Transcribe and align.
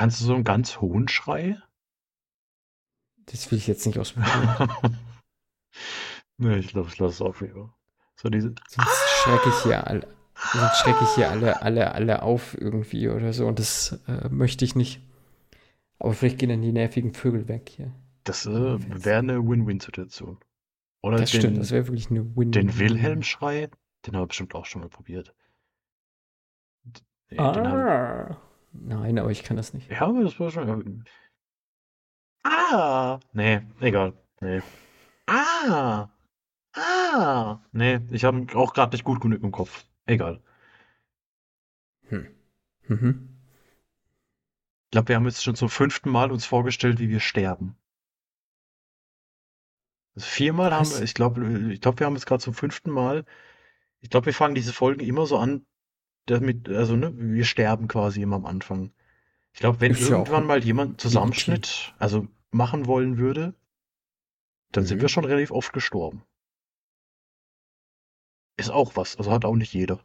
Kannst 0.00 0.18
du 0.22 0.24
so 0.24 0.34
einen 0.34 0.44
ganz 0.44 0.80
hohen 0.80 1.08
Schrei? 1.08 1.60
Das 3.26 3.50
will 3.50 3.58
ich 3.58 3.66
jetzt 3.66 3.84
nicht 3.84 3.98
ausprobieren. 3.98 4.70
nee, 6.38 6.56
ich 6.56 6.68
glaube, 6.68 6.88
ich 6.88 6.98
lasse 6.98 7.12
es 7.16 7.20
auf 7.20 7.42
lieber. 7.42 7.76
So 8.16 8.30
diese. 8.30 8.54
Sonst 8.66 9.08
schrecke 9.22 9.50
ich 9.50 9.62
hier 9.62 9.86
alle, 9.86 10.08
sonst 10.54 10.78
schrecke 10.78 11.04
ich 11.04 11.10
hier 11.16 11.30
alle, 11.30 11.60
alle, 11.60 11.92
alle 11.92 12.22
auf 12.22 12.56
irgendwie 12.58 13.10
oder 13.10 13.34
so. 13.34 13.46
Und 13.46 13.58
das 13.58 14.00
äh, 14.08 14.30
möchte 14.30 14.64
ich 14.64 14.74
nicht. 14.74 15.02
Aber 15.98 16.14
vielleicht 16.14 16.38
gehen 16.38 16.48
dann 16.48 16.62
die 16.62 16.72
nervigen 16.72 17.12
Vögel 17.12 17.46
weg 17.46 17.68
hier. 17.68 17.92
Das 18.24 18.46
äh, 18.46 18.50
wäre 19.04 19.18
eine 19.18 19.46
Win-Win-Situation. 19.46 20.38
Oder 21.02 21.18
das 21.18 21.30
den, 21.30 21.40
stimmt, 21.42 21.58
das 21.58 21.72
wäre 21.72 21.88
wirklich 21.88 22.10
eine 22.10 22.34
Win. 22.36 22.52
den 22.52 22.78
Wilhelm-Schrei, 22.78 23.68
den 24.06 24.14
habe 24.16 24.24
ich 24.24 24.28
bestimmt 24.28 24.54
auch 24.54 24.64
schon 24.64 24.80
mal 24.80 24.88
probiert. 24.88 25.34
Nee, 26.84 27.36
den 27.36 27.38
haben- 27.38 27.66
Ah. 27.66 28.40
Nein, 28.72 29.18
aber 29.18 29.30
ich 29.30 29.42
kann 29.42 29.56
das 29.56 29.74
nicht. 29.74 29.90
Ja, 29.90 30.02
aber 30.02 30.22
das 30.22 30.38
war 30.38 30.50
schon. 30.50 31.04
Ah! 32.44 33.18
Nee, 33.32 33.60
egal. 33.80 34.12
Nee. 34.40 34.62
Ah! 35.26 36.08
Ah! 36.74 37.60
Nee, 37.72 38.00
ich 38.10 38.24
habe 38.24 38.46
auch 38.56 38.72
gerade 38.72 38.94
nicht 38.94 39.04
gut 39.04 39.20
genug 39.20 39.42
im 39.42 39.50
Kopf. 39.50 39.84
Egal. 40.06 40.40
Mhm. 42.90 43.28
Ich 44.86 44.90
glaube, 44.90 45.08
wir 45.08 45.16
haben 45.16 45.26
jetzt 45.26 45.44
schon 45.44 45.54
zum 45.54 45.68
fünften 45.68 46.10
Mal 46.10 46.32
uns 46.32 46.44
vorgestellt, 46.44 46.98
wie 46.98 47.08
wir 47.08 47.20
sterben. 47.20 47.76
Also 50.16 50.26
viermal 50.26 50.72
haben 50.72 50.80
Was? 50.80 50.98
wir, 50.98 51.04
ich 51.04 51.14
glaube, 51.14 51.72
ich 51.72 51.80
glaube, 51.80 52.00
wir 52.00 52.06
haben 52.06 52.16
es 52.16 52.26
gerade 52.26 52.42
zum 52.42 52.54
fünften 52.54 52.90
Mal. 52.90 53.24
Ich 54.00 54.10
glaube, 54.10 54.26
wir 54.26 54.34
fangen 54.34 54.56
diese 54.56 54.72
Folgen 54.72 55.00
immer 55.00 55.26
so 55.26 55.38
an, 55.38 55.64
damit, 56.30 56.68
also, 56.68 56.96
ne, 56.96 57.12
wir 57.16 57.44
sterben 57.44 57.88
quasi 57.88 58.22
immer 58.22 58.36
am 58.36 58.46
Anfang. 58.46 58.92
Ich 59.52 59.60
glaube, 59.60 59.80
wenn 59.80 59.92
Ist 59.92 60.08
ja 60.08 60.18
irgendwann 60.18 60.46
mal 60.46 60.62
jemand 60.64 60.90
einen 60.90 60.98
Zusammenschnitt, 60.98 61.94
also 61.98 62.28
machen 62.50 62.86
wollen 62.86 63.18
würde, 63.18 63.54
dann 64.72 64.84
sind 64.84 64.98
Mhm. 64.98 65.02
wir 65.02 65.08
schon 65.08 65.24
relativ 65.24 65.50
oft 65.50 65.72
gestorben. 65.72 66.22
Ist 68.56 68.70
auch 68.70 68.96
was, 68.96 69.16
also 69.16 69.30
hat 69.32 69.44
auch 69.44 69.56
nicht 69.56 69.72
jeder. 69.74 70.00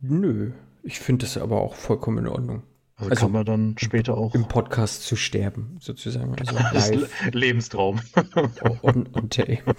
Nö, 0.00 0.52
ich 0.82 0.98
finde 1.00 1.26
das 1.26 1.36
aber 1.36 1.60
auch 1.60 1.74
vollkommen 1.74 2.18
in 2.18 2.26
Ordnung. 2.28 2.62
Also, 2.96 3.10
Also 3.10 3.20
kann 3.24 3.32
man 3.32 3.44
dann 3.44 3.76
später 3.78 4.16
auch. 4.16 4.34
Im 4.34 4.46
Podcast 4.48 5.02
zu 5.02 5.16
sterben, 5.16 5.76
sozusagen. 5.80 6.34
Also 6.38 7.06
Lebenstraum. 7.32 8.00
on, 8.82 9.08
on 9.14 9.30
tape. 9.30 9.74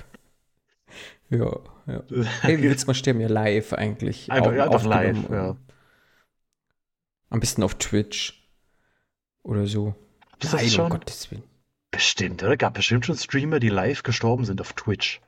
Ja, 1.29 1.59
ja. 1.87 2.03
Hey, 2.41 2.57
wie 2.59 2.63
willst 2.63 2.87
mal 2.87 2.93
sterben? 2.93 3.21
Ja, 3.21 3.27
live 3.27 3.73
eigentlich. 3.73 4.31
Einfach- 4.31 4.51
Au- 4.51 4.53
ja, 4.55 4.65
einfach 4.65 4.83
live, 4.85 5.29
ja. 5.29 5.55
Am 7.29 7.39
besten 7.39 7.63
auf 7.63 7.75
Twitch 7.75 8.49
oder 9.43 9.65
so. 9.67 9.95
Das 10.39 10.53
Nein, 10.53 10.65
ist 10.65 10.73
schon 10.75 10.85
um 10.85 10.91
Gottes 10.91 11.31
Willen. 11.31 11.43
bestimmt, 11.91 12.43
oder? 12.43 12.57
Gab 12.57 12.73
bestimmt 12.73 13.05
schon 13.05 13.15
Streamer, 13.15 13.59
die 13.59 13.69
live 13.69 14.03
gestorben 14.03 14.43
sind 14.45 14.59
auf 14.59 14.73
Twitch. 14.73 15.21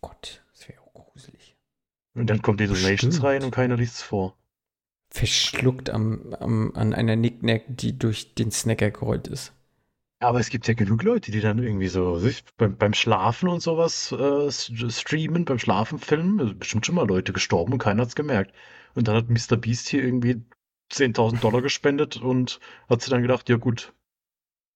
Gott, 0.00 0.42
das 0.52 0.68
wäre 0.68 0.80
auch 0.80 0.92
gruselig. 0.94 1.56
Und 2.14 2.28
dann 2.30 2.40
kommt 2.42 2.60
die 2.60 2.66
Donations 2.66 3.22
rein 3.22 3.42
und 3.44 3.50
keiner 3.50 3.76
liest 3.76 3.96
es 3.96 4.02
vor. 4.02 4.36
Verschluckt 5.10 5.90
am, 5.90 6.32
am, 6.34 6.72
an 6.74 6.94
einer 6.94 7.16
Nicknack, 7.16 7.62
die 7.68 7.98
durch 7.98 8.34
den 8.34 8.50
Snacker 8.50 8.90
gerollt 8.90 9.28
ist. 9.28 9.52
Aber 10.26 10.40
es 10.40 10.50
gibt 10.50 10.66
ja 10.66 10.74
genug 10.74 11.04
Leute, 11.04 11.30
die 11.30 11.40
dann 11.40 11.62
irgendwie 11.62 11.86
so 11.86 12.18
sich 12.18 12.42
beim, 12.56 12.76
beim 12.76 12.94
Schlafen 12.94 13.48
und 13.48 13.60
sowas 13.60 14.10
äh, 14.10 14.50
streamen, 14.50 15.44
beim 15.44 15.60
Schlafen 15.60 16.00
filmen. 16.00 16.40
Also 16.40 16.52
bestimmt 16.52 16.84
schon 16.84 16.96
mal 16.96 17.06
Leute 17.06 17.32
gestorben 17.32 17.72
und 17.72 17.78
keiner 17.78 18.02
hat's 18.02 18.16
gemerkt. 18.16 18.52
Und 18.96 19.06
dann 19.06 19.14
hat 19.14 19.28
Mr. 19.30 19.56
Beast 19.56 19.88
hier 19.88 20.02
irgendwie 20.02 20.42
10.000 20.92 21.38
Dollar 21.40 21.62
gespendet 21.62 22.16
und 22.16 22.58
hat 22.88 23.02
sich 23.02 23.10
dann 23.10 23.22
gedacht, 23.22 23.48
ja 23.48 23.56
gut, 23.56 23.92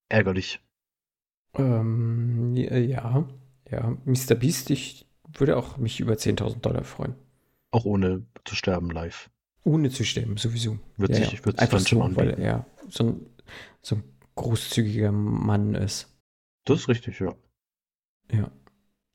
ärgerlich. 0.08 0.60
Ähm, 1.56 2.54
ja, 2.54 3.26
ja. 3.68 3.96
Mr. 4.04 4.36
Beast, 4.36 4.70
ich 4.70 5.04
würde 5.36 5.56
auch 5.56 5.78
mich 5.78 5.98
über 5.98 6.12
10.000 6.14 6.60
Dollar 6.60 6.84
freuen. 6.84 7.16
Auch 7.72 7.86
ohne 7.86 8.24
zu 8.44 8.54
sterben 8.54 8.90
live. 8.90 9.30
Ohne 9.64 9.90
zu 9.90 10.04
sterben, 10.04 10.36
sowieso. 10.36 10.78
Wird 10.96 11.10
ja, 11.10 11.16
sich- 11.24 11.32
ja. 11.40 11.44
wird 11.44 11.56
sich 11.56 11.62
Einfach 11.62 11.78
dann 11.78 11.86
schon 11.88 11.98
so, 11.98 12.16
weil 12.16 12.28
anbieten. 12.28 12.42
er 12.42 12.66
so 12.88 13.04
ein, 13.04 13.26
so 13.82 13.96
ein 13.96 14.04
großzügiger 14.40 15.12
Mann 15.12 15.74
ist. 15.74 16.08
Das 16.64 16.80
ist 16.80 16.88
richtig, 16.88 17.20
ja. 17.20 17.34
Ja. 18.32 18.50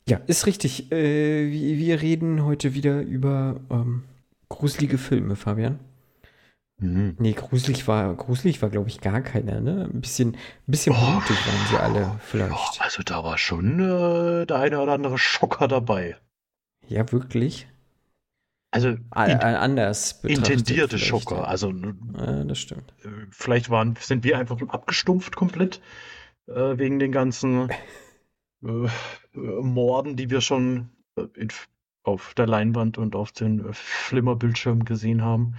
Ja, 0.08 0.18
ist 0.28 0.46
richtig. 0.46 0.91
Äh, 0.91 1.52
wir, 1.52 2.02
reden 2.02 2.44
heute 2.46 2.75
wieder 2.75 3.02
über 3.02 3.59
ähm, 3.72 4.03
gruselige 4.50 4.97
Filme, 5.00 5.35
Fabian. 5.35 5.80
Mhm. 6.78 7.16
Nee, 7.18 7.31
gruselig 7.34 7.88
war, 7.88 8.14
gruselig 8.16 8.62
war, 8.62 8.69
glaube 8.69 8.90
ich, 8.90 9.02
gar 9.02 9.22
keiner, 9.22 9.62
ne? 9.62 9.90
Ein 9.91 10.02
bisschen, 10.02 10.35
ein 10.35 10.38
bisschen 10.72 10.94
Oh. 10.96 11.12
blutig 11.12 11.38
waren 11.47 11.68
sie 11.69 11.78
alle, 11.78 12.19
vielleicht. 12.22 12.81
also 12.81 13.02
da 13.03 13.24
war 13.24 13.38
schon 13.38 13.80
äh, 13.80 14.46
der 14.46 14.58
eine 14.59 14.80
oder 14.81 14.94
andere 14.94 15.18
Schocker 15.18 15.68
dabei. 15.68 16.18
Ja, 16.88 17.12
wirklich. 17.12 17.68
Also 18.75 18.96
A- 19.12 19.25
in, 19.25 19.40
a- 19.40 19.59
anders 19.59 20.24
intendierte 20.24 21.00
Schocker. 21.00 21.38
Ja. 21.38 21.44
Also 21.46 21.72
Ja, 21.72 22.44
das 22.44 22.59
stimmt. 22.59 22.94
äh, 23.03 23.09
vielleicht 23.30 23.69
waren, 23.69 23.96
sind 24.00 24.24
wir 24.24 24.38
einfach 24.38 24.62
abgestumpft 24.68 25.36
komplett 25.36 25.81
äh, 26.47 26.78
wegen 26.78 27.00
den 27.00 27.12
ganzen 27.14 27.69
äh, 28.64 28.68
äh, 28.68 28.90
Morden, 29.34 30.18
die 30.18 30.30
wir 30.30 30.41
schon 30.41 30.90
äh, 31.18 31.24
in, 31.35 31.47
auf 32.03 32.34
der 32.34 32.47
Leinwand 32.47 32.97
und 32.97 33.16
auf 33.16 33.31
den 33.31 33.74
Flimmerbildschirmen 33.74 34.84
gesehen 34.85 35.24
haben. 35.24 35.56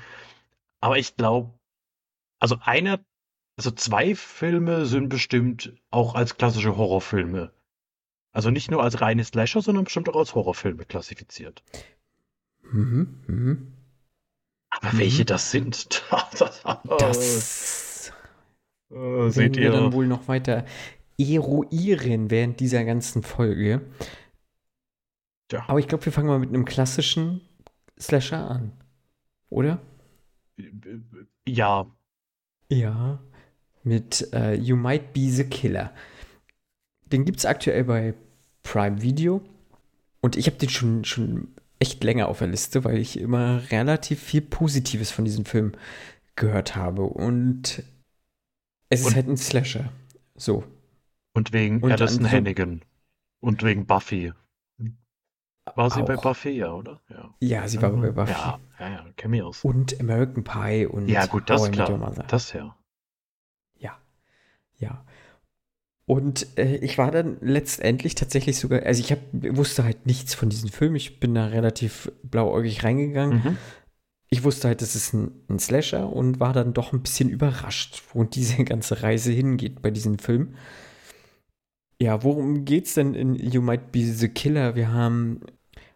Aber 0.81 0.99
ich 0.99 1.17
glaube, 1.17 1.59
also 2.39 2.59
einer, 2.61 3.01
also 3.59 3.71
zwei 3.71 4.15
Filme 4.15 4.85
sind 4.85 5.09
bestimmt 5.09 5.73
auch 5.91 6.15
als 6.15 6.37
klassische 6.37 6.77
Horrorfilme. 6.77 7.51
Also 8.33 8.51
nicht 8.51 8.71
nur 8.71 8.83
als 8.83 9.01
reine 9.01 9.25
Slasher, 9.25 9.63
sondern 9.63 9.85
bestimmt 9.85 10.11
auch 10.11 10.17
als 10.17 10.35
Horrorfilme 10.35 10.85
klassifiziert. 10.85 11.63
Mhm, 12.73 13.15
mhm. 13.27 13.73
Aber 14.71 14.93
Mhm. 14.93 14.99
welche 14.99 15.25
das 15.25 15.51
sind, 15.51 16.03
das, 16.99 18.13
äh, 18.91 19.31
seht 19.31 19.57
wir 19.57 19.63
ihr. 19.65 19.73
dann 19.73 19.93
wohl 19.93 20.07
noch 20.07 20.29
weiter 20.29 20.65
eruieren 21.19 22.31
während 22.31 22.61
dieser 22.61 22.85
ganzen 22.85 23.23
Folge. 23.23 23.81
Ja. 25.51 25.65
Aber 25.69 25.79
ich 25.79 25.89
glaube, 25.89 26.05
wir 26.05 26.13
fangen 26.13 26.29
mal 26.29 26.39
mit 26.39 26.51
einem 26.51 26.65
klassischen 26.65 27.41
Slasher 27.99 28.51
an. 28.51 28.73
Oder? 29.49 29.81
Ja, 31.49 31.87
Ja. 32.71 33.21
Mit 33.85 34.33
äh, 34.35 34.55
You 34.55 34.75
Might 34.77 35.13
Be 35.13 35.31
the 35.31 35.45
Killer. 35.45 35.95
Den 37.05 37.25
gibt 37.25 37.39
es 37.39 37.47
aktuell 37.47 37.85
bei 37.85 38.15
Prime 38.65 39.01
Video. 39.01 39.41
Und 40.21 40.37
ich 40.37 40.47
habe 40.49 40.57
den 40.59 40.69
schon, 40.69 41.05
schon 41.05 41.55
echt 41.79 42.03
länger 42.05 42.29
auf 42.29 42.39
der 42.39 42.49
Liste, 42.49 42.85
weil 42.85 42.99
ich 42.99 43.19
immer 43.19 43.63
relativ 43.71 44.23
viel 44.23 44.41
Positives 44.43 45.11
von 45.11 45.25
diesem 45.25 45.45
Film 45.45 45.73
gehört 46.35 46.77
habe. 46.77 47.03
Und 47.03 47.83
es 48.89 49.01
ist 49.01 49.07
Und- 49.09 49.15
halt 49.17 49.29
ein 49.29 49.37
Slasher. 49.37 49.93
So. 50.35 50.65
und 51.35 51.53
wegen 51.53 51.81
Und 51.83 51.93
Alison 51.93 52.25
an 52.25 52.31
so- 52.31 52.37
Hannigan. 52.37 52.83
Und 53.41 53.63
wegen 53.63 53.87
Buffy. 53.87 54.33
War 55.75 55.91
sie 55.91 56.03
bei 56.03 56.17
Auch. 56.17 56.23
Buffy, 56.23 56.51
ja, 56.51 56.73
oder? 56.73 57.01
Ja. 57.11 57.35
Ja, 57.41 57.69
sie 57.69 57.83
war 57.83 57.91
bei 57.91 58.11
Buffy. 58.11 58.31
Ja, 58.33 58.61
ja, 58.79 58.89
ja, 58.89 59.07
Cameos. 59.17 59.65
Und 59.65 59.99
American 60.01 60.45
Pie 60.45 60.87
und 60.87 61.09
Ja, 61.09 61.27
gut, 61.27 61.51
das 61.51 61.61
How 61.61 61.69
ist 61.69 61.73
klar. 61.75 62.25
Das 62.29 62.53
ja. 62.53 62.77
Ja. 63.79 63.99
Ja. 64.79 65.05
Und 66.07 66.47
äh, 66.57 66.77
ich 66.77 66.99
war 66.99 67.11
dann 67.11 67.37
letztendlich 67.41 68.15
tatsächlich 68.15 68.59
sogar, 68.59 68.85
also 68.85 69.01
ich 69.01 69.11
hab, 69.11 69.19
wusste 69.33 69.83
halt 69.83 70.07
nichts 70.07 70.35
von 70.35 70.49
diesem 70.49 70.71
Film. 70.71 70.95
Ich 70.95 71.19
bin 71.19 71.35
da 71.35 71.47
relativ 71.47 72.13
blauäugig 72.23 72.85
reingegangen. 72.85 73.39
Mhm. 73.39 73.57
Ich 74.31 74.45
wusste 74.45 74.69
halt, 74.69 74.83
das 74.83 74.95
ist 74.95 75.13
ein, 75.15 75.33
ein 75.49 75.59
Slasher 75.59 76.13
und 76.13 76.39
war 76.39 76.53
dann 76.53 76.75
doch 76.75 76.93
ein 76.93 77.03
bisschen 77.03 77.29
überrascht, 77.29 78.03
wo 78.13 78.23
diese 78.25 78.65
ganze 78.65 79.03
Reise 79.03 79.33
hingeht 79.33 79.83
bei 79.83 79.91
diesem 79.91 80.19
Film. 80.19 80.55
Ja, 82.01 82.23
worum 82.23 82.65
geht's 82.65 82.95
denn 82.95 83.15
in 83.15 83.35
You 83.35 83.61
Might 83.61 83.91
Be 83.91 84.05
the 84.05 84.29
Killer? 84.29 84.77
Wir 84.77 84.93
haben 84.93 85.41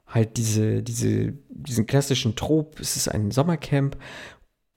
halt 0.06 0.38
diese, 0.38 0.82
diese, 0.82 1.34
diesen 1.50 1.86
klassischen 1.86 2.34
Trop. 2.34 2.80
Es 2.80 2.96
ist 2.96 3.08
ein 3.08 3.30
Sommercamp 3.30 3.96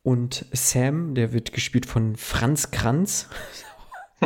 und 0.04 0.46
Sam, 0.52 1.16
der 1.16 1.34
wird 1.34 1.54
gespielt 1.54 1.88
von 1.88 2.18
Franz 2.18 2.70
Kranz. 2.70 3.30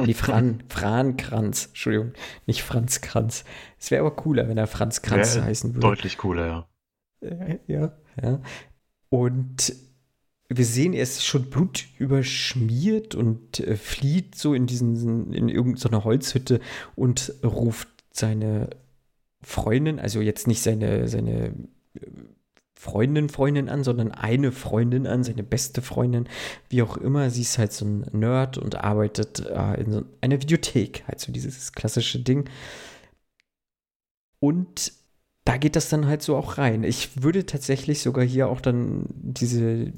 Nee, 0.05 0.13
Fran, 0.15 0.63
Fran 0.69 1.17
Kranz, 1.17 1.67
Entschuldigung, 1.67 2.13
nicht 2.45 2.63
Franz 2.63 3.01
Kranz. 3.01 3.44
Es 3.79 3.91
wäre 3.91 4.01
aber 4.01 4.15
cooler, 4.15 4.47
wenn 4.47 4.57
er 4.57 4.67
Franz 4.67 5.01
Kranz 5.01 5.35
Wäre 5.35 5.45
heißen 5.45 5.73
würde. 5.73 5.88
Deutlich 5.88 6.17
cooler, 6.17 6.47
ja. 6.47 6.67
Äh, 7.21 7.59
ja, 7.67 7.97
ja. 8.21 8.41
Und 9.09 9.73
wir 10.49 10.65
sehen, 10.65 10.94
er 10.94 11.03
ist 11.03 11.25
schon 11.25 11.49
blutüberschmiert 11.49 13.15
und 13.15 13.59
äh, 13.59 13.75
flieht 13.75 14.35
so 14.35 14.53
in 14.53 14.65
diesen, 14.65 15.33
in 15.33 15.49
irgendeiner 15.49 16.03
Holzhütte 16.03 16.61
und 16.95 17.33
ruft 17.44 17.89
seine 18.11 18.69
Freundin, 19.41 19.99
also 19.99 20.21
jetzt 20.21 20.47
nicht 20.47 20.61
seine, 20.61 21.07
seine 21.07 21.53
äh, 21.94 22.07
Freundin, 22.79 23.27
Freundin 23.27 23.69
an, 23.69 23.83
sondern 23.83 24.12
eine 24.12 24.51
Freundin 24.51 25.07
an, 25.07 25.24
seine 25.24 25.41
beste 25.41 25.81
Freundin, 25.81 26.29
wie 26.69 26.83
auch 26.83 26.95
immer. 26.95 27.31
Sie 27.31 27.41
ist 27.41 27.57
halt 27.57 27.74
so 27.74 27.85
ein 27.85 28.06
Nerd 28.12 28.59
und 28.59 28.75
arbeitet 28.75 29.39
äh, 29.39 29.81
in 29.81 29.91
so 29.91 30.06
einer 30.21 30.39
Videothek, 30.39 31.03
halt 31.07 31.19
so 31.19 31.31
dieses 31.31 31.71
klassische 31.71 32.19
Ding. 32.19 32.47
Und 34.39 34.94
da 35.44 35.57
geht 35.57 35.75
das 35.75 35.89
dann 35.89 36.06
halt 36.06 36.21
so 36.21 36.38
auch 36.38 36.59
rein. 36.59 36.83
Ich 36.83 37.24
würde 37.24 37.47
tatsächlich 37.47 38.03
sogar 38.03 38.24
hier 38.24 38.47
auch 38.47 38.62
dann 38.62 39.07
diese 39.09 39.91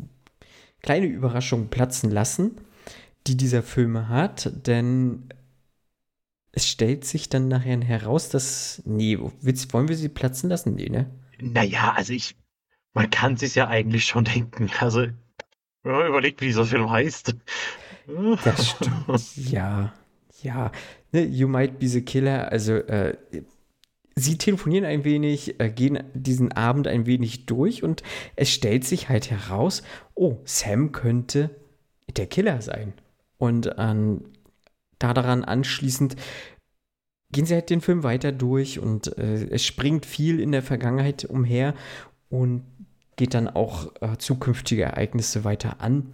kleine 0.81 1.07
Überraschung 1.07 1.67
platzen 1.67 2.09
lassen, 2.09 2.61
die 3.27 3.35
dieser 3.35 3.61
Film 3.61 4.07
hat, 4.07 4.53
denn 4.65 5.27
es 6.53 6.65
stellt 6.65 7.03
sich 7.03 7.27
dann 7.27 7.49
nachher 7.49 7.81
heraus, 7.81 8.29
dass. 8.29 8.81
Nee, 8.85 9.19
wollen 9.19 9.89
wir 9.89 9.97
sie 9.97 10.07
platzen 10.07 10.49
lassen? 10.49 10.75
Nee, 10.75 10.87
ne? 10.87 11.09
Naja, 11.41 11.93
also 11.95 12.13
ich 12.13 12.35
man 12.93 13.09
kann 13.09 13.37
sich 13.37 13.55
ja 13.55 13.67
eigentlich 13.67 14.05
schon 14.05 14.25
denken. 14.25 14.69
Also, 14.79 15.07
ja, 15.85 16.07
überlegt, 16.07 16.41
wie 16.41 16.47
dieser 16.47 16.65
Film 16.65 16.89
heißt. 16.89 17.35
Das 18.43 18.69
stimmt. 18.69 19.51
ja, 19.51 19.93
ja. 20.41 20.71
Ne, 21.11 21.25
you 21.25 21.47
might 21.47 21.79
be 21.79 21.87
the 21.87 22.01
killer. 22.01 22.51
Also, 22.51 22.73
äh, 22.73 23.17
sie 24.15 24.37
telefonieren 24.37 24.85
ein 24.85 25.03
wenig, 25.03 25.59
äh, 25.59 25.69
gehen 25.69 26.03
diesen 26.13 26.51
Abend 26.51 26.87
ein 26.87 27.05
wenig 27.05 27.45
durch 27.45 27.83
und 27.83 28.03
es 28.35 28.49
stellt 28.49 28.83
sich 28.83 29.09
halt 29.09 29.31
heraus, 29.31 29.83
oh, 30.15 30.37
Sam 30.43 30.91
könnte 30.91 31.49
der 32.17 32.27
Killer 32.27 32.61
sein. 32.61 32.93
Und 33.37 33.73
ähm, 33.77 34.25
da 34.97 35.13
daran 35.13 35.43
anschließend 35.43 36.15
gehen 37.31 37.45
sie 37.45 37.53
halt 37.53 37.69
den 37.69 37.81
Film 37.81 38.03
weiter 38.03 38.31
durch 38.31 38.79
und 38.79 39.17
äh, 39.17 39.47
es 39.49 39.65
springt 39.65 40.05
viel 40.05 40.39
in 40.39 40.51
der 40.51 40.63
Vergangenheit 40.63 41.25
umher 41.25 41.73
und 42.29 42.63
geht 43.19 43.33
dann 43.33 43.49
auch 43.49 43.91
äh, 43.99 44.17
zukünftige 44.17 44.83
Ereignisse 44.83 45.43
weiter 45.43 45.81
an 45.81 46.13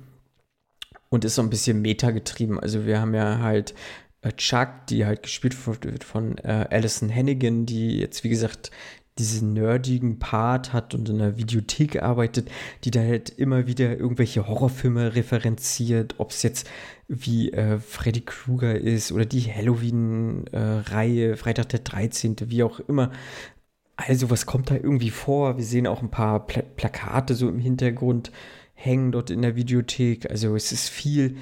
und 1.09 1.23
ist 1.23 1.35
so 1.35 1.43
ein 1.43 1.51
bisschen 1.51 1.79
meta-getrieben. 1.79 2.59
Also 2.59 2.87
wir 2.87 2.99
haben 2.99 3.13
ja 3.13 3.37
halt 3.39 3.75
äh, 4.23 4.31
Chuck, 4.31 4.87
die 4.89 5.05
halt 5.05 5.21
gespielt 5.21 5.55
wird 5.67 6.03
von 6.03 6.39
äh, 6.39 6.65
Alison 6.71 7.13
Hannigan, 7.13 7.67
die 7.67 7.99
jetzt, 7.99 8.23
wie 8.23 8.29
gesagt, 8.29 8.71
diesen 9.19 9.53
nerdigen 9.53 10.17
Part 10.17 10.73
hat 10.73 10.95
und 10.95 11.07
in 11.07 11.21
einer 11.21 11.37
Videothek 11.37 12.01
arbeitet, 12.01 12.49
die 12.83 12.91
da 12.91 13.01
halt 13.01 13.29
immer 13.29 13.67
wieder 13.67 13.95
irgendwelche 13.97 14.47
Horrorfilme 14.47 15.15
referenziert, 15.15 16.15
ob 16.17 16.31
es 16.31 16.41
jetzt 16.41 16.67
wie 17.07 17.53
äh, 17.53 17.77
Freddy 17.77 18.21
Krueger 18.21 18.75
ist 18.75 19.11
oder 19.11 19.25
die 19.25 19.41
Halloween-Reihe, 19.41 21.33
äh, 21.33 21.37
Freitag 21.37 21.69
der 21.69 21.79
13., 21.79 22.35
wie 22.47 22.63
auch 22.63 22.79
immer. 22.79 23.11
Also, 23.97 24.29
was 24.29 24.45
kommt 24.45 24.69
da 24.71 24.75
irgendwie 24.75 25.09
vor? 25.09 25.57
Wir 25.57 25.63
sehen 25.63 25.87
auch 25.87 26.01
ein 26.01 26.11
paar 26.11 26.45
Pla 26.45 26.61
Plakate 26.61 27.33
so 27.33 27.47
im 27.47 27.59
Hintergrund 27.59 28.31
hängen 28.73 29.11
dort 29.11 29.29
in 29.29 29.41
der 29.41 29.55
Videothek. 29.55 30.29
Also, 30.29 30.55
es 30.55 30.71
ist 30.71 30.89
viel 30.89 31.37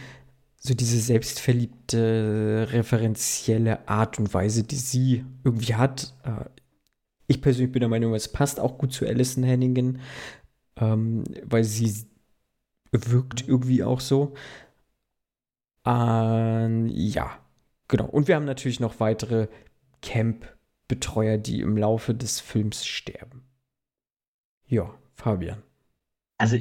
so 0.58 0.74
diese 0.74 1.00
selbstverliebte, 1.00 2.68
referenzielle 2.72 3.88
Art 3.88 4.18
und 4.20 4.34
Weise, 4.34 4.64
die 4.64 4.78
sie 4.78 5.26
irgendwie 5.44 5.76
hat. 5.76 6.14
Äh, 6.24 6.46
ich 7.28 7.42
persönlich 7.42 7.72
bin 7.72 7.82
der 7.82 7.90
Meinung, 7.90 8.14
es 8.14 8.32
passt 8.32 8.60
auch 8.60 8.78
gut 8.78 8.94
zu 8.94 9.06
Alison 9.06 9.46
Hannigan, 9.46 10.00
ähm, 10.78 11.24
weil 11.44 11.64
sie 11.64 12.06
wirkt 12.92 13.48
irgendwie 13.48 13.84
auch 13.84 14.00
so. 14.00 14.36
Ähm, 15.86 16.88
ja, 16.88 17.40
genau. 17.88 18.06
Und 18.06 18.28
wir 18.28 18.36
haben 18.36 18.46
natürlich 18.46 18.80
noch 18.80 19.00
weitere 19.00 19.48
Camp- 20.02 20.48
Betreuer, 20.88 21.38
die 21.38 21.62
im 21.62 21.78
Laufe 21.78 22.14
des 22.14 22.40
Films 22.40 22.86
sterben. 22.86 23.44
Ja, 24.66 24.94
Fabian. 25.16 25.62
Also, 26.38 26.58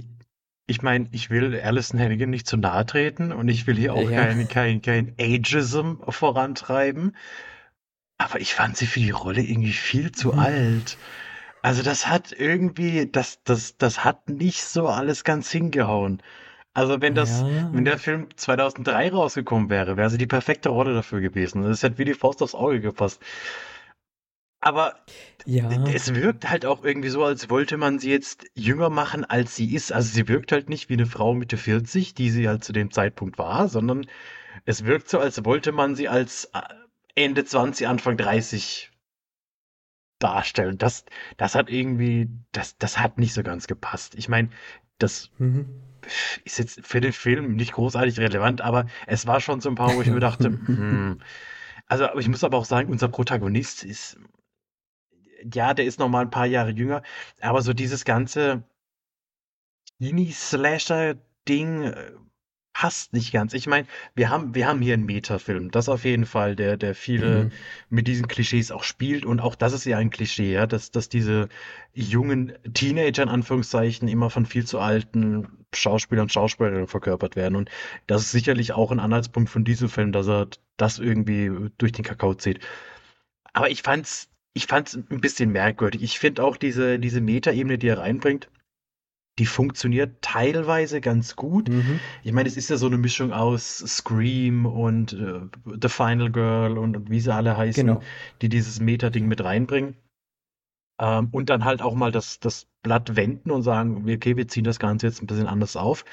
ich 0.66 0.82
meine, 0.82 1.08
ich 1.12 1.30
will 1.30 1.58
Alison 1.60 1.98
Hannigan 1.98 2.30
nicht 2.30 2.46
zu 2.46 2.56
nahe 2.56 2.86
treten 2.86 3.32
und 3.32 3.48
ich 3.48 3.66
will 3.66 3.76
hier 3.76 3.94
auch 3.94 4.08
ja. 4.10 4.24
kein, 4.24 4.48
kein, 4.48 4.82
kein 4.82 5.14
Ageism 5.18 5.94
vorantreiben. 6.08 7.16
Aber 8.18 8.40
ich 8.40 8.54
fand 8.54 8.76
sie 8.76 8.86
für 8.86 9.00
die 9.00 9.10
Rolle 9.10 9.42
irgendwie 9.42 9.72
viel 9.72 10.12
zu 10.12 10.32
mhm. 10.32 10.38
alt. 10.38 10.98
Also 11.62 11.82
das 11.82 12.08
hat 12.08 12.32
irgendwie, 12.32 13.08
das, 13.10 13.42
das, 13.44 13.76
das 13.76 14.04
hat 14.04 14.28
nicht 14.28 14.62
so 14.62 14.88
alles 14.88 15.24
ganz 15.24 15.50
hingehauen. 15.50 16.22
Also 16.74 17.00
wenn 17.00 17.14
das, 17.14 17.42
ja. 17.42 17.70
wenn 17.72 17.84
der 17.84 17.98
Film 17.98 18.28
2003 18.34 19.10
rausgekommen 19.10 19.68
wäre, 19.68 19.96
wäre 19.96 20.10
sie 20.10 20.18
die 20.18 20.26
perfekte 20.26 20.70
Rolle 20.70 20.94
dafür 20.94 21.20
gewesen. 21.20 21.62
Das 21.62 21.82
hätte 21.82 21.98
wie 21.98 22.04
die 22.04 22.14
Faust 22.14 22.42
aufs 22.42 22.54
Auge 22.54 22.80
gepasst. 22.80 23.20
Aber 24.64 24.94
ja. 25.44 25.68
es 25.88 26.14
wirkt 26.14 26.48
halt 26.48 26.64
auch 26.64 26.84
irgendwie 26.84 27.08
so, 27.08 27.24
als 27.24 27.50
wollte 27.50 27.76
man 27.76 27.98
sie 27.98 28.12
jetzt 28.12 28.46
jünger 28.54 28.90
machen, 28.90 29.24
als 29.24 29.56
sie 29.56 29.74
ist. 29.74 29.92
Also 29.92 30.14
sie 30.14 30.28
wirkt 30.28 30.52
halt 30.52 30.68
nicht 30.68 30.88
wie 30.88 30.94
eine 30.94 31.06
Frau 31.06 31.34
Mitte 31.34 31.56
40, 31.56 32.14
die 32.14 32.30
sie 32.30 32.48
halt 32.48 32.62
zu 32.62 32.72
dem 32.72 32.92
Zeitpunkt 32.92 33.38
war, 33.38 33.68
sondern 33.68 34.06
es 34.64 34.84
wirkt 34.84 35.08
so, 35.08 35.18
als 35.18 35.44
wollte 35.44 35.72
man 35.72 35.96
sie 35.96 36.08
als 36.08 36.44
äh, 36.54 36.60
Ende 37.16 37.44
20, 37.44 37.88
Anfang 37.88 38.16
30 38.16 38.92
darstellen. 40.20 40.78
Das, 40.78 41.06
das 41.36 41.56
hat 41.56 41.68
irgendwie, 41.68 42.28
das, 42.52 42.78
das 42.78 43.00
hat 43.00 43.18
nicht 43.18 43.34
so 43.34 43.42
ganz 43.42 43.66
gepasst. 43.66 44.14
Ich 44.14 44.28
meine, 44.28 44.48
das 44.98 45.32
mhm. 45.38 45.66
ist 46.44 46.60
jetzt 46.60 46.86
für 46.86 47.00
den 47.00 47.12
Film 47.12 47.56
nicht 47.56 47.72
großartig 47.72 48.20
relevant, 48.20 48.60
aber 48.60 48.86
es 49.08 49.26
war 49.26 49.40
schon 49.40 49.60
so 49.60 49.70
ein 49.70 49.74
paar, 49.74 49.96
wo 49.96 50.02
ich 50.02 50.08
mir 50.08 50.20
dachte, 50.20 50.50
hm. 50.66 51.18
Also, 51.88 52.08
ich 52.16 52.28
muss 52.28 52.44
aber 52.44 52.56
auch 52.56 52.64
sagen, 52.64 52.90
unser 52.90 53.08
Protagonist 53.08 53.84
ist 53.84 54.18
ja, 55.52 55.74
der 55.74 55.84
ist 55.84 55.98
noch 55.98 56.08
mal 56.08 56.22
ein 56.22 56.30
paar 56.30 56.46
Jahre 56.46 56.70
jünger, 56.70 57.02
aber 57.40 57.62
so 57.62 57.72
dieses 57.72 58.04
ganze 58.04 58.62
Teenie-Slasher-Ding 60.00 61.84
äh, 61.84 62.12
passt 62.72 63.12
nicht 63.12 63.32
ganz. 63.32 63.52
Ich 63.54 63.66
meine, 63.66 63.86
wir 64.14 64.30
haben, 64.30 64.54
wir 64.54 64.66
haben 64.66 64.80
hier 64.80 64.94
einen 64.94 65.04
Metafilm, 65.04 65.70
das 65.70 65.88
auf 65.88 66.04
jeden 66.04 66.26
Fall, 66.26 66.56
der, 66.56 66.76
der 66.76 66.94
viele 66.94 67.44
mhm. 67.44 67.52
mit 67.90 68.08
diesen 68.08 68.28
Klischees 68.28 68.70
auch 68.72 68.82
spielt. 68.82 69.24
Und 69.24 69.40
auch 69.40 69.54
das 69.54 69.72
ist 69.72 69.84
ja 69.84 69.98
ein 69.98 70.10
Klischee, 70.10 70.52
ja, 70.52 70.66
dass, 70.66 70.90
dass 70.90 71.08
diese 71.08 71.48
jungen 71.92 72.52
Teenager 72.72 73.22
in 73.22 73.28
Anführungszeichen 73.28 74.08
immer 74.08 74.30
von 74.30 74.46
viel 74.46 74.66
zu 74.66 74.80
alten 74.80 75.48
Schauspielern 75.74 76.24
und 76.24 76.32
Schauspielerinnen 76.32 76.88
verkörpert 76.88 77.36
werden. 77.36 77.56
Und 77.56 77.70
das 78.06 78.22
ist 78.22 78.32
sicherlich 78.32 78.72
auch 78.72 78.90
ein 78.90 79.00
Anhaltspunkt 79.00 79.50
von 79.50 79.64
diesem 79.64 79.88
Film, 79.88 80.12
dass 80.12 80.28
er 80.28 80.48
das 80.76 80.98
irgendwie 80.98 81.50
durch 81.78 81.92
den 81.92 82.04
Kakao 82.04 82.34
zieht. 82.34 82.60
Aber 83.52 83.70
ich 83.70 83.82
fand's 83.82 84.31
ich 84.54 84.66
fand 84.66 84.88
es 84.88 84.94
ein 84.94 85.20
bisschen 85.20 85.50
merkwürdig. 85.50 86.02
Ich 86.02 86.18
finde 86.18 86.44
auch 86.44 86.56
diese, 86.56 86.98
diese 86.98 87.20
Metaebene, 87.20 87.78
die 87.78 87.88
er 87.88 87.98
reinbringt, 87.98 88.48
die 89.38 89.46
funktioniert 89.46 90.20
teilweise 90.20 91.00
ganz 91.00 91.36
gut. 91.36 91.68
Mhm. 91.68 92.00
Ich 92.22 92.32
meine, 92.32 92.48
es 92.48 92.58
ist 92.58 92.68
ja 92.68 92.76
so 92.76 92.86
eine 92.86 92.98
Mischung 92.98 93.32
aus 93.32 93.78
Scream 93.78 94.66
und 94.66 95.14
äh, 95.14 95.40
The 95.80 95.88
Final 95.88 96.30
Girl 96.30 96.76
und, 96.76 96.96
und, 96.96 97.10
wie 97.10 97.20
sie 97.20 97.32
alle 97.32 97.56
heißen, 97.56 97.86
genau. 97.86 98.02
die 98.42 98.50
dieses 98.50 98.80
Meta-Ding 98.80 99.26
mit 99.26 99.42
reinbringen. 99.42 99.96
Ähm, 101.00 101.28
und 101.32 101.48
dann 101.48 101.64
halt 101.64 101.80
auch 101.80 101.94
mal 101.94 102.12
das, 102.12 102.40
das 102.40 102.66
Blatt 102.82 103.16
wenden 103.16 103.50
und 103.50 103.62
sagen, 103.62 104.04
okay, 104.10 104.36
wir 104.36 104.48
ziehen 104.48 104.64
das 104.64 104.78
Ganze 104.78 105.06
jetzt 105.06 105.22
ein 105.22 105.26
bisschen 105.26 105.46
anders 105.46 105.76
auf. 105.76 106.04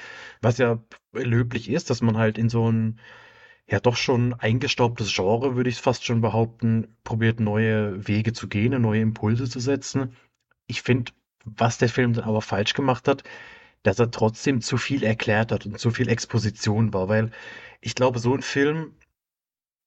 Was 0.42 0.58
ja 0.58 0.80
löblich 1.12 1.70
ist, 1.70 1.90
dass 1.90 2.02
man 2.02 2.16
halt 2.16 2.38
in 2.38 2.48
so 2.48 2.72
ein 2.72 3.00
ja 3.72 3.80
doch 3.80 3.96
schon 3.96 4.34
eingestaubtes 4.34 5.14
Genre, 5.14 5.56
würde 5.56 5.70
ich 5.70 5.78
fast 5.80 6.06
schon 6.06 6.22
behaupten, 6.22 6.96
probiert 7.04 7.40
neue 7.40 8.08
Wege 8.08 8.34
zu 8.34 8.48
gehen, 8.48 8.82
neue 8.82 9.02
Impulse 9.02 9.50
zu 9.50 9.60
setzen. 9.60 10.16
Ich 10.68 10.82
finde, 10.82 11.12
was 11.46 11.78
der 11.78 11.90
Film 11.90 12.14
dann 12.14 12.26
aber 12.26 12.42
falsch 12.42 12.74
gemacht 12.74 13.08
hat, 13.08 13.24
dass 13.84 14.00
er 14.00 14.12
trotzdem 14.12 14.62
zu 14.62 14.78
viel 14.78 15.04
erklärt 15.04 15.52
hat 15.52 15.66
und 15.66 15.80
zu 15.80 15.92
viel 15.92 16.10
Exposition 16.10 16.94
war, 16.94 17.08
weil 17.08 17.32
ich 17.82 17.96
glaube, 17.96 18.20
so 18.20 18.34
ein 18.34 18.42
Film, 18.42 18.94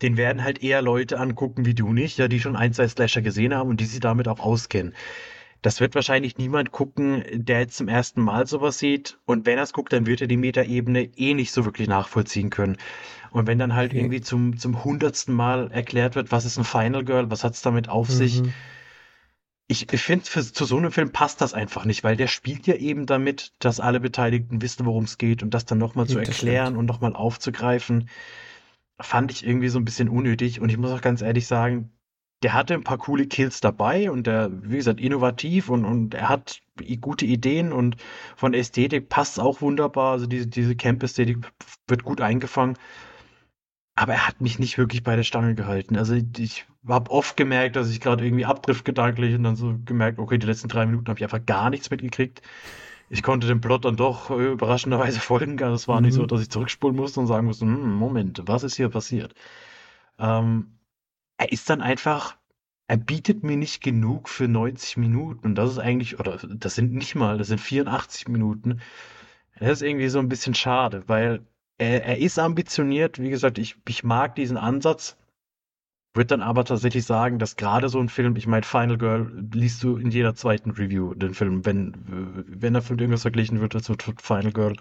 den 0.00 0.16
werden 0.16 0.42
halt 0.42 0.62
eher 0.62 0.82
Leute 0.82 1.18
angucken 1.20 1.66
wie 1.66 1.74
du 1.74 1.92
nicht, 1.92 2.18
ja, 2.18 2.28
die 2.28 2.40
schon 2.40 2.56
ein, 2.56 2.72
zwei 2.72 2.88
Slasher 2.88 3.22
gesehen 3.22 3.54
haben 3.54 3.70
und 3.70 3.80
die 3.80 3.84
sich 3.84 4.00
damit 4.00 4.28
auch 4.28 4.40
auskennen. 4.40 4.94
Das 5.62 5.78
wird 5.78 5.94
wahrscheinlich 5.94 6.38
niemand 6.38 6.72
gucken, 6.72 7.24
der 7.32 7.60
jetzt 7.60 7.76
zum 7.76 7.86
ersten 7.86 8.20
Mal 8.20 8.48
sowas 8.48 8.78
sieht. 8.78 9.18
Und 9.26 9.46
wenn 9.46 9.58
er 9.58 9.62
es 9.62 9.72
guckt, 9.72 9.92
dann 9.92 10.06
wird 10.06 10.20
er 10.20 10.26
die 10.26 10.36
Metaebene 10.36 11.04
eh 11.16 11.34
nicht 11.34 11.52
so 11.52 11.64
wirklich 11.64 11.86
nachvollziehen 11.86 12.50
können. 12.50 12.78
Und 13.32 13.46
wenn 13.46 13.58
dann 13.58 13.74
halt 13.74 13.92
okay. 13.92 14.00
irgendwie 14.00 14.20
zum, 14.20 14.58
zum 14.58 14.84
hundertsten 14.84 15.34
Mal 15.34 15.70
erklärt 15.72 16.14
wird, 16.14 16.30
was 16.32 16.44
ist 16.44 16.58
ein 16.58 16.64
Final 16.64 17.04
Girl, 17.04 17.30
was 17.30 17.44
hat 17.44 17.54
es 17.54 17.62
damit 17.62 17.88
auf 17.88 18.08
mhm. 18.08 18.12
sich, 18.12 18.42
ich, 19.68 19.86
finde, 20.02 20.24
zu 20.24 20.64
so 20.64 20.76
einem 20.76 20.92
Film 20.92 21.12
passt 21.12 21.40
das 21.40 21.54
einfach 21.54 21.84
nicht, 21.84 22.04
weil 22.04 22.16
der 22.16 22.26
spielt 22.26 22.66
ja 22.66 22.74
eben 22.74 23.06
damit, 23.06 23.52
dass 23.58 23.80
alle 23.80 24.00
Beteiligten 24.00 24.60
wissen, 24.60 24.84
worum 24.84 25.04
es 25.04 25.16
geht 25.16 25.42
und 25.42 25.54
das 25.54 25.64
dann 25.64 25.78
nochmal 25.78 26.06
zu 26.06 26.18
erklären 26.18 26.66
stimmt. 26.66 26.78
und 26.78 26.86
nochmal 26.86 27.14
aufzugreifen, 27.14 28.10
fand 29.00 29.32
ich 29.32 29.46
irgendwie 29.46 29.68
so 29.68 29.78
ein 29.78 29.84
bisschen 29.84 30.08
unnötig. 30.08 30.60
Und 30.60 30.68
ich 30.68 30.76
muss 30.76 30.90
auch 30.90 31.00
ganz 31.00 31.22
ehrlich 31.22 31.46
sagen, 31.46 31.90
der 32.42 32.54
hatte 32.54 32.74
ein 32.74 32.84
paar 32.84 32.98
coole 32.98 33.26
Kills 33.26 33.60
dabei 33.60 34.10
und 34.10 34.26
der, 34.26 34.50
wie 34.52 34.76
gesagt, 34.76 35.00
innovativ 35.00 35.68
und, 35.68 35.84
und 35.84 36.14
er 36.14 36.28
hat 36.28 36.60
gute 37.00 37.24
Ideen 37.24 37.72
und 37.72 37.96
von 38.36 38.52
Ästhetik 38.52 39.08
passt 39.08 39.34
es 39.34 39.38
auch 39.38 39.60
wunderbar. 39.60 40.12
Also 40.12 40.26
diese, 40.26 40.48
diese 40.48 40.74
Camp-Ästhetik 40.74 41.50
wird 41.86 42.02
gut 42.02 42.20
eingefangen. 42.20 42.76
Aber 43.94 44.14
er 44.14 44.26
hat 44.26 44.40
mich 44.40 44.58
nicht 44.58 44.78
wirklich 44.78 45.02
bei 45.02 45.16
der 45.16 45.22
Stange 45.22 45.54
gehalten. 45.54 45.96
Also 45.96 46.14
ich 46.14 46.64
habe 46.86 47.10
oft 47.10 47.36
gemerkt, 47.36 47.76
dass 47.76 47.90
ich 47.90 48.00
gerade 48.00 48.24
irgendwie 48.24 48.46
abdrift 48.46 48.84
gedanklich 48.84 49.34
und 49.34 49.44
dann 49.44 49.56
so 49.56 49.74
gemerkt, 49.84 50.18
okay, 50.18 50.38
die 50.38 50.46
letzten 50.46 50.68
drei 50.68 50.86
Minuten 50.86 51.08
habe 51.08 51.18
ich 51.18 51.24
einfach 51.24 51.44
gar 51.44 51.70
nichts 51.70 51.90
mitgekriegt. 51.90 52.42
Ich 53.10 53.22
konnte 53.22 53.46
dem 53.46 53.60
Plot 53.60 53.84
dann 53.84 53.96
doch 53.96 54.30
äh, 54.30 54.52
überraschenderweise 54.52 55.20
folgen. 55.20 55.58
Es 55.60 55.88
war 55.88 56.00
mhm. 56.00 56.06
nicht 56.06 56.14
so, 56.14 56.24
dass 56.24 56.40
ich 56.40 56.50
zurückspulen 56.50 56.96
musste 56.96 57.20
und 57.20 57.26
sagen 57.26 57.46
musste, 57.46 57.66
hm, 57.66 57.94
Moment, 57.94 58.42
was 58.46 58.62
ist 58.62 58.76
hier 58.76 58.88
passiert? 58.88 59.34
Ähm, 60.18 60.78
er 61.36 61.52
ist 61.52 61.68
dann 61.68 61.82
einfach, 61.82 62.36
er 62.86 62.96
bietet 62.96 63.42
mir 63.42 63.58
nicht 63.58 63.82
genug 63.82 64.30
für 64.30 64.48
90 64.48 64.96
Minuten. 64.96 65.48
Und 65.48 65.54
das 65.56 65.72
ist 65.72 65.78
eigentlich, 65.78 66.18
oder 66.18 66.38
das 66.38 66.74
sind 66.74 66.94
nicht 66.94 67.14
mal, 67.14 67.36
das 67.36 67.48
sind 67.48 67.60
84 67.60 68.28
Minuten. 68.28 68.80
Das 69.58 69.72
ist 69.72 69.82
irgendwie 69.82 70.08
so 70.08 70.18
ein 70.18 70.30
bisschen 70.30 70.54
schade, 70.54 71.04
weil 71.06 71.44
er, 71.82 72.04
er 72.04 72.18
ist 72.18 72.38
ambitioniert. 72.38 73.18
Wie 73.18 73.30
gesagt, 73.30 73.58
ich, 73.58 73.76
ich 73.88 74.04
mag 74.04 74.34
diesen 74.34 74.56
Ansatz. 74.56 75.16
Würde 76.14 76.26
dann 76.26 76.42
aber 76.42 76.66
tatsächlich 76.66 77.06
sagen, 77.06 77.38
dass 77.38 77.56
gerade 77.56 77.88
so 77.88 77.98
ein 77.98 78.10
Film, 78.10 78.36
ich 78.36 78.46
meine, 78.46 78.64
Final 78.64 78.98
Girl 78.98 79.48
liest 79.54 79.82
du 79.82 79.96
in 79.96 80.10
jeder 80.10 80.34
zweiten 80.34 80.70
Review 80.70 81.14
den 81.14 81.32
Film, 81.32 81.64
wenn, 81.64 81.94
wenn 82.46 82.74
er 82.74 82.82
mit 82.82 83.00
irgendwas 83.00 83.22
verglichen 83.22 83.60
wird, 83.60 83.74
das 83.74 83.88
wird 83.88 84.02
Final 84.20 84.52
Girl 84.52 84.76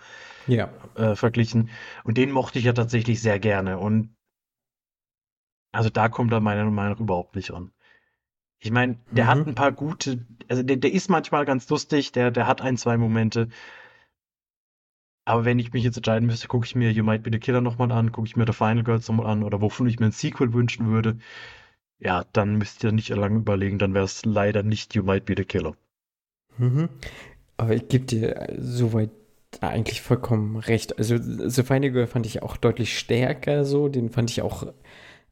ja. 0.47 0.69
äh, 0.95 1.15
verglichen. 1.15 1.69
Und 2.03 2.17
den 2.17 2.31
mochte 2.31 2.59
ich 2.59 2.65
ja 2.65 2.73
tatsächlich 2.73 3.21
sehr 3.21 3.39
gerne. 3.39 3.79
Und 3.79 4.13
also 5.71 5.89
da 5.89 6.09
kommt 6.09 6.33
er 6.33 6.41
meiner 6.41 6.69
Meinung 6.69 6.95
nach 6.95 6.99
überhaupt 6.99 7.37
nicht 7.37 7.51
an. 7.51 7.71
Ich 8.59 8.71
meine, 8.71 8.99
der 9.09 9.23
mhm. 9.23 9.29
hat 9.29 9.47
ein 9.47 9.55
paar 9.55 9.71
gute, 9.71 10.25
also 10.49 10.63
der, 10.63 10.75
der 10.75 10.91
ist 10.91 11.09
manchmal 11.09 11.45
ganz 11.45 11.69
lustig, 11.69 12.11
der, 12.11 12.29
der 12.29 12.45
hat 12.45 12.61
ein, 12.61 12.75
zwei 12.75 12.97
Momente, 12.97 13.47
aber 15.25 15.45
wenn 15.45 15.59
ich 15.59 15.73
mich 15.73 15.83
jetzt 15.83 15.97
entscheiden 15.97 16.25
müsste, 16.25 16.47
gucke 16.47 16.65
ich 16.65 16.75
mir 16.75 16.91
You 16.91 17.03
Might 17.03 17.23
Be 17.23 17.29
the 17.31 17.39
Killer 17.39 17.61
nochmal 17.61 17.91
an, 17.91 18.11
gucke 18.11 18.27
ich 18.27 18.35
mir 18.35 18.45
The 18.45 18.53
Final 18.53 18.83
Girls 18.83 19.07
nochmal 19.07 19.27
an 19.27 19.43
oder 19.43 19.61
wovon 19.61 19.87
ich 19.87 19.99
mir 19.99 20.07
ein 20.07 20.11
Sequel 20.11 20.53
wünschen 20.53 20.87
würde, 20.87 21.17
ja, 21.99 22.25
dann 22.33 22.55
müsst 22.55 22.83
ihr 22.83 22.91
nicht 22.91 23.09
lange 23.09 23.37
überlegen, 23.37 23.77
dann 23.77 23.93
wäre 23.93 24.05
es 24.05 24.25
leider 24.25 24.63
nicht 24.63 24.95
You 24.95 25.03
Might 25.03 25.25
Be 25.25 25.35
the 25.37 25.45
Killer. 25.45 25.75
Mhm. 26.57 26.89
Aber 27.57 27.75
ich 27.75 27.87
gebe 27.87 28.05
dir 28.05 28.47
soweit 28.57 29.11
eigentlich 29.59 30.01
vollkommen 30.01 30.55
recht. 30.55 30.97
Also 30.97 31.17
The 31.17 31.63
Final 31.63 31.91
Girl 31.91 32.07
fand 32.07 32.25
ich 32.25 32.41
auch 32.41 32.57
deutlich 32.57 32.97
stärker 32.97 33.65
so, 33.65 33.89
den 33.89 34.09
fand 34.09 34.31
ich 34.31 34.41
auch, 34.41 34.73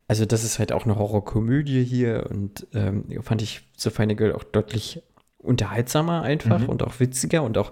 also 0.07 0.25
das 0.25 0.43
ist 0.43 0.59
halt 0.59 0.71
auch 0.71 0.85
eine 0.85 0.97
Horrorkomödie 0.97 1.83
hier 1.83 2.27
und 2.29 2.67
ähm, 2.73 3.05
fand 3.23 3.41
ich 3.41 3.61
The 3.77 3.89
Final 3.89 4.15
Girl 4.15 4.33
auch 4.33 4.43
deutlich 4.43 5.01
unterhaltsamer 5.39 6.21
einfach 6.21 6.59
mhm. 6.59 6.69
und 6.69 6.83
auch 6.83 6.99
witziger 6.99 7.43
und 7.43 7.57
auch 7.57 7.71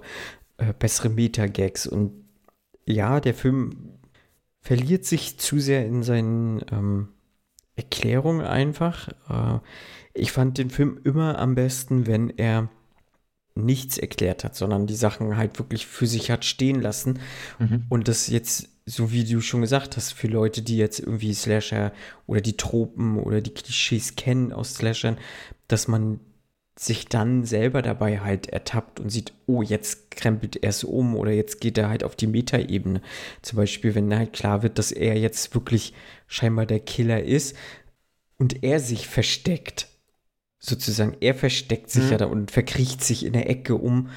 äh, 0.58 0.74
bessere 0.78 1.10
Meta-Gags. 1.10 1.88
Und 1.88 2.12
ja, 2.86 3.20
der 3.20 3.34
Film 3.34 4.00
verliert 4.62 5.06
sich 5.06 5.38
zu 5.38 5.60
sehr 5.60 5.86
in 5.86 6.04
seinen 6.04 6.62
ähm, 6.72 7.10
Erklärungen 7.76 8.46
einfach. 8.46 9.10
Äh, 9.30 9.60
ich 10.14 10.32
fand 10.32 10.58
den 10.58 10.70
Film 10.70 11.00
immer 11.04 11.38
am 11.40 11.56
besten, 11.56 12.08
wenn 12.08 12.30
er 12.38 12.70
nichts 13.56 13.98
erklärt 13.98 14.44
hat, 14.44 14.56
sondern 14.56 14.88
die 14.88 14.96
Sachen 14.96 15.38
halt 15.38 15.58
wirklich 15.60 15.88
für 15.88 16.08
sich 16.08 16.32
hat 16.32 16.46
stehen 16.46 16.82
lassen. 16.82 17.20
Mhm. 17.60 17.86
Und 17.90 18.08
das 18.08 18.28
jetzt, 18.28 18.70
so 18.86 19.12
wie 19.12 19.26
du 19.26 19.42
schon 19.42 19.62
gesagt 19.62 19.98
hast, 19.98 20.14
für 20.14 20.28
Leute, 20.28 20.62
die 20.62 20.78
jetzt 20.78 21.00
irgendwie 21.00 21.34
Slasher 21.34 21.92
oder 22.26 22.42
die 22.42 22.58
Tropen 22.58 23.20
oder 23.20 23.42
die 23.42 23.54
Klischees 23.54 24.16
kennen 24.16 24.54
aus 24.54 24.76
Slashern, 24.76 25.18
dass 25.68 25.88
man 25.88 26.20
sich 26.80 27.08
dann 27.08 27.44
selber 27.44 27.82
dabei 27.82 28.20
halt 28.20 28.48
ertappt 28.48 29.00
und 29.00 29.10
sieht, 29.10 29.34
oh, 29.48 29.62
jetzt 29.62 30.12
krempelt 30.12 30.58
er 30.58 30.70
es 30.70 30.84
um 30.84 31.16
oder 31.16 31.32
jetzt 31.32 31.60
geht 31.60 31.78
er 31.78 31.90
halt 31.90 32.04
auf 32.04 32.16
die 32.16 32.28
Metaebene. 32.28 33.02
Zum 33.42 33.58
Beispiel, 33.58 33.96
wenn 33.96 34.16
halt 34.16 34.34
klar 34.34 34.62
wird, 34.62 34.78
dass 34.78 34.92
er 34.92 35.18
jetzt 35.18 35.56
wirklich 35.56 35.94
scheinbar 36.28 36.66
der 36.66 36.80
Killer 36.80 37.24
ist 37.24 37.56
und 38.38 38.64
er 38.64 38.80
sich 38.80 39.08
versteckt. 39.08 39.88
Sozusagen, 40.60 41.18
er 41.20 41.36
versteckt 41.36 41.90
sich 41.90 42.06
mhm. 42.06 42.12
ja 42.12 42.18
da 42.18 42.26
und 42.26 42.52
verkriecht 42.52 43.04
sich 43.04 43.26
in 43.26 43.34
der 43.34 43.50
Ecke, 43.50 43.76
um 43.76 44.10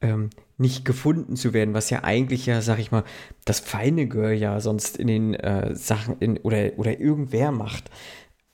ähm, 0.00 0.30
nicht 0.58 0.84
gefunden 0.84 1.36
zu 1.36 1.52
werden, 1.52 1.74
was 1.74 1.90
ja 1.90 2.04
eigentlich 2.04 2.46
ja, 2.46 2.60
sag 2.62 2.78
ich 2.78 2.90
mal, 2.90 3.04
das 3.44 3.60
feine 3.60 4.06
Girl 4.06 4.32
ja 4.32 4.60
sonst 4.60 4.96
in 4.96 5.06
den 5.08 5.34
äh, 5.34 5.74
Sachen 5.74 6.16
in, 6.20 6.38
oder, 6.38 6.72
oder 6.76 6.98
irgendwer 7.00 7.52
macht 7.52 7.90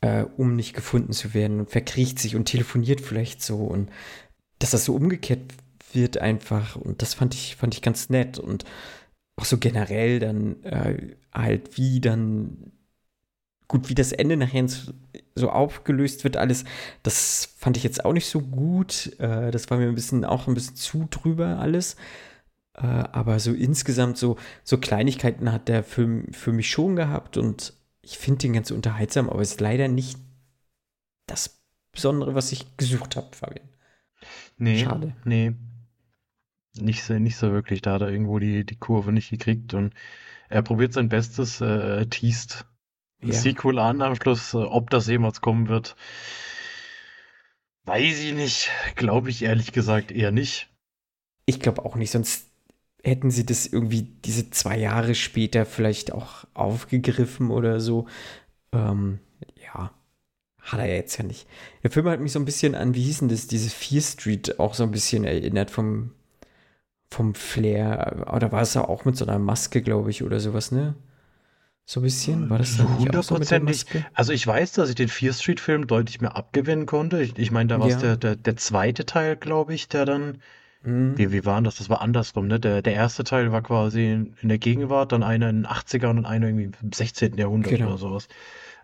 äh, 0.03 0.25
um 0.37 0.55
nicht 0.55 0.75
gefunden 0.75 1.13
zu 1.13 1.33
werden. 1.33 1.61
Und 1.61 1.71
verkriecht 1.71 2.19
sich 2.19 2.37
und 2.37 2.45
telefoniert 2.45 3.01
vielleicht 3.01 3.43
so. 3.43 3.57
Und 3.57 3.91
dass 4.59 4.73
das 4.73 4.85
so 4.85 4.95
umgekehrt 4.95 5.41
wird 5.93 6.19
einfach. 6.19 6.77
Und 6.77 7.01
das 7.01 7.15
fand 7.15 7.35
ich, 7.35 7.57
fand 7.57 7.75
ich 7.75 7.81
ganz 7.81 8.11
nett. 8.11 8.39
Und 8.39 8.65
auch 9.37 9.47
so 9.47 9.57
generell 9.57 10.19
dann 10.19 10.63
äh, 10.65 11.17
halt 11.33 11.79
wie 11.79 12.01
dann 12.01 12.73
gut, 13.69 13.89
wie 13.89 13.95
das 13.95 14.13
Ende 14.13 14.37
nachher 14.37 14.67
so 15.35 15.49
aufgelöst 15.49 16.25
wird, 16.25 16.37
alles, 16.37 16.65
das 17.03 17.55
fand 17.57 17.79
ich 17.79 17.83
jetzt 17.83 18.05
auch 18.05 18.13
nicht 18.13 18.27
so 18.27 18.41
gut. 18.41 19.19
Äh, 19.19 19.51
das 19.51 19.71
war 19.71 19.79
mir 19.79 19.89
ein 19.89 19.95
bisschen 19.95 20.25
auch 20.27 20.47
ein 20.47 20.55
bisschen 20.55 20.77
zu 20.77 21.09
drüber 21.11 21.59
alles. 21.59 21.97
Äh, 22.75 22.87
aber 22.87 23.41
so 23.41 23.53
insgesamt 23.53 24.19
so, 24.19 24.37
so 24.63 24.79
Kleinigkeiten 24.79 25.53
hat 25.53 25.69
der 25.69 25.83
Film 25.85 26.33
für 26.33 26.53
mich 26.53 26.71
schon 26.71 26.97
gehabt. 26.97 27.39
Und 27.39 27.73
ich 28.03 28.19
finde 28.19 28.39
den 28.41 28.53
ganz 28.53 28.71
unterhaltsam, 28.71 29.31
aber 29.31 29.41
ist 29.41 29.61
leider 29.61 29.89
nicht 29.89 30.19
das 31.27 31.63
Besondere, 31.93 32.35
was 32.35 32.53
ich 32.53 32.77
gesucht 32.77 33.17
habe, 33.17 33.35
Fabian. 33.35 33.69
Nee, 34.59 34.85
Schade. 34.85 35.15
Nee. 35.25 35.55
Nicht 36.75 37.05
so, 37.05 37.15
nicht 37.15 37.37
so 37.37 37.53
wirklich. 37.53 37.83
Da 37.83 37.95
hat 37.95 38.03
er 38.03 38.09
irgendwo 38.09 38.39
die, 38.39 38.65
die 38.65 38.77
Kurve 38.77 39.13
nicht 39.13 39.31
gekriegt 39.31 39.75
und 39.75 39.95
er 40.49 40.63
probiert 40.63 40.93
sein 40.93 41.09
Bestes, 41.09 41.61
äh, 41.61 42.07
teast 42.07 42.67
ja. 43.23 43.33
Sequel 43.35 43.79
an 43.79 44.03
am 44.03 44.17
Schluss. 44.17 44.55
Äh, 44.55 44.59
ob 44.59 44.91
das 44.91 45.07
jemals 45.07 45.41
kommen 45.41 45.69
wird, 45.69 45.97
weiß 47.85 48.21
ich 48.21 48.33
nicht. 48.35 48.71
Glaube 48.97 49.31
ich 49.31 49.43
ehrlich 49.43 49.73
gesagt 49.73 50.11
eher 50.11 50.31
nicht. 50.31 50.69
Ich 51.45 51.61
glaube 51.61 51.85
auch 51.85 51.97
nicht, 51.97 52.11
sonst 52.11 52.52
hätten 53.03 53.31
sie 53.31 53.45
das 53.45 53.67
irgendwie 53.67 54.03
diese 54.25 54.51
zwei 54.51 54.79
Jahre 54.79 55.15
später 55.15 55.67
vielleicht 55.67 56.13
auch 56.13 56.45
aufgegriffen 56.55 57.51
oder 57.51 57.81
so. 57.81 58.07
Ähm, 58.73 59.19
ja, 59.63 59.93
hat 60.61 60.81
er 60.81 60.95
jetzt 60.95 61.19
ja 61.19 61.25
nicht. 61.25 61.47
Der 61.83 61.91
Film 61.91 62.09
hat 62.09 62.21
mich 62.21 62.33
so 62.33 62.39
ein 62.39 62.45
bisschen 62.45 62.75
an, 62.75 62.95
wie 62.95 63.03
hießen 63.03 63.29
das, 63.29 63.49
diese 63.49 63.71
Fear 63.71 64.03
Street 64.03 64.61
auch 64.61 64.75
so 64.75 64.85
ein 64.85 64.93
bisschen 64.93 65.25
erinnert 65.25 65.71
vom, 65.71 66.13
vom 67.11 67.35
Flair. 67.35 68.29
Oder 68.33 68.53
war 68.53 68.63
es 68.63 68.75
ja 68.75 68.87
auch 68.87 69.05
mit 69.05 69.17
so 69.17 69.27
einer 69.27 69.41
Maske, 69.41 69.83
glaube 69.83 70.11
ich, 70.11 70.23
oder 70.23 70.39
sowas, 70.39 70.71
ne? 70.71 70.95
So 71.85 71.99
ein 71.99 72.05
bisschen? 72.05 72.49
War 72.49 72.59
das 72.59 72.77
dann 72.77 72.97
nicht 72.99 73.17
auch 73.17 73.25
so 73.25 73.37
mit 73.37 73.51
der 73.51 73.61
Maske? 73.61 74.07
Also 74.15 74.33
ich 74.33 74.47
weiß, 74.47 74.73
dass 74.73 74.89
ich 74.89 74.95
den 74.95 75.09
Fear 75.09 75.33
Street 75.33 75.59
Film 75.59 75.89
deutlich 75.89 76.21
mehr 76.21 76.37
abgewinnen 76.37 76.87
konnte. 76.87 77.21
Ich, 77.21 77.37
ich 77.37 77.51
meine, 77.51 77.67
da 77.67 77.81
war 77.81 77.89
es 77.89 77.95
ja. 77.95 78.01
der, 78.01 78.17
der, 78.17 78.37
der 78.37 78.57
zweite 78.57 79.05
Teil, 79.05 79.37
glaube 79.37 79.75
ich, 79.75 79.89
der 79.89 80.05
dann 80.05 80.39
Mhm. 80.83 81.17
Wie, 81.17 81.33
wie 81.33 81.45
waren 81.45 81.65
das? 81.65 81.77
Das 81.77 81.89
war 81.89 82.01
andersrum, 82.01 82.47
ne? 82.49 82.59
Der, 82.59 82.83
der 82.83 82.95
erste 82.95 83.25
Teil 83.25 83.53
war 83.53 83.62
quasi 83.62 84.11
in, 84.11 84.37
in 84.43 84.49
der 84.49 84.59
Gegenwart, 84.59 85.12
dann 85.12 85.23
einer 85.23 85.49
in 85.51 85.62
den 85.62 85.67
80ern 85.67 86.11
und 86.11 86.27
einer 86.27 86.47
irgendwie 86.47 86.71
im 86.83 86.93
16. 86.93 87.37
Jahrhundert 87.37 87.73
genau. 87.73 87.89
oder 87.89 87.99
sowas. 87.99 88.29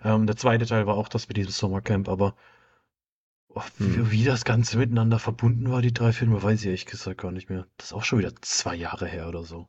Ähm, 0.05 0.26
der 0.26 0.37
zweite 0.37 0.67
Teil 0.67 0.87
war 0.87 0.97
auch 0.97 1.09
das 1.09 1.28
mit 1.28 1.37
diesem 1.37 1.52
Sommercamp, 1.52 2.09
aber 2.09 2.37
oh, 3.49 3.62
mhm. 3.78 4.11
wie, 4.11 4.11
wie, 4.12 4.25
das 4.25 4.45
Ganze 4.45 4.78
miteinander 4.78 5.19
verbunden 5.19 5.71
war, 5.71 5.83
die 5.83 5.93
drei 5.93 6.12
Filme, 6.12 6.43
weiß 6.43 6.61
ich 6.61 6.67
ehrlich 6.67 6.87
gesagt 6.87 7.21
gar 7.21 7.33
nicht 7.33 7.50
mehr. 7.50 7.67
Das 7.76 7.88
ist 7.88 7.93
auch 7.93 8.05
schon 8.05 8.21
wieder 8.21 8.33
zwei 8.43 8.76
Jahre 8.76 9.07
her 9.07 9.28
oder 9.28 9.43
so. 9.43 9.69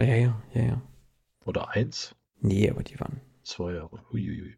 Ja, 0.00 0.14
ja, 0.14 0.42
ja, 0.52 0.62
ja. 0.62 0.82
Oder 1.44 1.70
eins? 1.70 2.14
Nee, 2.40 2.68
aber 2.70 2.82
die 2.82 2.98
waren. 3.00 3.20
Zwei 3.44 3.72
Jahre. 3.72 4.00
Uiuiui. 4.12 4.56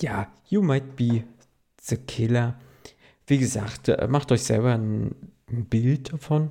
Ja, 0.00 0.32
You 0.48 0.62
Might 0.62 0.96
Be 0.96 1.24
the 1.80 1.96
Killer 1.96 2.58
wie 3.28 3.38
gesagt, 3.38 3.88
äh, 3.88 4.08
macht 4.08 4.32
euch 4.32 4.42
selber 4.42 4.74
ein, 4.74 5.14
ein 5.48 5.66
Bild 5.66 6.12
davon, 6.12 6.50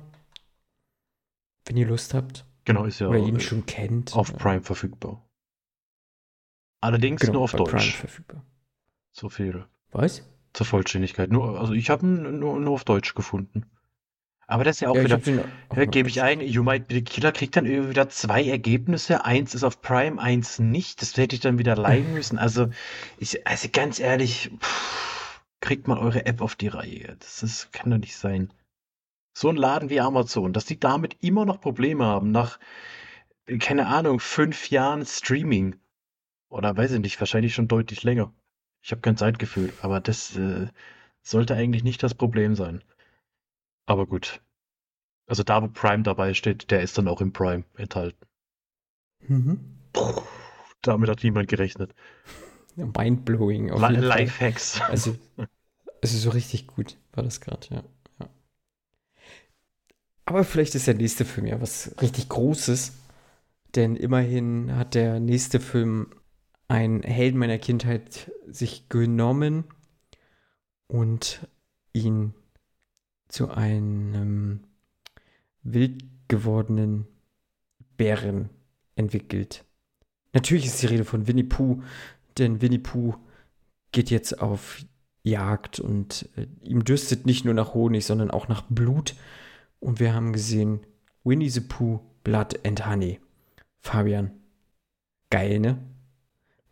wenn 1.64 1.76
ihr 1.76 1.86
Lust 1.86 2.14
habt. 2.14 2.44
Genau, 2.64 2.84
ist 2.84 3.00
ja 3.00 3.08
Oder 3.08 3.18
ihn 3.18 3.40
schon 3.40 3.66
kennt. 3.66 4.14
Auf 4.14 4.36
Prime 4.36 4.62
verfügbar. 4.62 5.26
Allerdings 6.80 7.20
genau, 7.20 7.34
nur 7.34 7.42
auf 7.42 7.52
Deutsch. 7.52 7.70
Prime 7.70 7.92
verfügbar. 7.92 8.44
So 9.12 9.28
viel. 9.28 9.66
Was? 9.90 10.22
Zur 10.52 10.66
Vollständigkeit. 10.66 11.30
Nur, 11.30 11.58
also 11.58 11.72
ich 11.72 11.90
habe 11.90 12.06
ihn 12.06 12.38
nur, 12.38 12.60
nur 12.60 12.74
auf 12.74 12.84
Deutsch 12.84 13.14
gefunden. 13.14 13.66
Aber 14.46 14.64
das 14.64 14.76
ist 14.76 14.80
ja 14.80 14.88
auch 14.88 14.96
ja, 14.96 15.04
wieder, 15.04 15.20
ja, 15.76 15.84
gebe 15.84 16.08
ich 16.08 16.22
ein, 16.22 16.40
You 16.40 16.62
Might 16.62 16.88
Be 16.88 16.94
the 16.94 17.02
Killer 17.02 17.32
kriegt 17.32 17.54
dann 17.56 17.66
irgendwie 17.66 17.90
wieder 17.90 18.08
zwei 18.08 18.44
Ergebnisse. 18.44 19.24
Eins 19.24 19.54
ist 19.54 19.62
auf 19.62 19.82
Prime, 19.82 20.20
eins 20.20 20.58
nicht. 20.58 21.02
Das 21.02 21.16
hätte 21.16 21.34
ich 21.34 21.40
dann 21.40 21.58
wieder 21.58 21.76
leihen 21.76 22.12
müssen. 22.14 22.38
Also, 22.38 22.68
ich, 23.18 23.46
also 23.46 23.68
ganz 23.70 23.98
ehrlich, 23.98 24.50
pff, 24.58 25.17
kriegt 25.60 25.88
mal 25.88 25.98
eure 25.98 26.26
App 26.26 26.40
auf 26.40 26.56
die 26.56 26.68
Reihe. 26.68 27.16
Das 27.18 27.42
ist, 27.42 27.72
kann 27.72 27.90
doch 27.90 27.98
nicht 27.98 28.16
sein. 28.16 28.52
So 29.36 29.48
ein 29.48 29.56
Laden 29.56 29.90
wie 29.90 30.00
Amazon, 30.00 30.52
dass 30.52 30.64
die 30.64 30.80
damit 30.80 31.16
immer 31.20 31.44
noch 31.44 31.60
Probleme 31.60 32.04
haben, 32.04 32.30
nach, 32.32 32.58
keine 33.60 33.86
Ahnung, 33.86 34.20
fünf 34.20 34.70
Jahren 34.70 35.04
Streaming. 35.06 35.76
Oder 36.48 36.76
weiß 36.76 36.92
ich 36.92 37.00
nicht, 37.00 37.20
wahrscheinlich 37.20 37.54
schon 37.54 37.68
deutlich 37.68 38.02
länger. 38.02 38.32
Ich 38.82 38.90
habe 38.90 39.00
kein 39.00 39.16
Zeitgefühl, 39.16 39.72
aber 39.82 40.00
das 40.00 40.36
äh, 40.36 40.68
sollte 41.22 41.54
eigentlich 41.54 41.84
nicht 41.84 42.02
das 42.02 42.14
Problem 42.14 42.54
sein. 42.54 42.82
Aber 43.86 44.06
gut. 44.06 44.40
Also 45.26 45.42
da, 45.42 45.62
wo 45.62 45.68
Prime 45.68 46.02
dabei 46.02 46.34
steht, 46.34 46.70
der 46.70 46.82
ist 46.82 46.96
dann 46.96 47.08
auch 47.08 47.20
im 47.20 47.32
Prime 47.32 47.64
enthalten. 47.76 48.26
Mhm. 49.26 49.60
Puh, 49.92 50.22
damit 50.82 51.10
hat 51.10 51.22
niemand 51.22 51.48
gerechnet. 51.48 51.94
Mindblowing. 52.86 53.70
Auf 53.70 53.80
jeden 53.80 53.94
Fall. 53.94 54.04
Lifehacks. 54.04 54.80
Also, 54.82 55.16
also 56.02 56.18
so 56.18 56.30
richtig 56.30 56.66
gut 56.66 56.96
war 57.12 57.24
das 57.24 57.40
gerade, 57.40 57.66
ja. 57.70 57.82
ja. 58.20 58.28
Aber 60.24 60.44
vielleicht 60.44 60.74
ist 60.74 60.86
der 60.86 60.94
nächste 60.94 61.24
Film 61.24 61.46
ja 61.46 61.60
was 61.60 61.94
richtig 62.00 62.28
Großes. 62.28 62.92
Denn 63.74 63.96
immerhin 63.96 64.74
hat 64.76 64.94
der 64.94 65.20
nächste 65.20 65.60
Film 65.60 66.08
einen 66.68 67.02
Helden 67.02 67.38
meiner 67.38 67.58
Kindheit 67.58 68.30
sich 68.46 68.88
genommen 68.88 69.64
und 70.86 71.46
ihn 71.92 72.34
zu 73.28 73.50
einem 73.50 74.60
wild 75.62 76.02
gewordenen 76.28 77.06
Bären 77.96 78.50
entwickelt. 78.96 79.64
Natürlich 80.32 80.66
ist 80.66 80.82
die 80.82 80.86
Rede 80.86 81.04
von 81.04 81.26
Winnie 81.26 81.44
Pooh, 81.44 81.82
denn 82.38 82.60
Winnie 82.62 82.78
Pooh 82.78 83.14
geht 83.92 84.10
jetzt 84.10 84.40
auf 84.40 84.84
Jagd 85.22 85.80
und 85.80 86.28
äh, 86.36 86.46
ihm 86.62 86.84
dürstet 86.84 87.26
nicht 87.26 87.44
nur 87.44 87.54
nach 87.54 87.74
Honig, 87.74 88.04
sondern 88.04 88.30
auch 88.30 88.48
nach 88.48 88.62
Blut. 88.68 89.14
Und 89.80 90.00
wir 90.00 90.14
haben 90.14 90.32
gesehen 90.32 90.80
Winnie 91.24 91.50
the 91.50 91.60
Pooh, 91.60 92.00
Blood 92.24 92.66
and 92.66 92.86
Honey. 92.86 93.20
Fabian, 93.80 94.32
geil, 95.30 95.60
ne? 95.60 95.78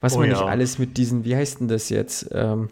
Was 0.00 0.14
Oh 0.14 0.18
man 0.18 0.28
ja. 0.28 0.34
nicht 0.34 0.44
alles 0.44 0.78
mit 0.78 0.96
diesen, 0.96 1.24
wie 1.24 1.36
heißt 1.36 1.60
denn 1.60 1.68
das 1.68 1.88
jetzt? 1.88 2.28
Ähm, 2.32 2.68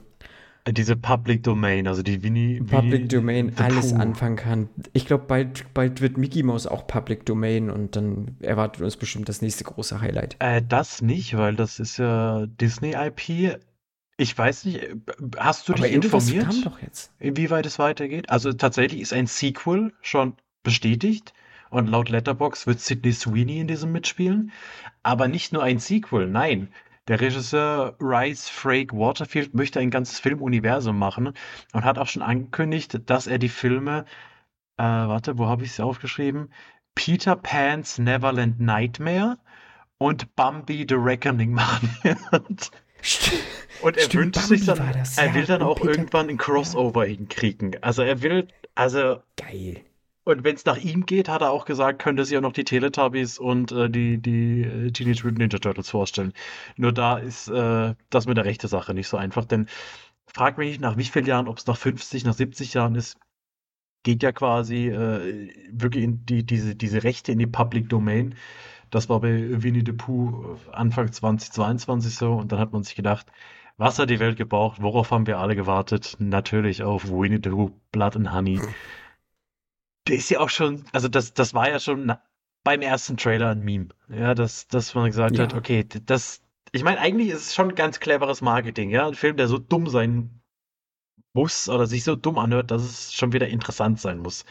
Diese 0.66 0.96
Public 0.96 1.42
Domain, 1.42 1.86
also 1.86 2.02
die 2.02 2.22
Winnie. 2.22 2.60
Public 2.60 2.92
Winnie 2.92 3.08
Domain 3.08 3.52
alles 3.56 3.92
Pooh. 3.92 4.00
anfangen 4.00 4.36
kann. 4.36 4.68
Ich 4.94 5.04
glaube, 5.04 5.24
bald, 5.26 5.74
bald 5.74 6.00
wird 6.00 6.16
Mickey 6.16 6.42
Mouse 6.42 6.66
auch 6.66 6.86
Public 6.86 7.26
Domain 7.26 7.68
und 7.68 7.96
dann 7.96 8.36
erwartet 8.40 8.82
uns 8.82 8.96
bestimmt 8.96 9.28
das 9.28 9.42
nächste 9.42 9.64
große 9.64 10.00
Highlight. 10.00 10.36
Äh, 10.38 10.62
das 10.66 11.02
nicht, 11.02 11.36
weil 11.36 11.54
das 11.54 11.78
ist 11.78 11.98
ja 11.98 12.46
Disney-IP. 12.46 13.58
Ich 14.16 14.38
weiß 14.38 14.64
nicht, 14.64 14.82
äh, 14.82 14.96
hast 15.36 15.68
du 15.68 15.74
Aber 15.74 15.82
dich 15.82 15.92
informiert, 15.92 16.46
doch 16.64 16.80
jetzt. 16.80 17.12
inwieweit 17.18 17.66
es 17.66 17.78
weitergeht? 17.78 18.30
Also 18.30 18.52
tatsächlich 18.54 19.02
ist 19.02 19.12
ein 19.12 19.26
Sequel 19.26 19.92
schon 20.00 20.32
bestätigt 20.62 21.34
und 21.68 21.88
laut 21.88 22.08
Letterboxd 22.08 22.66
wird 22.66 22.80
Sydney 22.80 23.12
Sweeney 23.12 23.58
in 23.60 23.66
diesem 23.68 23.92
mitspielen. 23.92 24.50
Aber 25.02 25.28
nicht 25.28 25.52
nur 25.52 25.62
ein 25.62 25.78
Sequel, 25.78 26.26
nein. 26.28 26.68
Der 27.08 27.20
Regisseur 27.20 27.96
Rice 28.00 28.48
Frake 28.48 28.96
Waterfield 28.96 29.54
möchte 29.54 29.78
ein 29.80 29.90
ganzes 29.90 30.20
Filmuniversum 30.20 30.98
machen 30.98 31.32
und 31.72 31.84
hat 31.84 31.98
auch 31.98 32.06
schon 32.06 32.22
angekündigt, 32.22 32.98
dass 33.06 33.26
er 33.26 33.38
die 33.38 33.48
Filme, 33.50 34.06
äh, 34.78 34.82
warte, 34.84 35.36
wo 35.38 35.46
habe 35.46 35.64
ich 35.64 35.72
sie 35.72 35.84
aufgeschrieben? 35.84 36.52
Peter 36.94 37.36
Pan's 37.36 37.98
Neverland 37.98 38.60
Nightmare 38.60 39.38
und 39.98 40.34
Bambi 40.36 40.86
The 40.88 40.94
Reckoning 40.96 41.52
machen 41.54 41.90
wird. 42.02 42.70
Und 43.82 43.96
er 43.98 44.04
Stimmt, 44.04 44.36
wünscht 44.36 44.40
sich 44.48 44.64
Bambi 44.64 44.78
dann, 44.80 44.86
war 44.88 44.92
das, 44.94 45.18
er 45.18 45.26
ja, 45.26 45.34
will 45.34 45.44
dann 45.46 45.62
auch 45.62 45.76
Peter- 45.76 45.90
irgendwann 45.90 46.28
ein 46.30 46.38
Crossover 46.38 47.04
hinkriegen. 47.04 47.76
Also 47.82 48.02
er 48.02 48.22
will, 48.22 48.48
also, 48.74 49.22
Geil. 49.36 49.82
Und 50.24 50.42
wenn 50.42 50.54
es 50.54 50.64
nach 50.64 50.78
ihm 50.78 51.06
geht, 51.06 51.28
hat 51.28 51.42
er 51.42 51.50
auch 51.50 51.66
gesagt, 51.66 52.02
könnte 52.02 52.24
sich 52.24 52.36
auch 52.36 52.42
noch 52.42 52.52
die 52.52 52.64
Teletubbies 52.64 53.38
und 53.38 53.72
äh, 53.72 53.90
die, 53.90 54.18
die 54.18 54.62
äh, 54.62 54.90
Teenage 54.90 55.22
Mutant 55.24 55.38
Ninja 55.38 55.58
Turtles 55.58 55.90
vorstellen. 55.90 56.32
Nur 56.76 56.92
da 56.92 57.18
ist 57.18 57.48
äh, 57.48 57.94
das 58.10 58.26
mit 58.26 58.36
der 58.36 58.44
rechten 58.44 58.68
Sache 58.68 58.94
nicht 58.94 59.08
so 59.08 59.16
einfach, 59.18 59.44
denn 59.44 59.68
frag 60.26 60.58
mich 60.58 60.80
nach 60.80 60.96
wie 60.96 61.04
vielen 61.04 61.26
Jahren, 61.26 61.48
ob 61.48 61.58
es 61.58 61.66
nach 61.66 61.76
50, 61.76 62.24
nach 62.24 62.34
70 62.34 62.74
Jahren 62.74 62.94
ist, 62.94 63.18
geht 64.02 64.22
ja 64.22 64.32
quasi 64.32 64.88
äh, 64.88 65.50
wirklich 65.70 66.08
die, 66.10 66.44
diese, 66.44 66.74
diese 66.74 67.04
Rechte 67.04 67.32
in 67.32 67.38
die 67.38 67.46
Public 67.46 67.88
Domain. 67.88 68.34
Das 68.90 69.08
war 69.08 69.20
bei 69.20 69.62
Winnie 69.62 69.82
the 69.84 69.92
Pooh 69.92 70.56
äh, 70.70 70.72
Anfang 70.72 71.12
2022 71.12 72.14
so 72.14 72.34
und 72.34 72.50
dann 72.52 72.58
hat 72.58 72.72
man 72.72 72.82
sich 72.82 72.94
gedacht, 72.94 73.26
was 73.76 73.98
hat 73.98 74.08
die 74.08 74.20
Welt 74.20 74.36
gebraucht? 74.36 74.80
Worauf 74.80 75.10
haben 75.10 75.26
wir 75.26 75.38
alle 75.38 75.56
gewartet? 75.56 76.16
Natürlich 76.18 76.82
auf 76.82 77.10
Winnie 77.10 77.40
the 77.42 77.50
Pooh, 77.50 77.72
Blood 77.92 78.16
and 78.16 78.32
Honey. 78.32 78.60
Der 80.06 80.16
ist 80.16 80.30
ja 80.30 80.40
auch 80.40 80.50
schon, 80.50 80.84
also 80.92 81.08
das, 81.08 81.32
das 81.34 81.54
war 81.54 81.68
ja 81.68 81.80
schon 81.80 82.12
beim 82.62 82.82
ersten 82.82 83.16
Trailer 83.16 83.50
ein 83.50 83.60
Meme. 83.60 83.88
Ja, 84.08 84.34
dass, 84.34 84.66
dass 84.68 84.94
man 84.94 85.06
gesagt 85.06 85.36
Ja. 85.36 85.44
hat, 85.44 85.54
okay, 85.54 85.86
das, 86.06 86.42
ich 86.72 86.82
meine, 86.84 86.98
eigentlich 86.98 87.28
ist 87.28 87.46
es 87.48 87.54
schon 87.54 87.74
ganz 87.74 88.00
cleveres 88.00 88.40
Marketing, 88.40 88.90
ja. 88.90 89.06
Ein 89.06 89.14
Film, 89.14 89.36
der 89.36 89.48
so 89.48 89.58
dumm 89.58 89.88
sein 89.88 90.40
muss 91.32 91.68
oder 91.68 91.86
sich 91.86 92.04
so 92.04 92.16
dumm 92.16 92.38
anhört, 92.38 92.70
dass 92.70 92.82
es 92.82 93.12
schon 93.12 93.32
wieder 93.32 93.48
interessant 93.48 94.00
sein 94.00 94.18
muss. 94.18 94.44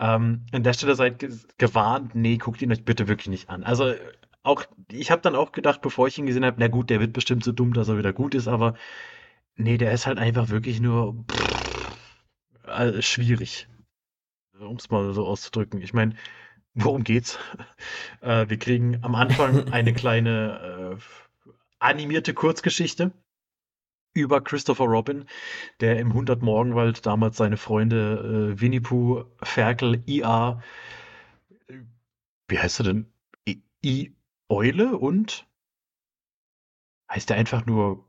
Ähm, 0.00 0.46
an 0.52 0.62
der 0.62 0.72
Stelle 0.72 0.94
seid 0.94 1.18
ge 1.18 1.30
gewarnt, 1.58 2.14
nee, 2.14 2.36
guckt 2.38 2.62
ihn 2.62 2.72
euch 2.72 2.84
bitte 2.84 3.08
wirklich 3.08 3.28
nicht 3.28 3.50
an. 3.50 3.64
Also 3.64 3.94
auch, 4.42 4.64
ich 4.90 5.10
habe 5.10 5.22
dann 5.22 5.36
auch 5.36 5.52
gedacht, 5.52 5.82
bevor 5.82 6.08
ich 6.08 6.18
ihn 6.18 6.26
gesehen 6.26 6.44
habe, 6.44 6.56
na 6.58 6.68
gut, 6.68 6.90
der 6.90 7.00
wird 7.00 7.12
bestimmt 7.12 7.44
so 7.44 7.52
dumm, 7.52 7.72
dass 7.74 7.88
er 7.88 7.98
wieder 7.98 8.12
gut 8.12 8.34
ist, 8.34 8.48
aber 8.48 8.74
nee, 9.56 9.76
der 9.76 9.92
ist 9.92 10.06
halt 10.06 10.18
einfach 10.18 10.48
wirklich 10.48 10.80
nur 10.80 11.24
pff, 11.30 11.92
äh, 12.66 13.02
schwierig, 13.02 13.67
um 14.60 14.76
es 14.76 14.90
mal 14.90 15.12
so 15.12 15.26
auszudrücken. 15.26 15.80
Ich 15.82 15.94
meine, 15.94 16.14
worum 16.74 17.04
geht's? 17.04 17.38
Äh, 18.20 18.48
wir 18.48 18.58
kriegen 18.58 18.98
am 19.04 19.14
Anfang 19.14 19.68
eine 19.72 19.92
kleine 19.94 20.96
äh, 20.98 21.02
animierte 21.78 22.34
Kurzgeschichte 22.34 23.12
über 24.12 24.40
Christopher 24.40 24.86
Robin, 24.86 25.26
der 25.80 26.00
im 26.00 26.08
100 26.08 26.42
Morgenwald 26.42 27.06
damals 27.06 27.36
seine 27.36 27.56
Freunde 27.56 28.54
äh, 28.56 28.60
Winnie 28.60 28.80
Pooh, 28.80 29.24
Ferkel, 29.40 30.02
IA, 30.06 30.60
äh, 31.68 31.74
wie 32.48 32.58
heißt 32.58 32.80
er 32.80 32.84
denn? 32.84 33.12
I, 33.48 33.62
I 33.84 34.16
Eule 34.48 34.98
und 34.98 35.46
heißt 37.08 37.30
er 37.30 37.36
einfach 37.36 37.66
nur 37.66 38.04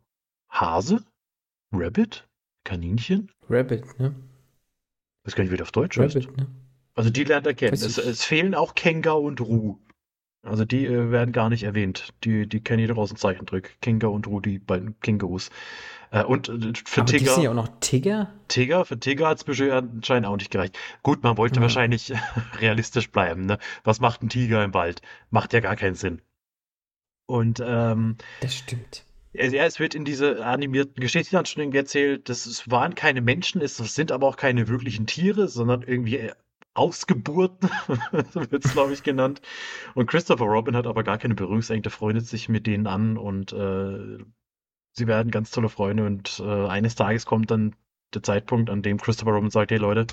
Hase? 0.50 1.06
Rabbit? 1.72 2.28
Kaninchen? 2.64 3.32
Rabbit, 3.48 4.00
ne? 4.00 4.16
Weiß 5.32 5.36
gar 5.36 5.44
nicht, 5.44 5.52
wie 5.54 5.58
der 5.58 5.66
auf 5.66 5.72
Deutsch 5.72 5.98
heißt. 5.98 6.16
Rabbit, 6.16 6.38
ne? 6.38 6.48
Also 6.96 7.10
die 7.10 7.24
lernt 7.24 7.48
er 7.48 7.54
kennen. 7.54 7.74
Es, 7.74 7.98
es 7.98 8.24
fehlen 8.26 8.56
auch 8.56 8.76
Kenga 8.76 9.12
und 9.12 9.40
Ru. 9.42 9.78
Also 10.42 10.66
die 10.66 10.86
äh, 10.86 11.12
werden 11.12 11.32
gar 11.32 11.50
nicht 11.50 11.64
erwähnt. 11.64 12.14
Die, 12.24 12.48
die 12.48 12.62
kennen 12.62 12.80
jeder 12.80 12.98
aus 12.98 13.10
dem 13.10 13.18
Zeichentrick. 13.18 13.78
Kenga 13.82 14.08
und 14.08 14.28
Ru, 14.28 14.40
die 14.40 14.60
beiden 14.60 15.00
Kängurus. 15.00 15.50
Äh, 16.12 16.24
und 16.24 16.50
äh, 16.50 16.74
für 16.86 17.02
Aber 17.02 17.12
die 17.12 17.18
Tigger, 17.20 17.34
sind 17.34 17.44
ja 17.44 17.52
auch 17.52 17.56
noch 17.56 17.70
Tigger? 17.80 18.34
Tigger, 18.48 18.86
für 18.86 19.00
Tigger 19.00 19.28
hat 19.28 19.48
es 19.48 19.62
anscheinend 19.62 20.28
auch 20.28 20.38
nicht 20.38 20.52
gereicht. 20.52 20.78
Gut, 21.04 21.24
man 21.24 21.38
wollte 21.38 21.58
Ja. 21.58 21.62
wahrscheinlich 21.62 22.14
realistisch 22.60 23.12
bleiben. 23.12 23.46
Ne? 23.46 23.60
Was 23.84 24.00
macht 24.00 24.24
ein 24.24 24.30
Tiger 24.30 24.64
im 24.64 24.74
Wald? 24.74 25.02
Macht 25.30 25.54
ja 25.54 25.60
gar 25.60 25.76
keinen 25.76 25.96
Sinn. 25.96 26.22
Und 27.28 27.62
ähm, 27.64 28.18
Das 28.42 28.56
stimmt. 28.56 29.06
Also, 29.38 29.56
ja, 29.56 29.66
es 29.66 29.80
wird 29.80 29.96
in 29.96 30.06
diese 30.06 30.46
animierten 30.46 31.02
Geschichtsanstellungen 31.02 31.76
erzählt, 31.76 32.30
dass 32.30 32.46
es 32.46 32.70
waren 32.70 32.96
keine 32.96 33.22
Menschen, 33.22 33.62
es 33.62 33.78
sind 33.78 34.12
aber 34.12 34.28
auch 34.28 34.38
keine 34.38 34.68
wirklichen 34.68 35.06
Tiere, 35.06 35.48
sondern 35.48 35.84
irgendwie 35.84 36.18
äh, 36.18 36.34
Ausgeburten, 36.74 37.70
so 38.32 38.40
wird 38.52 38.66
es, 38.66 38.72
glaube 38.72 38.94
ich, 38.94 39.04
genannt. 39.04 39.42
Und 39.96 40.08
Christopher 40.08 40.46
Robin 40.46 40.76
hat 40.76 40.88
aber 40.88 41.04
gar 41.04 41.18
keine 41.18 41.36
Berührungsängste, 41.36 41.90
freundet 41.90 42.26
sich 42.26 42.50
mit 42.50 42.66
denen 42.68 42.88
an 42.88 43.18
und 43.18 43.52
äh, 43.54 44.18
sie 44.94 45.08
werden 45.08 45.32
ganz 45.32 45.52
tolle 45.52 45.70
Freunde. 45.70 46.06
Und 46.06 46.40
äh, 46.40 46.68
eines 46.68 46.96
Tages 46.96 47.26
kommt 47.26 47.52
dann 47.52 47.76
der 48.14 48.24
Zeitpunkt, 48.24 48.70
an 48.70 48.82
dem 48.82 48.98
Christopher 48.98 49.32
Robin 49.32 49.50
sagt, 49.50 49.72
hey 49.72 49.78
Leute, 49.78 50.08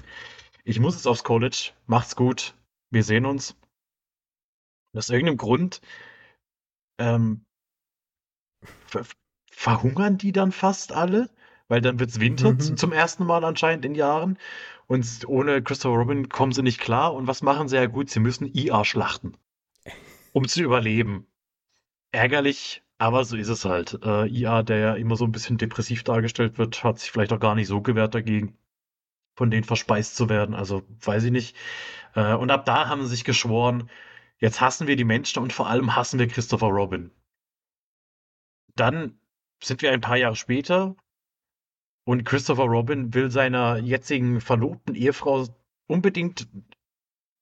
ich 0.65 0.81
muss 0.81 0.95
jetzt 0.95 1.07
aufs 1.07 1.25
College, 1.25 1.71
macht's 1.87 2.17
gut, 2.17 2.55
wir 2.91 3.05
sehen 3.05 3.25
uns. 3.25 3.57
Und 4.93 4.99
aus 4.99 5.09
irgendeinem 5.09 5.39
Grund 5.39 5.81
ähm, 6.99 7.46
ver 8.87 9.05
verhungern 9.51 10.19
die 10.19 10.33
dann 10.33 10.53
fast 10.53 10.93
alle, 10.93 11.31
weil 11.69 11.81
dann 11.81 11.99
wird's 11.99 12.21
Winter 12.21 12.53
Mhm. 12.53 12.77
zum 12.77 12.93
ersten 12.93 13.25
Mal 13.25 13.45
anscheinend 13.45 13.85
in 13.85 13.95
Jahren. 13.95 14.39
Und 14.87 15.25
ohne 15.27 15.63
Christopher 15.63 15.97
Robin 15.97 16.29
kommen 16.29 16.53
sie 16.53 16.63
nicht 16.63 16.81
klar. 16.81 17.15
Und 17.15 17.27
was 17.27 17.43
machen 17.43 17.69
sie 17.69 17.77
ja 17.77 17.87
gut? 17.87 18.11
Sie 18.11 18.21
müssen 18.21 18.47
IA 18.55 18.85
schlachten, 18.85 19.37
um 20.33 20.47
zu 20.47 20.63
überleben. 20.63 21.27
Ärgerlich, 22.13 22.83
aber 22.99 23.25
so 23.25 23.37
ist 23.37 23.49
es 23.49 23.65
halt. 23.65 23.99
Äh, 24.05 24.27
IA, 24.29 24.63
der 24.63 24.79
ja 24.79 24.95
immer 24.95 25.17
so 25.17 25.25
ein 25.25 25.33
bisschen 25.33 25.59
depressiv 25.59 26.05
dargestellt 26.05 26.59
wird, 26.59 26.83
hat 26.85 26.99
sich 26.99 27.11
vielleicht 27.13 27.33
auch 27.33 27.41
gar 27.41 27.55
nicht 27.55 27.69
so 27.69 27.81
gewehrt 27.83 28.15
dagegen, 28.15 28.57
von 29.37 29.51
denen 29.51 29.65
verspeist 29.65 30.17
zu 30.17 30.29
werden. 30.29 30.55
Also 30.55 30.83
weiß 31.03 31.25
ich 31.25 31.33
nicht. 31.33 31.57
Äh, 32.15 32.35
und 32.35 32.51
ab 32.51 32.65
da 32.67 32.89
haben 32.89 33.03
sie 33.03 33.09
sich 33.09 33.25
geschworen, 33.25 33.91
jetzt 34.39 34.61
hassen 34.61 34.87
wir 34.89 34.97
die 34.97 35.05
Menschen 35.05 35.43
und 35.43 35.53
vor 35.53 35.69
allem 35.69 35.97
hassen 35.97 36.19
wir 36.21 36.29
Christopher 36.29 36.69
Robin. 36.69 37.11
Dann 38.77 39.19
sind 39.63 39.83
wir 39.83 39.93
ein 39.93 40.01
paar 40.01 40.17
Jahre 40.17 40.37
später 40.37 40.97
und 42.05 42.25
Christopher 42.25 42.65
Robin 42.65 43.15
will 43.15 43.31
seiner 43.31 43.79
jetzigen 43.79 44.41
verlobten 44.41 44.95
Ehefrau 44.95 45.47
unbedingt 45.89 46.47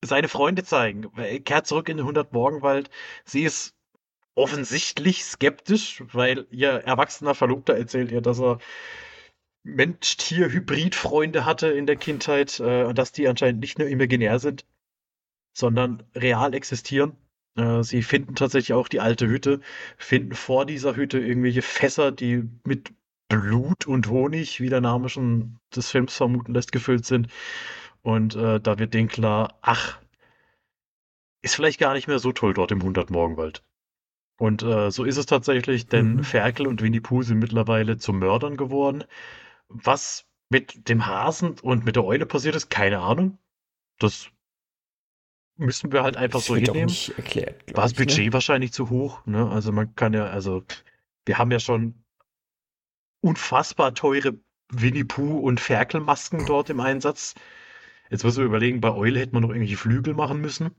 seine 0.03 0.29
Freunde 0.29 0.65
zeigen. 0.65 1.11
Er 1.17 1.41
kehrt 1.41 1.67
zurück 1.67 1.89
in 1.89 1.97
den 1.97 2.05
100 2.05 2.33
Morgenwald. 2.33 2.91
Sie 3.25 3.43
ist 3.43 3.75
offensichtlich 4.35 5.25
skeptisch, 5.25 6.03
weil 6.13 6.47
ihr 6.51 6.71
erwachsener 6.71 7.35
Verlobter 7.35 7.77
erzählt 7.77 8.11
ihr, 8.11 8.21
dass 8.21 8.41
er 8.41 8.59
Mensch-Tier-Hybrid-Freunde 9.65 11.45
hatte 11.45 11.69
in 11.69 11.87
der 11.87 11.97
Kindheit 11.97 12.61
äh, 12.61 12.85
und 12.85 12.99
dass 12.99 13.13
die 13.13 13.27
anscheinend 13.29 13.61
nicht 13.61 13.79
nur 13.79 13.89
imaginär 13.89 14.39
sind, 14.39 14.67
sondern 15.53 16.03
real 16.15 16.53
existieren. 16.55 17.17
Äh, 17.57 17.83
sie 17.83 18.03
finden 18.03 18.35
tatsächlich 18.35 18.73
auch 18.73 18.89
die 18.89 19.01
alte 19.01 19.29
Hütte, 19.29 19.61
finden 19.97 20.35
vor 20.35 20.67
dieser 20.67 20.97
Hütte 20.97 21.19
irgendwelche 21.19 21.63
Fässer, 21.63 22.13
die 22.13 22.49
mit 22.65 22.93
Blut 23.29 23.87
und 23.87 24.09
Honig, 24.09 24.61
wie 24.61 24.69
der 24.69 24.81
Name 24.81 25.09
schon 25.09 25.59
des 25.75 25.91
Films 25.91 26.17
vermuten 26.17 26.55
lässt, 26.55 26.73
gefüllt 26.73 27.07
sind. 27.07 27.29
Und 28.03 28.37
äh, 28.37 28.61
da 28.61 28.79
wird 28.79 28.95
denen 28.95 29.09
klar, 29.09 29.59
ach, 29.63 29.99
ist 31.43 31.55
vielleicht 31.55 31.81
gar 31.81 31.95
nicht 31.95 32.09
mehr 32.09 32.19
so 32.19 32.33
toll 32.33 32.55
dort 32.55 32.71
im 32.73 32.83
Hundertmorgenwald. 32.83 33.63
Und 34.37 34.63
äh, 34.63 34.91
so 34.91 35.05
ist 35.05 35.17
es 35.17 35.27
tatsächlich, 35.27 35.87
denn 35.87 36.17
mhm. 36.17 36.25
Ferkel 36.25 36.67
und 36.67 36.83
Winnie 36.83 37.01
Pooh 37.01 37.23
sind 37.23 37.39
mittlerweile 37.39 37.99
zu 37.99 38.13
Mördern 38.13 38.57
geworden. 38.57 39.05
Was 39.69 40.27
mit 40.51 40.89
dem 40.89 41.07
Hasen 41.07 41.57
und 41.61 41.85
mit 41.85 41.97
der 41.97 42.05
Eule 42.05 42.27
passiert 42.27 42.57
ist, 42.57 42.69
keine 42.71 43.01
Ahnung. 43.01 43.39
Das 43.99 44.29
müssen 45.57 45.93
wir 45.93 46.03
halt 46.03 46.17
einfach 46.17 46.41
das 46.41 46.47
so 46.47 46.57
hinnehmen. 46.57 46.87
Nicht 46.87 47.17
erklärt, 47.17 47.77
War 47.77 47.85
das? 47.85 47.95
Budget 47.95 48.27
ne? 48.27 48.33
wahrscheinlich 48.33 48.73
zu 48.73 48.91
hoch? 48.91 49.25
Ne? 49.27 49.49
Also 49.51 49.73
man 49.73 49.95
kann 49.95 50.13
ja, 50.13 50.27
also 50.27 50.65
wir 51.27 51.39
haben 51.39 51.51
ja 51.51 51.61
schon 51.61 51.95
unfassbar 53.21 53.95
teure 53.95 54.35
Winnie 54.71 55.05
Pooh 55.05 55.39
und 55.39 55.61
Ferkelmasken 55.61 56.47
dort 56.47 56.71
im 56.71 56.81
Einsatz. 56.81 57.35
Jetzt 58.11 58.25
müssen 58.25 58.39
wir 58.39 58.47
überlegen, 58.47 58.81
bei 58.81 58.93
Eule 58.93 59.21
hätte 59.21 59.33
man 59.33 59.43
noch 59.43 59.51
irgendwelche 59.51 59.77
Flügel 59.77 60.15
machen 60.15 60.41
müssen 60.41 60.71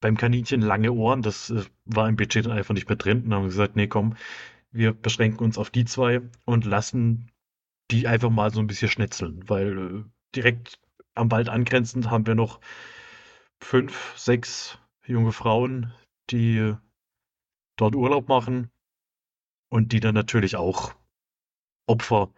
beim 0.00 0.16
Kaninchen 0.16 0.60
lange 0.60 0.92
Ohren, 0.92 1.22
das 1.22 1.50
äh, 1.50 1.64
war 1.84 2.08
im 2.08 2.16
Budget 2.16 2.46
dann 2.46 2.52
einfach 2.52 2.74
nicht 2.74 2.88
mehr 2.88 2.96
drin. 2.96 3.24
Und 3.24 3.34
haben 3.34 3.44
gesagt, 3.44 3.76
nee, 3.76 3.88
komm, 3.88 4.16
wir 4.70 4.92
beschränken 4.92 5.44
uns 5.44 5.58
auf 5.58 5.70
die 5.70 5.84
zwei 5.84 6.20
und 6.44 6.64
lassen 6.64 7.30
die 7.90 8.06
einfach 8.06 8.30
mal 8.30 8.52
so 8.52 8.60
ein 8.60 8.66
bisschen 8.66 8.90
schnetzeln, 8.90 9.48
weil 9.48 9.78
äh, 9.78 10.04
direkt 10.34 10.78
am 11.14 11.30
Wald 11.30 11.48
angrenzend 11.48 12.10
haben 12.10 12.26
wir 12.26 12.34
noch 12.34 12.60
fünf, 13.60 14.14
sechs 14.16 14.78
junge 15.04 15.32
Frauen, 15.32 15.92
die 16.30 16.74
dort 17.76 17.94
Urlaub 17.94 18.28
machen 18.28 18.70
und 19.68 19.92
die 19.92 20.00
dann 20.00 20.14
natürlich 20.14 20.56
auch 20.56 20.94
Opfer 21.86 22.30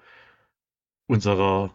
unserer 1.06 1.74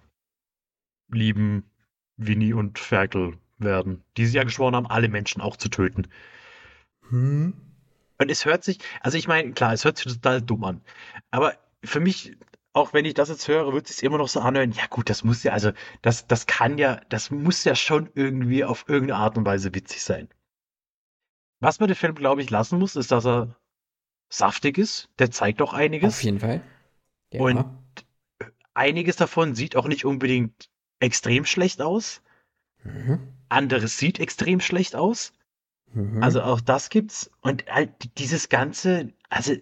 lieben 1.09 1.69
Winnie 2.17 2.53
und 2.53 2.79
Ferkel 2.79 3.37
werden, 3.57 4.03
die 4.17 4.25
sie 4.25 4.37
ja 4.37 4.43
geschworen 4.43 4.75
haben, 4.75 4.87
alle 4.87 5.09
Menschen 5.09 5.41
auch 5.41 5.57
zu 5.57 5.69
töten. 5.69 6.07
Hm. 7.09 7.53
Und 8.17 8.31
es 8.31 8.45
hört 8.45 8.63
sich, 8.63 8.79
also 9.01 9.17
ich 9.17 9.27
meine, 9.27 9.51
klar, 9.51 9.73
es 9.73 9.83
hört 9.83 9.97
sich 9.97 10.13
total 10.13 10.41
dumm 10.41 10.63
an. 10.63 10.81
Aber 11.31 11.57
für 11.83 11.99
mich, 11.99 12.37
auch 12.75 12.91
wenn 12.91 13.05
ich 13.05 13.13
das 13.13 13.29
jetzt 13.29 13.47
höre, 13.47 13.71
wird 13.71 13.89
es 13.89 13.97
sich 13.97 14.03
immer 14.03 14.17
noch 14.17 14.27
so 14.27 14.41
anhören, 14.41 14.73
ja 14.73 14.85
gut, 14.87 15.09
das 15.09 15.23
muss 15.23 15.43
ja, 15.43 15.53
also 15.53 15.71
das, 16.01 16.27
das 16.27 16.45
kann 16.45 16.77
ja, 16.77 16.99
das 17.07 17.31
muss 17.31 17.63
ja 17.63 17.73
schon 17.73 18.09
irgendwie 18.15 18.65
auf 18.65 18.83
irgendeine 18.89 19.19
Art 19.19 19.37
und 19.37 19.45
Weise 19.45 19.73
witzig 19.73 20.03
sein. 20.03 20.27
Was 21.61 21.79
man 21.79 21.87
den 21.87 21.95
Film, 21.95 22.15
glaube 22.15 22.41
ich, 22.41 22.49
lassen 22.49 22.77
muss, 22.77 22.97
ist, 22.97 23.13
dass 23.13 23.25
er 23.25 23.55
saftig 24.29 24.77
ist. 24.77 25.09
Der 25.19 25.31
zeigt 25.31 25.61
auch 25.61 25.73
einiges. 25.73 26.15
Auf 26.15 26.23
jeden 26.23 26.41
Fall. 26.41 26.61
Ja. 27.31 27.41
Und 27.41 27.65
einiges 28.73 29.15
davon 29.15 29.55
sieht 29.55 29.77
auch 29.77 29.87
nicht 29.87 30.03
unbedingt 30.03 30.69
extrem 30.99 31.45
schlecht 31.45 31.81
aus. 31.81 32.21
Mhm. 32.83 33.19
Anderes 33.47 33.97
sieht 33.97 34.19
extrem 34.19 34.59
schlecht 34.59 34.97
aus. 34.97 35.31
Mhm. 35.93 36.21
Also 36.21 36.41
auch 36.41 36.59
das 36.59 36.89
gibt's. 36.89 37.31
Und 37.39 37.65
halt 37.67 38.17
dieses 38.19 38.49
ganze, 38.49 39.13
also 39.29 39.53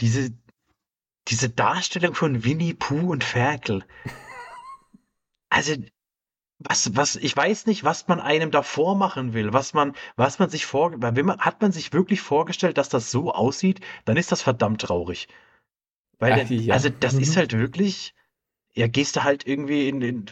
diese, 0.00 0.30
diese 1.28 1.48
Darstellung 1.48 2.14
von 2.14 2.44
Winnie 2.44 2.74
Pooh 2.74 3.10
und 3.10 3.24
Ferkel. 3.24 3.84
Also, 5.48 5.74
was, 6.58 6.94
was, 6.94 7.16
ich 7.16 7.36
weiß 7.36 7.66
nicht, 7.66 7.84
was 7.84 8.06
man 8.06 8.20
einem 8.20 8.50
davor 8.50 8.94
machen 8.94 9.32
will, 9.32 9.52
was 9.52 9.72
man, 9.72 9.94
was 10.16 10.38
man 10.38 10.50
sich 10.50 10.66
vor, 10.66 10.92
wenn 10.96 11.26
man, 11.26 11.40
hat 11.40 11.62
man 11.62 11.72
sich 11.72 11.92
wirklich 11.92 12.20
vorgestellt, 12.20 12.78
dass 12.78 12.88
das 12.88 13.10
so 13.10 13.32
aussieht, 13.32 13.80
dann 14.04 14.16
ist 14.16 14.30
das 14.30 14.42
verdammt 14.42 14.82
traurig. 14.82 15.28
Weil, 16.18 16.44
Ach, 16.44 16.50
ja. 16.50 16.74
also, 16.74 16.90
das 16.90 17.14
mhm. 17.14 17.20
ist 17.20 17.36
halt 17.36 17.52
wirklich, 17.52 18.14
ja, 18.74 18.86
gehst 18.88 19.16
du 19.16 19.24
halt 19.24 19.46
irgendwie 19.46 19.88
in, 19.88 20.02
in 20.02 20.26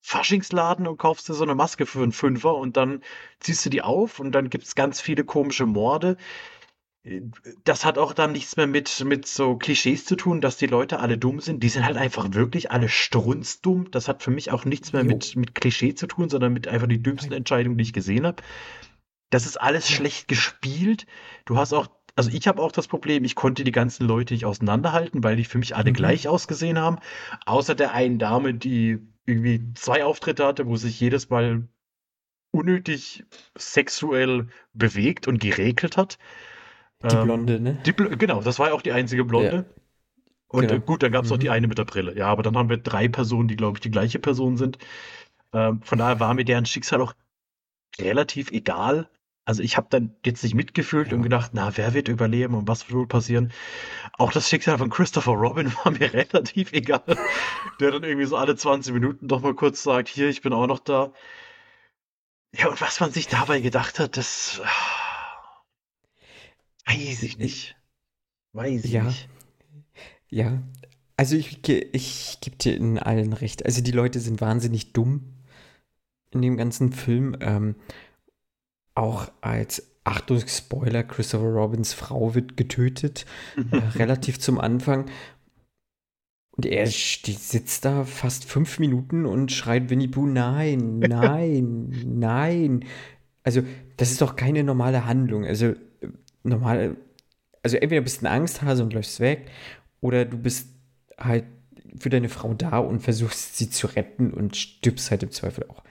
Faschingsladen 0.00 0.88
und 0.88 0.96
kaufst 0.96 1.28
dir 1.28 1.34
so 1.34 1.44
eine 1.44 1.54
Maske 1.54 1.86
für 1.86 2.02
einen 2.02 2.12
Fünfer 2.12 2.56
und 2.56 2.76
dann 2.76 3.02
ziehst 3.38 3.64
du 3.64 3.70
die 3.70 3.82
auf 3.82 4.18
und 4.18 4.32
dann 4.32 4.50
gibt 4.50 4.64
es 4.64 4.74
ganz 4.74 5.00
viele 5.00 5.24
komische 5.24 5.66
Morde. 5.66 6.16
Das 7.64 7.86
hat 7.86 7.96
auch 7.96 8.12
dann 8.12 8.32
nichts 8.32 8.56
mehr 8.56 8.66
mit, 8.66 9.02
mit 9.06 9.26
so 9.26 9.56
Klischees 9.56 10.04
zu 10.04 10.16
tun, 10.16 10.42
dass 10.42 10.58
die 10.58 10.66
Leute 10.66 11.00
alle 11.00 11.16
dumm 11.16 11.40
sind. 11.40 11.62
Die 11.62 11.70
sind 11.70 11.86
halt 11.86 11.96
einfach 11.96 12.34
wirklich 12.34 12.70
alle 12.70 12.90
strunzdumm. 12.90 13.90
Das 13.90 14.06
hat 14.06 14.22
für 14.22 14.30
mich 14.30 14.50
auch 14.50 14.66
nichts 14.66 14.92
mehr 14.92 15.02
mit, 15.02 15.34
mit 15.34 15.54
Klischee 15.54 15.94
zu 15.94 16.06
tun, 16.06 16.28
sondern 16.28 16.52
mit 16.52 16.68
einfach 16.68 16.88
die 16.88 17.02
dümmsten 17.02 17.32
Entscheidungen, 17.32 17.78
die 17.78 17.84
ich 17.84 17.94
gesehen 17.94 18.26
habe. 18.26 18.42
Das 19.30 19.46
ist 19.46 19.58
alles 19.58 19.88
schlecht 19.88 20.28
gespielt. 20.28 21.06
Du 21.46 21.56
hast 21.56 21.72
auch 21.72 21.88
also 22.16 22.30
ich 22.32 22.48
habe 22.48 22.60
auch 22.60 22.72
das 22.72 22.88
Problem, 22.88 23.24
ich 23.24 23.34
konnte 23.34 23.64
die 23.64 23.72
ganzen 23.72 24.06
Leute 24.06 24.34
nicht 24.34 24.44
auseinanderhalten, 24.44 25.22
weil 25.24 25.36
die 25.36 25.44
für 25.44 25.58
mich 25.58 25.76
alle 25.76 25.90
mhm. 25.90 25.94
gleich 25.94 26.28
ausgesehen 26.28 26.78
haben. 26.78 26.98
Außer 27.46 27.74
der 27.74 27.94
einen 27.94 28.18
Dame, 28.18 28.52
die 28.52 28.98
irgendwie 29.26 29.72
zwei 29.74 30.04
Auftritte 30.04 30.44
hatte, 30.44 30.66
wo 30.66 30.76
sich 30.76 31.00
jedes 31.00 31.30
Mal 31.30 31.68
unnötig 32.50 33.24
sexuell 33.56 34.48
bewegt 34.74 35.28
und 35.28 35.40
geregelt 35.40 35.96
hat. 35.96 36.18
Die 37.02 37.16
ähm, 37.16 37.24
Blonde, 37.24 37.60
ne? 37.60 37.78
Die, 37.86 37.92
genau, 37.92 38.42
das 38.42 38.58
war 38.58 38.68
ja 38.68 38.74
auch 38.74 38.82
die 38.82 38.92
einzige 38.92 39.24
Blonde. 39.24 39.66
Ja. 39.68 39.82
Und 40.48 40.62
genau. 40.62 40.74
äh, 40.74 40.80
gut, 40.80 41.02
dann 41.02 41.12
gab 41.12 41.24
es 41.24 41.30
mhm. 41.30 41.34
noch 41.34 41.40
die 41.40 41.46
mhm. 41.46 41.52
eine 41.52 41.66
mit 41.68 41.78
der 41.78 41.84
Brille. 41.84 42.16
Ja, 42.16 42.26
aber 42.26 42.42
dann 42.42 42.56
haben 42.56 42.68
wir 42.68 42.76
drei 42.76 43.08
Personen, 43.08 43.48
die, 43.48 43.56
glaube 43.56 43.76
ich, 43.76 43.80
die 43.80 43.90
gleiche 43.90 44.18
Person 44.18 44.56
sind. 44.56 44.78
Ähm, 45.52 45.80
von 45.82 45.98
daher 45.98 46.20
war 46.20 46.34
mir 46.34 46.44
deren 46.44 46.66
Schicksal 46.66 47.00
auch 47.00 47.14
relativ 47.98 48.50
egal. 48.50 49.08
Also 49.44 49.62
ich 49.62 49.76
habe 49.76 49.86
dann 49.90 50.14
jetzt 50.24 50.42
nicht 50.42 50.54
mitgefühlt 50.54 51.08
ja. 51.08 51.16
und 51.16 51.22
gedacht, 51.22 51.52
na, 51.54 51.76
wer 51.76 51.94
wird 51.94 52.08
überleben 52.08 52.54
und 52.54 52.68
was 52.68 52.88
wird 52.88 52.98
wohl 52.98 53.06
passieren? 53.06 53.52
Auch 54.18 54.32
das 54.32 54.48
Schicksal 54.48 54.78
von 54.78 54.90
Christopher 54.90 55.32
Robin 55.32 55.72
war 55.84 55.92
mir 55.92 56.12
relativ 56.12 56.72
egal. 56.72 57.02
Der 57.80 57.90
dann 57.90 58.04
irgendwie 58.04 58.26
so 58.26 58.36
alle 58.36 58.56
20 58.56 58.92
Minuten 58.92 59.28
doch 59.28 59.40
mal 59.40 59.54
kurz 59.54 59.82
sagt, 59.82 60.08
hier, 60.08 60.28
ich 60.28 60.42
bin 60.42 60.52
auch 60.52 60.66
noch 60.66 60.80
da. 60.80 61.12
Ja, 62.52 62.68
und 62.68 62.80
was 62.80 63.00
man 63.00 63.12
sich 63.12 63.28
dabei 63.28 63.60
gedacht 63.60 63.98
hat, 63.98 64.16
das 64.16 64.60
ah, 64.64 64.99
weiß 66.86 67.22
ich 67.22 67.38
nicht. 67.38 67.76
Weiß 68.52 68.84
ich 68.84 68.92
ja. 68.92 69.04
nicht. 69.04 69.28
Ja, 70.28 70.62
also 71.16 71.36
ich, 71.36 71.68
ich 71.68 72.38
gebe 72.40 72.56
dir 72.56 72.76
in 72.76 72.98
allen 72.98 73.32
recht. 73.34 73.66
Also 73.66 73.82
die 73.82 73.90
Leute 73.90 74.20
sind 74.20 74.40
wahnsinnig 74.40 74.92
dumm 74.92 75.34
in 76.30 76.40
dem 76.40 76.56
ganzen 76.56 76.92
Film. 76.92 77.36
Ähm, 77.40 77.74
auch 78.94 79.30
als 79.40 79.90
Achtung, 80.04 80.40
Spoiler, 80.46 81.02
Christopher 81.02 81.48
Robins 81.48 81.92
Frau 81.92 82.34
wird 82.34 82.56
getötet, 82.56 83.26
äh, 83.70 83.76
relativ 83.98 84.38
zum 84.38 84.58
Anfang. 84.58 85.10
Und 86.52 86.66
er 86.66 86.86
sitzt 86.86 87.84
da 87.84 88.04
fast 88.04 88.44
fünf 88.44 88.78
Minuten 88.78 89.26
und 89.26 89.52
schreit 89.52 89.90
Winnie 89.90 90.08
Pooh, 90.08 90.26
nein, 90.26 90.98
nein, 91.00 92.02
nein. 92.06 92.84
Also, 93.42 93.62
das 93.96 94.10
ist 94.10 94.22
doch 94.22 94.36
keine 94.36 94.64
normale 94.64 95.04
Handlung. 95.04 95.44
Also, 95.44 95.74
normal, 96.42 96.96
also 97.62 97.76
entweder 97.76 98.02
bist 98.02 98.22
du 98.22 98.26
ein 98.26 98.32
Angsthase 98.32 98.82
und 98.82 98.92
läufst 98.92 99.20
weg, 99.20 99.50
oder 100.00 100.24
du 100.24 100.38
bist 100.38 100.68
halt 101.18 101.44
für 101.98 102.10
deine 102.10 102.28
Frau 102.28 102.54
da 102.54 102.78
und 102.78 103.00
versuchst 103.00 103.56
sie 103.56 103.70
zu 103.70 103.86
retten 103.88 104.32
und 104.32 104.56
stirbst 104.56 105.10
halt 105.10 105.22
im 105.22 105.30
Zweifel 105.30 105.66
auch. 105.68 105.82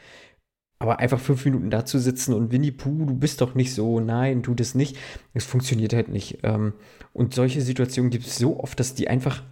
Aber 0.81 0.99
einfach 0.99 1.19
fünf 1.19 1.43
Minuten 1.43 1.69
da 1.69 1.85
zu 1.85 1.99
sitzen 1.99 2.33
und 2.33 2.53
Winnie 2.53 2.71
Pooh, 2.71 3.05
du 3.05 3.13
bist 3.13 3.41
doch 3.41 3.53
nicht 3.53 3.73
so, 3.73 3.99
nein, 3.99 4.43
tu 4.43 4.53
das 4.53 4.75
nicht. 4.75 4.97
Es 5.33 5.43
funktioniert 5.43 5.93
halt 5.93 6.07
nicht. 6.07 6.39
Ähm, 6.43 6.73
und 7.11 7.33
solche 7.33 7.61
Situationen 7.61 8.11
gibt 8.11 8.25
es 8.25 8.37
so 8.37 8.61
oft, 8.61 8.79
dass 8.79 8.95
die 8.95 9.09
einfach, 9.09 9.43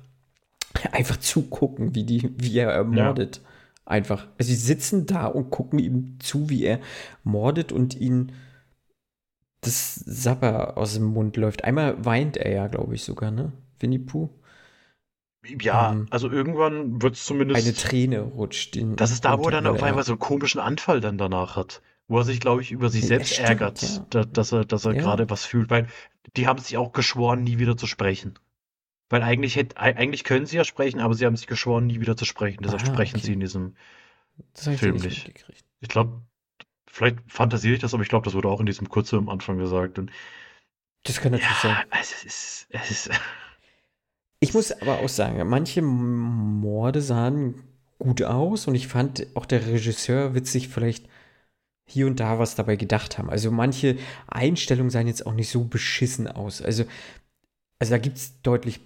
einfach 0.93 1.17
zugucken, 1.17 1.95
wie, 1.95 2.05
die, 2.05 2.33
wie 2.38 2.57
er 2.57 2.71
ermordet. 2.71 3.41
Ja. 3.43 3.49
Einfach. 3.86 4.27
Also 4.38 4.49
sie 4.49 4.55
sitzen 4.55 5.05
da 5.05 5.27
und 5.27 5.49
gucken 5.49 5.79
ihm 5.79 6.17
zu, 6.19 6.49
wie 6.49 6.63
er 6.63 6.79
mordet 7.23 7.71
und 7.71 7.95
ihn 7.95 8.31
das 9.67 9.95
Sapper 9.95 10.77
aus 10.77 10.95
dem 10.95 11.06
Mund 11.06 11.38
läuft. 11.38 11.63
Einmal 11.63 12.03
weint 12.03 12.38
er 12.38 12.51
ja, 12.51 12.67
glaube 12.67 12.95
ich, 12.95 13.03
sogar, 13.03 13.32
ne? 13.32 13.51
Winnie 13.80 13.99
Pooh. 13.99 14.30
Ja, 15.62 15.91
ähm, 15.91 16.08
also 16.10 16.30
irgendwann 16.30 17.01
wird 17.01 17.15
es 17.15 17.25
zumindest. 17.25 17.65
Eine 17.65 17.75
Träne 17.75 18.21
rutscht. 18.21 18.75
In, 18.75 18.95
das 18.95 19.12
ist 19.12 19.25
da, 19.25 19.38
wo 19.39 19.45
er 19.45 19.51
dann 19.51 19.67
auf 19.67 19.84
einmal 19.84 20.03
so 20.03 20.13
einen 20.13 20.19
komischen 20.19 20.60
Anfall 20.60 20.99
dann 20.99 21.17
danach 21.17 21.56
hat. 21.56 21.82
Wo 22.10 22.19
er 22.19 22.23
sich, 22.23 22.39
glaube 22.39 22.62
ich, 22.62 22.71
über 22.71 22.89
sich 22.89 23.06
selbst 23.06 23.34
stimmt, 23.34 23.49
ärgert, 23.49 23.82
ja. 23.82 24.06
da, 24.10 24.23
dass 24.23 24.53
er, 24.53 24.63
dass 24.63 24.86
er 24.86 24.93
ja. 24.93 25.01
gerade 25.01 25.30
was 25.30 25.45
fühlt. 25.45 25.69
Weil 25.69 25.88
die 26.38 26.47
haben 26.47 26.60
sich 26.60 26.77
auch 26.77 26.93
geschworen, 26.93 27.43
nie 27.43 27.60
wieder 27.60 27.75
zu 27.75 27.86
sprechen. 27.86 28.39
Weil 29.10 29.23
eigentlich, 29.23 29.56
hätte, 29.56 29.77
eigentlich 29.77 30.23
können 30.23 30.45
sie 30.45 30.58
ja 30.58 30.63
sprechen, 30.63 30.99
aber 30.99 31.13
sie 31.13 31.25
haben 31.25 31.36
sich 31.36 31.47
geschworen, 31.47 31.88
nie 31.88 31.99
wieder 31.99 32.17
zu 32.17 32.25
sprechen. 32.25 32.63
Deshalb 32.63 32.82
ah, 32.84 32.86
sprechen 32.86 33.17
okay. 33.17 33.25
sie 33.25 33.34
in 33.34 33.39
diesem 33.39 33.75
Film 34.53 34.95
nicht. 34.97 35.32
Ich 35.80 35.89
glaube, 35.89 36.21
vielleicht 36.88 37.17
fantasiere 37.28 37.76
ich 37.76 37.80
das, 37.80 37.93
aber 37.93 38.04
ich 38.04 38.10
glaube, 38.10 38.26
das 38.26 38.34
wurde 38.34 38.50
auch 38.50 38.60
in 38.60 38.65
diesem 38.65 38.89
Kurzfilm 38.89 39.23
am 39.23 39.30
Anfang 39.30 39.58
gesagt. 39.58 40.00
Und 40.00 40.12
das 41.04 41.21
kann 41.21 41.32
natürlich 41.32 41.63
ja, 41.63 41.76
sein. 41.76 41.86
Also 41.89 42.13
es 42.15 42.23
ist, 42.23 42.67
es 42.69 42.91
ist 42.91 43.10
ich 44.39 44.54
muss 44.54 44.71
aber 44.71 45.00
auch 45.00 45.10
sagen, 45.10 45.47
manche 45.47 45.82
Morde 45.82 47.02
sahen 47.02 47.63
gut 48.00 48.23
aus 48.23 48.67
und 48.67 48.76
ich 48.76 48.88
fand 48.88 49.28
auch 49.36 49.45
der 49.45 49.65
Regisseur 49.65 50.36
witzig, 50.36 50.67
vielleicht, 50.67 51.08
hier 51.89 52.06
und 52.06 52.19
da 52.19 52.38
was 52.38 52.56
dabei 52.56 52.76
gedacht 52.76 53.17
haben. 53.17 53.30
Also 53.30 53.50
manche 53.50 53.97
Einstellungen 54.28 54.89
sahen 54.89 55.08
jetzt 55.08 55.26
auch 55.26 55.34
nicht 55.34 55.50
so 55.50 55.63
beschissen 55.63 56.28
aus. 56.28 56.62
Also, 56.62 56.84
also 57.80 57.91
da 57.91 57.97
gibt 57.97 58.17
es 58.17 58.41
deutlich, 58.41 58.82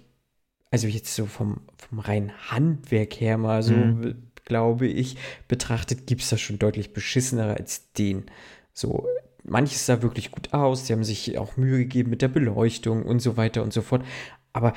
also 0.70 0.86
jetzt 0.86 1.14
so 1.14 1.26
vom, 1.26 1.62
vom 1.76 1.98
reinen 1.98 2.32
Handwerk 2.50 3.20
her 3.20 3.38
mal 3.38 3.62
so, 3.62 3.74
mhm. 3.74 4.31
Glaube 4.52 4.86
ich, 4.86 5.16
betrachtet, 5.48 6.06
gibt 6.06 6.20
es 6.20 6.28
da 6.28 6.36
schon 6.36 6.58
deutlich 6.58 6.92
beschissenere 6.92 7.56
als 7.56 7.90
den. 7.92 8.26
So, 8.74 9.06
manches 9.44 9.86
sah 9.86 10.02
wirklich 10.02 10.30
gut 10.30 10.52
aus, 10.52 10.86
sie 10.86 10.92
haben 10.92 11.04
sich 11.04 11.38
auch 11.38 11.56
Mühe 11.56 11.78
gegeben 11.78 12.10
mit 12.10 12.20
der 12.20 12.28
Beleuchtung 12.28 13.04
und 13.04 13.20
so 13.20 13.38
weiter 13.38 13.62
und 13.62 13.72
so 13.72 13.80
fort. 13.80 14.04
Aber 14.52 14.74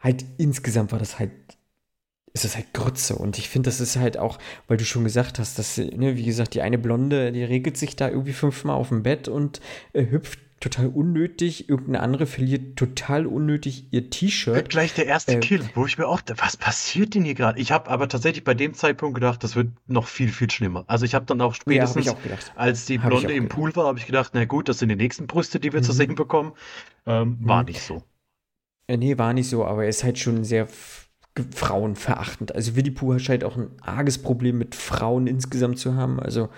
halt 0.00 0.24
insgesamt 0.38 0.92
war 0.92 0.98
das 0.98 1.18
halt 1.18 1.32
ist 2.32 2.44
es 2.44 2.56
halt 2.56 2.72
Grütze. 2.72 3.16
Und 3.16 3.38
ich 3.38 3.48
finde, 3.48 3.68
das 3.68 3.80
ist 3.80 3.96
halt 3.96 4.16
auch, 4.16 4.38
weil 4.66 4.76
du 4.76 4.84
schon 4.84 5.04
gesagt 5.04 5.38
hast, 5.38 5.58
dass, 5.58 5.76
ne, 5.76 6.16
wie 6.16 6.24
gesagt, 6.24 6.54
die 6.54 6.62
eine 6.62 6.78
Blonde, 6.78 7.32
die 7.32 7.42
regelt 7.42 7.76
sich 7.76 7.96
da 7.96 8.08
irgendwie 8.08 8.32
fünfmal 8.32 8.76
auf 8.76 8.88
dem 8.88 9.02
Bett 9.02 9.28
und 9.28 9.60
äh, 9.92 10.06
hüpft 10.06 10.38
total 10.60 10.88
unnötig. 10.88 11.68
Irgendeine 11.68 12.00
andere 12.00 12.26
verliert 12.26 12.76
total 12.76 13.26
unnötig 13.26 13.86
ihr 13.90 14.10
T-Shirt. 14.10 14.68
Gleich 14.68 14.94
der 14.94 15.06
erste 15.06 15.36
äh, 15.36 15.40
Kill, 15.40 15.62
wo 15.74 15.86
ich 15.86 15.98
mir 15.98 16.06
auch, 16.06 16.20
was 16.36 16.56
passiert 16.56 17.14
denn 17.14 17.24
hier 17.24 17.34
gerade? 17.34 17.58
Ich 17.60 17.72
habe 17.72 17.90
aber 17.90 18.08
tatsächlich 18.08 18.44
bei 18.44 18.54
dem 18.54 18.74
Zeitpunkt 18.74 19.14
gedacht, 19.14 19.42
das 19.44 19.56
wird 19.56 19.68
noch 19.86 20.06
viel, 20.06 20.28
viel 20.28 20.50
schlimmer. 20.50 20.84
Also 20.86 21.04
ich 21.04 21.14
habe 21.14 21.26
dann 21.26 21.40
auch 21.40 21.54
spätestens, 21.54 22.06
ja, 22.06 22.12
auch 22.12 22.56
als 22.56 22.86
die 22.86 22.98
Blonde 22.98 23.32
im 23.32 23.48
Pool 23.48 23.74
war, 23.76 23.86
habe 23.86 23.98
ich 23.98 24.06
gedacht, 24.06 24.30
na 24.34 24.44
gut, 24.44 24.68
das 24.68 24.78
sind 24.78 24.88
die 24.88 24.96
nächsten 24.96 25.26
Brüste, 25.26 25.60
die 25.60 25.72
wir 25.72 25.80
mhm. 25.80 25.84
zu 25.84 25.92
sehen 25.92 26.14
bekommen. 26.14 26.52
Ähm, 27.06 27.38
war 27.40 27.62
mhm. 27.62 27.68
nicht 27.68 27.80
so. 27.80 28.02
Äh, 28.86 28.96
nee, 28.96 29.18
war 29.18 29.32
nicht 29.32 29.48
so, 29.48 29.64
aber 29.64 29.84
er 29.84 29.88
ist 29.88 30.04
halt 30.04 30.18
schon 30.18 30.44
sehr 30.44 30.68
frauenverachtend. 31.54 32.54
Also 32.54 32.74
Winnie 32.76 32.90
Pooh 32.90 33.18
scheint 33.18 33.44
auch 33.44 33.56
ein 33.56 33.70
arges 33.80 34.18
Problem 34.18 34.58
mit 34.58 34.74
Frauen 34.74 35.26
insgesamt 35.26 35.78
zu 35.78 35.94
haben. 35.94 36.18
Also 36.20 36.48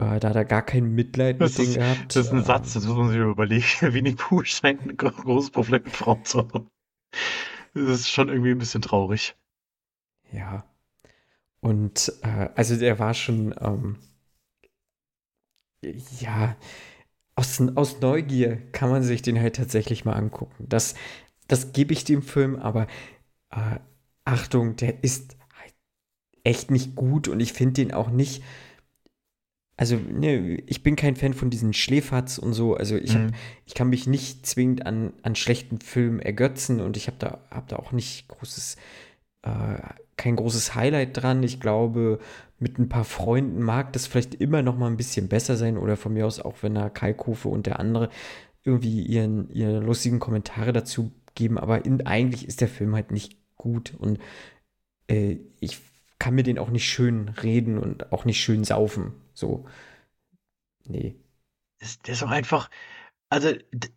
da 0.00 0.30
hat 0.30 0.36
er 0.36 0.44
gar 0.44 0.62
kein 0.62 0.94
Mitleid 0.94 1.40
das 1.40 1.58
mit 1.58 1.58
ist, 1.58 1.58
denen 1.58 1.74
gehabt. 1.74 2.16
Das 2.16 2.26
ist 2.26 2.32
ein 2.32 2.44
Satz, 2.44 2.72
das 2.74 2.86
muss 2.86 2.96
man 2.96 3.08
sich 3.10 3.18
überlegen. 3.18 3.64
Winnie 3.80 4.14
Pooh 4.14 4.44
scheint 4.44 4.82
ein 4.82 4.96
großes 4.96 5.50
Problem 5.50 5.82
mit 5.82 5.94
Frauen 5.94 6.24
zu 6.24 6.38
haben. 6.38 6.70
Das 7.74 8.00
ist 8.00 8.10
schon 8.10 8.28
irgendwie 8.28 8.50
ein 8.52 8.58
bisschen 8.58 8.82
traurig. 8.82 9.36
Ja. 10.32 10.64
Und 11.60 12.12
äh, 12.22 12.48
also 12.54 12.76
der 12.76 12.98
war 12.98 13.14
schon, 13.14 13.54
ähm, 13.60 13.98
ja, 16.18 16.56
aus, 17.34 17.60
aus 17.74 18.00
Neugier 18.00 18.56
kann 18.72 18.90
man 18.90 19.02
sich 19.02 19.22
den 19.22 19.40
halt 19.40 19.56
tatsächlich 19.56 20.04
mal 20.04 20.14
angucken. 20.14 20.66
Das, 20.68 20.94
das 21.48 21.72
gebe 21.72 21.92
ich 21.92 22.04
dem 22.04 22.22
Film, 22.22 22.56
aber 22.56 22.86
äh, 23.50 23.78
Achtung, 24.24 24.76
der 24.76 25.02
ist 25.04 25.36
halt 25.54 25.74
echt 26.44 26.70
nicht 26.70 26.94
gut 26.94 27.28
und 27.28 27.40
ich 27.40 27.52
finde 27.52 27.74
den 27.74 27.92
auch 27.92 28.10
nicht. 28.10 28.42
Also, 29.80 29.96
ne, 29.96 30.62
ich 30.66 30.82
bin 30.82 30.94
kein 30.94 31.16
Fan 31.16 31.32
von 31.32 31.48
diesen 31.48 31.72
Schläferz 31.72 32.36
und 32.36 32.52
so. 32.52 32.74
Also, 32.74 32.96
ich, 32.96 33.14
hab, 33.14 33.22
mhm. 33.22 33.30
ich 33.64 33.72
kann 33.72 33.88
mich 33.88 34.06
nicht 34.06 34.44
zwingend 34.44 34.84
an, 34.84 35.14
an 35.22 35.34
schlechten 35.34 35.80
Filmen 35.80 36.20
ergötzen 36.20 36.82
und 36.82 36.98
ich 36.98 37.06
habe 37.06 37.16
da, 37.18 37.38
hab 37.50 37.68
da 37.68 37.76
auch 37.76 37.90
nicht 37.90 38.28
großes, 38.28 38.76
äh, 39.40 39.78
kein 40.18 40.36
großes 40.36 40.74
Highlight 40.74 41.16
dran. 41.16 41.42
Ich 41.42 41.60
glaube, 41.60 42.18
mit 42.58 42.78
ein 42.78 42.90
paar 42.90 43.04
Freunden 43.04 43.62
mag 43.62 43.94
das 43.94 44.06
vielleicht 44.06 44.34
immer 44.34 44.60
noch 44.60 44.76
mal 44.76 44.86
ein 44.86 44.98
bisschen 44.98 45.28
besser 45.28 45.56
sein 45.56 45.78
oder 45.78 45.96
von 45.96 46.12
mir 46.12 46.26
aus 46.26 46.40
auch, 46.40 46.56
wenn 46.60 46.74
da 46.74 46.90
Kalkofe 46.90 47.48
und 47.48 47.64
der 47.64 47.80
andere 47.80 48.10
irgendwie 48.62 49.00
ihren, 49.00 49.48
ihre 49.48 49.80
lustigen 49.80 50.18
Kommentare 50.18 50.74
dazu 50.74 51.10
geben. 51.34 51.56
Aber 51.56 51.86
in, 51.86 52.06
eigentlich 52.06 52.46
ist 52.46 52.60
der 52.60 52.68
Film 52.68 52.94
halt 52.94 53.12
nicht 53.12 53.38
gut 53.56 53.94
und 53.98 54.18
äh, 55.08 55.38
ich 55.58 55.78
kann 56.20 56.34
mir 56.34 56.44
den 56.44 56.58
auch 56.58 56.68
nicht 56.68 56.88
schön 56.88 57.30
reden 57.30 57.78
und 57.78 58.12
auch 58.12 58.24
nicht 58.24 58.40
schön 58.40 58.62
saufen. 58.62 59.14
So. 59.34 59.66
Nee. 60.84 61.16
Der 62.06 62.12
ist 62.12 62.22
auch 62.22 62.30
einfach, 62.30 62.70
also 63.30 63.52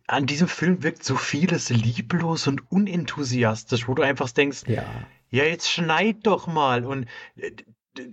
an 0.06 0.26
diesem 0.26 0.48
Film 0.48 0.82
wirkt 0.82 1.04
so 1.04 1.16
vieles 1.16 1.68
lieblos 1.68 2.46
und 2.46 2.72
unenthusiastisch, 2.72 3.86
wo 3.86 3.94
du 3.94 4.02
einfach 4.02 4.30
denkst, 4.30 4.62
ja, 4.66 4.84
ja 5.30 5.44
jetzt 5.44 5.70
schneid 5.70 6.26
doch 6.26 6.46
mal. 6.46 6.86
Und 6.86 7.06
äh, 7.36 7.52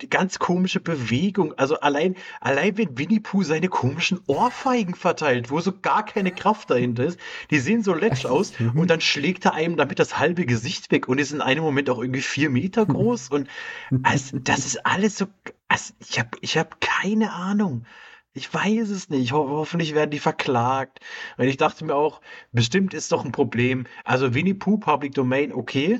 ganz 0.10 0.39
komische 0.39 0.80
Bewegung. 0.80 1.54
Also 1.58 1.80
allein, 1.80 2.15
allein 2.39 2.78
wenn 2.78 2.98
Winnie 2.98 3.20
Pooh 3.20 3.44
seine 3.44 3.67
komischen 3.67 4.20
Ohrfeigen 4.28 4.96
verteilt, 4.96 5.50
wo 5.50 5.60
so 5.60 5.72
gar 5.72 6.06
keine 6.06 6.32
Kraft 6.32 6.70
dahinter 6.70 7.06
ist, 7.06 7.20
die 7.50 7.60
sehen 7.60 7.84
so 7.84 7.94
letsch 7.94 8.26
aus 8.26 8.60
mhm. 8.60 8.80
und 8.80 8.89
dann 8.89 9.02
schlägt 9.02 9.46
er 9.46 9.54
einem 9.54 9.78
damit 9.78 10.00
das 10.00 10.20
halbe 10.20 10.46
Gesicht 10.46 10.91
weg 10.91 11.08
und 11.08 11.20
ist 11.20 11.32
in 11.32 11.41
einem 11.41 11.63
Moment 11.63 11.89
auch 11.89 12.00
irgendwie 12.00 12.22
vier 12.22 12.50
Meter 12.50 12.84
mhm. 12.84 12.94
groß 12.94 13.30
und 13.30 13.50
also, 14.04 14.38
das 14.39 14.65
ist 14.65 14.86
alles 14.86 15.17
so, 15.17 15.28
also 15.67 15.94
ich 16.00 16.20
habe 16.20 16.30
ich 16.41 16.58
hab 16.58 16.80
keine 16.82 17.34
Ahnung. 17.34 17.86
Ich 18.34 18.54
weiß 18.54 18.89
es 18.89 19.10
nicht. 19.10 19.34
Ho 19.34 19.50
hoffentlich 19.50 19.94
werden 19.94 20.12
die 20.12 20.20
verklagt. 20.20 21.02
Und 21.38 21.48
ich 21.48 21.58
dachte 21.58 21.84
mir 21.84 21.96
auch, 21.96 22.22
bestimmt 22.54 22.94
ist 22.94 23.12
doch 23.12 23.26
ein 23.26 23.34
Problem. 23.34 23.86
Also 24.06 24.34
Winnie 24.34 24.54
Pooh, 24.54 24.78
Public 24.78 25.13
Domain, 25.13 25.52
okay. 25.52 26.00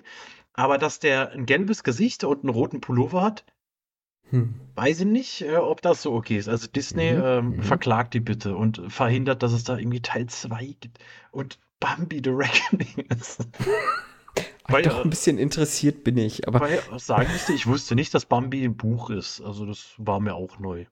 Aber 0.54 0.78
dass 0.78 1.00
der 1.00 1.32
ein 1.32 1.46
gelbes 1.46 1.84
Gesicht 1.84 2.24
und 2.24 2.44
einen 2.44 2.50
roten 2.50 2.80
Pullover 2.80 3.22
hat, 3.22 3.44
hm. 4.32 4.56
Weiß 4.76 5.02
ich 5.02 5.06
nicht, 5.06 5.42
äh, 5.42 5.58
ob 5.58 5.82
das 5.82 6.02
so 6.02 6.14
okay 6.14 6.38
ist. 6.38 6.48
Also 6.48 6.68
Disney 6.68 7.14
mhm. 7.14 7.22
ähm, 7.24 7.46
mhm. 7.50 7.62
verklagt 7.62 8.14
die 8.14 8.22
bitte 8.22 8.56
und 8.56 8.82
verhindert, 8.88 9.44
dass 9.44 9.52
es 9.52 9.64
da 9.64 9.78
irgendwie 9.78 10.02
Teil 10.02 10.28
2 10.28 10.76
gibt. 10.80 11.00
Und 11.32 11.60
Bambi 11.80 12.22
the 12.24 12.32
Reckoning 12.32 13.06
ist. 13.10 13.48
weil, 14.68 14.84
doch 14.84 15.04
ein 15.04 15.10
bisschen 15.10 15.38
interessiert 15.38 16.04
bin 16.04 16.18
ich, 16.18 16.48
aber. 16.48 16.62
Weil, 16.62 16.82
sagen 16.98 17.32
müsste, 17.32 17.54
ich 17.54 17.68
wusste 17.68 17.96
nicht, 17.96 18.14
dass 18.14 18.26
Bambi 18.26 18.64
ein 18.64 18.78
Buch 18.78 19.10
ist. 19.10 19.42
Also 19.42 19.66
das 19.66 19.94
war 19.98 20.20
mir 20.20 20.34
auch 20.34 20.60
neu. 20.60 20.86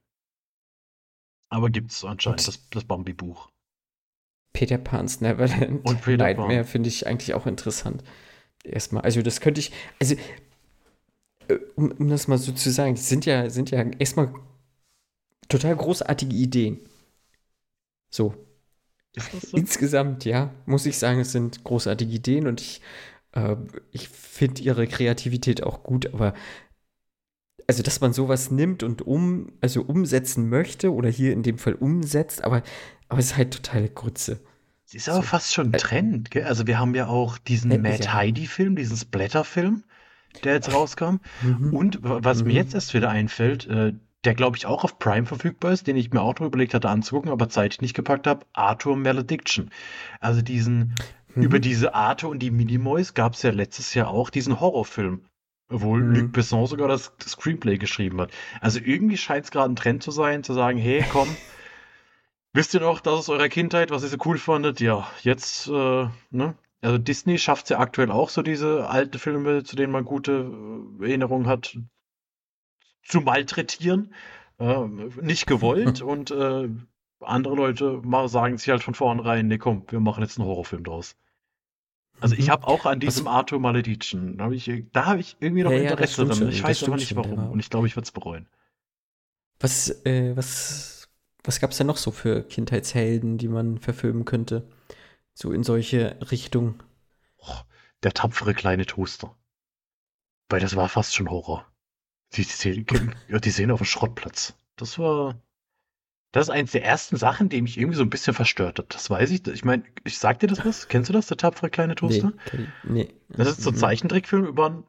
Aber 1.49 1.69
gibt 1.69 1.91
es 1.91 2.04
anscheinend 2.04 2.47
das, 2.47 2.69
das 2.69 2.84
Bambi-Buch. 2.84 3.49
Peter 4.54 4.78
Pan's 4.78 5.21
Neverland 5.21 5.86
und 5.86 6.02
Peter 6.02 6.23
Nightmare 6.23 6.63
finde 6.63 6.89
ich 6.89 7.08
eigentlich 7.08 7.34
auch 7.34 7.47
interessant. 7.47 8.04
Erstmal, 8.63 9.04
also 9.04 9.21
das 9.21 9.41
könnte 9.41 9.60
ich, 9.60 9.71
also 9.99 10.15
äh, 10.15 10.17
um, 11.76 11.92
um 11.92 12.08
das 12.10 12.28
mal 12.28 12.38
so 12.38 12.52
zu 12.52 12.72
sagen, 12.72 12.96
sind 12.96 13.26
ja, 13.26 13.50
sind 13.50 13.72
ja 13.72 13.82
erstmal 13.82 14.34
total 15.48 15.76
großartige 15.76 16.36
Ideen. 16.36 16.80
So. 18.10 18.34
so. 19.16 19.58
Insgesamt, 19.58 20.26
ja, 20.26 20.54
muss 20.66 20.86
ich 20.86 20.98
sagen, 20.98 21.20
es 21.20 21.32
sind 21.32 21.64
großartige 21.64 22.12
Ideen 22.12 22.48
und 22.48 22.62
ich, 22.62 22.82
äh, 23.34 23.56
ich 23.92 24.10
finde 24.10 24.62
ihre 24.62 24.88
Kreativität 24.88 25.64
auch 25.64 25.84
gut, 25.84 26.14
aber 26.14 26.34
also, 27.68 27.84
dass 27.84 28.02
man 28.02 28.14
sowas 28.14 28.50
nimmt 28.50 28.82
und 28.82 29.04
um, 29.04 29.52
also 29.62 29.84
umsetzen 29.84 30.50
möchte 30.50 30.92
oder 30.92 31.08
hier 31.08 31.34
in 31.34 31.44
dem 31.44 31.60
Fall 31.60 31.76
umsetzt, 31.76 32.44
aber, 32.44 32.64
aber 33.10 33.20
es 33.20 33.28
ist 33.28 33.38
halt 33.38 33.54
totale 33.54 33.90
Grütze. 33.90 34.40
Es 34.88 34.96
ist 34.96 35.08
aber 35.08 35.22
so. 35.22 35.28
fast 35.28 35.54
schon 35.54 35.68
ein 35.68 35.74
Trend, 35.74 36.32
gell? 36.32 36.46
Also, 36.46 36.66
wir 36.66 36.80
haben 36.80 36.96
ja 36.96 37.06
auch 37.06 37.38
diesen 37.38 37.70
äh, 37.70 37.78
Mad 37.78 38.04
ja. 38.04 38.14
Heidi-Film, 38.14 38.76
diesen 38.76 38.98
Splatter-Film 38.98 39.84
der 40.44 40.54
jetzt 40.54 40.74
rauskam. 40.74 41.18
Mhm. 41.42 41.74
Und 41.74 42.00
was 42.02 42.42
mhm. 42.42 42.48
mir 42.48 42.54
jetzt 42.54 42.74
erst 42.74 42.94
wieder 42.94 43.10
einfällt, 43.10 43.68
äh, 43.68 43.94
der 44.26 44.34
glaube 44.34 44.58
ich 44.58 44.65
auch 44.65 44.84
auf 44.84 45.00
Prime 45.00 45.26
verfügbar 45.26 45.72
ist, 45.72 45.88
den 45.88 45.96
ich 45.96 46.12
mir 46.12 46.22
auch 46.22 46.39
noch 46.39 46.48
überlegt 46.48 46.74
hatte 46.74 46.89
anzugucken, 46.89 47.32
aber 47.32 47.50
Zeit 47.50 47.78
nicht 47.82 47.94
gepackt 47.94 48.28
habe, 48.28 48.46
Arthur 48.54 48.98
Malediction. 48.98 49.72
Also 50.20 50.42
diesen, 50.42 50.96
mhm. 51.36 51.44
über 51.44 51.60
diese 51.60 51.94
Arthur 51.94 52.30
und 52.30 52.39
die 52.39 52.52
Minimoys 52.52 53.13
gab 53.13 53.34
es 53.34 53.44
ja 53.44 53.52
letztes 53.52 53.94
Jahr 53.94 54.10
auch 54.10 54.30
diesen 54.30 54.60
Horrorfilm, 54.60 55.22
wo 55.70 55.96
mhm. 55.96 56.15
Luc 56.15 56.32
Besson 56.34 56.65
sogar 56.68 56.88
das, 56.89 57.13
das 57.18 57.32
Screenplay 57.32 57.78
geschrieben 57.78 58.20
hat. 58.20 58.32
Also 58.60 58.80
irgendwie 58.84 59.18
scheint 59.18 59.46
es 59.46 59.52
gerade 59.52 59.72
ein 59.72 59.78
Trend 59.78 60.04
zu 60.04 60.12
sein, 60.12 60.44
zu 60.44 60.54
sagen, 60.54 60.78
hey, 60.78 61.06
komm, 61.10 61.30
wisst 62.54 62.74
ihr 62.74 62.82
noch, 62.82 63.00
das 63.00 63.13
aus 63.13 63.30
eurer 63.30 63.50
Kindheit, 63.50 63.89
was 63.89 64.04
ihr 64.04 64.10
so 64.10 64.18
cool 64.26 64.38
fandet? 64.38 64.82
Ja, 64.82 65.08
jetzt, 65.22 65.68
äh, 65.68 66.08
ne? 66.32 66.56
Also 66.82 66.98
Disney 66.98 67.38
schafft 67.38 67.65
es 67.65 67.70
ja 67.70 67.80
aktuell 67.80 68.10
auch 68.10 68.30
so 68.30 68.42
diese 68.42 68.89
alten 68.89 69.20
Filme, 69.20 69.63
zu 69.63 69.76
denen 69.76 69.92
man 69.92 70.06
gute 70.06 70.52
äh, 71.00 71.04
Erinnerungen 71.04 71.48
hat, 71.48 71.78
zu 73.04 73.22
malträtieren. 73.22 74.13
Äh, 74.60 74.88
nicht 75.22 75.46
gewollt 75.48 76.02
und 76.02 76.32
äh, 76.32 76.70
andere 77.22 77.56
Leute 77.56 78.02
sagen 78.28 78.58
sich 78.58 78.70
halt 78.70 78.84
von 78.84 78.94
vornherein, 78.94 79.48
nee 79.48 79.58
komm, 79.58 79.84
wir 79.89 80.00
machen 80.00 80.24
jetzt 80.24 80.39
einen 80.39 80.48
Horrorfilm 80.48 80.84
draus. 80.84 81.15
Also 82.22 82.36
ich 82.36 82.48
mhm. 82.48 82.52
habe 82.52 82.68
auch 82.68 82.86
an 82.86 83.00
diesem 83.00 83.26
Was? 83.26 83.34
Arthur 83.34 83.60
Malediction, 83.60 84.38
da 84.38 84.46
habe 84.46 84.56
ich, 84.56 84.70
hab 84.70 85.20
ich 85.20 85.38
irgendwie 85.39 85.63
noch 85.63 85.72
ja, 85.72 85.80
Interesse 85.80 86.24
ja, 86.24 86.34
dran. 86.34 86.50
Ich 86.50 86.63
weiß 86.63 86.84
aber 86.84 86.96
nicht 86.96 87.15
warum 87.15 87.52
und 87.52 87.60
ich 87.60 87.70
glaube, 87.70 87.88
ich 87.88 87.96
würde 87.96 88.06
es 88.06 88.12
bereuen. 88.12 88.48
Was, 89.60 89.89
äh, 90.06 90.36
was, 90.36 91.10
was 91.44 91.60
gab 91.60 91.72
es 91.72 91.78
denn 91.78 91.88
noch 91.88 91.98
so 91.98 92.12
für 92.12 92.44
Kindheitshelden, 92.44 93.38
die 93.38 93.50
man 93.50 93.78
verfilmen 93.78 94.24
könnte? 94.26 94.68
So 95.41 95.54
in 95.54 95.63
solche 95.63 96.17
Richtungen. 96.32 96.84
Oh, 97.38 97.56
der 98.04 98.13
tapfere 98.13 98.54
kleine 98.54 98.86
Toaster. 98.86 99.34
Weil 100.49 100.60
das 100.60 100.75
war 100.75 100.89
fast 100.89 101.15
schon 101.15 101.30
Horror. 101.30 101.65
Die, 102.34 102.43
die, 102.45 102.86
ja, 103.30 103.39
die 103.39 103.49
sehen 103.49 103.71
auf 103.71 103.80
dem 103.80 103.86
Schrottplatz. 103.86 104.54
Das 104.75 104.99
war. 104.99 105.41
Das 106.34 106.47
ist 106.47 106.49
eins 106.49 106.73
der 106.73 106.84
ersten 106.84 107.15
Sachen, 107.15 107.47
die 107.47 107.62
mich 107.62 107.78
irgendwie 107.78 107.95
so 107.95 108.04
ein 108.04 108.10
bisschen 108.10 108.34
verstört 108.34 108.80
hat. 108.80 108.93
Das 108.93 109.10
weiß 109.10 109.32
ich. 109.32 109.47
Ich 109.47 109.63
meine, 109.63 109.84
ich 110.04 110.19
sag 110.19 110.39
dir 110.39 110.47
das 110.47 110.63
was? 110.63 110.89
Kennst 110.89 111.10
du 111.10 111.13
das, 111.13 111.28
der 111.28 111.38
tapfere 111.38 111.69
kleine 111.69 111.95
Toaster? 111.95 112.34
Nee. 112.54 112.67
nee. 112.84 113.13
Das 113.30 113.47
ist 113.47 113.62
so 113.62 113.69
ein 113.69 113.75
mhm. 113.75 113.80
Zeichentrickfilm 113.80 114.45
über 114.45 114.65
einen 114.65 114.84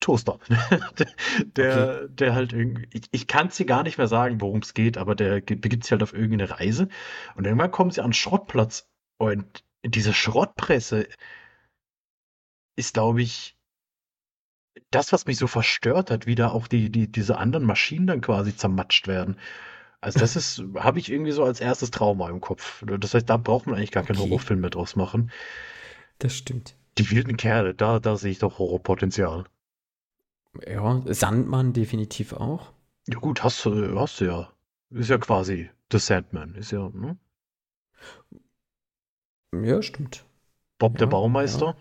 Toaster. 0.00 0.40
der, 1.56 2.02
okay. 2.02 2.08
der 2.10 2.34
halt 2.34 2.52
irgendwie, 2.52 2.88
ich, 2.92 3.02
ich 3.12 3.26
kann 3.28 3.46
es 3.46 3.56
dir 3.56 3.64
gar 3.64 3.84
nicht 3.84 3.96
mehr 3.96 4.08
sagen, 4.08 4.40
worum 4.40 4.58
es 4.58 4.74
geht, 4.74 4.98
aber 4.98 5.14
der 5.14 5.40
begibt 5.40 5.84
sich 5.84 5.92
halt 5.92 6.02
auf 6.02 6.12
irgendeine 6.12 6.50
Reise 6.50 6.88
und 7.36 7.46
irgendwann 7.46 7.70
kommen 7.70 7.92
sie 7.92 8.02
an 8.02 8.08
den 8.08 8.14
Schrottplatz 8.14 8.90
und 9.16 9.64
diese 9.84 10.12
Schrottpresse 10.12 11.08
ist, 12.76 12.94
glaube 12.94 13.22
ich, 13.22 13.56
das, 14.90 15.12
was 15.12 15.26
mich 15.26 15.38
so 15.38 15.46
verstört 15.46 16.10
hat, 16.10 16.26
wie 16.26 16.34
da 16.34 16.50
auch 16.50 16.66
die, 16.66 16.90
die, 16.90 17.10
diese 17.10 17.38
anderen 17.38 17.64
Maschinen 17.64 18.06
dann 18.06 18.20
quasi 18.20 18.56
zermatscht 18.56 19.06
werden. 19.06 19.38
Also 20.00 20.18
das 20.18 20.36
ist, 20.36 20.62
habe 20.76 20.98
ich 20.98 21.10
irgendwie 21.10 21.32
so 21.32 21.44
als 21.44 21.60
erstes 21.60 21.90
Trauma 21.90 22.28
im 22.28 22.40
Kopf. 22.40 22.84
Das 22.86 23.14
heißt, 23.14 23.28
da 23.28 23.36
braucht 23.36 23.66
man 23.66 23.76
eigentlich 23.76 23.92
gar 23.92 24.02
keinen 24.02 24.18
Horrorfilm 24.18 24.60
mehr 24.60 24.70
draus 24.70 24.96
machen. 24.96 25.30
Das 26.18 26.36
stimmt. 26.36 26.76
Die 26.98 27.10
wilden 27.10 27.36
Kerle, 27.36 27.74
da, 27.74 28.00
da 28.00 28.16
sehe 28.16 28.30
ich 28.30 28.38
doch 28.38 28.58
Horrorpotenzial. 28.58 29.46
Ja, 30.66 31.02
Sandmann 31.06 31.72
definitiv 31.72 32.32
auch. 32.32 32.72
Ja 33.08 33.18
gut, 33.18 33.42
hast 33.42 33.64
du, 33.64 33.98
hast 33.98 34.20
du 34.20 34.26
ja. 34.26 34.52
Ist 34.90 35.10
ja 35.10 35.18
quasi 35.18 35.70
The 35.90 35.98
Sandman. 35.98 36.54
Ist 36.54 36.70
ja, 36.70 36.88
ne? 36.90 37.18
Ja, 39.62 39.82
stimmt. 39.82 40.24
Bob 40.78 40.94
ja, 40.94 40.98
der 41.00 41.06
Baumeister. 41.06 41.66
Ja. 41.66 41.76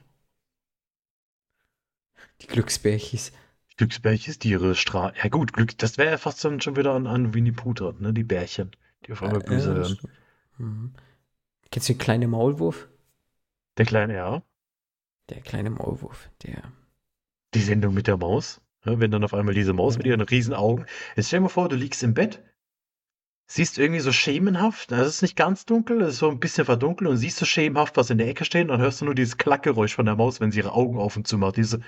Die 2.42 2.48
Glücksbärchis. 2.48 3.32
Glücksbärchis, 3.78 4.38
die 4.40 4.50
ihre 4.50 4.76
Stra 4.76 5.14
Ja 5.16 5.30
gut, 5.30 5.54
Glück, 5.54 5.78
das 5.78 5.98
wäre 5.98 6.12
ja 6.12 6.18
fast 6.18 6.42
schon 6.42 6.76
wieder 6.76 6.94
an, 6.94 7.08
an 7.08 7.34
Winnie 7.34 7.54
dran, 7.54 7.96
ne? 8.00 8.14
Die 8.14 8.24
Bärchen, 8.24 8.72
die 9.06 9.14
auf 9.14 9.24
einmal 9.24 9.42
äh, 9.42 9.46
böse 9.46 9.76
werden. 9.76 9.98
Mhm. 10.58 10.94
Kennst 11.72 11.90
du 11.90 11.94
den 11.94 12.00
kleinen 12.00 12.30
Maulwurf? 12.30 12.88
Der 13.78 13.86
kleine, 13.86 14.16
ja. 14.16 14.44
Der 15.30 15.42
kleine 15.42 15.72
Maulwurf, 15.72 16.30
der. 16.44 16.62
Die 17.56 17.62
Sendung 17.62 17.94
mit 17.94 18.08
der 18.08 18.18
Maus. 18.18 18.62
Ja, 18.86 19.00
wenn 19.00 19.12
dann 19.12 19.24
auf 19.24 19.34
einmal 19.34 19.54
diese 19.56 19.74
Maus 19.74 19.96
ja. 19.96 20.00
mit 20.00 20.08
ihren 20.08 20.22
riesen 20.22 20.54
Augen. 20.54 20.86
Jetzt 21.16 21.28
stell 21.28 21.40
dir 21.40 21.44
mal 21.44 21.50
vor, 21.50 21.70
du 21.70 21.76
liegst 21.76 22.04
im 22.04 22.14
Bett, 22.14 22.44
siehst 23.46 23.78
irgendwie 23.78 24.00
so 24.00 24.12
schemenhaft, 24.12 24.92
also 24.92 25.06
es 25.06 25.16
ist 25.16 25.22
nicht 25.22 25.36
ganz 25.36 25.66
dunkel, 25.66 26.02
es 26.02 26.14
ist 26.14 26.20
so 26.20 26.30
ein 26.30 26.40
bisschen 26.40 26.66
verdunkelt 26.66 27.10
und 27.10 27.18
siehst 27.18 27.38
so 27.38 27.46
schemenhaft 27.46 27.98
was 27.98 28.10
in 28.10 28.18
der 28.18 28.28
Ecke 28.28 28.46
stehen 28.46 28.70
und 28.70 28.78
dann 28.78 28.82
hörst 28.82 29.02
du 29.02 29.06
nur 29.06 29.16
dieses 29.16 29.38
Klackgeräusch 29.38 29.96
von 29.96 30.06
der 30.06 30.16
Maus, 30.16 30.40
wenn 30.40 30.52
sie 30.52 30.60
ihre 30.60 30.72
Augen 30.72 30.98
auf 30.98 31.18
und 31.18 31.28
zu 31.28 31.38
macht. 31.38 31.58
Diese. 31.58 31.82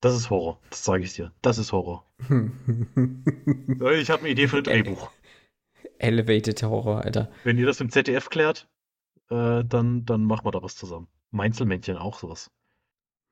Das 0.00 0.14
ist 0.14 0.30
Horror, 0.30 0.60
das 0.70 0.84
sage 0.84 1.02
ich 1.02 1.14
dir. 1.14 1.32
Das 1.42 1.58
ist 1.58 1.72
Horror. 1.72 2.06
ich 2.20 4.10
habe 4.10 4.20
eine 4.20 4.28
Idee 4.28 4.46
für 4.46 4.58
ein 4.58 4.64
Drehbuch. 4.64 5.10
Elevated 5.98 6.62
Horror, 6.62 7.04
Alter. 7.04 7.30
Wenn 7.42 7.58
ihr 7.58 7.66
das 7.66 7.80
im 7.80 7.90
ZDF 7.90 8.30
klärt, 8.30 8.68
äh, 9.30 9.64
dann, 9.64 10.04
dann 10.04 10.24
machen 10.24 10.46
wir 10.46 10.52
da 10.52 10.62
was 10.62 10.76
zusammen. 10.76 11.08
Meinzelmännchen 11.30 11.96
auch 11.96 12.20
sowas. 12.20 12.50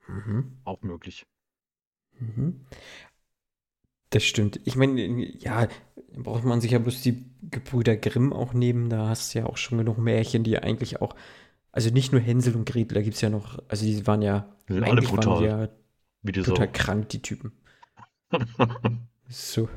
Mhm. 0.08 0.58
Auch 0.64 0.82
möglich. 0.82 1.26
Mhm. 2.18 2.66
Das 4.10 4.24
stimmt. 4.24 4.60
Ich 4.64 4.76
meine, 4.76 5.00
ja, 5.38 5.68
braucht 6.22 6.44
man 6.44 6.60
sich 6.60 6.72
ja 6.72 6.78
bloß 6.78 7.02
die 7.02 7.24
Gebrüder 7.50 7.96
Grimm 7.96 8.32
auch 8.32 8.52
nehmen. 8.52 8.88
Da 8.88 9.08
hast 9.08 9.34
du 9.34 9.40
ja 9.40 9.46
auch 9.46 9.56
schon 9.56 9.78
genug 9.78 9.98
Märchen, 9.98 10.44
die 10.44 10.58
eigentlich 10.58 11.00
auch, 11.00 11.14
also 11.72 11.90
nicht 11.90 12.12
nur 12.12 12.20
Hänsel 12.20 12.56
und 12.56 12.66
Gretel, 12.66 12.94
da 12.94 13.02
gibt 13.02 13.16
es 13.16 13.20
ja 13.20 13.30
noch, 13.30 13.58
also 13.68 13.84
die 13.84 14.06
waren 14.06 14.22
ja, 14.22 14.48
die 14.68 14.80
alle 14.82 15.02
brutal. 15.02 15.44
ja 15.44 15.68
Wie 16.22 16.32
die 16.32 16.42
total 16.42 16.66
so. 16.66 16.72
krank, 16.72 17.08
die 17.10 17.22
Typen. 17.22 17.52
so. 19.28 19.68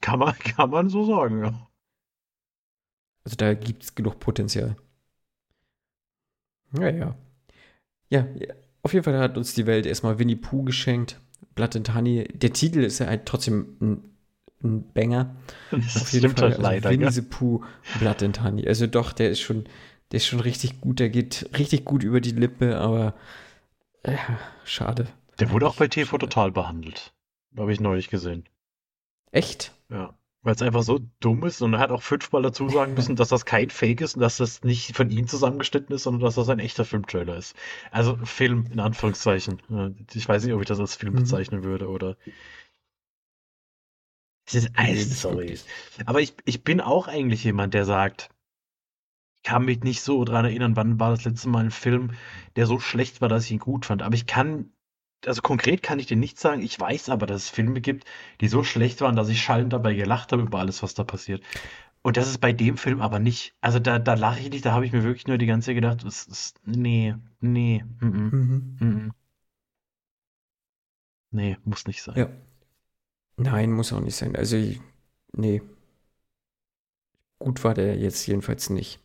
Kann 0.00 0.18
man, 0.18 0.34
kann 0.38 0.70
man 0.70 0.88
so 0.88 1.04
sagen, 1.04 1.44
ja. 1.44 1.68
Also 3.24 3.36
da 3.36 3.54
gibt 3.54 3.82
es 3.82 3.94
genug 3.94 4.20
Potenzial. 4.20 4.76
Naja. 6.70 7.16
Ja, 8.10 8.26
ja, 8.38 8.54
auf 8.82 8.92
jeden 8.92 9.04
Fall 9.04 9.18
hat 9.18 9.36
uns 9.36 9.54
die 9.54 9.66
Welt 9.66 9.84
erstmal 9.84 10.18
Winnie 10.18 10.36
Pooh 10.36 10.62
geschenkt. 10.62 11.20
Blood 11.54 11.76
and 11.76 11.94
Honey. 11.94 12.28
Der 12.32 12.52
Titel 12.52 12.80
ist 12.80 13.00
ja 13.00 13.06
halt 13.06 13.26
trotzdem 13.26 13.76
ein, 13.80 14.17
ein 14.62 14.92
Banger. 14.92 15.36
Das 15.70 16.02
Auf 16.02 16.12
jeden 16.12 16.36
Fall. 16.36 16.50
Halt 16.50 16.60
leider, 16.60 16.90
Winnie 16.90 17.10
the 17.10 17.22
Pooh, 17.22 17.64
Blood 17.98 18.22
and 18.22 18.42
Honey. 18.42 18.66
Also 18.66 18.86
doch, 18.86 19.12
der 19.12 19.30
ist 19.30 19.40
schon, 19.40 19.64
der 20.12 20.18
ist 20.18 20.26
schon 20.26 20.40
richtig 20.40 20.80
gut. 20.80 21.00
Der 21.00 21.10
geht 21.10 21.48
richtig 21.58 21.84
gut 21.84 22.02
über 22.02 22.20
die 22.20 22.32
Lippe, 22.32 22.78
aber 22.78 23.14
äh, 24.02 24.16
schade. 24.64 25.06
Der 25.38 25.50
wurde 25.50 25.66
auch 25.66 25.76
bei 25.76 25.88
TV 25.88 26.18
Total 26.18 26.50
behandelt. 26.50 27.12
Habe 27.56 27.72
ich 27.72 27.80
neulich 27.80 28.10
gesehen. 28.10 28.44
Echt? 29.30 29.72
Ja. 29.90 30.14
Weil 30.42 30.54
es 30.54 30.62
einfach 30.62 30.82
so 30.82 31.00
dumm 31.20 31.44
ist 31.44 31.60
und 31.62 31.74
er 31.74 31.80
hat 31.80 31.90
auch 31.90 32.02
fünfmal 32.02 32.42
dazu 32.42 32.68
sagen 32.68 32.94
müssen, 32.94 33.16
dass 33.16 33.28
das 33.28 33.44
kein 33.44 33.70
Fake 33.70 34.00
ist 34.00 34.14
und 34.14 34.20
dass 34.20 34.36
das 34.36 34.62
nicht 34.62 34.96
von 34.96 35.10
ihm 35.10 35.26
zusammengeschnitten 35.26 35.94
ist, 35.94 36.04
sondern 36.04 36.22
dass 36.22 36.36
das 36.36 36.48
ein 36.48 36.60
echter 36.60 36.84
Filmtrailer 36.84 37.36
ist. 37.36 37.56
Also 37.90 38.16
Film 38.24 38.66
in 38.72 38.78
Anführungszeichen. 38.78 39.60
Ich 40.14 40.28
weiß 40.28 40.44
nicht, 40.44 40.54
ob 40.54 40.60
ich 40.60 40.68
das 40.68 40.78
als 40.78 40.94
Film 40.94 41.14
mhm. 41.14 41.18
bezeichnen 41.18 41.64
würde 41.64 41.88
oder. 41.88 42.16
Es 44.48 44.64
ist 44.64 45.20
sorry. 45.20 45.58
Aber 46.06 46.20
ich, 46.20 46.34
ich 46.44 46.64
bin 46.64 46.80
auch 46.80 47.08
eigentlich 47.08 47.44
jemand, 47.44 47.74
der 47.74 47.84
sagt, 47.84 48.30
ich 49.36 49.42
kann 49.42 49.64
mich 49.64 49.80
nicht 49.80 50.02
so 50.02 50.24
dran 50.24 50.44
erinnern, 50.44 50.76
wann 50.76 50.98
war 50.98 51.10
das 51.10 51.24
letzte 51.24 51.48
Mal 51.48 51.64
ein 51.64 51.70
Film, 51.70 52.12
der 52.56 52.66
so 52.66 52.80
schlecht 52.80 53.20
war, 53.20 53.28
dass 53.28 53.44
ich 53.44 53.52
ihn 53.52 53.58
gut 53.58 53.86
fand. 53.86 54.02
Aber 54.02 54.14
ich 54.14 54.26
kann 54.26 54.72
also 55.26 55.42
konkret 55.42 55.82
kann 55.82 55.98
ich 55.98 56.06
dir 56.06 56.16
nicht 56.16 56.38
sagen. 56.38 56.62
Ich 56.62 56.78
weiß 56.78 57.08
aber, 57.08 57.26
dass 57.26 57.44
es 57.44 57.50
Filme 57.50 57.80
gibt, 57.80 58.04
die 58.40 58.48
so 58.48 58.62
schlecht 58.62 59.00
waren, 59.00 59.16
dass 59.16 59.28
ich 59.28 59.42
schallend 59.42 59.72
dabei 59.72 59.94
gelacht 59.94 60.32
habe 60.32 60.42
über 60.42 60.58
alles, 60.58 60.82
was 60.82 60.94
da 60.94 61.04
passiert. 61.04 61.42
Und 62.02 62.16
das 62.16 62.28
ist 62.28 62.38
bei 62.38 62.52
dem 62.52 62.76
Film 62.76 63.00
aber 63.00 63.18
nicht. 63.18 63.54
Also 63.60 63.80
da, 63.80 63.98
da 63.98 64.14
lache 64.14 64.40
ich 64.40 64.50
nicht, 64.50 64.64
da 64.64 64.72
habe 64.72 64.86
ich 64.86 64.92
mir 64.92 65.02
wirklich 65.02 65.26
nur 65.26 65.38
die 65.38 65.46
ganze 65.46 65.66
Zeit 65.66 65.74
gedacht, 65.74 66.04
es 66.04 66.26
ist, 66.26 66.60
nee, 66.64 67.14
nee, 67.40 67.84
mm, 68.00 68.06
mm, 68.06 68.30
mhm. 68.30 68.76
mm, 68.80 69.10
nee, 71.32 71.56
muss 71.64 71.86
nicht 71.86 72.02
sein. 72.02 72.16
Ja. 72.16 72.28
Nein, 73.38 73.72
muss 73.72 73.92
auch 73.92 74.00
nicht 74.00 74.16
sein. 74.16 74.36
Also, 74.36 74.56
nee. 75.32 75.62
Gut 77.38 77.62
war 77.62 77.74
der 77.74 77.96
jetzt 77.96 78.26
jedenfalls 78.26 78.68
nicht. 78.68 79.00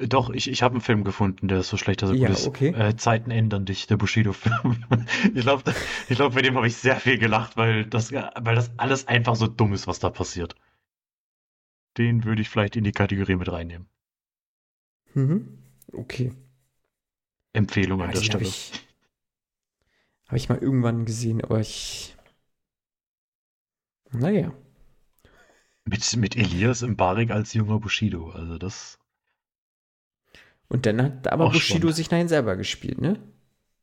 Doch, 0.00 0.30
ich, 0.30 0.50
ich 0.50 0.62
habe 0.62 0.74
einen 0.74 0.80
Film 0.80 1.04
gefunden, 1.04 1.46
der 1.46 1.60
ist 1.60 1.68
so 1.68 1.76
schlecht, 1.76 2.02
dass 2.02 2.10
er 2.10 2.16
ja, 2.16 2.28
gut 2.28 2.36
ist. 2.36 2.46
Okay. 2.46 2.68
Äh, 2.70 2.96
Zeiten 2.96 3.30
ändern 3.30 3.64
dich, 3.64 3.86
der 3.86 3.96
Bushido-Film. 3.96 4.84
ich 5.34 5.42
glaube, 5.42 5.62
ich 6.08 6.16
glaub, 6.16 6.34
bei 6.34 6.42
dem 6.42 6.56
habe 6.56 6.66
ich 6.66 6.76
sehr 6.76 6.96
viel 6.96 7.18
gelacht, 7.18 7.56
weil 7.56 7.84
das, 7.84 8.12
weil 8.12 8.56
das 8.56 8.76
alles 8.78 9.06
einfach 9.06 9.36
so 9.36 9.46
dumm 9.46 9.72
ist, 9.72 9.86
was 9.86 10.00
da 10.00 10.10
passiert. 10.10 10.56
Den 11.98 12.24
würde 12.24 12.42
ich 12.42 12.48
vielleicht 12.48 12.74
in 12.74 12.84
die 12.84 12.92
Kategorie 12.92 13.36
mit 13.36 13.52
reinnehmen. 13.52 13.86
Mhm. 15.14 15.58
Okay. 15.92 16.32
Empfehlung 17.52 18.00
ja, 18.00 18.06
an 18.06 18.12
der 18.12 18.22
Stelle. 18.22 18.44
Ich, 18.44 18.72
hab 20.32 20.36
ich 20.38 20.48
mal 20.48 20.56
irgendwann 20.56 21.04
gesehen, 21.04 21.44
aber 21.44 21.60
ich. 21.60 22.16
Naja. 24.12 24.50
Mit, 25.84 26.16
mit 26.16 26.36
Elias 26.36 26.80
im 26.80 26.96
Barik 26.96 27.30
als 27.30 27.52
junger 27.52 27.78
Bushido. 27.78 28.30
Also 28.30 28.56
das. 28.56 28.98
Und 30.68 30.86
dann 30.86 31.02
hat 31.02 31.28
aber 31.28 31.50
Bushido 31.50 31.88
schon. 31.88 31.92
sich 31.92 32.08
dahin 32.08 32.28
selber 32.28 32.56
gespielt, 32.56 32.98
ne? 32.98 33.20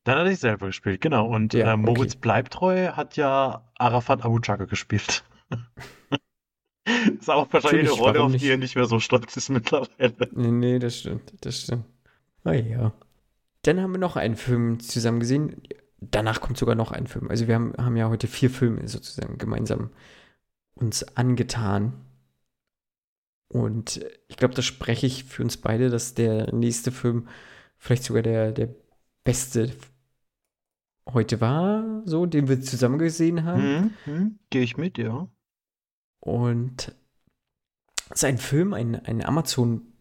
Dann 0.05 0.17
hat 0.17 0.25
er 0.25 0.31
sich 0.31 0.39
selber 0.39 0.65
gespielt, 0.65 1.01
genau. 1.01 1.27
Und 1.27 1.53
ja, 1.53 1.73
äh, 1.73 1.77
Moritz 1.77 2.13
okay. 2.13 2.21
Bleibtreu 2.21 2.93
hat 2.93 3.15
ja 3.15 3.69
Arafat 3.77 4.25
Abu 4.25 4.39
Chaka 4.39 4.65
gespielt. 4.65 5.23
ist 7.19 7.29
auch 7.29 7.53
wahrscheinlich 7.53 7.91
eine 7.91 7.99
Rolle, 7.99 8.23
auf 8.23 8.35
die 8.35 8.49
er 8.49 8.57
nicht 8.57 8.75
mehr 8.75 8.85
so 8.85 8.99
stolz 8.99 9.38
ist 9.38 9.49
mittlerweile. 9.49 10.15
Nee, 10.31 10.49
nee, 10.49 10.79
das 10.79 10.97
stimmt, 10.97 11.31
das 11.41 11.62
stimmt. 11.62 11.85
Ah 12.43 12.53
ja. 12.53 12.91
Dann 13.62 13.79
haben 13.81 13.91
wir 13.91 13.99
noch 13.99 14.15
einen 14.15 14.35
Film 14.35 14.79
zusammen 14.79 15.19
gesehen. 15.19 15.62
Danach 16.01 16.41
kommt 16.41 16.57
sogar 16.57 16.75
noch 16.75 16.91
ein 16.91 17.07
Film. 17.07 17.29
Also 17.29 17.47
wir 17.47 17.55
haben, 17.55 17.73
haben 17.77 17.97
ja 17.97 18.09
heute 18.09 18.27
vier 18.27 18.49
Filme 18.49 18.88
sozusagen 18.88 19.38
gemeinsam 19.38 19.89
uns 20.75 21.03
angetan. 21.17 21.93
Und 23.49 24.05
ich 24.28 24.38
glaube, 24.38 24.53
da 24.53 24.61
spreche 24.61 25.07
ich 25.07 25.26
für 25.26 25.43
uns 25.43 25.57
beide, 25.57 25.89
dass 25.89 26.13
der 26.13 26.53
nächste 26.53 26.91
Film 26.91 27.28
vielleicht 27.78 28.03
sogar 28.03 28.21
der, 28.21 28.51
der 28.51 28.69
beste 29.24 29.71
heute 31.13 31.41
war, 31.41 32.03
so, 32.05 32.26
den 32.26 32.47
wir 32.47 32.61
zusammen 32.61 32.99
gesehen 32.99 33.43
haben. 33.43 33.93
Mhm, 34.05 34.13
mhm, 34.13 34.39
Gehe 34.49 34.61
ich 34.61 34.78
mit, 34.78 34.97
ja. 34.97 35.28
Und 36.19 36.95
es 38.09 38.17
ist 38.17 38.26
ein 38.26 38.38
Film, 38.38 38.74
ein, 38.74 38.95
ein 38.95 39.24
Amazon 39.26 39.93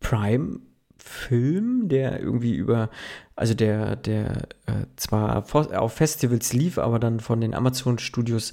Prime 0.00 0.60
Film, 0.98 1.88
der 1.88 2.20
irgendwie 2.20 2.54
über, 2.54 2.90
also 3.36 3.54
der, 3.54 3.96
der 3.96 4.48
äh, 4.66 4.86
zwar 4.96 5.44
auf 5.54 5.92
Festivals 5.92 6.52
lief, 6.52 6.78
aber 6.78 6.98
dann 6.98 7.20
von 7.20 7.40
den 7.40 7.54
Amazon 7.54 7.98
Studios 7.98 8.52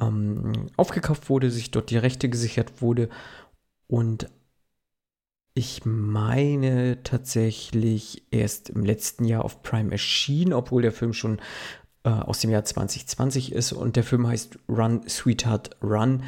ähm, 0.00 0.52
aufgekauft 0.76 1.28
wurde, 1.28 1.50
sich 1.50 1.70
dort 1.70 1.90
die 1.90 1.98
Rechte 1.98 2.28
gesichert 2.28 2.80
wurde 2.82 3.08
und 3.86 4.28
ich 5.54 5.86
meine 5.86 7.02
tatsächlich 7.02 8.26
erst 8.30 8.68
im 8.68 8.84
letzten 8.84 9.24
Jahr 9.24 9.42
auf 9.42 9.62
Prime 9.62 9.90
erschien, 9.90 10.52
obwohl 10.52 10.82
der 10.82 10.92
Film 10.92 11.14
schon 11.14 11.40
äh, 12.04 12.10
aus 12.10 12.40
dem 12.40 12.50
Jahr 12.50 12.64
2020 12.64 13.52
ist 13.52 13.72
und 13.72 13.96
der 13.96 14.04
Film 14.04 14.26
heißt 14.26 14.58
Run, 14.68 15.08
Sweetheart, 15.08 15.76
Run. 15.82 16.24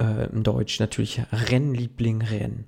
Äh, 0.00 0.28
Im 0.30 0.42
Deutsch 0.42 0.80
natürlich 0.80 1.22
Rennliebling, 1.30 2.22
Renn. 2.22 2.66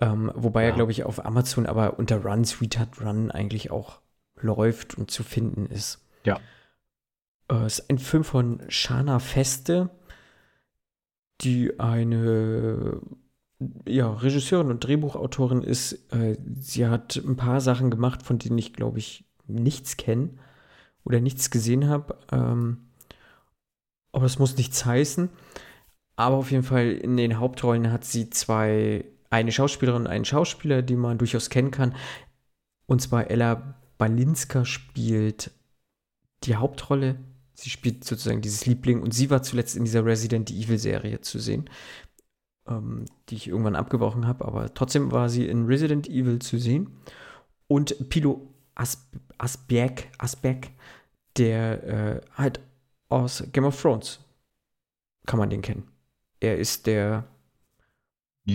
Ähm, 0.00 0.32
wobei 0.34 0.62
ja. 0.62 0.70
er, 0.70 0.74
glaube 0.74 0.92
ich, 0.92 1.04
auf 1.04 1.24
Amazon 1.24 1.66
aber 1.66 1.98
unter 1.98 2.24
Run, 2.24 2.44
Sweetheart, 2.44 3.00
Run 3.00 3.30
eigentlich 3.30 3.70
auch 3.70 4.00
läuft 4.36 4.96
und 4.96 5.10
zu 5.10 5.22
finden 5.22 5.66
ist. 5.66 6.06
Ja. 6.24 6.40
Äh, 7.48 7.64
es 7.64 7.80
ist 7.80 7.90
ein 7.90 7.98
Film 7.98 8.24
von 8.24 8.62
Shana 8.68 9.18
Feste, 9.18 9.90
die 11.42 11.78
eine 11.78 13.00
ja, 13.86 14.10
Regisseurin 14.10 14.70
und 14.70 14.84
Drehbuchautorin 14.84 15.62
ist. 15.62 16.12
Äh, 16.12 16.36
sie 16.58 16.86
hat 16.86 17.16
ein 17.16 17.36
paar 17.36 17.60
Sachen 17.60 17.90
gemacht, 17.90 18.22
von 18.22 18.38
denen 18.38 18.58
ich, 18.58 18.72
glaube 18.72 18.98
ich, 18.98 19.24
nichts 19.46 19.96
kenne 19.96 20.30
oder 21.04 21.20
nichts 21.20 21.50
gesehen 21.50 21.88
habe. 21.88 22.16
Ähm, 22.32 22.88
aber 24.12 24.24
das 24.24 24.38
muss 24.38 24.56
nichts 24.56 24.84
heißen. 24.84 25.28
Aber 26.16 26.36
auf 26.36 26.50
jeden 26.50 26.62
Fall 26.62 26.90
in 26.90 27.16
den 27.16 27.38
Hauptrollen 27.38 27.92
hat 27.92 28.04
sie 28.04 28.30
zwei, 28.30 29.04
eine 29.30 29.52
Schauspielerin 29.52 30.06
einen 30.06 30.24
Schauspieler, 30.24 30.82
die 30.82 30.96
man 30.96 31.18
durchaus 31.18 31.50
kennen 31.50 31.70
kann. 31.70 31.94
Und 32.86 33.00
zwar 33.00 33.30
Ella 33.30 33.80
Balinska 33.98 34.64
spielt 34.64 35.52
die 36.44 36.56
Hauptrolle. 36.56 37.16
Sie 37.54 37.70
spielt 37.70 38.04
sozusagen 38.04 38.40
dieses 38.40 38.66
Liebling 38.66 39.02
und 39.02 39.14
sie 39.14 39.30
war 39.30 39.42
zuletzt 39.42 39.76
in 39.76 39.84
dieser 39.84 40.04
Resident 40.04 40.50
Evil 40.50 40.78
Serie 40.78 41.20
zu 41.20 41.38
sehen, 41.38 41.68
ähm, 42.66 43.04
die 43.28 43.36
ich 43.36 43.48
irgendwann 43.48 43.76
abgebrochen 43.76 44.26
habe, 44.26 44.44
aber 44.46 44.72
trotzdem 44.74 45.12
war 45.12 45.28
sie 45.28 45.46
in 45.46 45.66
Resident 45.66 46.08
Evil 46.08 46.38
zu 46.40 46.58
sehen. 46.58 47.00
Und 47.68 48.08
Pilo 48.08 48.52
As 48.74 49.06
Asberg, 49.36 50.08
Asberg, 50.18 50.70
der 51.36 51.84
äh, 51.84 52.20
halt 52.34 52.60
aus 53.08 53.44
Game 53.52 53.64
of 53.64 53.80
Thrones 53.80 54.20
kann 55.26 55.38
man 55.38 55.50
den 55.50 55.62
kennen. 55.62 55.86
Er 56.40 56.58
ist 56.58 56.86
der 56.86 57.26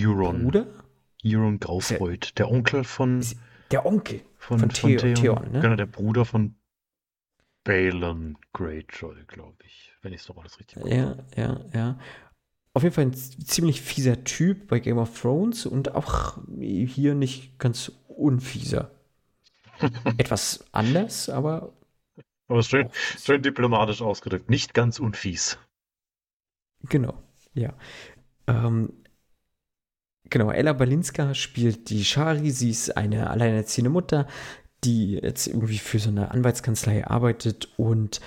Euron. 0.04 0.43
Bruder? 0.43 0.68
Euron 1.24 1.60
Graufreud, 1.60 2.34
der 2.38 2.52
Onkel 2.52 2.84
von. 2.84 3.26
Der 3.72 3.86
Onkel 3.86 4.22
von, 4.38 4.60
von, 4.60 4.70
von 4.70 4.70
Theo, 4.70 5.00
Theon. 5.00 5.16
Theon, 5.16 5.52
ne? 5.52 5.60
Genau, 5.60 5.76
der 5.76 5.86
Bruder 5.88 6.26
von 6.26 6.56
Balon 7.64 8.38
Greyjoy, 8.54 9.26
glaube 9.28 9.58
ich. 9.66 9.91
Wenn 10.02 10.14
ich 10.14 10.22
es 10.22 10.30
noch 10.30 10.38
alles 10.38 10.60
richtig 10.60 10.86
Ja, 10.86 11.18
ja, 11.36 11.66
ja. 11.74 12.00
Auf 12.74 12.84
jeden 12.84 12.93
Fall 12.93 13.06
ein 13.06 13.14
ziemlich 13.14 13.82
fieser 13.82 14.24
Typ 14.24 14.68
bei 14.68 14.80
Game 14.80 14.98
of 14.98 15.20
Thrones 15.20 15.66
und 15.66 15.96
auch 15.96 16.38
hier 16.60 17.16
nicht 17.16 17.58
ganz 17.58 17.91
unfieser. 18.08 18.91
Etwas 20.18 20.64
anders, 20.72 21.30
aber. 21.30 21.74
Aber 22.48 22.62
schön, 22.62 22.89
schön 23.18 23.41
diplomatisch 23.41 24.02
ausgedrückt. 24.02 24.50
Nicht 24.50 24.74
ganz 24.74 25.00
unfies. 25.00 25.58
Genau, 26.84 27.24
ja. 27.54 27.74
Ähm, 28.48 28.93
genau, 30.30 30.51
Ella 30.51 30.73
Balinska 30.73 31.34
spielt 31.34 31.89
die 31.89 32.03
Shari. 32.03 32.51
Sie 32.51 32.69
ist 32.69 32.95
eine 32.95 33.30
alleinerziehende 33.30 33.89
Mutter, 33.89 34.28
die 34.84 35.13
jetzt 35.13 35.47
irgendwie 35.47 35.78
für 35.78 35.99
so 35.99 36.09
eine 36.09 36.32
Anwaltskanzlei 36.32 37.05
arbeitet 37.05 37.69
und 37.78 38.21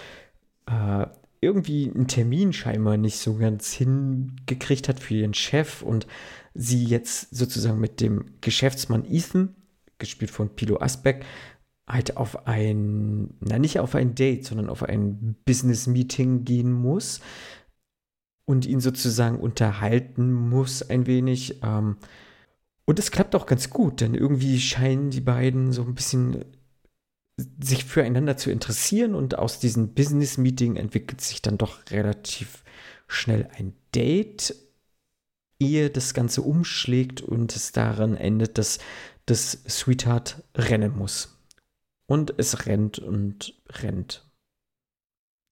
äh, 0.67 1.07
irgendwie 1.41 1.91
einen 1.95 2.09
Termin 2.09 2.53
scheinbar 2.53 2.97
nicht 2.97 3.19
so 3.19 3.37
ganz 3.37 3.73
hingekriegt 3.73 4.89
hat 4.89 5.01
für 5.01 5.15
ihren 5.15 5.35
Chef 5.35 5.83
und 5.83 6.07
sie 6.55 6.85
jetzt 6.85 7.35
sozusagen 7.35 7.79
mit 7.79 8.01
dem 8.01 8.25
Geschäftsmann 8.41 9.05
Ethan, 9.05 9.55
gespielt 9.99 10.31
von 10.31 10.55
Pilo 10.55 10.81
Asbeck, 10.81 11.25
halt 11.87 12.17
auf 12.17 12.47
ein, 12.47 13.35
na 13.41 13.59
nicht 13.59 13.79
auf 13.79 13.95
ein 13.95 14.15
Date, 14.15 14.45
sondern 14.45 14.69
auf 14.69 14.83
ein 14.83 15.37
Business-Meeting 15.45 16.45
gehen 16.45 16.73
muss 16.73 17.21
und 18.49 18.65
ihn 18.65 18.81
sozusagen 18.81 19.39
unterhalten 19.39 20.33
muss 20.33 20.83
ein 20.83 21.07
wenig. 21.07 21.61
Ähm, 21.63 21.99
und 22.87 22.99
es 22.99 23.11
klappt 23.11 23.35
auch 23.35 23.45
ganz 23.45 23.69
gut, 23.69 24.01
denn 24.01 24.15
irgendwie 24.15 24.59
scheinen 24.59 25.11
die 25.11 25.21
beiden 25.21 25.75
so 25.75 25.83
ein 25.83 25.95
bisschen 25.95 26.47
sich 27.63 27.85
füreinander 27.85 28.39
zu 28.39 28.51
interessieren 28.51 29.15
und 29.15 29.39
aus 29.39 29.61
diesem 29.61 29.93
Business-Meeting 29.93 30.77
entwickelt 30.77 31.21
sich 31.21 31.43
dann 31.43 31.59
doch 31.59 31.91
relativ 31.91 32.65
schnell 33.07 33.51
ein 33.59 33.75
Date, 33.95 34.55
ehe 35.61 35.91
das 35.91 36.15
Ganze 36.15 36.41
umschlägt 36.41 37.21
und 37.21 37.55
es 37.55 37.73
daran 37.73 38.17
endet, 38.17 38.57
dass 38.57 38.79
das 39.27 39.63
Sweetheart 39.69 40.43
rennen 40.57 40.97
muss. 40.97 41.39
Und 42.07 42.33
es 42.39 42.65
rennt 42.65 42.99
und 42.99 43.61
rennt 43.69 44.27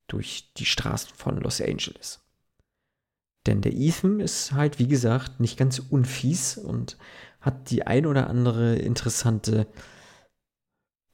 durch 0.08 0.54
die 0.56 0.64
Straßen 0.64 1.14
von 1.14 1.36
Los 1.36 1.60
Angeles. 1.60 2.25
Denn 3.46 3.60
der 3.60 3.72
Ethan 3.72 4.20
ist 4.20 4.52
halt, 4.52 4.78
wie 4.78 4.88
gesagt, 4.88 5.40
nicht 5.40 5.56
ganz 5.56 5.78
unfies 5.78 6.58
und 6.58 6.98
hat 7.40 7.70
die 7.70 7.86
ein 7.86 8.06
oder 8.06 8.28
andere 8.28 8.74
interessante 8.76 9.66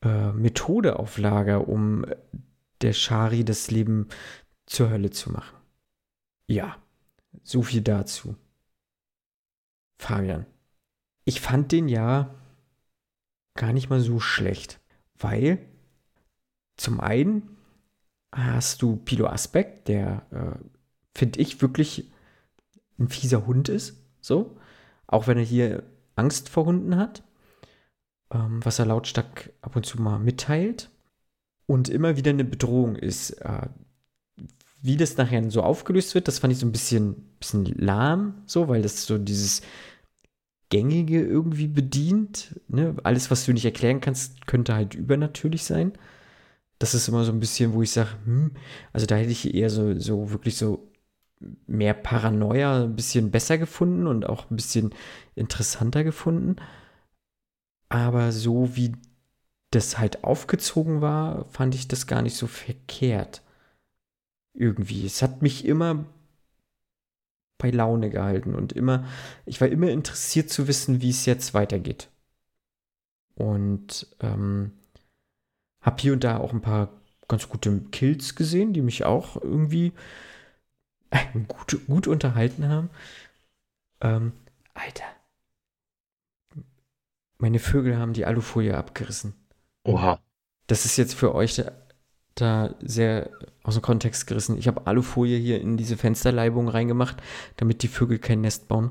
äh, 0.03 0.33
Methode 0.33 0.99
auf 0.99 1.18
Lager, 1.18 1.68
um 1.68 2.07
der 2.80 2.93
Shari 2.93 3.45
das 3.45 3.70
Leben 3.70 4.09
zur 4.66 4.91
Hölle 4.91 5.11
zu 5.11 5.30
machen. 5.30 5.57
Ja, 6.47 6.76
so 7.43 7.62
viel 7.62 7.83
dazu. 7.83 8.37
Fabian, 9.99 10.47
ich 11.24 11.41
fand 11.41 11.70
den 11.70 11.89
ja 11.89 12.35
gar 13.55 13.72
nicht 13.72 13.91
mal 13.91 14.01
so 14.01 14.18
schlecht, 14.18 14.80
weil 15.18 15.59
zum 16.76 17.01
einen 17.01 17.57
hast 18.35 18.83
du 18.83 18.97
Pilo 18.97 19.26
Aspekt, 19.26 19.89
der, 19.89 20.26
äh, 20.30 20.59
finde 21.16 21.41
ich, 21.41 21.61
wirklich 21.61 22.12
ein 22.99 23.09
fieser 23.09 23.47
Hund 23.47 23.68
ist, 23.68 23.97
so, 24.20 24.57
auch 25.07 25.26
wenn 25.26 25.38
er 25.38 25.45
hier 25.45 25.82
Angst 26.16 26.49
vor 26.49 26.66
Hunden 26.66 26.97
hat, 26.97 27.22
ähm, 28.32 28.64
was 28.64 28.78
er 28.78 28.86
lautstark 28.86 29.53
ab 29.61 29.76
und 29.76 29.86
zu 29.86 30.01
mal 30.01 30.18
mitteilt 30.18 30.90
und 31.66 31.88
immer 31.88 32.16
wieder 32.16 32.30
eine 32.30 32.45
Bedrohung 32.45 32.97
ist. 32.97 33.30
Äh, 33.32 33.68
wie 34.82 34.97
das 34.97 35.16
nachher 35.16 35.49
so 35.51 35.62
aufgelöst 35.62 36.14
wird, 36.14 36.26
das 36.26 36.40
fand 36.40 36.53
ich 36.53 36.59
so 36.59 36.66
ein 36.66 36.72
bisschen, 36.72 37.14
bisschen 37.38 37.64
lahm, 37.64 38.43
so, 38.47 38.68
weil 38.68 38.82
das 38.82 39.07
so 39.07 39.16
dieses 39.16 39.62
Gängige 40.70 41.22
irgendwie 41.22 41.68
bedient. 41.68 42.61
Ne? 42.66 42.97
Alles, 43.05 43.30
was 43.30 43.45
du 43.45 43.53
nicht 43.53 43.64
erklären 43.64 44.01
kannst, 44.01 44.47
könnte 44.47 44.74
halt 44.74 44.95
übernatürlich 44.95 45.62
sein. 45.64 45.93
Das 46.80 46.95
ist 46.95 47.07
immer 47.07 47.24
so 47.24 47.30
ein 47.30 47.38
bisschen, 47.38 47.74
wo 47.74 47.82
ich 47.82 47.93
sage, 47.93 48.11
hm, 48.24 48.53
also 48.93 49.07
da 49.07 49.14
hätte 49.14 49.30
ich 49.30 49.55
eher 49.55 49.70
so, 49.70 49.97
so 50.01 50.32
wirklich 50.32 50.57
so 50.57 50.90
mehr 51.66 51.95
Paranoia 51.95 52.84
ein 52.84 52.97
bisschen 52.97 53.30
besser 53.30 53.59
gefunden 53.59 54.07
und 54.07 54.26
auch 54.26 54.51
ein 54.51 54.57
bisschen 54.57 54.95
interessanter 55.34 56.05
gefunden. 56.05 56.57
Aber 57.88 58.32
so 58.32 58.76
wie 58.76 58.93
das 59.70 59.99
halt 59.99 60.24
aufgezogen 60.24 61.01
war, 61.01 61.47
fand 61.47 61.74
ich 61.74 61.88
das 61.88 62.07
gar 62.07 62.22
nicht 62.22 62.36
so 62.36 62.47
verkehrt. 62.47 63.43
Irgendwie. 64.55 65.07
Es 65.07 65.22
hat 65.22 65.43
mich 65.43 65.64
immer 65.64 66.05
bei 67.59 67.70
Laune 67.70 68.11
gehalten 68.11 68.55
und 68.55 68.72
immer, 68.72 69.07
ich 69.47 69.61
war 69.61 69.68
immer 69.68 69.88
interessiert 69.88 70.51
zu 70.51 70.68
wissen, 70.68 71.01
wie 71.01 71.11
es 71.11 71.26
jetzt 71.26 71.55
weitergeht. 71.55 72.11
Und 73.34 74.14
ähm, 74.20 74.72
habe 75.80 76.01
hier 76.01 76.12
und 76.12 76.24
da 76.24 76.38
auch 76.38 76.53
ein 76.53 76.61
paar 76.61 77.01
ganz 77.28 77.49
gute 77.49 77.80
Kills 77.93 78.34
gesehen, 78.34 78.72
die 78.72 78.82
mich 78.82 79.05
auch 79.05 79.40
irgendwie 79.40 79.93
gut, 81.49 81.87
gut 81.87 82.07
unterhalten 82.07 82.69
haben. 82.69 82.91
Ähm, 84.01 84.33
Alter. 84.75 85.05
Meine 87.39 87.59
Vögel 87.59 87.99
haben 87.99 88.13
die 88.13 88.25
Alufolie 88.25 88.77
abgerissen. 88.77 89.35
Oha. 89.85 90.21
Das 90.67 90.85
ist 90.85 90.97
jetzt 90.97 91.15
für 91.15 91.35
euch 91.35 91.57
da, 91.57 91.73
da 92.35 92.75
sehr 92.81 93.31
aus 93.63 93.75
dem 93.75 93.83
Kontext 93.83 94.27
gerissen. 94.27 94.57
Ich 94.59 94.69
habe 94.69 94.87
Alufolie 94.87 95.39
hier 95.39 95.61
in 95.61 95.77
diese 95.77 95.97
Fensterleibung 95.97 96.69
reingemacht, 96.69 97.17
damit 97.57 97.83
die 97.83 97.89
Vögel 97.89 98.19
kein 98.19 98.41
Nest 98.41 98.69
bauen. 98.69 98.91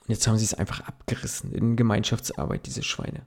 Und 0.00 0.08
jetzt 0.08 0.26
haben 0.26 0.38
sie 0.38 0.44
es 0.44 0.54
einfach 0.54 0.80
abgerissen 0.80 1.52
in 1.52 1.76
Gemeinschaftsarbeit, 1.76 2.66
diese 2.66 2.82
Schweine. 2.82 3.26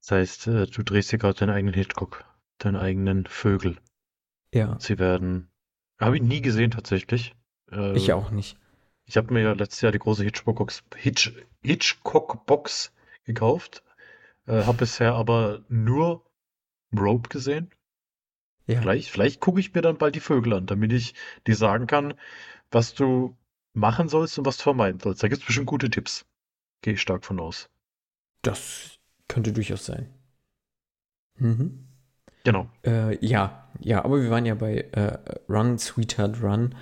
Das 0.00 0.10
heißt, 0.10 0.46
äh, 0.48 0.66
du 0.66 0.82
drehst 0.82 1.12
dir 1.12 1.18
gerade 1.18 1.38
deinen 1.38 1.50
eigenen 1.50 1.74
Hitchcock, 1.74 2.24
deinen 2.58 2.76
eigenen 2.76 3.26
Vögel. 3.26 3.78
Ja, 4.52 4.76
Sie 4.80 4.98
werden. 4.98 5.50
Habe 6.00 6.16
ich 6.16 6.22
nie 6.22 6.40
gesehen 6.40 6.70
tatsächlich. 6.70 7.34
Äh, 7.72 7.96
ich 7.96 8.12
auch 8.12 8.30
nicht. 8.30 8.56
Ich 9.04 9.16
habe 9.16 9.32
mir 9.32 9.42
ja 9.42 9.52
letztes 9.52 9.80
Jahr 9.80 9.92
die 9.92 9.98
große 9.98 10.22
Hitchcock-Box 10.24 10.84
Hitch, 10.96 11.32
Hitchcock-Box 11.62 12.92
gekauft. 13.24 13.82
Äh, 14.46 14.64
habe 14.64 14.78
bisher 14.78 15.14
aber 15.14 15.62
nur 15.68 16.24
Rope 16.96 17.28
gesehen. 17.28 17.70
Ja, 18.66 18.80
Vielleicht, 18.80 19.10
vielleicht 19.10 19.40
gucke 19.40 19.60
ich 19.60 19.72
mir 19.74 19.80
dann 19.80 19.96
bald 19.98 20.14
die 20.14 20.20
Vögel 20.20 20.52
an, 20.52 20.66
damit 20.66 20.92
ich 20.92 21.14
dir 21.46 21.56
sagen 21.56 21.86
kann, 21.86 22.14
was 22.70 22.94
du 22.94 23.34
machen 23.72 24.08
sollst 24.08 24.38
und 24.38 24.44
was 24.46 24.58
du 24.58 24.64
vermeiden 24.64 25.00
sollst. 25.00 25.22
Da 25.22 25.28
gibt 25.28 25.40
es 25.40 25.46
bestimmt 25.46 25.66
gute 25.68 25.88
Tipps. 25.90 26.26
Gehe 26.82 26.94
ich 26.94 27.00
stark 27.00 27.24
von 27.24 27.40
aus. 27.40 27.68
das 28.42 28.98
könnte 29.26 29.52
durchaus 29.52 29.84
sein. 29.86 30.08
Mhm. 31.36 31.86
Genau. 32.44 32.68
Äh, 32.84 33.24
ja, 33.24 33.68
ja, 33.80 34.04
aber 34.04 34.22
wir 34.22 34.30
waren 34.30 34.46
ja 34.46 34.54
bei 34.54 34.80
äh, 34.92 35.18
Run, 35.48 35.78
Sweetheart 35.78 36.42
Run. 36.42 36.74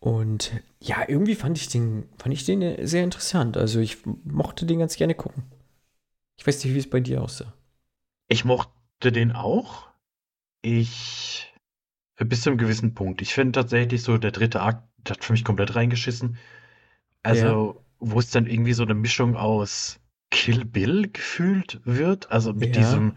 Und 0.00 0.52
ja, 0.80 1.04
irgendwie 1.06 1.34
fand 1.34 1.58
ich 1.58 1.68
den, 1.68 2.08
fand 2.18 2.34
ich 2.34 2.44
den 2.44 2.86
sehr 2.86 3.04
interessant. 3.04 3.56
Also 3.56 3.80
ich 3.80 3.98
mochte 4.24 4.64
den 4.64 4.78
ganz 4.78 4.96
gerne 4.96 5.14
gucken. 5.14 5.44
Ich 6.38 6.46
weiß 6.46 6.64
nicht, 6.64 6.74
wie 6.74 6.78
es 6.78 6.88
bei 6.88 7.00
dir 7.00 7.22
aussah. 7.22 7.52
Ich 8.26 8.46
mochte 8.46 9.12
den 9.12 9.32
auch. 9.32 9.88
Ich 10.62 11.52
bis 12.16 12.42
zu 12.42 12.50
einem 12.50 12.58
gewissen 12.58 12.94
Punkt. 12.94 13.22
Ich 13.22 13.34
finde 13.34 13.52
tatsächlich 13.52 14.02
so, 14.02 14.18
der 14.18 14.30
dritte 14.30 14.62
Akt 14.62 14.84
hat 15.08 15.24
für 15.24 15.32
mich 15.32 15.44
komplett 15.44 15.74
reingeschissen. 15.74 16.38
Also, 17.22 17.74
ja. 17.74 17.84
wo 17.98 18.18
es 18.18 18.30
dann 18.30 18.46
irgendwie 18.46 18.72
so 18.72 18.82
eine 18.82 18.94
Mischung 18.94 19.36
aus 19.36 20.00
Kill 20.30 20.64
Bill 20.64 21.10
gefühlt 21.10 21.80
wird. 21.84 22.30
Also 22.30 22.52
mit 22.54 22.74
ja. 22.74 22.82
diesem, 22.82 23.16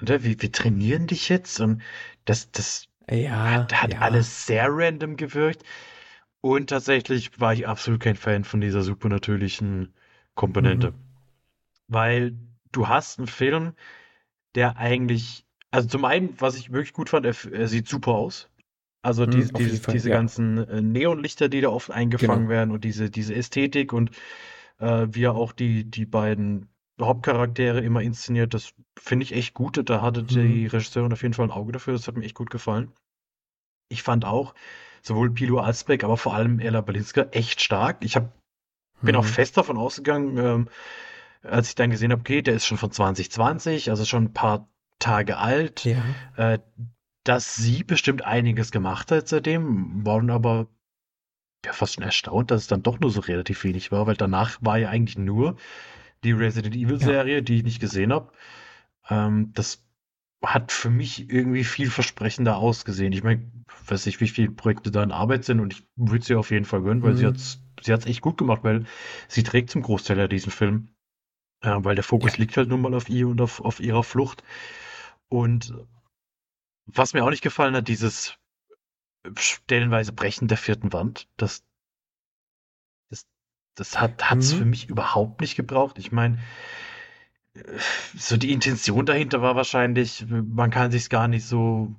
oder, 0.00 0.22
wie, 0.22 0.40
wir 0.40 0.52
trainieren 0.52 1.08
dich 1.08 1.28
jetzt 1.28 1.60
und 1.60 1.82
das, 2.24 2.52
das 2.52 2.86
ja, 3.08 3.50
hat, 3.50 3.82
hat 3.82 4.00
alles 4.00 4.46
sehr 4.46 4.68
random 4.68 5.16
gewirkt. 5.16 5.64
Und 6.40 6.70
tatsächlich 6.70 7.38
war 7.38 7.52
ich 7.52 7.68
absolut 7.68 8.00
kein 8.00 8.16
Fan 8.16 8.44
von 8.44 8.60
dieser 8.60 8.82
supernatürlichen 8.82 9.92
Komponente. 10.34 10.92
Mhm. 10.92 10.94
Weil 11.88 12.36
du 12.72 12.88
hast 12.88 13.18
einen 13.18 13.26
Film, 13.26 13.72
der 14.54 14.76
eigentlich, 14.78 15.44
also 15.70 15.88
zum 15.88 16.04
einen, 16.04 16.40
was 16.40 16.56
ich 16.56 16.72
wirklich 16.72 16.92
gut 16.92 17.10
fand, 17.10 17.26
er, 17.26 17.34
er 17.52 17.68
sieht 17.68 17.88
super 17.88 18.12
aus. 18.12 18.48
Also 19.02 19.26
mhm, 19.26 19.30
die, 19.30 19.42
Fall, 19.42 19.94
diese 19.94 20.10
ja. 20.10 20.16
ganzen 20.16 20.58
äh, 20.58 20.82
Neonlichter, 20.82 21.48
die 21.48 21.60
da 21.60 21.68
oft 21.68 21.90
eingefangen 21.90 22.40
genau. 22.40 22.50
werden 22.50 22.70
und 22.70 22.84
diese, 22.84 23.10
diese 23.10 23.34
Ästhetik 23.34 23.92
und 23.92 24.10
äh, 24.78 25.06
wie 25.10 25.24
er 25.24 25.34
auch 25.34 25.52
die, 25.52 25.84
die 25.84 26.06
beiden 26.06 26.68
Hauptcharaktere 27.00 27.80
immer 27.80 28.02
inszeniert, 28.02 28.52
das 28.52 28.74
finde 28.98 29.24
ich 29.24 29.32
echt 29.32 29.54
gut. 29.54 29.80
Da 29.88 30.02
hatte 30.02 30.22
mhm. 30.22 30.26
die 30.26 30.66
Regisseurin 30.66 31.12
auf 31.12 31.22
jeden 31.22 31.34
Fall 31.34 31.46
ein 31.46 31.50
Auge 31.50 31.72
dafür, 31.72 31.94
das 31.94 32.08
hat 32.08 32.16
mir 32.16 32.24
echt 32.24 32.34
gut 32.34 32.50
gefallen. 32.50 32.92
Ich 33.88 34.02
fand 34.02 34.24
auch 34.24 34.54
sowohl 35.02 35.30
Pilo 35.30 35.58
Alsbeck, 35.58 36.04
aber 36.04 36.16
vor 36.16 36.34
allem 36.34 36.58
Ella 36.58 36.80
Balinska 36.80 37.22
echt 37.32 37.60
stark. 37.60 37.98
Ich 38.04 38.16
hab, 38.16 38.32
bin 39.02 39.14
mhm. 39.14 39.20
auch 39.20 39.24
fest 39.24 39.56
davon 39.56 39.78
ausgegangen, 39.78 40.36
ähm, 40.38 40.68
als 41.42 41.70
ich 41.70 41.74
dann 41.74 41.90
gesehen 41.90 42.12
habe, 42.12 42.20
okay, 42.20 42.42
der 42.42 42.54
ist 42.54 42.66
schon 42.66 42.78
von 42.78 42.90
2020, 42.90 43.90
also 43.90 44.04
schon 44.04 44.24
ein 44.24 44.32
paar 44.32 44.68
Tage 44.98 45.38
alt. 45.38 45.84
Ja. 45.84 46.02
Äh, 46.36 46.58
dass 47.24 47.54
sie 47.54 47.84
bestimmt 47.84 48.24
einiges 48.24 48.70
gemacht 48.70 49.10
hat 49.10 49.28
seitdem, 49.28 50.06
waren 50.06 50.30
aber 50.30 50.68
ja 51.64 51.72
fast 51.72 51.94
schon 51.94 52.04
erstaunt, 52.04 52.50
dass 52.50 52.62
es 52.62 52.66
dann 52.66 52.82
doch 52.82 52.98
nur 52.98 53.10
so 53.10 53.20
relativ 53.20 53.62
wenig 53.64 53.92
war, 53.92 54.06
weil 54.06 54.16
danach 54.16 54.58
war 54.60 54.78
ja 54.78 54.88
eigentlich 54.88 55.18
nur 55.18 55.56
die 56.24 56.32
Resident 56.32 56.74
Evil 56.74 56.98
Serie, 56.98 57.36
ja. 57.36 57.40
die 57.40 57.56
ich 57.56 57.62
nicht 57.64 57.80
gesehen 57.80 58.12
habe. 58.12 58.32
Ähm, 59.08 59.52
das 59.54 59.84
hat 60.42 60.72
für 60.72 60.90
mich 60.90 61.30
irgendwie 61.30 61.64
vielversprechender 61.64 62.56
ausgesehen. 62.56 63.12
Ich 63.12 63.22
meine, 63.22 63.50
weiß 63.86 64.06
nicht, 64.06 64.20
wie 64.20 64.28
viele 64.28 64.50
Projekte 64.50 64.90
da 64.90 65.02
in 65.02 65.12
Arbeit 65.12 65.44
sind 65.44 65.60
und 65.60 65.74
ich 65.74 65.86
würde 65.96 66.24
sie 66.24 66.34
auf 66.34 66.50
jeden 66.50 66.64
Fall 66.64 66.82
gönnen, 66.82 67.02
weil 67.02 67.12
mhm. 67.12 67.16
sie 67.16 67.26
hat's, 67.26 67.62
sie 67.82 67.92
hat's 67.92 68.06
echt 68.06 68.22
gut 68.22 68.38
gemacht, 68.38 68.64
weil 68.64 68.86
sie 69.28 69.42
trägt 69.42 69.70
zum 69.70 69.82
Großteil 69.82 70.18
ja 70.18 70.28
diesen 70.28 70.52
Film. 70.52 70.88
Äh, 71.62 71.76
weil 71.78 71.94
der 71.94 72.04
Fokus 72.04 72.32
ja. 72.32 72.38
liegt 72.38 72.56
halt 72.56 72.68
nun 72.68 72.80
mal 72.80 72.94
auf 72.94 73.08
ihr 73.10 73.28
und 73.28 73.40
auf, 73.40 73.60
auf 73.60 73.80
ihrer 73.80 74.02
Flucht. 74.02 74.42
Und 75.28 75.74
was 76.86 77.12
mir 77.12 77.22
auch 77.24 77.30
nicht 77.30 77.42
gefallen 77.42 77.76
hat, 77.76 77.88
dieses 77.88 78.38
stellenweise 79.36 80.12
Brechen 80.12 80.48
der 80.48 80.56
vierten 80.56 80.92
Wand, 80.94 81.28
das, 81.36 81.62
das, 83.10 83.26
das 83.74 84.00
hat 84.00 84.22
es 84.38 84.54
mhm. 84.54 84.58
für 84.58 84.64
mich 84.64 84.88
überhaupt 84.88 85.42
nicht 85.42 85.56
gebraucht. 85.56 85.98
Ich 85.98 86.12
meine, 86.12 86.38
so 88.16 88.36
die 88.36 88.52
Intention 88.52 89.06
dahinter 89.06 89.42
war 89.42 89.56
wahrscheinlich, 89.56 90.24
man 90.28 90.70
kann 90.70 90.90
sich 90.90 91.10
gar 91.10 91.28
nicht 91.28 91.44
so. 91.44 91.94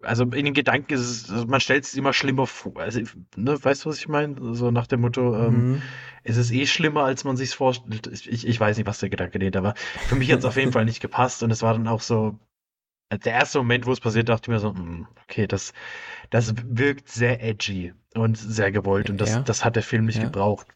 Also 0.00 0.22
in 0.24 0.44
den 0.44 0.54
Gedanken 0.54 0.92
ist 0.92 1.00
es, 1.00 1.30
also 1.30 1.46
man 1.46 1.60
stellt 1.60 1.84
es 1.84 1.94
immer 1.94 2.12
schlimmer 2.12 2.46
vor. 2.46 2.78
Also, 2.78 3.00
ne, 3.34 3.62
weißt 3.62 3.84
du, 3.84 3.88
was 3.88 3.98
ich 3.98 4.06
meine? 4.06 4.54
So 4.54 4.70
nach 4.70 4.86
dem 4.86 5.00
Motto, 5.00 5.36
ähm, 5.36 5.54
mhm. 5.54 5.74
ähm, 5.74 5.82
es 6.22 6.36
ist 6.36 6.52
eh 6.52 6.66
schlimmer, 6.66 7.02
als 7.02 7.24
man 7.24 7.36
sich 7.36 7.54
vorstellt. 7.54 8.06
Ich, 8.06 8.46
ich 8.46 8.60
weiß 8.60 8.76
nicht, 8.76 8.86
was 8.86 9.00
der 9.00 9.08
Gedanke 9.08 9.40
dahinter 9.40 9.64
war. 9.64 9.74
Für 10.06 10.14
mich 10.14 10.30
hat 10.30 10.38
es 10.38 10.44
auf 10.44 10.56
jeden 10.56 10.72
Fall 10.72 10.84
nicht 10.84 11.00
gepasst 11.00 11.42
und 11.42 11.50
es 11.50 11.62
war 11.62 11.72
dann 11.72 11.88
auch 11.88 12.00
so, 12.00 12.38
der 13.10 13.32
erste 13.32 13.58
Moment, 13.58 13.86
wo 13.86 13.92
es 13.92 14.00
passiert, 14.00 14.28
dachte 14.28 14.50
ich 14.50 14.54
mir 14.54 14.60
so, 14.60 14.74
hm, 14.74 15.06
okay, 15.24 15.46
das, 15.46 15.72
das 16.30 16.54
wirkt 16.64 17.08
sehr 17.08 17.42
edgy 17.42 17.94
und 18.14 18.36
sehr 18.36 18.70
gewollt 18.70 19.10
und 19.10 19.20
das, 19.20 19.30
ja. 19.30 19.40
das 19.40 19.64
hat 19.64 19.76
der 19.76 19.82
Film 19.82 20.04
nicht 20.04 20.18
ja. 20.18 20.24
gebraucht. 20.24 20.66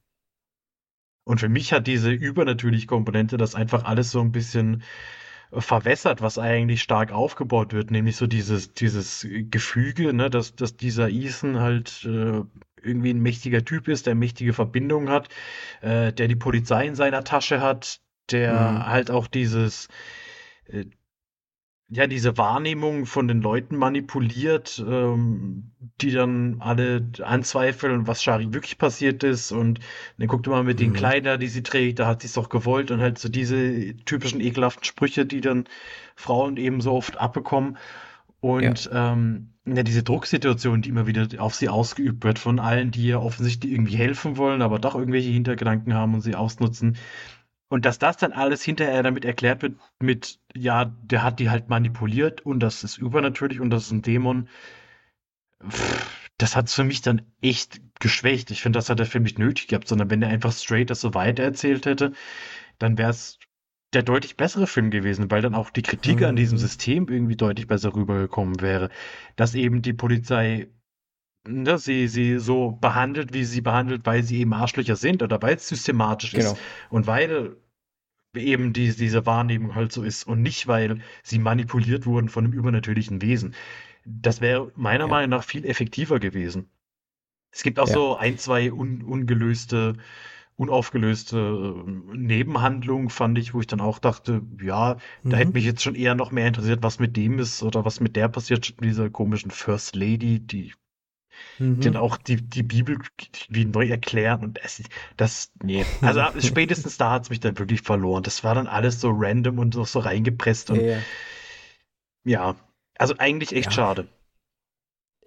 Und 1.24 1.40
für 1.40 1.48
mich 1.48 1.72
hat 1.72 1.86
diese 1.86 2.10
übernatürliche 2.10 2.86
Komponente 2.86 3.36
das 3.36 3.54
einfach 3.54 3.84
alles 3.84 4.10
so 4.10 4.20
ein 4.20 4.32
bisschen 4.32 4.82
verwässert, 5.52 6.22
was 6.22 6.38
eigentlich 6.38 6.82
stark 6.82 7.12
aufgebaut 7.12 7.72
wird, 7.72 7.90
nämlich 7.90 8.16
so 8.16 8.26
dieses, 8.26 8.72
dieses 8.72 9.26
Gefüge, 9.30 10.12
ne, 10.12 10.30
dass, 10.30 10.54
dass 10.54 10.76
dieser 10.76 11.10
Ethan 11.10 11.60
halt 11.60 12.04
äh, 12.04 12.40
irgendwie 12.82 13.10
ein 13.10 13.20
mächtiger 13.20 13.64
Typ 13.64 13.88
ist, 13.88 14.06
der 14.06 14.14
mächtige 14.14 14.54
Verbindungen 14.54 15.10
hat, 15.10 15.28
äh, 15.82 16.12
der 16.12 16.28
die 16.28 16.36
Polizei 16.36 16.86
in 16.86 16.94
seiner 16.94 17.22
Tasche 17.22 17.60
hat, 17.60 18.00
der 18.30 18.54
mhm. 18.54 18.86
halt 18.86 19.10
auch 19.10 19.26
dieses, 19.26 19.88
äh, 20.66 20.86
ja, 21.94 22.06
diese 22.06 22.38
Wahrnehmung 22.38 23.04
von 23.04 23.28
den 23.28 23.42
Leuten 23.42 23.76
manipuliert, 23.76 24.82
ähm, 24.86 25.72
die 26.00 26.10
dann 26.10 26.56
alle 26.60 27.06
anzweifeln, 27.22 28.06
was 28.06 28.22
Shari 28.22 28.54
wirklich 28.54 28.78
passiert 28.78 29.22
ist. 29.22 29.52
Und 29.52 29.78
dann 30.16 30.26
guckt 30.26 30.46
man 30.46 30.64
mit 30.64 30.78
mhm. 30.78 30.84
den 30.84 30.92
Kleidern, 30.94 31.38
die 31.38 31.48
sie 31.48 31.62
trägt, 31.62 31.98
da 31.98 32.06
hat 32.06 32.22
sie 32.22 32.28
es 32.28 32.32
doch 32.32 32.48
gewollt. 32.48 32.90
Und 32.90 33.00
halt 33.00 33.18
so 33.18 33.28
diese 33.28 33.94
typischen 34.06 34.40
ekelhaften 34.40 34.84
Sprüche, 34.84 35.26
die 35.26 35.42
dann 35.42 35.64
Frauen 36.16 36.56
eben 36.56 36.80
so 36.80 36.92
oft 36.92 37.18
abbekommen. 37.18 37.76
Und 38.40 38.86
ja. 38.86 39.12
Ähm, 39.12 39.50
ja, 39.66 39.82
diese 39.82 40.02
Drucksituation, 40.02 40.82
die 40.82 40.88
immer 40.88 41.06
wieder 41.06 41.28
auf 41.38 41.54
sie 41.54 41.68
ausgeübt 41.68 42.24
wird 42.24 42.38
von 42.38 42.58
allen, 42.58 42.90
die 42.90 43.06
ihr 43.06 43.20
offensichtlich 43.20 43.70
irgendwie 43.70 43.96
helfen 43.96 44.36
wollen, 44.38 44.62
aber 44.62 44.78
doch 44.78 44.94
irgendwelche 44.94 45.30
Hintergedanken 45.30 45.94
haben 45.94 46.14
und 46.14 46.22
sie 46.22 46.34
ausnutzen. 46.34 46.96
Und 47.72 47.86
dass 47.86 47.98
das 47.98 48.18
dann 48.18 48.32
alles 48.32 48.62
hinterher 48.62 49.02
damit 49.02 49.24
erklärt 49.24 49.62
wird 49.62 49.76
mit, 49.98 50.38
ja, 50.54 50.94
der 51.04 51.22
hat 51.22 51.40
die 51.40 51.48
halt 51.48 51.70
manipuliert 51.70 52.42
und 52.42 52.60
das 52.60 52.84
ist 52.84 52.98
übernatürlich 52.98 53.60
und 53.60 53.70
das 53.70 53.84
ist 53.84 53.92
ein 53.92 54.02
Dämon. 54.02 54.50
Das 56.36 56.54
hat 56.54 56.66
es 56.66 56.74
für 56.74 56.84
mich 56.84 57.00
dann 57.00 57.22
echt 57.40 57.80
geschwächt. 57.98 58.50
Ich 58.50 58.60
finde, 58.60 58.78
das 58.78 58.90
hat 58.90 58.98
der 58.98 59.06
Film 59.06 59.24
nicht 59.24 59.38
nötig 59.38 59.68
gehabt, 59.68 59.88
sondern 59.88 60.10
wenn 60.10 60.20
er 60.20 60.28
einfach 60.28 60.52
straight 60.52 60.90
das 60.90 61.00
so 61.00 61.14
weiter 61.14 61.44
erzählt 61.44 61.86
hätte, 61.86 62.12
dann 62.78 62.98
wäre 62.98 63.08
es 63.08 63.38
der 63.94 64.02
deutlich 64.02 64.36
bessere 64.36 64.66
Film 64.66 64.90
gewesen, 64.90 65.30
weil 65.30 65.40
dann 65.40 65.54
auch 65.54 65.70
die 65.70 65.80
Kritik 65.80 66.20
mhm. 66.20 66.26
an 66.26 66.36
diesem 66.36 66.58
mhm. 66.58 66.62
System 66.62 67.08
irgendwie 67.08 67.36
deutlich 67.36 67.68
besser 67.68 67.94
rübergekommen 67.94 68.60
wäre. 68.60 68.90
Dass 69.36 69.54
eben 69.54 69.80
die 69.80 69.94
Polizei 69.94 70.68
ne, 71.48 71.78
sie, 71.78 72.08
sie 72.08 72.38
so 72.38 72.72
behandelt, 72.72 73.32
wie 73.32 73.44
sie 73.44 73.62
behandelt, 73.62 74.04
weil 74.04 74.22
sie 74.22 74.40
eben 74.40 74.52
Arschlöcher 74.52 74.96
sind 74.96 75.22
oder 75.22 75.40
weil 75.40 75.56
es 75.56 75.68
systematisch 75.68 76.32
genau. 76.32 76.52
ist 76.52 76.60
und 76.90 77.06
weil 77.06 77.56
eben 78.34 78.72
die, 78.72 78.94
diese 78.94 79.26
Wahrnehmung 79.26 79.74
halt 79.74 79.92
so 79.92 80.02
ist 80.02 80.24
und 80.24 80.42
nicht, 80.42 80.66
weil 80.66 81.00
sie 81.22 81.38
manipuliert 81.38 82.06
wurden 82.06 82.28
von 82.28 82.44
einem 82.44 82.54
übernatürlichen 82.54 83.22
Wesen. 83.22 83.54
Das 84.04 84.40
wäre 84.40 84.72
meiner 84.74 85.04
ja. 85.04 85.10
Meinung 85.10 85.30
nach 85.30 85.44
viel 85.44 85.64
effektiver 85.64 86.18
gewesen. 86.18 86.68
Es 87.50 87.62
gibt 87.62 87.78
auch 87.78 87.88
ja. 87.88 87.94
so 87.94 88.16
ein, 88.16 88.38
zwei 88.38 88.72
un, 88.72 89.02
ungelöste, 89.02 89.96
unaufgelöste 90.56 91.84
äh, 91.86 92.16
Nebenhandlungen, 92.16 93.10
fand 93.10 93.38
ich, 93.38 93.52
wo 93.52 93.60
ich 93.60 93.66
dann 93.66 93.80
auch 93.80 93.98
dachte, 93.98 94.42
ja, 94.60 94.96
mhm. 95.22 95.30
da 95.30 95.36
hätte 95.36 95.48
mhm. 95.48 95.54
mich 95.54 95.64
jetzt 95.64 95.82
schon 95.82 95.94
eher 95.94 96.14
noch 96.14 96.32
mehr 96.32 96.48
interessiert, 96.48 96.82
was 96.82 96.98
mit 96.98 97.16
dem 97.16 97.38
ist 97.38 97.62
oder 97.62 97.84
was 97.84 98.00
mit 98.00 98.16
der 98.16 98.28
passiert, 98.28 98.74
mit 98.80 98.90
dieser 98.90 99.10
komischen 99.10 99.50
First 99.50 99.94
Lady, 99.94 100.40
die 100.40 100.72
Mhm. 101.58 101.80
Dann 101.80 101.96
auch 101.96 102.16
die, 102.16 102.36
die 102.36 102.62
Bibel 102.62 102.98
wie 103.48 103.64
neu 103.64 103.88
erklären 103.88 104.42
und 104.42 104.60
es, 104.64 104.82
das, 105.16 105.50
nee. 105.62 105.84
Also 106.00 106.22
spätestens 106.40 106.96
da 106.98 107.12
hat 107.12 107.24
es 107.24 107.30
mich 107.30 107.40
dann 107.40 107.58
wirklich 107.58 107.82
verloren. 107.82 108.22
Das 108.22 108.42
war 108.44 108.54
dann 108.54 108.66
alles 108.66 109.00
so 109.00 109.10
random 109.14 109.58
und 109.58 109.74
noch 109.74 109.86
so 109.86 110.00
reingepresst 110.00 110.70
und 110.70 110.80
ja, 110.80 110.98
ja. 112.24 112.56
also 112.98 113.14
eigentlich 113.18 113.52
echt 113.52 113.66
ja. 113.66 113.72
schade. 113.72 114.08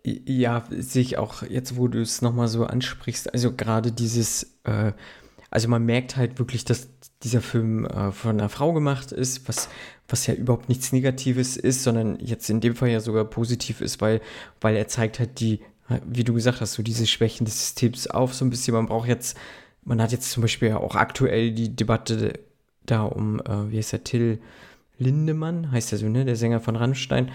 Ja, 0.04 0.66
sehe 0.70 1.02
ich 1.02 1.18
auch 1.18 1.42
jetzt, 1.42 1.78
wo 1.78 1.88
du 1.88 2.00
es 2.00 2.22
nochmal 2.22 2.48
so 2.48 2.66
ansprichst, 2.66 3.34
also 3.34 3.56
gerade 3.56 3.92
dieses, 3.92 4.60
äh, 4.64 4.92
also 5.50 5.68
man 5.68 5.84
merkt 5.84 6.16
halt 6.16 6.38
wirklich, 6.38 6.64
dass 6.64 6.90
dieser 7.24 7.42
Film 7.42 7.86
äh, 7.86 8.12
von 8.12 8.40
einer 8.40 8.50
Frau 8.50 8.74
gemacht 8.74 9.12
ist, 9.12 9.48
was, 9.48 9.68
was 10.08 10.28
ja 10.28 10.36
überhaupt 10.36 10.70
nichts 10.70 10.92
Negatives 10.92 11.58
ist, 11.58 11.82
sondern 11.82 12.20
jetzt 12.20 12.50
in 12.52 12.62
dem 12.62 12.76
Fall 12.76 12.90
ja 12.90 13.00
sogar 13.00 13.26
positiv 13.26 13.82
ist, 13.82 14.00
weil, 14.00 14.22
weil 14.62 14.76
er 14.76 14.88
zeigt 14.88 15.18
halt 15.18 15.40
die 15.40 15.62
wie 16.06 16.24
du 16.24 16.34
gesagt 16.34 16.62
hast, 16.62 16.74
so 16.74 16.84
diese 16.84 17.06
Schwächen 17.08 17.46
des 17.46 17.60
Systems 17.60 18.08
auf 18.08 18.34
so 18.34 18.46
ein 18.46 18.50
bisschen. 18.50 18.74
Man 18.74 18.88
braucht 18.88 19.08
jetzt, 19.08 19.38
man 19.84 20.02
hat 20.02 20.12
jetzt 20.12 20.32
zum 20.32 20.42
Beispiel 20.42 20.74
auch 20.74 20.96
aktuell 20.96 21.52
die 21.52 21.76
Debatte 21.76 22.40
da 22.86 23.04
um, 23.04 23.40
äh, 23.42 23.72
wie 23.72 23.78
heißt 23.78 23.94
der, 23.94 24.04
Till 24.04 24.40
Lindemann, 24.98 25.72
heißt 25.72 25.92
der 25.92 26.00
so, 26.00 26.08
ne, 26.08 26.26
der 26.26 26.36
Sänger 26.36 26.60
von 26.60 26.76
Rammstein. 26.76 27.32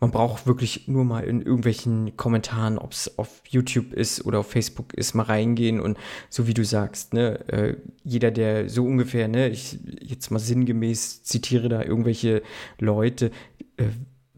Man 0.00 0.12
braucht 0.12 0.46
wirklich 0.46 0.88
nur 0.88 1.04
mal 1.04 1.24
in 1.24 1.42
irgendwelchen 1.42 2.16
Kommentaren, 2.16 2.78
ob 2.78 2.92
es 2.92 3.18
auf 3.18 3.42
YouTube 3.46 3.92
ist 3.92 4.24
oder 4.24 4.38
auf 4.38 4.50
Facebook 4.50 4.94
ist, 4.94 5.12
mal 5.12 5.24
reingehen 5.24 5.78
und 5.78 5.98
so 6.30 6.46
wie 6.46 6.54
du 6.54 6.64
sagst, 6.64 7.12
ne, 7.12 7.46
äh, 7.48 7.76
jeder, 8.02 8.30
der 8.30 8.70
so 8.70 8.84
ungefähr, 8.84 9.28
ne, 9.28 9.50
ich 9.50 9.78
jetzt 10.00 10.30
mal 10.30 10.38
sinngemäß 10.38 11.22
zitiere 11.22 11.68
da 11.68 11.82
irgendwelche 11.82 12.42
Leute, 12.78 13.30
äh, 13.76 13.88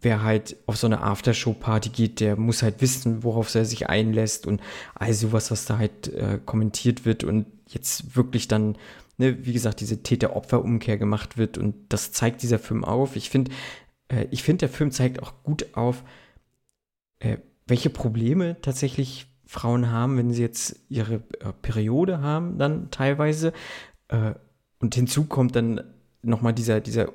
wer 0.03 0.23
halt 0.23 0.57
auf 0.65 0.77
so 0.77 0.87
eine 0.87 1.01
Aftershow-Party 1.01 1.89
geht, 1.89 2.19
der 2.19 2.35
muss 2.35 2.63
halt 2.63 2.81
wissen, 2.81 3.23
worauf 3.23 3.53
er 3.55 3.65
sich 3.65 3.89
einlässt 3.89 4.45
und 4.47 4.61
all 4.95 5.13
sowas, 5.13 5.51
was 5.51 5.65
da 5.65 5.77
halt 5.77 6.07
äh, 6.13 6.39
kommentiert 6.45 7.05
wird 7.05 7.23
und 7.23 7.45
jetzt 7.67 8.15
wirklich 8.15 8.47
dann, 8.47 8.77
ne, 9.17 9.45
wie 9.45 9.53
gesagt, 9.53 9.79
diese 9.79 10.03
Täter-Opfer-Umkehr 10.03 10.97
gemacht 10.97 11.37
wird 11.37 11.57
und 11.57 11.75
das 11.89 12.11
zeigt 12.11 12.43
dieser 12.43 12.59
Film 12.59 12.83
auf. 12.83 13.15
Ich 13.15 13.29
finde, 13.29 13.51
äh, 14.09 14.27
ich 14.31 14.43
finde, 14.43 14.59
der 14.59 14.69
Film 14.69 14.91
zeigt 14.91 15.21
auch 15.21 15.33
gut 15.43 15.67
auf, 15.73 16.03
äh, 17.19 17.37
welche 17.65 17.89
Probleme 17.89 18.57
tatsächlich 18.61 19.27
Frauen 19.45 19.91
haben, 19.91 20.17
wenn 20.17 20.33
sie 20.33 20.41
jetzt 20.41 20.79
ihre 20.89 21.15
äh, 21.39 21.53
Periode 21.61 22.21
haben, 22.21 22.57
dann 22.57 22.91
teilweise. 22.91 23.53
Äh, 24.07 24.33
und 24.79 24.95
hinzu 24.95 25.25
kommt 25.25 25.55
dann 25.55 25.81
nochmal 26.21 26.53
dieser, 26.53 26.81
dieser 26.81 27.09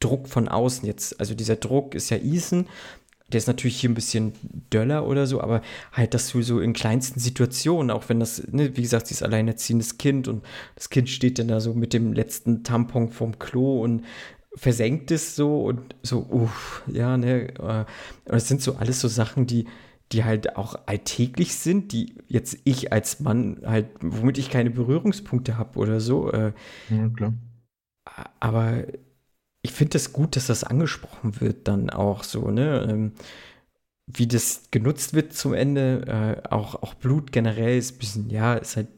Druck 0.00 0.28
von 0.28 0.48
außen 0.48 0.86
jetzt. 0.86 1.20
Also 1.20 1.34
dieser 1.34 1.56
Druck 1.56 1.94
ist 1.94 2.10
ja 2.10 2.16
Ethan, 2.16 2.66
der 3.32 3.38
ist 3.38 3.46
natürlich 3.46 3.80
hier 3.80 3.90
ein 3.90 3.94
bisschen 3.94 4.32
döller 4.72 5.06
oder 5.06 5.26
so, 5.26 5.40
aber 5.40 5.62
halt, 5.92 6.14
dass 6.14 6.32
du 6.32 6.42
so 6.42 6.60
in 6.60 6.72
kleinsten 6.72 7.20
Situationen, 7.20 7.90
auch 7.90 8.08
wenn 8.08 8.18
das, 8.18 8.42
ne, 8.50 8.76
wie 8.76 8.82
gesagt, 8.82 9.06
sie 9.06 9.14
ist 9.14 9.22
alleinerziehendes 9.22 9.98
Kind 9.98 10.26
und 10.26 10.44
das 10.74 10.90
Kind 10.90 11.08
steht 11.08 11.38
dann 11.38 11.48
da 11.48 11.60
so 11.60 11.74
mit 11.74 11.92
dem 11.92 12.12
letzten 12.12 12.64
Tampon 12.64 13.10
vom 13.10 13.38
Klo 13.38 13.82
und 13.82 14.04
versenkt 14.54 15.12
es 15.12 15.36
so 15.36 15.62
und 15.62 15.94
so, 16.02 16.26
uff, 16.28 16.82
ja, 16.88 17.16
ne, 17.16 17.50
äh, 17.58 17.84
das 18.24 18.48
sind 18.48 18.62
so 18.62 18.74
alles 18.76 19.00
so 19.00 19.06
Sachen, 19.06 19.46
die, 19.46 19.66
die 20.10 20.24
halt 20.24 20.56
auch 20.56 20.74
alltäglich 20.86 21.54
sind, 21.54 21.92
die 21.92 22.16
jetzt 22.26 22.58
ich 22.64 22.92
als 22.92 23.20
Mann 23.20 23.60
halt, 23.64 23.86
womit 24.00 24.38
ich 24.38 24.50
keine 24.50 24.70
Berührungspunkte 24.70 25.56
habe 25.56 25.78
oder 25.78 26.00
so. 26.00 26.32
Äh, 26.32 26.52
ja, 26.90 27.08
klar. 27.10 27.34
Aber 28.40 28.86
ich 29.62 29.72
finde 29.72 29.96
es 29.96 30.04
das 30.04 30.12
gut, 30.12 30.36
dass 30.36 30.46
das 30.46 30.64
angesprochen 30.64 31.40
wird 31.40 31.68
dann 31.68 31.90
auch 31.90 32.24
so, 32.24 32.50
ne? 32.50 32.86
Ähm, 32.90 33.12
wie 34.06 34.26
das 34.26 34.70
genutzt 34.70 35.14
wird 35.14 35.32
zum 35.34 35.54
Ende, 35.54 36.42
äh, 36.44 36.48
auch, 36.48 36.82
auch 36.82 36.94
Blut 36.94 37.32
generell 37.32 37.78
ist 37.78 37.94
ein 37.94 37.98
bisschen, 37.98 38.30
ja, 38.30 38.54
ist 38.54 38.76
halt, 38.76 38.88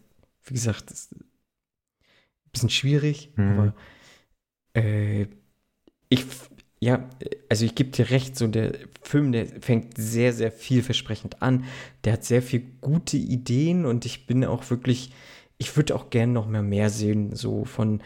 wie 0.45 0.55
gesagt, 0.55 0.91
ein 0.91 1.25
bisschen 2.51 2.71
schwierig, 2.71 3.33
mhm. 3.37 3.49
aber 3.51 3.75
äh, 4.75 5.27
ich, 6.09 6.25
ja, 6.81 7.09
also 7.49 7.65
ich 7.65 7.75
gebe 7.75 7.91
dir 7.91 8.11
recht, 8.11 8.37
so 8.37 8.47
der 8.47 8.73
Film, 9.03 9.33
der 9.33 9.47
fängt 9.47 9.97
sehr, 9.97 10.33
sehr 10.33 10.51
vielversprechend 10.51 11.43
an. 11.43 11.65
Der 12.05 12.15
hat 12.15 12.25
sehr 12.25 12.43
viele 12.43 12.65
gute 12.81 13.17
Ideen 13.17 13.87
und 13.87 14.05
ich 14.05 14.27
bin 14.27 14.45
auch 14.45 14.69
wirklich, 14.71 15.13
ich 15.59 15.77
würde 15.77 15.95
auch 15.95 16.11
gerne 16.11 16.33
noch 16.33 16.47
mehr 16.47 16.63
mehr 16.63 16.91
sehen, 16.91 17.35
so 17.37 17.65
von, 17.65 18.03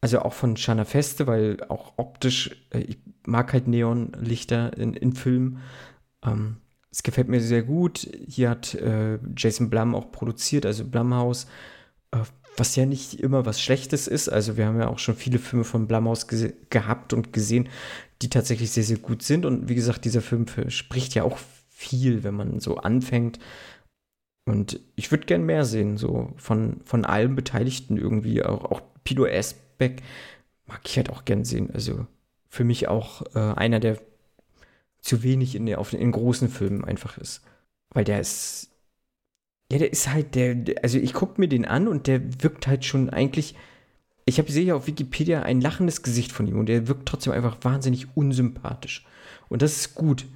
also 0.00 0.20
auch 0.20 0.32
von 0.32 0.56
Shana 0.56 0.84
Feste, 0.84 1.26
weil 1.26 1.58
auch 1.68 1.94
optisch, 1.96 2.50
äh, 2.70 2.80
ich 2.80 2.98
mag 3.26 3.52
halt 3.52 3.66
Neonlichter 3.66 4.76
in, 4.76 4.94
in 4.94 5.12
Filmen. 5.12 5.58
Ähm, 6.24 6.58
es 6.90 7.02
gefällt 7.02 7.28
mir 7.28 7.40
sehr 7.40 7.62
gut. 7.62 8.08
Hier 8.26 8.50
hat 8.50 8.74
äh, 8.74 9.18
Jason 9.36 9.70
Blum 9.70 9.94
auch 9.94 10.10
produziert, 10.10 10.66
also 10.66 10.84
Blumhouse, 10.84 11.46
äh, 12.12 12.18
was 12.56 12.74
ja 12.76 12.86
nicht 12.86 13.20
immer 13.20 13.44
was 13.44 13.60
Schlechtes 13.60 14.08
ist. 14.08 14.28
Also 14.28 14.56
wir 14.56 14.66
haben 14.66 14.80
ja 14.80 14.88
auch 14.88 14.98
schon 14.98 15.14
viele 15.14 15.38
Filme 15.38 15.64
von 15.64 15.86
Blumhouse 15.86 16.28
ge 16.28 16.54
gehabt 16.70 17.12
und 17.12 17.32
gesehen, 17.32 17.68
die 18.22 18.30
tatsächlich 18.30 18.70
sehr, 18.70 18.84
sehr 18.84 18.98
gut 18.98 19.22
sind. 19.22 19.44
Und 19.46 19.68
wie 19.68 19.74
gesagt, 19.74 20.04
dieser 20.04 20.22
Film 20.22 20.46
spricht 20.68 21.14
ja 21.14 21.24
auch 21.24 21.38
viel, 21.68 22.24
wenn 22.24 22.34
man 22.34 22.58
so 22.60 22.78
anfängt. 22.78 23.38
Und 24.44 24.80
ich 24.96 25.10
würde 25.10 25.26
gern 25.26 25.44
mehr 25.44 25.64
sehen, 25.64 25.98
so 25.98 26.32
von, 26.36 26.80
von 26.84 27.04
allen 27.04 27.36
Beteiligten 27.36 27.96
irgendwie, 27.96 28.42
auch, 28.42 28.64
auch 28.64 28.80
Pido 29.04 29.26
Esp 29.26 29.67
Back 29.78 30.02
mag 30.66 30.80
ich 30.84 30.96
halt 30.96 31.10
auch 31.10 31.24
gern 31.24 31.44
sehen. 31.44 31.70
Also 31.72 32.06
für 32.48 32.64
mich 32.64 32.88
auch 32.88 33.22
äh, 33.34 33.38
einer, 33.38 33.80
der 33.80 33.98
zu 35.00 35.22
wenig 35.22 35.54
in, 35.54 35.72
auf, 35.74 35.92
in 35.92 36.12
großen 36.12 36.48
Filmen 36.48 36.84
einfach 36.84 37.18
ist. 37.18 37.42
Weil 37.90 38.04
der 38.04 38.20
ist. 38.20 38.70
Ja, 39.70 39.78
der 39.78 39.92
ist 39.92 40.08
halt 40.08 40.34
der. 40.34 40.56
Also 40.82 40.98
ich 40.98 41.12
gucke 41.12 41.40
mir 41.40 41.48
den 41.48 41.64
an 41.64 41.88
und 41.88 42.06
der 42.06 42.42
wirkt 42.42 42.66
halt 42.66 42.84
schon 42.84 43.10
eigentlich. 43.10 43.54
Ich 44.24 44.38
habe 44.38 44.52
sehe 44.52 44.64
ja 44.64 44.74
auf 44.74 44.86
Wikipedia 44.86 45.42
ein 45.42 45.62
lachendes 45.62 46.02
Gesicht 46.02 46.32
von 46.32 46.46
ihm 46.46 46.58
und 46.58 46.66
der 46.66 46.86
wirkt 46.86 47.08
trotzdem 47.08 47.32
einfach 47.32 47.56
wahnsinnig 47.62 48.08
unsympathisch. 48.14 49.06
Und 49.48 49.62
das 49.62 49.76
ist 49.76 49.94
gut. 49.94 50.26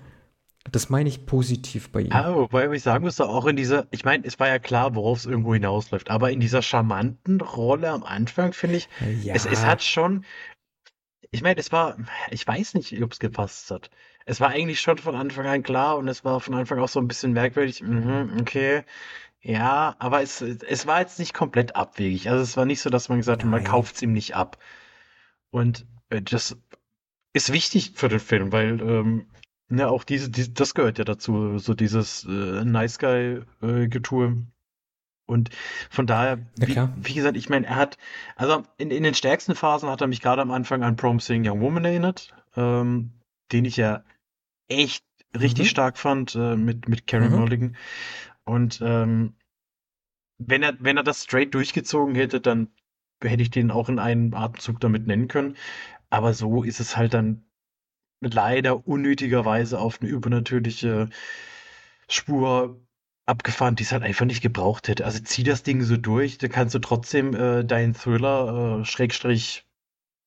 Das 0.70 0.88
meine 0.90 1.08
ich 1.08 1.26
positiv 1.26 1.90
bei 1.90 2.02
ihm. 2.02 2.10
Ja, 2.10 2.34
wobei 2.34 2.70
ich 2.70 2.82
sagen 2.82 3.04
muss, 3.04 3.20
auch 3.20 3.46
in 3.46 3.56
dieser, 3.56 3.86
ich 3.90 4.04
meine, 4.04 4.24
es 4.24 4.38
war 4.38 4.48
ja 4.48 4.58
klar, 4.58 4.94
worauf 4.94 5.18
es 5.18 5.26
irgendwo 5.26 5.54
hinausläuft, 5.54 6.10
aber 6.10 6.30
in 6.30 6.40
dieser 6.40 6.62
charmanten 6.62 7.40
Rolle 7.40 7.90
am 7.90 8.04
Anfang 8.04 8.52
finde 8.52 8.76
ich, 8.76 8.88
ja. 9.22 9.34
es, 9.34 9.44
es 9.44 9.66
hat 9.66 9.82
schon, 9.82 10.24
ich 11.32 11.42
meine, 11.42 11.58
es 11.58 11.72
war, 11.72 11.96
ich 12.30 12.46
weiß 12.46 12.74
nicht, 12.74 13.02
ob 13.02 13.12
es 13.12 13.18
gepasst 13.18 13.70
hat. 13.70 13.90
Es 14.24 14.40
war 14.40 14.50
eigentlich 14.50 14.80
schon 14.80 14.98
von 14.98 15.16
Anfang 15.16 15.46
an 15.46 15.64
klar 15.64 15.98
und 15.98 16.06
es 16.06 16.24
war 16.24 16.38
von 16.38 16.54
Anfang 16.54 16.78
auch 16.78 16.88
so 16.88 17.00
ein 17.00 17.08
bisschen 17.08 17.32
merkwürdig. 17.32 17.82
Mhm, 17.82 18.36
okay, 18.40 18.84
ja, 19.40 19.96
aber 19.98 20.22
es, 20.22 20.40
es 20.40 20.86
war 20.86 21.00
jetzt 21.00 21.18
nicht 21.18 21.34
komplett 21.34 21.74
abwegig. 21.74 22.30
Also 22.30 22.42
es 22.42 22.56
war 22.56 22.64
nicht 22.64 22.80
so, 22.80 22.90
dass 22.90 23.08
man 23.08 23.18
gesagt 23.18 23.42
hat, 23.42 23.50
man 23.50 23.64
kauft 23.64 23.96
es 23.96 24.02
ihm 24.02 24.12
nicht 24.12 24.36
ab. 24.36 24.58
Und 25.50 25.84
äh, 26.10 26.22
das 26.22 26.56
ist 27.32 27.52
wichtig 27.52 27.92
für 27.96 28.08
den 28.08 28.20
Film, 28.20 28.52
weil 28.52 28.80
ähm, 28.80 29.26
ja, 29.78 29.88
auch 29.88 30.04
diese, 30.04 30.30
die, 30.30 30.52
das 30.52 30.74
gehört 30.74 30.98
ja 30.98 31.04
dazu, 31.04 31.58
so 31.58 31.74
dieses 31.74 32.24
äh, 32.24 32.64
Nice 32.64 32.98
Guy-Getue. 32.98 34.26
Äh, 34.26 34.36
und 35.26 35.50
von 35.88 36.06
daher, 36.06 36.38
wie, 36.56 36.72
ja, 36.72 36.92
wie 36.96 37.14
gesagt, 37.14 37.36
ich 37.36 37.48
meine, 37.48 37.66
er 37.66 37.76
hat, 37.76 37.96
also 38.36 38.64
in, 38.76 38.90
in 38.90 39.02
den 39.02 39.14
stärksten 39.14 39.54
Phasen 39.54 39.88
hat 39.88 40.00
er 40.00 40.08
mich 40.08 40.20
gerade 40.20 40.42
am 40.42 40.50
Anfang 40.50 40.82
an 40.82 40.96
Promising 40.96 41.48
Young 41.48 41.60
Woman 41.60 41.84
erinnert, 41.84 42.34
ähm, 42.56 43.12
den 43.52 43.64
ich 43.64 43.76
ja 43.76 44.04
echt 44.68 45.04
richtig 45.38 45.66
mhm. 45.66 45.70
stark 45.70 45.98
fand 45.98 46.34
äh, 46.34 46.56
mit, 46.56 46.88
mit 46.88 47.06
Karen 47.06 47.32
mhm. 47.32 47.38
Mulligan. 47.38 47.76
Und 48.44 48.80
ähm, 48.84 49.34
wenn 50.38 50.62
er, 50.62 50.74
wenn 50.80 50.96
er 50.96 51.04
das 51.04 51.22
straight 51.22 51.54
durchgezogen 51.54 52.14
hätte, 52.14 52.40
dann 52.40 52.68
hätte 53.22 53.42
ich 53.42 53.50
den 53.50 53.70
auch 53.70 53.88
in 53.88 53.98
einem 53.98 54.34
Atemzug 54.34 54.80
damit 54.80 55.06
nennen 55.06 55.28
können. 55.28 55.56
Aber 56.10 56.34
so 56.34 56.62
ist 56.62 56.80
es 56.80 56.96
halt 56.96 57.14
dann 57.14 57.44
leider 58.22 58.86
unnötigerweise 58.86 59.78
auf 59.78 60.00
eine 60.00 60.10
übernatürliche 60.10 61.08
Spur 62.08 62.80
abgefahren, 63.26 63.76
die 63.76 63.84
es 63.84 63.92
halt 63.92 64.02
einfach 64.02 64.26
nicht 64.26 64.42
gebraucht 64.42 64.88
hätte. 64.88 65.04
Also 65.04 65.20
zieh 65.20 65.42
das 65.42 65.62
Ding 65.62 65.82
so 65.82 65.96
durch, 65.96 66.38
dann 66.38 66.50
kannst 66.50 66.74
du 66.74 66.78
trotzdem 66.78 67.34
äh, 67.34 67.64
deinen 67.64 67.94
Thriller, 67.94 68.80
äh, 68.80 68.84
Schrägstrich, 68.84 69.64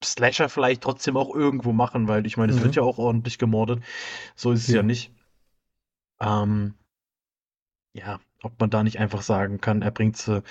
Slasher 0.03 0.49
vielleicht 0.49 0.81
trotzdem 0.81 1.17
auch 1.17 1.33
irgendwo 1.33 1.71
machen, 1.73 2.07
weil 2.07 2.25
ich 2.25 2.37
meine, 2.37 2.51
es 2.51 2.59
mhm. 2.59 2.63
wird 2.63 2.75
ja 2.75 2.83
auch 2.83 2.97
ordentlich 2.97 3.37
gemordet. 3.37 3.83
So 4.35 4.51
ist 4.51 4.61
es 4.61 4.67
ja, 4.69 4.77
ja 4.77 4.83
nicht. 4.83 5.11
Ähm, 6.19 6.75
ja, 7.93 8.19
ob 8.41 8.59
man 8.59 8.69
da 8.69 8.83
nicht 8.83 8.99
einfach 8.99 9.21
sagen 9.21 9.59
kann, 9.59 9.81
er 9.81 9.91
bringt 9.91 10.17
sie 10.17 10.43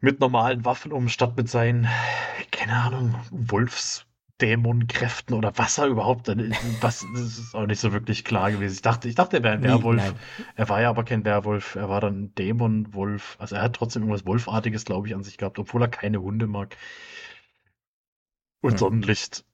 mit 0.00 0.20
normalen 0.20 0.64
Waffen 0.64 0.92
um, 0.92 1.08
statt 1.08 1.36
mit 1.36 1.48
seinen, 1.48 1.88
keine 2.50 2.74
Ahnung, 2.74 3.14
Wolfs 3.30 4.07
Dämonenkräften 4.40 5.34
oder 5.34 5.52
was 5.56 5.78
er 5.78 5.86
überhaupt 5.86 6.28
dann 6.28 6.52
was 6.80 7.04
das 7.14 7.38
ist 7.38 7.54
auch 7.54 7.66
nicht 7.66 7.80
so 7.80 7.92
wirklich 7.92 8.24
klar 8.24 8.50
gewesen. 8.52 8.74
Ich 8.74 8.82
dachte, 8.82 9.08
ich 9.08 9.14
dachte, 9.14 9.38
er 9.38 9.42
wäre 9.42 9.54
ein 9.54 9.60
nee, 9.60 9.68
Werwolf. 9.68 10.02
Nein. 10.02 10.14
Er 10.54 10.68
war 10.68 10.80
ja 10.80 10.90
aber 10.90 11.04
kein 11.04 11.24
Werwolf, 11.24 11.74
er 11.74 11.88
war 11.88 12.00
dann 12.00 12.22
ein 12.22 12.34
Dämonwolf. 12.34 13.36
Also 13.38 13.56
er 13.56 13.62
hat 13.62 13.74
trotzdem 13.74 14.02
irgendwas 14.02 14.26
Wolfartiges, 14.26 14.84
glaube 14.84 15.08
ich, 15.08 15.14
an 15.14 15.24
sich 15.24 15.38
gehabt, 15.38 15.58
obwohl 15.58 15.82
er 15.82 15.88
keine 15.88 16.22
Hunde 16.22 16.46
mag. 16.46 16.76
Und 18.60 18.72
hm. 18.72 18.78
Sonnenlicht. 18.78 19.44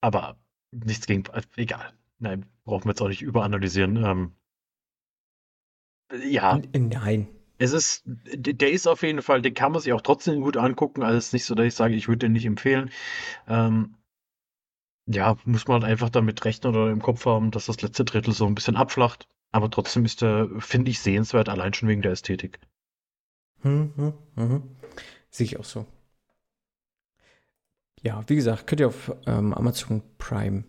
Aber 0.00 0.36
nichts 0.70 1.06
gegen. 1.06 1.24
Also 1.30 1.48
egal. 1.56 1.92
Nein, 2.18 2.46
brauchen 2.64 2.84
wir 2.84 2.90
jetzt 2.90 3.02
auch 3.02 3.08
nicht 3.08 3.22
überanalysieren. 3.22 4.04
Ähm, 4.04 4.32
ja. 6.28 6.60
Nein. 6.72 7.28
Es 7.58 7.72
ist, 7.72 8.02
der 8.04 8.70
ist 8.70 8.86
auf 8.86 9.02
jeden 9.02 9.22
Fall, 9.22 9.40
den 9.40 9.54
kann 9.54 9.72
man 9.72 9.80
sich 9.80 9.92
auch 9.94 10.02
trotzdem 10.02 10.42
gut 10.42 10.58
angucken. 10.58 11.02
Also 11.02 11.16
es 11.16 11.28
ist 11.28 11.32
nicht 11.32 11.44
so, 11.46 11.54
dass 11.54 11.66
ich 11.66 11.74
sage, 11.74 11.94
ich 11.94 12.06
würde 12.06 12.26
den 12.26 12.32
nicht 12.32 12.44
empfehlen. 12.44 12.90
Ähm, 13.48 13.95
ja, 15.06 15.36
muss 15.44 15.68
man 15.68 15.84
einfach 15.84 16.10
damit 16.10 16.44
rechnen 16.44 16.74
oder 16.74 16.90
im 16.90 17.02
Kopf 17.02 17.26
haben, 17.26 17.50
dass 17.50 17.66
das 17.66 17.80
letzte 17.82 18.04
Drittel 18.04 18.32
so 18.32 18.46
ein 18.46 18.54
bisschen 18.54 18.76
abflacht. 18.76 19.28
Aber 19.52 19.70
trotzdem 19.70 20.04
ist 20.04 20.22
der, 20.22 20.48
finde 20.58 20.90
ich, 20.90 21.00
sehenswert, 21.00 21.48
allein 21.48 21.72
schon 21.72 21.88
wegen 21.88 22.02
der 22.02 22.12
Ästhetik. 22.12 22.58
Hm, 23.62 23.92
hm, 23.96 24.14
hm. 24.34 24.62
Sehe 25.30 25.46
ich 25.46 25.58
auch 25.58 25.64
so. 25.64 25.86
Ja, 28.02 28.22
wie 28.28 28.36
gesagt, 28.36 28.66
könnt 28.66 28.80
ihr 28.80 28.88
auf 28.88 29.14
ähm, 29.26 29.54
Amazon 29.54 30.02
Prime 30.18 30.64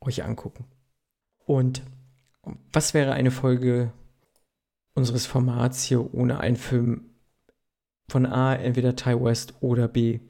euch 0.00 0.24
angucken. 0.24 0.64
Und 1.44 1.82
was 2.72 2.94
wäre 2.94 3.12
eine 3.12 3.30
Folge 3.30 3.92
unseres 4.94 5.26
Formats 5.26 5.82
hier 5.82 6.14
ohne 6.14 6.40
einen 6.40 6.56
Film 6.56 7.10
von 8.08 8.26
A, 8.26 8.54
entweder 8.54 8.96
Ty 8.96 9.22
West 9.22 9.54
oder 9.60 9.88
B, 9.88 10.20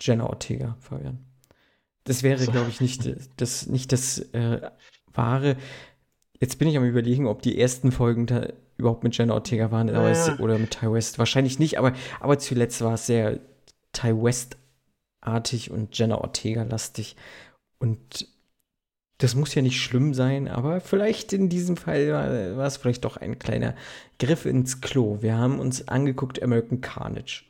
Jenna 0.00 0.26
Ortega, 0.26 0.76
Fabian? 0.80 1.24
Das 2.04 2.22
wäre, 2.22 2.38
so. 2.38 2.52
glaube 2.52 2.68
ich, 2.68 2.80
nicht 2.80 3.10
das, 3.36 3.66
nicht 3.66 3.92
das 3.92 4.18
äh, 4.32 4.60
wahre. 5.12 5.56
Jetzt 6.38 6.58
bin 6.58 6.68
ich 6.68 6.76
am 6.76 6.84
überlegen, 6.84 7.26
ob 7.26 7.42
die 7.42 7.58
ersten 7.58 7.92
Folgen 7.92 8.26
da 8.26 8.48
überhaupt 8.76 9.04
mit 9.04 9.16
Jenna 9.16 9.34
Ortega 9.34 9.70
waren 9.70 9.88
ja. 9.88 10.08
es, 10.08 10.38
oder 10.38 10.58
mit 10.58 10.72
Ty 10.72 10.92
West. 10.92 11.18
Wahrscheinlich 11.18 11.58
nicht, 11.58 11.78
aber, 11.78 11.92
aber 12.20 12.38
zuletzt 12.38 12.82
war 12.82 12.94
es 12.94 13.06
sehr 13.06 13.40
Ty 13.92 14.22
West-artig 14.22 15.70
und 15.70 15.96
Jenna 15.96 16.18
Ortega-lastig. 16.18 17.16
Und 17.78 18.28
das 19.18 19.34
muss 19.34 19.54
ja 19.54 19.62
nicht 19.62 19.80
schlimm 19.80 20.12
sein, 20.12 20.48
aber 20.48 20.80
vielleicht 20.80 21.32
in 21.32 21.48
diesem 21.48 21.76
Fall 21.76 22.10
war, 22.10 22.56
war, 22.56 22.66
es 22.66 22.76
vielleicht 22.76 23.04
doch 23.04 23.16
ein 23.16 23.38
kleiner 23.38 23.74
Griff 24.18 24.44
ins 24.44 24.80
Klo. 24.80 25.22
Wir 25.22 25.38
haben 25.38 25.60
uns 25.60 25.86
angeguckt 25.88 26.42
American 26.42 26.80
Carnage. 26.80 27.44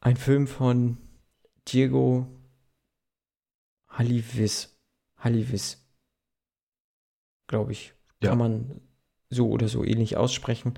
Ein 0.00 0.16
Film 0.16 0.46
von 0.46 0.98
Diego 1.66 2.26
Halivis. 3.98 4.76
Halivis. 5.18 5.84
Glaube 7.48 7.72
ich. 7.72 7.94
Ja. 8.22 8.30
Kann 8.30 8.38
man 8.38 8.80
so 9.30 9.48
oder 9.50 9.68
so 9.68 9.84
ähnlich 9.84 10.16
aussprechen. 10.16 10.74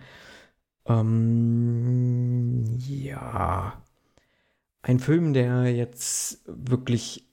Ähm, 0.87 2.65
ja. 2.79 3.83
Ein 4.83 5.01
Film, 5.01 5.33
der 5.35 5.75
jetzt 5.75 6.43
wirklich 6.47 7.25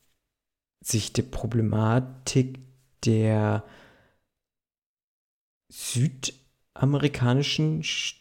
sich 0.81 1.13
der 1.13 1.23
Problematik 1.23 2.59
der 3.05 3.63
südamerikanischen 5.69 7.81
Sch- 7.83 8.15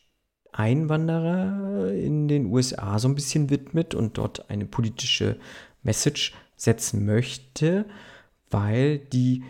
Einwanderer 0.52 1.92
in 1.92 2.28
den 2.28 2.46
USA 2.46 2.98
so 3.00 3.08
ein 3.08 3.16
bisschen 3.16 3.50
widmet 3.50 3.94
und 3.96 4.18
dort 4.18 4.50
eine 4.50 4.66
politische 4.66 5.40
Message 5.82 6.32
setzen 6.56 7.04
möchte, 7.04 7.86
weil 8.50 8.98
die, 8.98 9.44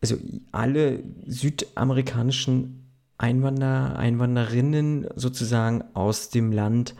also 0.00 0.16
alle 0.50 1.02
südamerikanischen 1.26 2.90
Einwanderer, 3.18 3.96
Einwanderinnen 3.96 5.06
sozusagen 5.14 5.84
aus 5.94 6.30
dem 6.30 6.50
Land 6.52 6.94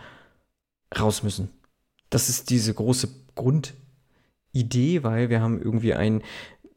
raus 0.98 1.22
müssen. 1.22 1.48
Das 2.10 2.28
ist 2.28 2.50
diese 2.50 2.72
große 2.74 3.08
Grundidee, 3.34 5.02
weil 5.02 5.30
wir 5.30 5.40
haben 5.40 5.60
irgendwie 5.60 5.94
einen 5.94 6.22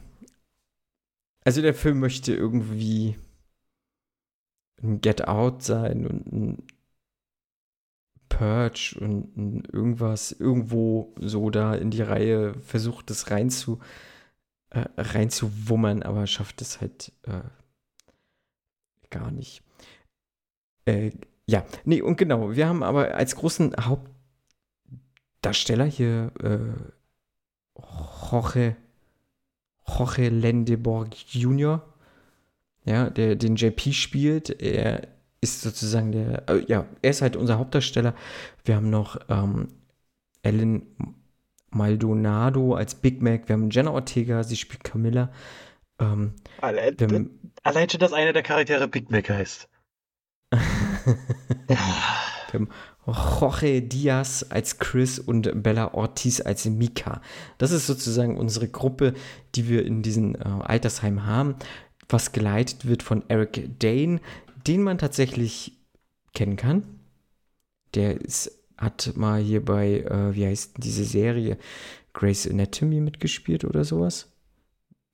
Also 1.43 1.61
der 1.61 1.73
Film 1.73 1.99
möchte 1.99 2.33
irgendwie 2.33 3.17
ein 4.81 5.01
Get 5.01 5.27
Out 5.27 5.63
sein 5.63 6.05
und 6.07 6.31
ein 6.31 6.67
Purge 8.29 8.97
und 9.01 9.35
ein 9.35 9.63
irgendwas 9.71 10.31
irgendwo 10.31 11.13
so 11.19 11.49
da 11.49 11.73
in 11.75 11.91
die 11.91 12.01
Reihe 12.01 12.53
versucht, 12.61 13.09
das 13.09 13.31
rein 13.31 13.49
zu 13.49 13.79
äh, 14.69 14.85
reinzuwummern, 14.97 16.03
aber 16.03 16.27
schafft 16.27 16.61
es 16.61 16.79
halt 16.81 17.11
äh, 17.23 17.41
gar 19.09 19.31
nicht. 19.31 19.63
Äh, 20.85 21.11
ja, 21.47 21.65
nee, 21.83 22.01
und 22.01 22.17
genau, 22.17 22.55
wir 22.55 22.67
haben 22.67 22.83
aber 22.83 23.15
als 23.15 23.35
großen 23.35 23.73
Hauptdarsteller 25.39 25.85
hier 25.85 26.31
äh, 26.43 27.79
Jorge, 28.31 28.75
Jorge 29.87 30.27
Lendeborg 30.29 31.15
Jr., 31.33 31.81
ja, 32.83 33.09
der 33.09 33.35
den 33.37 33.55
JP 33.55 33.93
spielt. 33.93 34.61
Er 34.61 35.07
ist 35.39 35.61
sozusagen 35.61 36.11
der, 36.11 36.49
äh, 36.49 36.65
ja, 36.67 36.85
er 37.01 37.09
ist 37.09 37.21
halt 37.21 37.37
unser 37.37 37.57
Hauptdarsteller. 37.57 38.13
Wir 38.65 38.75
haben 38.75 38.89
noch 38.89 39.17
ähm, 39.29 39.69
Ellen 40.41 40.85
Maldonado 41.69 42.75
als 42.75 42.95
Big 42.95 43.21
Mac, 43.21 43.47
wir 43.47 43.53
haben 43.53 43.69
Jenna 43.69 43.91
Ortega, 43.91 44.43
sie 44.43 44.57
spielt 44.57 44.83
Camilla. 44.83 45.31
Ähm, 45.99 46.33
Alle- 46.59 46.93
wir 46.97 47.07
haben, 47.07 47.51
allein 47.63 47.89
schon, 47.89 48.01
dass 48.01 48.11
einer 48.11 48.33
der 48.33 48.43
Charaktere 48.43 48.89
Big 48.89 49.09
Mac 49.09 49.29
heißt. 49.29 49.69
Jorge 53.11 53.81
Diaz 53.81 54.45
als 54.49 54.79
Chris 54.79 55.19
und 55.19 55.63
Bella 55.63 55.93
Ortiz 55.93 56.41
als 56.41 56.65
Mika. 56.65 57.21
Das 57.57 57.71
ist 57.71 57.87
sozusagen 57.87 58.37
unsere 58.37 58.67
Gruppe, 58.67 59.13
die 59.55 59.67
wir 59.67 59.85
in 59.85 60.01
diesem 60.01 60.35
äh, 60.35 60.39
Altersheim 60.39 61.25
haben, 61.25 61.55
was 62.07 62.31
geleitet 62.31 62.87
wird 62.87 63.03
von 63.03 63.23
Eric 63.27 63.79
Dane, 63.79 64.19
den 64.67 64.83
man 64.83 64.97
tatsächlich 64.97 65.79
kennen 66.33 66.55
kann. 66.55 66.83
Der 67.95 68.21
ist, 68.21 68.63
hat 68.77 69.13
mal 69.15 69.41
hier 69.41 69.63
bei, 69.63 69.99
äh, 69.99 70.35
wie 70.35 70.45
heißt 70.45 70.75
diese 70.77 71.05
Serie, 71.05 71.57
Grey's 72.13 72.47
Anatomy 72.47 72.99
mitgespielt 73.01 73.65
oder 73.65 73.83
sowas. 73.83 74.31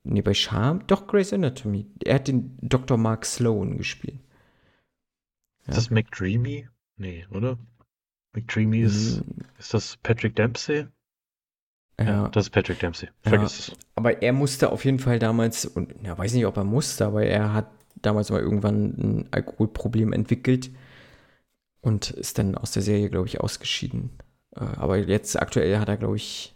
Nee, 0.04 0.22
bei 0.22 0.34
Charm, 0.34 0.86
doch 0.88 1.08
Grey's 1.08 1.34
Anatomy. 1.34 1.88
Er 2.04 2.16
hat 2.16 2.28
den 2.28 2.58
Dr. 2.62 2.98
Mark 2.98 3.26
Sloan 3.26 3.78
gespielt. 3.78 4.20
Ist 5.68 5.78
das 5.78 5.90
McDreamy? 5.90 6.68
Nee, 6.98 7.26
oder? 7.32 7.58
McDreamy 8.36 8.82
ist, 8.82 9.18
Hm, 9.20 9.24
ist 9.58 9.74
das 9.74 9.98
Patrick 9.98 10.36
Dempsey? 10.36 10.88
ja. 12.00 12.28
das 12.30 12.46
ist 12.46 12.50
Patrick 12.52 12.80
Dempsey. 12.80 13.10
Ja. 13.24 13.30
Vergiss 13.30 13.60
es. 13.60 13.72
Aber 13.96 14.22
er 14.22 14.34
musste 14.34 14.72
auf 14.72 14.84
jeden 14.86 15.00
Fall 15.00 15.20
damals, 15.20 15.66
und 15.66 15.94
ja, 16.04 16.18
weiß 16.18 16.34
nicht, 16.34 16.46
ob 16.46 16.58
er 16.58 16.64
musste, 16.66 17.06
aber 17.06 17.24
er 17.26 17.54
hat 17.54 17.70
damals 18.02 18.30
mal 18.30 18.42
irgendwann 18.42 18.86
ein 18.98 19.28
Alkoholproblem 19.32 20.12
entwickelt 20.14 20.70
und 21.82 22.12
ist 22.12 22.38
dann 22.38 22.56
aus 22.56 22.72
der 22.72 22.82
Serie, 22.82 23.10
glaube 23.10 23.28
ich, 23.28 23.40
ausgeschieden. 23.40 24.10
Äh, 24.56 24.60
Aber 24.60 24.98
jetzt 24.98 25.40
aktuell 25.42 25.80
hat 25.80 25.88
er, 25.88 25.98
glaube 25.98 26.18
ich, 26.18 26.56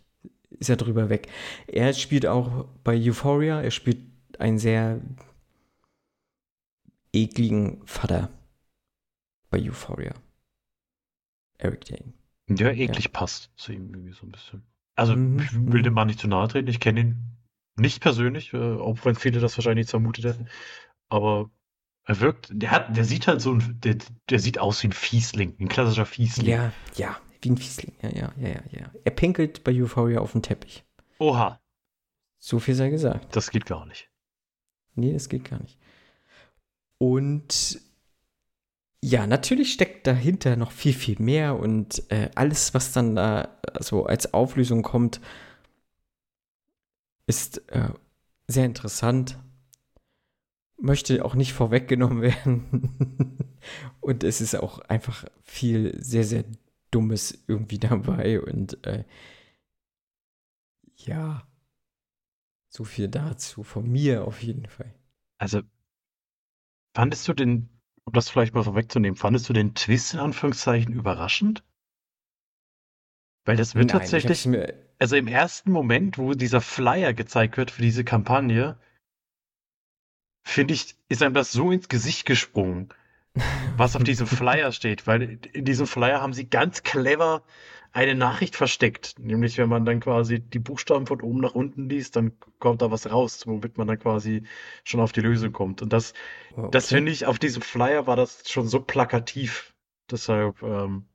ist 0.50 0.70
er 0.70 0.76
drüber 0.76 1.10
weg. 1.10 1.28
Er 1.68 1.94
spielt 1.94 2.26
auch 2.26 2.66
bei 2.84 2.96
Euphoria, 2.98 3.62
er 3.62 3.72
spielt 3.72 4.00
einen 4.40 4.60
sehr 4.60 5.00
ekligen 7.14 7.82
Vater 7.86 8.30
bei 9.50 9.60
Euphoria. 9.62 10.14
Eric 11.60 11.86
Dane. 11.86 12.14
Ja, 12.50 12.72
eklig 12.72 13.12
passt 13.12 13.52
zu 13.56 13.72
ihm 13.74 13.94
irgendwie 13.94 14.14
so 14.14 14.26
ein 14.26 14.32
bisschen. 14.32 14.64
Also, 14.96 15.16
Mhm, 15.16 15.40
ich 15.40 15.54
will 15.54 15.84
dem 15.84 15.94
Mann 15.94 16.08
nicht 16.08 16.20
zu 16.20 16.28
nahe 16.28 16.48
treten. 16.48 16.68
Ich 16.68 16.80
kenne 16.80 17.00
ihn 17.02 17.16
nicht 17.76 18.02
persönlich, 18.02 18.54
äh, 18.54 18.58
auch 18.58 19.06
wenn 19.06 19.16
viele 19.16 19.40
das 19.40 19.56
wahrscheinlich 19.58 19.84
nicht 19.86 19.92
vermutet 19.92 20.26
hätten. 20.26 20.48
Aber 21.10 21.50
er 22.06 22.20
wirkt, 22.20 22.50
der 22.52 22.72
hat, 22.72 22.98
der 22.98 23.06
sieht 23.06 23.28
halt 23.28 23.40
so 23.42 23.54
ein, 23.54 23.80
der, 23.82 23.98
der 24.30 24.40
sieht 24.40 24.58
aus 24.58 24.82
wie 24.84 24.88
ein 24.88 24.94
Fiesling, 24.94 25.56
ein 25.60 25.68
klassischer 25.70 26.06
Fiesling. 26.08 26.48
Ja, 26.48 26.72
ja, 26.96 27.18
wie 27.42 27.52
ein 27.52 27.58
Fiesling. 27.58 27.94
Ja, 28.02 28.10
ja, 28.10 28.34
ja, 28.38 28.48
ja, 28.50 28.62
ja. 28.72 28.92
Er 29.04 29.12
pinkelt 29.12 29.64
bei 29.64 29.72
Euphoria 29.72 30.20
auf 30.20 30.32
den 30.32 30.42
Teppich. 30.42 30.84
Oha, 31.20 31.62
So 32.40 32.60
viel 32.60 32.74
sei 32.76 32.90
gesagt. 32.90 33.36
das 33.36 33.52
geht 33.52 33.66
gar 33.68 33.86
nicht. 33.86 34.10
Nee, 34.96 35.14
das 35.14 35.30
geht 35.30 35.46
gar 35.46 35.60
nicht. 35.62 35.78
Und 36.98 37.80
ja, 39.04 39.28
natürlich 39.28 39.74
steckt 39.74 40.08
dahinter 40.08 40.56
noch 40.56 40.72
viel, 40.72 40.94
viel 40.94 41.18
mehr 41.20 41.58
und 41.58 42.04
äh, 42.12 42.30
alles, 42.36 42.74
was 42.74 42.92
dann 42.92 43.16
da 43.16 43.60
so 43.80 44.06
als 44.06 44.34
Auflösung 44.34 44.84
kommt, 44.84 45.22
ist 47.28 47.60
äh, 47.70 47.90
sehr 48.48 48.66
interessant. 48.66 49.38
Möchte 50.82 51.24
auch 51.24 51.36
nicht 51.36 51.54
vorweggenommen 51.54 52.22
werden. 52.22 53.38
und 54.02 54.24
es 54.24 54.42
ist 54.42 54.56
auch 54.56 54.80
einfach 54.80 55.26
viel 55.44 56.02
sehr, 56.02 56.24
sehr 56.24 56.44
Dummes 56.92 57.44
irgendwie 57.48 57.80
dabei 57.80 58.42
und 58.42 58.86
äh, 58.86 59.06
ja, 60.98 61.48
so 62.70 62.84
viel 62.84 63.08
dazu. 63.08 63.64
Von 63.64 63.90
mir 63.90 64.26
auf 64.26 64.44
jeden 64.44 64.66
Fall. 64.68 64.94
Also, 65.38 65.62
fandest 66.94 67.28
du 67.28 67.34
den, 67.34 67.70
um 68.10 68.14
das 68.14 68.28
vielleicht 68.28 68.56
mal 68.56 68.64
vorwegzunehmen, 68.64 69.16
fandest 69.16 69.48
du 69.50 69.54
den 69.54 69.76
Twist 69.76 70.16
in 70.16 70.20
Anführungszeichen 70.20 70.94
überraschend? 70.94 71.64
Weil 73.46 73.56
das 73.56 73.76
wird 73.76 73.90
Nein, 73.90 74.00
tatsächlich, 74.00 74.50
also 74.98 75.16
im 75.16 75.28
ersten 75.28 75.72
Moment, 75.72 76.18
wo 76.18 76.34
dieser 76.34 76.60
Flyer 76.60 77.14
gezeigt 77.14 77.58
wird 77.58 77.70
für 77.70 77.84
diese 77.84 78.04
Kampagne, 78.04 78.80
finde 80.44 80.74
ich, 80.74 80.96
ist 81.08 81.22
einem 81.22 81.36
das 81.36 81.52
so 81.52 81.72
ins 81.72 81.88
Gesicht 81.88 82.26
gesprungen, 82.26 82.90
was 83.78 83.96
auf 83.96 84.04
diesem 84.04 84.26
Flyer 84.28 84.72
steht. 84.72 85.06
Weil 85.06 85.40
in 85.54 85.66
diesem 85.66 85.86
Flyer 85.86 86.20
haben 86.20 86.34
sie 86.34 86.50
ganz 86.50 86.82
clever 86.82 87.44
eine 87.92 88.16
Nachricht 88.16 88.56
versteckt. 88.56 89.16
Nämlich, 89.20 89.58
wenn 89.58 89.70
man 89.70 89.86
dann 89.86 90.00
quasi 90.00 90.40
die 90.40 90.60
Buchstaben 90.60 91.08
von 91.08 91.22
oben 91.22 91.40
nach 91.40 91.56
unten 91.56 91.90
liest, 91.90 92.16
dann 92.16 92.34
kommt 92.60 92.82
da 92.82 92.92
was 92.92 93.10
raus, 93.10 93.48
womit 93.48 93.78
man 93.78 93.88
dann 93.88 94.00
quasi 94.00 94.44
schon 94.84 95.00
auf 95.00 95.12
die 95.12 95.22
Lösung 95.22 95.52
kommt. 95.52 95.82
Und 95.82 95.92
das, 95.92 96.14
okay. 96.56 96.70
das 96.72 96.88
finde 96.88 97.12
ich, 97.12 97.26
auf 97.26 97.40
diesem 97.40 97.62
Flyer 97.62 98.08
war 98.08 98.16
das 98.16 98.50
schon 98.50 98.68
so 98.68 98.80
plakativ. 98.80 99.74
Deshalb 100.12 100.62
ähm, 100.62 101.06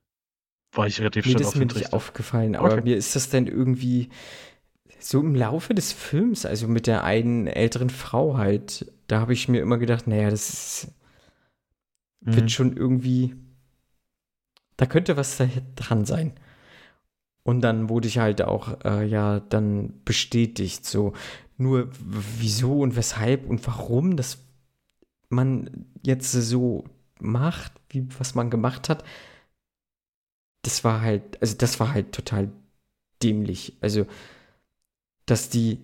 war 0.72 0.86
ich 0.86 1.00
relativ 1.00 1.24
schnell 1.24 1.36
auf 1.36 1.54
ist 1.54 1.56
mir 1.56 1.66
nicht 1.66 1.92
aufgefallen, 1.92 2.56
aber 2.56 2.72
okay. 2.72 2.82
mir 2.82 2.96
ist 2.96 3.14
das 3.14 3.30
denn 3.30 3.46
irgendwie 3.46 4.10
so 4.98 5.20
im 5.20 5.34
Laufe 5.34 5.74
des 5.74 5.92
Films, 5.92 6.46
also 6.46 6.66
mit 6.66 6.86
der 6.86 7.04
einen 7.04 7.46
älteren 7.46 7.90
Frau 7.90 8.36
halt, 8.36 8.92
da 9.06 9.20
habe 9.20 9.32
ich 9.32 9.48
mir 9.48 9.60
immer 9.60 9.78
gedacht, 9.78 10.06
naja, 10.06 10.30
das 10.30 10.48
ist, 10.50 10.92
mhm. 12.20 12.36
wird 12.36 12.50
schon 12.50 12.76
irgendwie, 12.76 13.34
da 14.76 14.86
könnte 14.86 15.16
was 15.16 15.36
da 15.36 15.46
dran 15.76 16.04
sein. 16.04 16.32
Und 17.44 17.60
dann 17.60 17.88
wurde 17.90 18.08
ich 18.08 18.18
halt 18.18 18.42
auch, 18.42 18.84
äh, 18.84 19.06
ja, 19.06 19.40
dann 19.40 20.02
bestätigt, 20.04 20.86
so, 20.86 21.12
nur 21.56 21.90
wieso 22.00 22.80
und 22.80 22.96
weshalb 22.96 23.48
und 23.48 23.64
warum 23.66 24.16
das 24.16 24.38
man 25.28 25.86
jetzt 26.02 26.32
so 26.32 26.84
macht, 27.20 27.72
wie 27.90 28.06
was 28.18 28.34
man 28.34 28.50
gemacht 28.50 28.88
hat, 28.88 29.04
das 30.62 30.84
war 30.84 31.02
halt, 31.02 31.40
also 31.42 31.56
das 31.56 31.78
war 31.78 31.92
halt 31.92 32.12
total 32.12 32.50
dämlich. 33.22 33.76
Also, 33.80 34.06
dass 35.26 35.50
die 35.50 35.82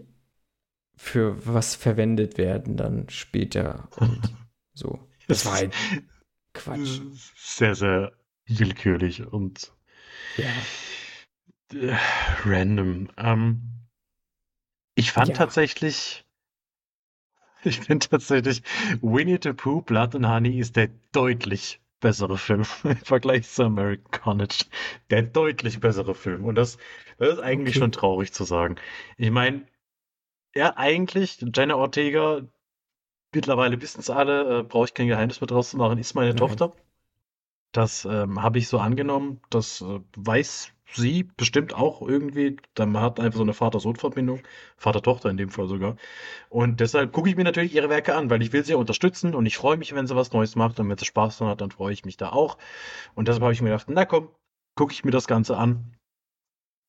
für 0.97 1.47
was 1.47 1.75
verwendet 1.75 2.39
werden 2.39 2.77
dann 2.77 3.09
später 3.11 3.89
und 3.97 4.21
so. 4.75 4.99
Das 5.29 5.47
war 5.47 5.55
halt 5.55 5.75
Quatsch. 6.53 7.01
Sehr, 7.37 7.75
sehr 7.75 8.13
willkürlich 8.47 9.27
und 9.27 9.73
ja. 10.37 10.49
Äh, 11.73 11.97
random. 12.45 13.09
Ähm, 13.17 13.63
ich 14.95 15.13
fand 15.13 15.29
ja. 15.29 15.35
tatsächlich, 15.35 16.25
ich 17.65 17.81
finde 17.81 18.09
tatsächlich, 18.09 18.63
Winnie 19.01 19.39
the 19.43 19.53
Pooh, 19.53 19.83
Blood 19.83 20.15
and 20.15 20.27
Honey 20.27 20.59
ist 20.59 20.77
der 20.77 20.91
deutlich 21.13 21.81
bessere 22.01 22.39
Film 22.39 22.65
im 22.85 22.97
Vergleich 22.97 23.49
zu 23.49 23.65
American 23.65 24.11
Carnage. 24.11 24.65
Der 25.11 25.23
deutlich 25.23 25.81
bessere 25.81 26.15
Film. 26.15 26.45
Und 26.45 26.57
das, 26.57 26.79
das 27.19 27.35
ist 27.35 27.41
eigentlich 27.41 27.77
okay. 27.77 27.81
schon 27.81 27.93
traurig 27.93 28.33
zu 28.33 28.45
sagen. 28.45 28.77
Ich 29.17 29.31
meine, 29.31 29.67
ja, 30.55 30.77
eigentlich, 30.77 31.45
Jenna 31.55 31.77
Ortega, 31.77 32.43
mittlerweile 33.33 33.81
wissen 33.81 34.01
es 34.01 34.11
alle, 34.11 34.61
äh, 34.61 34.63
brauche 34.65 34.87
ich 34.87 34.95
kein 34.95 35.07
Geheimnis 35.07 35.41
mehr 35.41 35.47
draus 35.47 35.71
zu 35.71 35.77
machen, 35.77 35.99
ist 35.99 36.15
meine 36.15 36.31
Nein. 36.31 36.39
Tochter. 36.39 36.73
Das 37.73 38.05
ähm, 38.05 38.43
habe 38.43 38.59
ich 38.59 38.67
so 38.67 38.79
angenommen. 38.79 39.41
Das 39.49 39.81
äh, 39.81 40.01
weiß 40.17 40.73
sie 40.95 41.25
bestimmt 41.37 41.75
auch 41.75 42.03
irgendwie. 42.03 42.57
Dann 42.75 42.99
hat 42.99 43.21
einfach 43.21 43.39
so 43.39 43.43
eine 43.43 43.55
Vater-Sohn-Verbindung. 43.55 44.43
Vater-Tochter 44.77 45.31
in 45.31 45.37
dem 45.37 45.51
Fall 45.51 45.69
sogar. 45.69 45.97
Und 46.49 46.81
deshalb 46.81 47.13
gucke 47.13 47.29
ich 47.29 47.37
mir 47.37 47.45
natürlich 47.45 47.75
ihre 47.75 47.89
Werke 47.89 48.15
an, 48.15 48.31
weil 48.31 48.43
ich 48.43 48.53
will 48.53 48.65
sie 48.65 48.75
unterstützen 48.75 49.35
und 49.35 49.47
ich 49.47 49.57
freue 49.57 49.77
mich, 49.77 49.95
wenn 49.95 50.07
sie 50.07 50.17
was 50.17 50.33
Neues 50.33 50.57
macht. 50.57 50.81
Und 50.81 50.89
wenn 50.89 50.99
sie 50.99 51.05
Spaß 51.05 51.39
dran 51.39 51.49
hat, 51.49 51.61
dann 51.61 51.71
freue 51.71 51.93
ich 51.93 52.05
mich 52.05 52.17
da 52.17 52.31
auch. 52.31 52.59
Und 53.15 53.29
deshalb 53.29 53.43
habe 53.43 53.53
ich 53.53 53.63
mir 53.63 53.71
gedacht, 53.71 53.87
na 53.89 54.05
komm, 54.05 54.29
gucke 54.77 54.93
ich 54.93 55.05
mir 55.05 55.11
das 55.11 55.27
Ganze 55.27 55.57
an. 55.57 55.97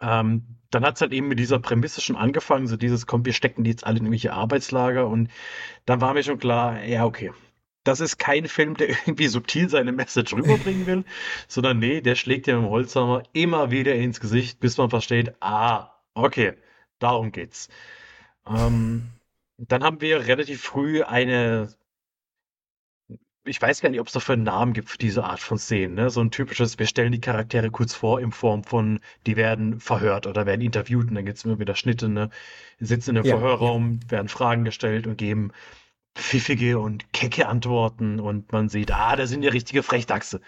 Ähm, 0.01 0.57
dann 0.71 0.83
hat 0.83 0.95
es 0.95 1.01
halt 1.01 1.13
eben 1.13 1.27
mit 1.27 1.39
dieser 1.39 1.59
Prämisse 1.59 2.01
schon 2.01 2.15
angefangen, 2.15 2.67
so 2.67 2.77
dieses, 2.77 3.05
komm, 3.05 3.25
wir 3.25 3.33
stecken 3.33 3.63
die 3.63 3.69
jetzt 3.69 3.85
alle 3.85 3.97
in 3.97 4.05
irgendwelche 4.05 4.33
Arbeitslager. 4.33 5.07
Und 5.07 5.29
dann 5.85 6.01
war 6.01 6.13
mir 6.13 6.23
schon 6.23 6.39
klar, 6.39 6.83
ja, 6.83 7.05
okay, 7.05 7.31
das 7.83 7.99
ist 7.99 8.17
kein 8.17 8.47
Film, 8.47 8.75
der 8.75 8.89
irgendwie 9.05 9.27
subtil 9.27 9.69
seine 9.69 9.91
Message 9.91 10.33
rüberbringen 10.33 10.85
will, 10.85 11.03
sondern 11.47 11.79
nee, 11.79 12.01
der 12.01 12.15
schlägt 12.15 12.47
ja 12.47 12.55
mit 12.55 12.65
dem 12.65 12.69
Holzhammer 12.69 13.23
immer 13.33 13.71
wieder 13.71 13.95
ins 13.95 14.19
Gesicht, 14.19 14.59
bis 14.59 14.77
man 14.77 14.89
versteht, 14.89 15.35
ah, 15.41 15.91
okay, 16.13 16.53
darum 16.99 17.31
geht's. 17.31 17.69
Ähm, 18.47 19.09
dann 19.57 19.83
haben 19.83 20.01
wir 20.01 20.27
relativ 20.27 20.61
früh 20.61 21.03
eine, 21.03 21.69
ich 23.43 23.61
weiß 23.61 23.81
gar 23.81 23.89
nicht, 23.89 23.99
ob 23.99 24.07
es 24.07 24.13
dafür 24.13 24.33
einen 24.33 24.43
Namen 24.43 24.73
gibt 24.73 24.89
für 24.89 24.97
diese 24.97 25.23
Art 25.23 25.39
von 25.39 25.57
Szenen, 25.57 25.95
ne? 25.95 26.09
so 26.09 26.21
ein 26.21 26.31
typisches, 26.31 26.79
wir 26.79 26.87
stellen 26.87 27.11
die 27.11 27.21
Charaktere 27.21 27.71
kurz 27.71 27.93
vor 27.93 28.19
in 28.19 28.31
Form 28.31 28.63
von, 28.63 28.99
die 29.25 29.35
werden 29.35 29.79
verhört 29.79 30.27
oder 30.27 30.45
werden 30.45 30.61
interviewt 30.61 31.09
und 31.09 31.15
dann 31.15 31.25
gibt 31.25 31.37
es 31.37 31.45
immer 31.45 31.59
wieder 31.59 31.75
Schnitte, 31.75 32.09
ne? 32.09 32.29
sitzen 32.79 33.11
in 33.11 33.17
einem 33.17 33.25
ja, 33.25 33.37
Verhörraum, 33.37 33.99
ja. 34.03 34.11
werden 34.11 34.27
Fragen 34.29 34.63
gestellt 34.63 35.07
und 35.07 35.17
geben 35.17 35.51
pfiffige 36.15 36.79
und 36.79 37.13
kecke 37.13 37.47
Antworten 37.47 38.19
und 38.19 38.51
man 38.51 38.69
sieht, 38.69 38.91
ah, 38.91 39.15
da 39.15 39.27
sind 39.27 39.43
ja 39.43 39.51
richtige 39.51 39.83
Frechdachse. 39.83 40.41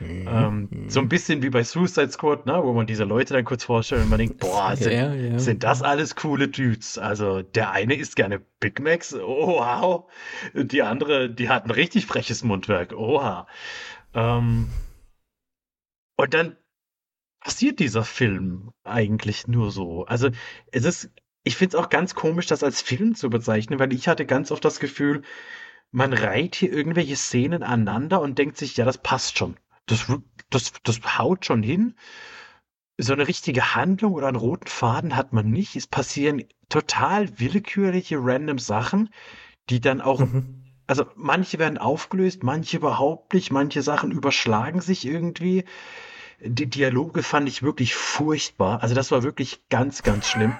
Mhm. 0.00 0.28
Ähm, 0.28 0.88
so 0.88 1.00
ein 1.00 1.08
bisschen 1.08 1.42
wie 1.42 1.50
bei 1.50 1.64
Suicide 1.64 2.10
Squad, 2.10 2.46
ne, 2.46 2.60
wo 2.62 2.72
man 2.72 2.86
diese 2.86 3.04
Leute 3.04 3.34
dann 3.34 3.44
kurz 3.44 3.64
vorstellt 3.64 4.02
und 4.02 4.10
man 4.10 4.18
denkt, 4.18 4.38
boah, 4.38 4.76
sind, 4.76 4.92
ja, 4.92 5.12
ja. 5.12 5.38
sind 5.38 5.64
das 5.64 5.82
alles 5.82 6.14
coole 6.14 6.48
Dudes? 6.48 6.98
Also 6.98 7.42
der 7.42 7.72
eine 7.72 7.96
isst 7.96 8.14
gerne 8.14 8.40
Big 8.60 8.80
Macs, 8.80 9.14
oh 9.14 9.58
wow. 9.58 10.10
Die 10.54 10.82
andere, 10.82 11.30
die 11.30 11.48
hat 11.48 11.64
ein 11.64 11.70
richtig 11.70 12.06
freches 12.06 12.44
Mundwerk, 12.44 12.92
oha. 12.92 13.48
Ähm, 14.14 14.68
und 16.16 16.34
dann 16.34 16.56
passiert 17.40 17.78
dieser 17.78 18.04
Film 18.04 18.70
eigentlich 18.84 19.46
nur 19.48 19.70
so. 19.70 20.04
Also 20.06 20.30
es 20.70 20.84
ist 20.84 21.10
ich 21.48 21.56
finde 21.56 21.78
es 21.78 21.82
auch 21.82 21.88
ganz 21.88 22.14
komisch, 22.14 22.46
das 22.46 22.62
als 22.62 22.82
Film 22.82 23.14
zu 23.14 23.30
bezeichnen, 23.30 23.78
weil 23.78 23.94
ich 23.94 24.06
hatte 24.06 24.26
ganz 24.26 24.50
oft 24.50 24.62
das 24.66 24.80
Gefühl, 24.80 25.22
man 25.90 26.12
reiht 26.12 26.54
hier 26.54 26.70
irgendwelche 26.70 27.16
Szenen 27.16 27.62
aneinander 27.62 28.20
und 28.20 28.36
denkt 28.36 28.58
sich, 28.58 28.76
ja, 28.76 28.84
das 28.84 28.98
passt 28.98 29.38
schon. 29.38 29.56
Das, 29.86 30.12
das, 30.50 30.74
das 30.82 31.18
haut 31.18 31.46
schon 31.46 31.62
hin. 31.62 31.94
So 32.98 33.14
eine 33.14 33.26
richtige 33.26 33.74
Handlung 33.74 34.12
oder 34.12 34.26
einen 34.28 34.36
roten 34.36 34.66
Faden 34.66 35.16
hat 35.16 35.32
man 35.32 35.50
nicht. 35.50 35.74
Es 35.74 35.86
passieren 35.86 36.44
total 36.68 37.40
willkürliche, 37.40 38.18
random 38.20 38.58
Sachen, 38.58 39.08
die 39.70 39.80
dann 39.80 40.02
auch, 40.02 40.20
mhm. 40.20 40.66
also 40.86 41.06
manche 41.16 41.58
werden 41.58 41.78
aufgelöst, 41.78 42.42
manche 42.42 42.76
überhaupt 42.76 43.32
nicht, 43.32 43.50
manche 43.50 43.80
Sachen 43.80 44.12
überschlagen 44.12 44.82
sich 44.82 45.06
irgendwie. 45.06 45.64
Die 46.40 46.68
Dialoge 46.68 47.22
fand 47.22 47.48
ich 47.48 47.62
wirklich 47.62 47.94
furchtbar. 47.94 48.82
Also 48.82 48.94
das 48.94 49.10
war 49.10 49.22
wirklich 49.22 49.66
ganz, 49.70 50.02
ganz 50.02 50.28
schlimm. 50.28 50.54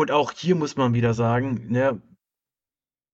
Und 0.00 0.10
auch 0.10 0.32
hier 0.32 0.54
muss 0.54 0.76
man 0.76 0.94
wieder 0.94 1.12
sagen, 1.12 1.66
ne, 1.68 2.00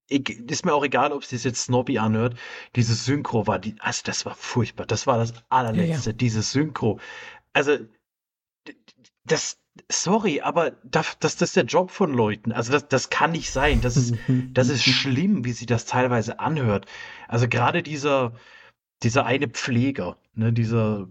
ist 0.09 0.65
mir 0.65 0.73
auch 0.73 0.85
egal, 0.85 1.11
ob 1.11 1.25
es 1.25 1.31
sich 1.31 1.43
jetzt 1.43 1.65
Snobby 1.65 1.99
anhört. 1.99 2.39
Dieses 2.77 3.05
Synchro 3.05 3.49
war, 3.49 3.59
die, 3.59 3.75
also 3.81 4.03
das 4.05 4.25
war 4.25 4.37
furchtbar. 4.37 4.87
Das 4.87 5.05
war 5.09 5.19
das 5.19 5.35
allerletzte, 5.49 6.11
ja, 6.11 6.13
ja. 6.13 6.17
dieses 6.17 6.53
Synchro. 6.53 7.01
Also, 7.53 7.79
das, 9.25 9.59
sorry, 9.91 10.43
aber 10.43 10.77
das, 10.85 11.19
das, 11.19 11.37
das 11.37 11.49
ist 11.49 11.57
der 11.57 11.65
Job 11.65 11.91
von 11.91 12.15
Leuten. 12.15 12.53
Also 12.53 12.71
das, 12.71 12.87
das 12.87 13.11
kann 13.11 13.33
nicht 13.33 13.51
sein. 13.51 13.81
Das 13.81 13.97
ist, 13.97 14.15
das 14.53 14.69
ist 14.69 14.85
schlimm, 14.85 15.45
wie 15.45 15.55
sich 15.55 15.67
das 15.67 15.87
teilweise 15.87 16.39
anhört. 16.39 16.87
Also 17.27 17.49
gerade 17.49 17.83
dieser, 17.83 18.33
dieser 19.03 19.27
eine 19.27 19.49
Pfleger, 19.49 20.19
ne, 20.35 20.53
dieser 20.53 21.09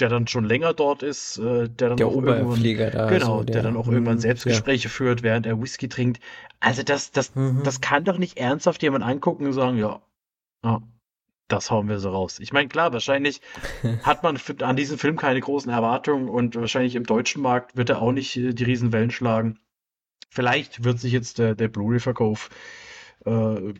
der 0.00 0.08
dann 0.08 0.26
schon 0.26 0.44
länger 0.44 0.74
dort 0.74 1.02
ist, 1.02 1.38
äh, 1.38 1.68
der 1.68 1.88
dann 1.90 1.96
der 1.96 2.08
auch 2.08 2.14
Oberpfleger 2.14 2.90
da. 2.90 3.08
Genau, 3.08 3.38
so, 3.38 3.44
der, 3.44 3.54
der, 3.54 3.62
dann 3.62 3.76
auch 3.76 3.86
irgendwann 3.86 4.16
mhm, 4.16 4.20
Selbstgespräche 4.20 4.88
ja. 4.88 4.90
führt, 4.90 5.22
während 5.22 5.46
er 5.46 5.60
Whisky 5.60 5.88
trinkt. 5.88 6.20
Also 6.60 6.82
das, 6.82 7.12
das, 7.12 7.34
mhm. 7.34 7.62
das 7.64 7.80
kann 7.80 8.04
doch 8.04 8.18
nicht 8.18 8.38
ernsthaft 8.38 8.82
jemand 8.82 9.04
angucken 9.04 9.46
und 9.46 9.52
sagen, 9.52 9.78
ja, 9.78 10.02
ja 10.64 10.82
das 11.48 11.70
hauen 11.70 11.88
wir 11.88 11.98
so 11.98 12.10
raus. 12.10 12.38
Ich 12.40 12.52
meine, 12.52 12.68
klar, 12.68 12.92
wahrscheinlich 12.92 13.40
hat 14.02 14.22
man 14.22 14.38
an 14.60 14.76
diesem 14.76 14.98
Film 14.98 15.16
keine 15.16 15.40
großen 15.40 15.70
Erwartungen 15.70 16.28
und 16.28 16.56
wahrscheinlich 16.56 16.96
im 16.96 17.04
deutschen 17.04 17.42
Markt 17.42 17.76
wird 17.76 17.90
er 17.90 18.02
auch 18.02 18.12
nicht 18.12 18.36
äh, 18.36 18.52
die 18.52 18.64
Riesenwellen 18.64 19.10
schlagen. 19.10 19.58
Vielleicht 20.30 20.82
wird 20.82 20.98
sich 20.98 21.12
jetzt 21.12 21.38
der, 21.38 21.54
der 21.54 21.68
Blu-ray-Verkauf 21.68 22.50
äh, 23.24 23.74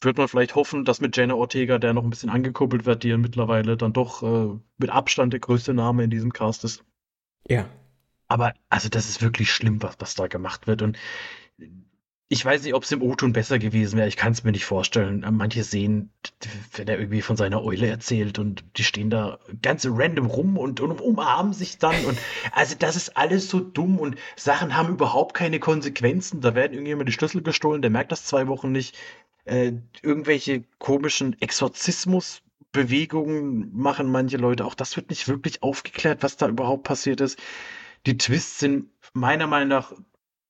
wird 0.00 0.18
man 0.18 0.28
vielleicht 0.28 0.54
hoffen, 0.54 0.84
dass 0.84 1.00
mit 1.00 1.16
Jenna 1.16 1.34
Ortega, 1.34 1.78
der 1.78 1.94
noch 1.94 2.04
ein 2.04 2.10
bisschen 2.10 2.30
angekuppelt 2.30 2.84
wird, 2.84 3.02
die 3.02 3.08
ja 3.08 3.16
mittlerweile 3.16 3.76
dann 3.76 3.92
doch 3.92 4.22
äh, 4.22 4.58
mit 4.78 4.90
Abstand 4.90 5.32
der 5.32 5.40
größte 5.40 5.74
Name 5.74 6.04
in 6.04 6.10
diesem 6.10 6.32
Cast 6.32 6.64
ist. 6.64 6.84
Ja. 7.48 7.66
Aber 8.28 8.54
also 8.68 8.88
das 8.88 9.08
ist 9.08 9.22
wirklich 9.22 9.52
schlimm, 9.52 9.82
was, 9.82 9.96
was 9.98 10.14
da 10.14 10.26
gemacht 10.26 10.66
wird. 10.66 10.82
Und 10.82 10.98
ich 12.28 12.44
weiß 12.44 12.64
nicht, 12.64 12.74
ob 12.74 12.82
es 12.82 12.90
im 12.90 13.02
O-Ton 13.02 13.32
besser 13.32 13.60
gewesen 13.60 13.96
wäre. 13.96 14.08
Ich 14.08 14.16
kann 14.16 14.32
es 14.32 14.42
mir 14.42 14.50
nicht 14.50 14.64
vorstellen. 14.64 15.24
Manche 15.30 15.62
sehen, 15.62 16.10
wenn 16.74 16.88
er 16.88 16.98
irgendwie 16.98 17.22
von 17.22 17.36
seiner 17.36 17.62
Eule 17.62 17.86
erzählt 17.86 18.40
und 18.40 18.64
die 18.76 18.82
stehen 18.82 19.10
da 19.10 19.38
ganz 19.62 19.86
random 19.88 20.26
rum 20.26 20.58
und, 20.58 20.80
und 20.80 21.00
umarmen 21.00 21.52
sich 21.52 21.78
dann. 21.78 22.04
Und 22.04 22.18
also 22.50 22.74
das 22.76 22.96
ist 22.96 23.16
alles 23.16 23.48
so 23.48 23.60
dumm 23.60 24.00
und 24.00 24.16
Sachen 24.34 24.76
haben 24.76 24.94
überhaupt 24.94 25.34
keine 25.34 25.60
Konsequenzen. 25.60 26.40
Da 26.40 26.56
werden 26.56 26.72
irgendjemand 26.72 27.08
die 27.08 27.12
Schlüssel 27.12 27.42
gestohlen, 27.42 27.80
der 27.80 27.92
merkt 27.92 28.10
das 28.10 28.24
zwei 28.24 28.48
Wochen 28.48 28.72
nicht 28.72 28.96
äh, 29.46 29.72
irgendwelche 30.02 30.64
komischen 30.78 31.40
Exorzismus 31.40 32.42
Bewegungen 32.72 33.70
machen 33.74 34.10
manche 34.10 34.36
Leute. 34.36 34.66
Auch 34.66 34.74
das 34.74 34.96
wird 34.96 35.08
nicht 35.08 35.28
wirklich 35.28 35.62
aufgeklärt, 35.62 36.22
was 36.22 36.36
da 36.36 36.46
überhaupt 36.48 36.84
passiert 36.84 37.20
ist. 37.22 37.38
Die 38.04 38.18
Twists 38.18 38.58
sind 38.58 38.90
meiner 39.14 39.46
Meinung 39.46 39.68
nach 39.68 39.92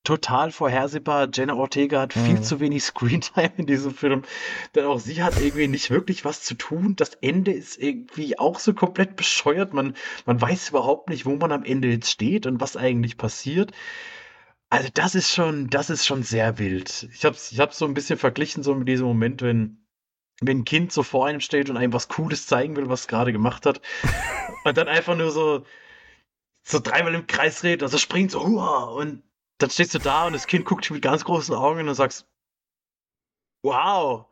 total 0.02 0.50
vorhersehbar. 0.50 1.28
Jenna 1.32 1.54
Ortega 1.54 2.00
hat 2.00 2.12
viel 2.12 2.34
Mhm. 2.34 2.42
zu 2.42 2.58
wenig 2.60 2.82
Screentime 2.84 3.52
in 3.56 3.66
diesem 3.66 3.94
Film. 3.94 4.22
Denn 4.74 4.84
auch 4.86 4.98
sie 5.00 5.22
hat 5.22 5.40
irgendwie 5.40 5.68
nicht 5.68 5.90
wirklich 5.90 6.24
was 6.24 6.42
zu 6.42 6.54
tun. 6.54 6.94
Das 6.96 7.14
Ende 7.20 7.52
ist 7.52 7.80
irgendwie 7.80 8.38
auch 8.38 8.58
so 8.58 8.74
komplett 8.74 9.14
bescheuert. 9.16 9.72
Man, 9.72 9.94
man 10.24 10.40
weiß 10.40 10.70
überhaupt 10.70 11.08
nicht, 11.10 11.26
wo 11.26 11.36
man 11.36 11.52
am 11.52 11.64
Ende 11.64 11.88
jetzt 11.88 12.10
steht 12.10 12.46
und 12.46 12.60
was 12.60 12.76
eigentlich 12.76 13.16
passiert. 13.18 13.72
Also 14.68 14.88
das 14.92 15.14
ist 15.14 15.32
schon, 15.32 15.68
das 15.70 15.90
ist 15.90 16.04
schon 16.06 16.22
sehr 16.22 16.58
wild. 16.58 17.08
Ich 17.12 17.24
habe 17.24 17.36
ich 17.36 17.60
hab's 17.60 17.78
so 17.78 17.84
ein 17.86 17.94
bisschen 17.94 18.18
verglichen 18.18 18.62
so 18.62 18.74
mit 18.74 18.88
diesem 18.88 19.06
Moment, 19.06 19.42
wenn, 19.42 19.86
wenn 20.40 20.58
ein 20.60 20.64
Kind 20.64 20.92
so 20.92 21.02
vor 21.02 21.26
einem 21.26 21.40
steht 21.40 21.70
und 21.70 21.76
einem 21.76 21.92
was 21.92 22.08
Cooles 22.08 22.46
zeigen 22.46 22.76
will, 22.76 22.88
was 22.88 23.02
es 23.02 23.08
gerade 23.08 23.32
gemacht 23.32 23.64
hat. 23.66 23.80
und 24.64 24.76
dann 24.76 24.88
einfach 24.88 25.16
nur 25.16 25.30
so, 25.30 25.64
so 26.64 26.80
dreimal 26.80 27.14
im 27.14 27.26
Kreis 27.26 27.60
dreht, 27.60 27.82
also 27.82 27.98
springt 27.98 28.32
so, 28.32 28.44
hua, 28.46 28.84
und 28.84 29.22
dann 29.58 29.70
stehst 29.70 29.94
du 29.94 29.98
da 30.00 30.26
und 30.26 30.34
das 30.34 30.46
Kind 30.46 30.64
guckt 30.66 30.84
dich 30.84 30.90
mit 30.90 31.02
ganz 31.02 31.24
großen 31.24 31.54
Augen 31.54 31.88
und 31.88 31.94
sagst, 31.94 32.26
wow, 33.62 34.26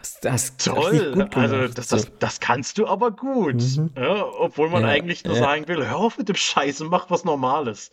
Das, 0.00 0.20
das 0.20 0.56
toll, 0.58 1.28
also 1.34 1.68
das, 1.68 1.88
das, 1.88 2.10
das 2.18 2.40
kannst 2.40 2.78
du 2.78 2.86
aber 2.86 3.10
gut. 3.10 3.54
Mhm. 3.56 3.90
Ja, 3.96 4.24
obwohl 4.24 4.70
man 4.70 4.82
Ja, 4.82 4.88
eigentlich 4.88 5.24
nur 5.24 5.34
ja. 5.34 5.40
sagen 5.42 5.66
will, 5.68 5.86
hör 5.86 5.96
auf 5.96 6.18
mit 6.18 6.28
dem 6.28 6.36
Scheiß 6.36 6.80
und 6.80 6.88
mach 6.88 7.10
was 7.10 7.24
Normales. 7.24 7.90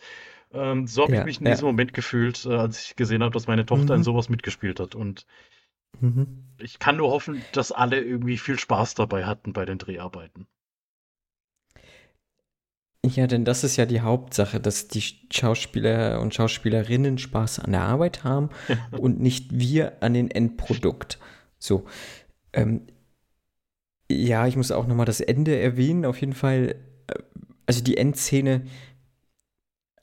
Ähm, 0.52 0.86
so 0.88 1.02
habe 1.04 1.14
ich 1.14 1.22
Ja, 1.22 1.24
mich 1.24 1.40
in 1.40 1.46
ja. 1.46 1.48
diesem 1.48 1.66
Moment 1.66 1.92
gefühlt, 1.94 2.44
äh, 2.46 2.54
als 2.54 2.84
ich 2.84 2.96
gesehen 2.96 3.22
habe, 3.22 3.32
dass 3.32 3.46
meine 3.46 3.66
Tochter 3.66 3.94
in 3.94 4.02
Mhm. 4.02 4.04
sowas 4.04 4.28
mitgespielt 4.28 4.80
hat. 4.80 4.94
Und 4.94 5.26
Mhm. 6.00 6.26
ich 6.58 6.78
kann 6.78 6.98
nur 6.98 7.12
hoffen, 7.12 7.48
dass 7.50 7.72
alle 7.72 7.98
irgendwie 7.98 8.36
viel 8.36 8.58
Spaß 8.58 8.94
dabei 8.94 9.24
hatten 9.24 9.54
bei 9.54 9.64
den 9.64 9.78
Dreharbeiten. 9.78 10.46
Ja, 13.04 13.28
denn 13.28 13.44
das 13.44 13.62
ist 13.62 13.76
ja 13.76 13.86
die 13.86 14.00
Hauptsache, 14.00 14.58
dass 14.58 14.88
die 14.88 15.02
Schauspieler 15.32 16.20
und 16.20 16.34
Schauspielerinnen 16.34 17.18
Spaß 17.18 17.60
an 17.60 17.70
der 17.72 17.82
Arbeit 17.82 18.24
haben 18.24 18.48
und 18.90 19.20
nicht 19.20 19.56
wir 19.56 20.02
an 20.02 20.12
den 20.14 20.28
Endprodukt. 20.30 21.18
So. 21.58 21.84
Ähm, 22.52 22.82
ja, 24.10 24.46
ich 24.46 24.56
muss 24.56 24.70
auch 24.72 24.86
nochmal 24.86 25.06
das 25.06 25.20
Ende 25.20 25.58
erwähnen. 25.58 26.04
Auf 26.04 26.20
jeden 26.20 26.32
Fall, 26.32 26.76
äh, 27.08 27.14
also 27.66 27.82
die 27.82 27.96
Endszene, 27.96 28.62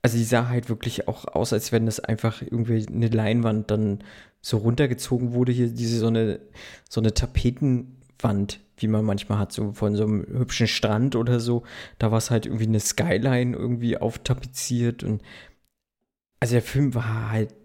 also 0.03 0.17
die 0.17 0.25
sah 0.25 0.49
halt 0.49 0.69
wirklich 0.69 1.07
auch 1.07 1.25
aus, 1.25 1.53
als 1.53 1.71
wenn 1.71 1.85
das 1.85 1.99
einfach 2.01 2.41
irgendwie 2.41 2.85
eine 2.87 3.07
Leinwand 3.07 3.71
dann 3.71 4.03
so 4.41 4.57
runtergezogen 4.57 5.33
wurde. 5.33 5.53
Hier 5.53 5.69
diese 5.69 5.97
so 5.99 6.07
eine, 6.07 6.41
so 6.89 6.99
eine 6.99 7.13
Tapetenwand, 7.13 8.59
wie 8.77 8.87
man 8.87 9.05
manchmal 9.05 9.39
hat, 9.39 9.53
so 9.53 9.71
von 9.71 9.95
so 9.95 10.03
einem 10.03 10.27
hübschen 10.27 10.67
Strand 10.67 11.15
oder 11.15 11.39
so. 11.39 11.63
Da 11.99 12.11
war 12.11 12.17
es 12.17 12.31
halt 12.31 12.45
irgendwie 12.45 12.67
eine 12.67 12.81
Skyline 12.81 13.55
irgendwie 13.55 13.97
auftapeziert 13.97 15.03
und 15.03 15.23
also 16.41 16.55
der 16.55 16.61
Film 16.61 16.93
war 16.93 17.31
halt, 17.31 17.55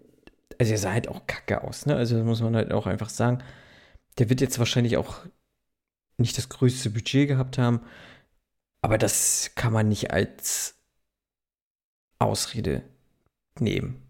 also 0.59 0.72
er 0.72 0.78
sah 0.78 0.93
halt 0.93 1.09
auch 1.09 1.26
kacke 1.26 1.64
aus, 1.64 1.86
ne? 1.86 1.97
Also 1.97 2.16
das 2.16 2.24
muss 2.24 2.41
man 2.41 2.55
halt 2.55 2.72
auch 2.72 2.86
einfach 2.86 3.09
sagen. 3.09 3.43
Der 4.18 4.30
wird 4.30 4.41
jetzt 4.41 4.61
wahrscheinlich 4.61 4.97
auch 4.97 5.16
nicht 6.18 6.39
das 6.39 6.49
größte 6.49 6.91
Budget 6.91 7.28
gehabt 7.28 7.59
haben, 7.59 7.80
aber 8.80 8.99
das 8.99 9.53
kann 9.57 9.72
man 9.72 9.89
nicht 9.89 10.12
als 10.12 10.78
Ausrede 12.19 12.83
nehmen. 13.61 14.03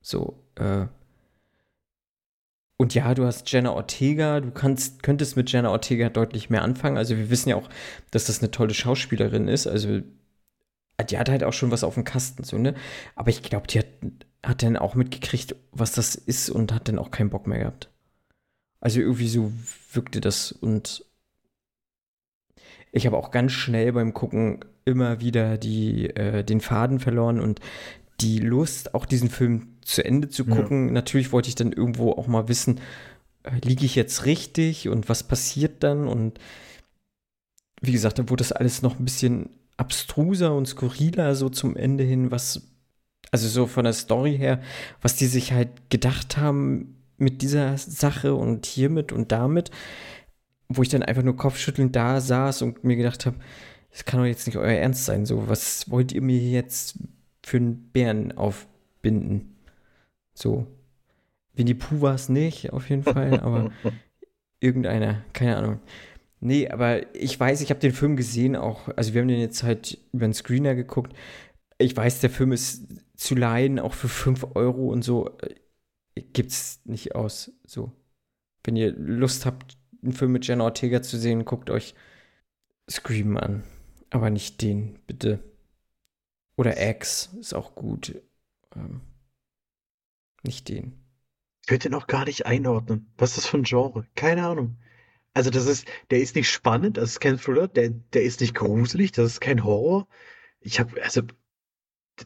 So, 0.00 0.42
äh. 0.56 0.86
Und 2.78 2.94
ja, 2.94 3.14
du 3.14 3.24
hast 3.24 3.50
Jenna 3.50 3.72
Ortega, 3.72 4.40
du 4.40 4.50
kannst, 4.50 5.02
könntest 5.02 5.36
mit 5.36 5.50
Jenna 5.50 5.70
Ortega 5.70 6.10
deutlich 6.10 6.50
mehr 6.50 6.62
anfangen. 6.62 6.98
Also 6.98 7.16
wir 7.16 7.30
wissen 7.30 7.48
ja 7.48 7.56
auch, 7.56 7.70
dass 8.10 8.26
das 8.26 8.40
eine 8.40 8.50
tolle 8.50 8.74
Schauspielerin 8.74 9.48
ist. 9.48 9.66
Also 9.66 10.02
die 11.10 11.18
hat 11.18 11.28
halt 11.28 11.44
auch 11.44 11.52
schon 11.52 11.70
was 11.70 11.84
auf 11.84 11.94
dem 11.94 12.04
Kasten, 12.04 12.44
so, 12.44 12.58
ne? 12.58 12.74
Aber 13.14 13.30
ich 13.30 13.42
glaube, 13.42 13.66
die 13.66 13.78
hat, 13.78 13.86
hat 14.44 14.62
dann 14.62 14.76
auch 14.76 14.94
mitgekriegt, 14.94 15.56
was 15.72 15.92
das 15.92 16.14
ist 16.14 16.50
und 16.50 16.72
hat 16.72 16.88
dann 16.88 16.98
auch 16.98 17.10
keinen 17.10 17.30
Bock 17.30 17.46
mehr 17.46 17.58
gehabt. 17.58 17.90
Also 18.80 19.00
irgendwie 19.00 19.28
so 19.28 19.52
wirkte 19.92 20.20
das 20.20 20.52
und 20.52 21.04
ich 22.92 23.06
habe 23.06 23.16
auch 23.16 23.30
ganz 23.30 23.52
schnell 23.52 23.92
beim 23.92 24.14
Gucken 24.14 24.60
immer 24.84 25.20
wieder 25.20 25.58
die, 25.58 26.10
äh, 26.10 26.44
den 26.44 26.60
Faden 26.60 27.00
verloren 27.00 27.40
und 27.40 27.60
die 28.20 28.38
Lust, 28.38 28.94
auch 28.94 29.04
diesen 29.04 29.28
Film 29.28 29.68
zu 29.82 30.04
Ende 30.04 30.28
zu 30.28 30.44
Ja. 30.44 30.54
gucken. 30.54 30.92
Natürlich 30.92 31.32
wollte 31.32 31.48
ich 31.48 31.54
dann 31.54 31.72
irgendwo 31.72 32.12
auch 32.12 32.26
mal 32.26 32.48
wissen, 32.48 32.80
äh, 33.42 33.50
liege 33.62 33.84
ich 33.84 33.94
jetzt 33.94 34.24
richtig 34.24 34.88
und 34.88 35.08
was 35.08 35.22
passiert 35.22 35.82
dann? 35.82 36.08
Und 36.08 36.38
wie 37.82 37.92
gesagt, 37.92 38.18
da 38.18 38.28
wurde 38.30 38.42
das 38.42 38.52
alles 38.52 38.82
noch 38.82 38.98
ein 38.98 39.04
bisschen 39.04 39.50
abstruser 39.76 40.54
und 40.54 40.66
skurriler 40.66 41.34
so 41.34 41.48
zum 41.50 41.76
Ende 41.76 42.04
hin, 42.04 42.30
was, 42.30 42.62
also 43.30 43.48
so 43.48 43.66
von 43.66 43.84
der 43.84 43.92
Story 43.92 44.36
her, 44.38 44.62
was 45.02 45.16
die 45.16 45.26
sich 45.26 45.52
halt 45.52 45.90
gedacht 45.90 46.38
haben 46.38 46.96
mit 47.18 47.42
dieser 47.42 47.76
Sache 47.76 48.34
und 48.34 48.64
hiermit 48.66 49.12
und 49.12 49.32
damit, 49.32 49.70
wo 50.68 50.82
ich 50.82 50.88
dann 50.88 51.02
einfach 51.02 51.22
nur 51.22 51.36
kopfschüttelnd 51.36 51.94
da 51.94 52.20
saß 52.20 52.62
und 52.62 52.84
mir 52.84 52.96
gedacht 52.96 53.26
habe, 53.26 53.36
das 53.90 54.04
kann 54.04 54.20
doch 54.20 54.26
jetzt 54.26 54.46
nicht 54.46 54.58
euer 54.58 54.72
Ernst 54.72 55.04
sein. 55.06 55.24
So, 55.26 55.48
was 55.48 55.90
wollt 55.90 56.12
ihr 56.12 56.22
mir 56.22 56.38
jetzt 56.38 56.98
für 57.44 57.56
einen 57.56 57.90
Bären 57.92 58.32
aufbinden? 58.32 59.56
So. 60.34 60.66
Winnie 61.54 61.74
Pooh 61.74 62.02
war 62.02 62.14
es 62.14 62.28
nicht, 62.28 62.72
auf 62.72 62.90
jeden 62.90 63.02
Fall, 63.02 63.40
aber 63.40 63.70
irgendeiner, 64.60 65.24
keine 65.32 65.56
Ahnung. 65.56 65.80
Nee, 66.40 66.68
aber 66.68 67.14
ich 67.14 67.38
weiß, 67.38 67.62
ich 67.62 67.70
habe 67.70 67.80
den 67.80 67.92
Film 67.92 68.16
gesehen 68.16 68.56
auch, 68.56 68.88
also 68.96 69.14
wir 69.14 69.22
haben 69.22 69.28
den 69.28 69.40
jetzt 69.40 69.62
halt 69.62 69.98
über 70.12 70.26
den 70.26 70.34
Screener 70.34 70.74
geguckt. 70.74 71.14
Ich 71.78 71.96
weiß, 71.96 72.20
der 72.20 72.30
Film 72.30 72.52
ist 72.52 72.86
zu 73.16 73.34
leihen, 73.34 73.78
auch 73.78 73.94
für 73.94 74.08
5 74.08 74.48
Euro 74.54 74.88
und 74.88 75.02
so. 75.02 75.38
äh, 75.38 75.54
Gibt's 76.32 76.80
nicht 76.84 77.14
aus. 77.14 77.52
So. 77.66 77.92
Wenn 78.64 78.76
ihr 78.76 78.92
Lust 78.92 79.46
habt, 79.46 79.76
einen 80.06 80.16
Film 80.16 80.32
mit 80.32 80.46
Jenna 80.46 80.64
Ortega 80.64 81.02
zu 81.02 81.18
sehen, 81.18 81.44
guckt 81.44 81.70
euch 81.70 81.94
Scream 82.90 83.36
an. 83.36 83.64
Aber 84.10 84.30
nicht 84.30 84.62
den, 84.62 84.98
bitte. 85.06 85.42
Oder 86.56 86.80
X 86.90 87.30
ist 87.40 87.54
auch 87.54 87.74
gut. 87.74 88.22
Ähm, 88.74 89.00
nicht 90.42 90.68
den. 90.68 91.04
Ich 91.62 91.68
könnte 91.68 91.94
auch 91.96 92.06
gar 92.06 92.24
nicht 92.24 92.46
einordnen. 92.46 93.12
Was 93.18 93.30
ist 93.30 93.38
das 93.38 93.46
für 93.46 93.58
ein 93.58 93.64
Genre? 93.64 94.06
Keine 94.14 94.46
Ahnung. 94.46 94.78
Also 95.34 95.50
das 95.50 95.66
ist, 95.66 95.86
der 96.10 96.20
ist 96.20 96.34
nicht 96.34 96.50
spannend, 96.50 96.96
das 96.96 97.10
ist 97.10 97.20
kein 97.20 97.38
Thriller, 97.38 97.68
der, 97.68 97.90
der 97.90 98.22
ist 98.22 98.40
nicht 98.40 98.54
gruselig, 98.54 99.12
das 99.12 99.32
ist 99.32 99.40
kein 99.40 99.64
Horror. 99.64 100.08
Ich 100.60 100.80
habe, 100.80 101.02
also, 101.02 101.22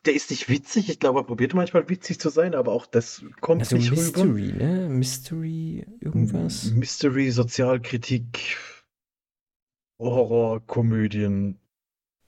der 0.04 0.14
ist 0.14 0.30
nicht 0.30 0.48
witzig. 0.48 0.88
Ich 0.88 1.00
glaube, 1.00 1.20
er 1.20 1.24
probiert 1.24 1.54
manchmal 1.54 1.88
witzig 1.88 2.20
zu 2.20 2.28
sein, 2.28 2.54
aber 2.54 2.72
auch 2.72 2.86
das 2.86 3.24
kommt 3.40 3.62
Also 3.62 3.76
nicht 3.76 3.90
rüber. 3.90 4.24
Mystery, 4.24 4.52
ne? 4.52 4.88
Mystery 4.88 5.86
irgendwas? 6.00 6.70
Mystery, 6.72 7.30
Sozialkritik, 7.30 8.56
Horror, 9.98 10.60
Komödien, 10.66 11.58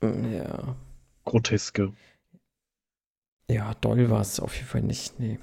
Ja. 0.01 0.75
Groteske. 1.25 1.93
Ja, 3.49 3.73
doll 3.75 4.09
war 4.09 4.21
es 4.21 4.39
auf 4.39 4.55
jeden 4.55 4.67
Fall 4.67 4.81
nicht. 4.81 5.19
Nee. 5.19 5.39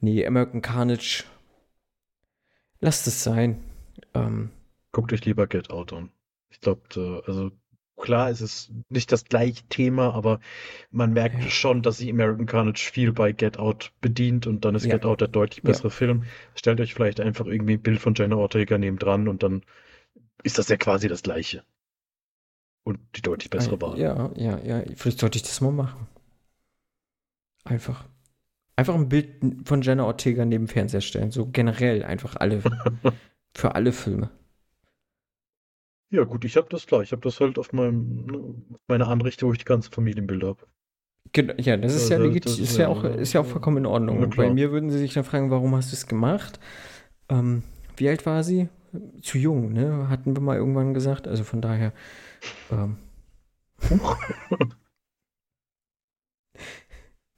Nee, 0.00 0.24
American 0.26 0.62
Carnage. 0.62 1.24
Lasst 2.80 3.06
es 3.08 3.24
sein. 3.24 3.62
Ähm, 4.14 4.50
Guckt 4.92 5.12
euch 5.12 5.24
lieber 5.24 5.46
Get 5.48 5.70
Out 5.70 5.92
an. 5.92 6.10
Ich 6.50 6.60
glaube, 6.60 7.22
also 7.26 7.50
klar, 7.98 8.30
es 8.30 8.40
ist 8.40 8.70
nicht 8.88 9.12
das 9.12 9.24
gleiche 9.24 9.64
Thema, 9.68 10.14
aber 10.14 10.40
man 10.90 11.12
merkt 11.12 11.42
Ja. 11.42 11.50
schon, 11.50 11.82
dass 11.82 11.98
sich 11.98 12.10
American 12.10 12.46
Carnage 12.46 12.90
viel 12.92 13.12
bei 13.12 13.32
Get 13.32 13.58
Out 13.58 13.92
bedient 14.00 14.46
und 14.46 14.64
dann 14.64 14.74
ist 14.74 14.84
Ja. 14.86 14.94
Get 14.96 15.04
Out 15.04 15.20
der 15.20 15.28
deutlich 15.28 15.58
Ja. 15.64 15.70
bessere 15.70 15.90
Film. 15.90 16.24
Stellt 16.54 16.80
euch 16.80 16.94
vielleicht 16.94 17.20
einfach 17.20 17.46
irgendwie 17.46 17.74
ein 17.74 17.82
Bild 17.82 18.00
von 18.00 18.14
Jenna 18.14 18.36
Ortega 18.36 18.78
neben 18.78 18.98
dran 18.98 19.28
und 19.28 19.42
dann 19.42 19.62
ist 20.42 20.58
das 20.58 20.68
ja 20.68 20.76
quasi 20.76 21.08
das 21.08 21.22
gleiche. 21.22 21.64
Und 22.84 22.98
die 23.16 23.22
deutlich 23.22 23.50
bessere 23.50 23.80
Wahl. 23.82 23.98
Ja, 23.98 24.30
ja, 24.36 24.58
ja. 24.60 24.82
Vielleicht 24.96 25.18
sollte 25.18 25.36
ich 25.36 25.42
das 25.42 25.60
mal 25.60 25.72
machen. 25.72 26.06
Einfach. 27.64 28.04
Einfach 28.76 28.94
ein 28.94 29.08
Bild 29.08 29.66
von 29.68 29.82
Jenna 29.82 30.04
Ortega 30.04 30.44
neben 30.44 30.68
Fernseher 30.68 31.00
stellen. 31.00 31.30
So 31.32 31.46
generell 31.46 32.04
einfach 32.04 32.36
alle. 32.36 32.62
für 33.54 33.74
alle 33.74 33.92
Filme. 33.92 34.30
Ja, 36.10 36.24
gut, 36.24 36.44
ich 36.44 36.56
habe 36.56 36.68
das 36.70 36.86
klar. 36.86 37.02
Ich 37.02 37.12
habe 37.12 37.20
das 37.22 37.38
halt 37.40 37.58
auf 37.58 37.72
meinem, 37.72 38.24
ne, 38.26 38.38
auf 38.72 38.80
meiner 38.88 39.08
Anrichte, 39.08 39.46
wo 39.46 39.52
ich 39.52 39.58
die 39.58 39.64
ganzen 39.64 39.92
Familienbilder 39.92 40.48
habe. 40.48 40.66
Genau, 41.32 41.52
ja, 41.58 41.76
das 41.76 41.94
ist 41.94 42.08
ja 42.08 42.16
legit, 42.16 42.46
das 42.46 42.58
ist 42.58 42.76
ja 42.78 42.84
ja- 42.84 42.88
auch, 42.88 43.04
ist 43.04 43.34
ja 43.34 43.42
auch 43.42 43.46
vollkommen 43.46 43.76
in 43.78 43.86
Ordnung. 43.86 44.20
Ja, 44.20 44.26
bei 44.28 44.50
mir 44.50 44.72
würden 44.72 44.88
sie 44.88 44.98
sich 44.98 45.12
dann 45.12 45.24
fragen, 45.24 45.50
warum 45.50 45.76
hast 45.76 45.92
du 45.92 45.96
es 45.96 46.06
gemacht? 46.06 46.58
Ähm, 47.28 47.62
wie 47.98 48.08
alt 48.08 48.24
war 48.24 48.42
sie? 48.42 48.68
Zu 49.20 49.36
jung, 49.36 49.74
ne? 49.74 50.08
Hatten 50.08 50.34
wir 50.34 50.40
mal 50.40 50.56
irgendwann 50.56 50.94
gesagt. 50.94 51.28
Also 51.28 51.44
von 51.44 51.60
daher. 51.60 51.92
Ähm, 52.72 52.96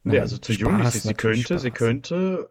Nee, 0.02 0.12
nein, 0.14 0.20
also 0.22 0.38
zu 0.38 0.52
jung 0.52 0.78
Spaß, 0.78 0.94
ist 0.94 1.02
sie. 1.02 1.08
Sie 1.08 1.14
könnte, 1.14 1.58
sie 1.58 1.68
Spaß. 1.68 1.78
könnte 1.78 2.50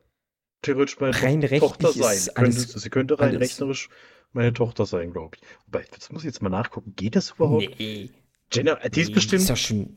theoretisch 0.61 0.99
meine 0.99 1.19
Rein 1.19 1.41
Tochter 1.41 1.91
sein. 1.93 2.17
Könnte, 2.17 2.37
alles- 2.37 2.71
sie 2.73 2.89
könnte 2.91 3.19
rein 3.19 3.29
alles- 3.29 3.41
rechnerisch 3.41 3.89
meine 4.33 4.53
Tochter 4.53 4.85
sein, 4.85 5.11
glaube 5.11 5.37
ich. 5.37 5.47
Wobei, 5.65 5.85
das 5.91 6.11
muss 6.11 6.21
ich 6.23 6.27
jetzt 6.27 6.41
mal 6.41 6.49
nachgucken. 6.49 6.93
Geht 6.95 7.15
das 7.15 7.31
überhaupt? 7.31 7.79
Nee. 7.79 8.09
Jenna, 8.51 8.75
die 8.75 9.01
ist 9.01 9.09
nee, 9.09 9.13
bestimmt 9.15 9.49
Ist 9.49 9.59
schon. 9.59 9.95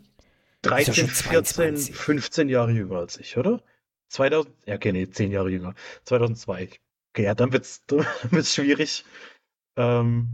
13, 0.62 0.94
schon 0.94 1.08
14, 1.08 1.44
22. 1.44 1.96
15 1.96 2.48
Jahre 2.48 2.70
jünger 2.70 2.96
als 2.96 3.18
ich, 3.18 3.36
oder? 3.36 3.62
2000, 4.08 4.54
ja, 4.66 4.74
okay, 4.76 4.92
nee, 4.92 5.08
10 5.08 5.32
Jahre 5.32 5.50
jünger. 5.50 5.74
2002. 6.04 6.68
Okay, 7.10 7.24
ja, 7.24 7.34
dann 7.34 7.52
wird's, 7.52 7.84
dann 7.86 8.06
wird's 8.30 8.54
schwierig. 8.54 9.04
Ähm, 9.76 10.28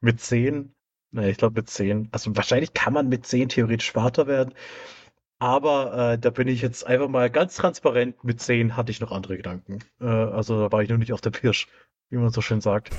mit 0.00 0.20
10, 0.20 0.72
naja, 1.10 1.28
ich 1.28 1.36
glaube 1.36 1.60
mit 1.60 1.68
10. 1.68 2.08
Also 2.12 2.34
wahrscheinlich 2.36 2.74
kann 2.74 2.92
man 2.92 3.08
mit 3.08 3.26
10 3.26 3.50
theoretisch 3.50 3.92
Vater 3.92 4.26
werden. 4.26 4.54
Aber 5.40 6.12
äh, 6.14 6.18
da 6.18 6.30
bin 6.30 6.48
ich 6.48 6.62
jetzt 6.62 6.86
einfach 6.86 7.08
mal 7.08 7.30
ganz 7.30 7.56
transparent. 7.56 8.24
Mit 8.24 8.40
10 8.40 8.76
hatte 8.76 8.90
ich 8.90 9.00
noch 9.00 9.12
andere 9.12 9.36
Gedanken. 9.36 9.78
Äh, 10.00 10.06
also 10.06 10.60
da 10.60 10.72
war 10.72 10.82
ich 10.82 10.88
noch 10.88 10.98
nicht 10.98 11.12
auf 11.12 11.20
der 11.20 11.30
Pirsch, 11.30 11.68
wie 12.10 12.16
man 12.16 12.30
so 12.30 12.40
schön 12.40 12.60
sagt. 12.60 12.90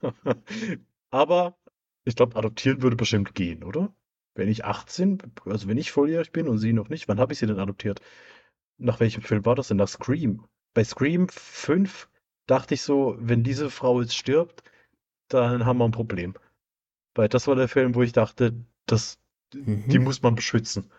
Aber 1.10 1.56
ich 2.04 2.16
glaube, 2.16 2.36
adoptieren 2.36 2.82
würde 2.82 2.96
bestimmt 2.96 3.34
gehen, 3.34 3.62
oder? 3.64 3.94
Wenn 4.34 4.48
ich 4.48 4.64
18, 4.64 5.18
also 5.44 5.68
wenn 5.68 5.76
ich 5.76 5.92
volljährig 5.92 6.32
bin 6.32 6.48
und 6.48 6.58
sie 6.58 6.72
noch 6.72 6.88
nicht, 6.88 7.06
wann 7.08 7.20
habe 7.20 7.32
ich 7.32 7.38
sie 7.38 7.46
denn 7.46 7.58
adoptiert? 7.60 8.00
Nach 8.78 8.98
welchem 9.00 9.22
Film 9.22 9.44
war 9.44 9.54
das 9.54 9.68
denn? 9.68 9.76
Nach 9.76 9.88
Scream. 9.88 10.46
Bei 10.74 10.84
Scream 10.84 11.28
5 11.28 12.08
dachte 12.46 12.74
ich 12.74 12.82
so, 12.82 13.16
wenn 13.18 13.44
diese 13.44 13.70
Frau 13.70 14.00
jetzt 14.00 14.16
stirbt, 14.16 14.62
dann 15.28 15.66
haben 15.66 15.78
wir 15.78 15.84
ein 15.84 15.92
Problem. 15.92 16.34
Weil 17.14 17.28
das 17.28 17.46
war 17.46 17.54
der 17.54 17.68
Film, 17.68 17.94
wo 17.94 18.02
ich 18.02 18.12
dachte, 18.12 18.54
das, 18.86 19.18
Mhm. 19.54 19.88
die 19.88 19.98
muss 19.98 20.22
man 20.22 20.34
beschützen. 20.34 20.90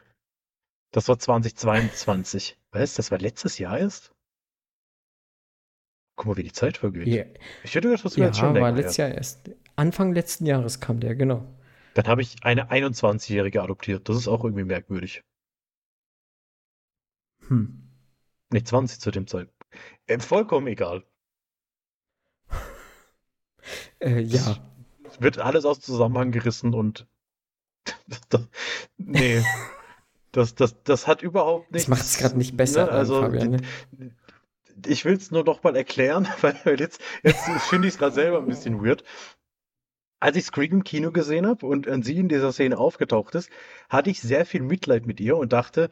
Das 0.91 1.07
war 1.07 1.17
2022. 1.17 2.59
Was? 2.71 2.93
Das 2.93 3.09
war 3.09 3.17
letztes 3.17 3.57
Jahr 3.57 3.79
erst? 3.79 4.12
Guck 6.15 6.27
mal, 6.27 6.37
wie 6.37 6.43
die 6.43 6.51
Zeit 6.51 6.77
vergeht. 6.77 7.07
Ja, 7.07 7.23
Ich 7.63 7.73
hätte 7.75 7.87
gedacht, 7.89 8.05
das 8.05 8.15
wäre 8.15 8.25
ja 8.25 8.27
jetzt 8.27 8.39
schon 8.39 8.53
länger 8.53 8.71
letztes. 8.71 8.97
Jahr 8.97 9.09
erst. 9.09 9.49
Anfang 9.75 10.13
letzten 10.13 10.45
Jahres 10.45 10.79
kam 10.79 10.99
der, 10.99 11.15
genau. 11.15 11.43
Dann 11.95 12.05
habe 12.07 12.21
ich 12.21 12.43
eine 12.43 12.69
21-Jährige 12.71 13.61
adoptiert. 13.63 14.07
Das 14.09 14.17
ist 14.17 14.27
auch 14.27 14.43
irgendwie 14.43 14.63
merkwürdig. 14.63 15.23
Hm. 17.47 17.89
Nicht 18.51 18.67
20 18.67 18.99
zu 18.99 19.11
dem 19.11 19.27
Zeitpunkt. 19.27 19.65
Äh, 20.07 20.19
vollkommen 20.19 20.67
egal. 20.67 21.03
Äh, 23.99 24.19
ja. 24.19 24.57
Es 25.09 25.21
wird 25.21 25.37
alles 25.37 25.63
aus 25.63 25.79
Zusammenhang 25.79 26.31
gerissen 26.31 26.73
und 26.73 27.07
nee, 28.97 29.41
das, 30.33 30.53
das, 30.55 30.83
das 30.83 31.07
hat 31.07 31.21
überhaupt 31.21 31.67
Das 31.67 31.87
nichts. 31.87 31.87
macht 31.87 32.01
es 32.01 32.17
gerade 32.17 32.37
nicht 32.37 32.57
besser, 32.57 32.87
ne, 32.87 32.91
also, 32.91 33.21
Fabian. 33.21 33.51
Ne? 33.51 33.61
Ich 34.85 35.05
will 35.05 35.13
es 35.13 35.31
nur 35.31 35.43
noch 35.43 35.63
mal 35.63 35.75
erklären, 35.75 36.27
weil 36.41 36.79
jetzt, 36.79 37.01
jetzt 37.23 37.45
finde 37.69 37.87
ich 37.87 37.93
es 37.95 37.99
gerade 37.99 38.15
selber 38.15 38.39
ein 38.39 38.47
bisschen 38.47 38.83
weird. 38.83 39.03
Als 40.19 40.37
ich 40.37 40.45
Scream 40.45 40.71
im 40.71 40.83
Kino 40.83 41.11
gesehen 41.11 41.45
habe 41.45 41.65
und 41.65 41.85
äh, 41.85 42.01
sie 42.01 42.17
in 42.17 42.29
dieser 42.29 42.53
Szene 42.53 42.77
aufgetaucht 42.77 43.35
ist, 43.35 43.49
hatte 43.89 44.09
ich 44.09 44.21
sehr 44.21 44.45
viel 44.45 44.61
Mitleid 44.61 45.05
mit 45.05 45.19
ihr 45.19 45.35
und 45.37 45.51
dachte, 45.51 45.89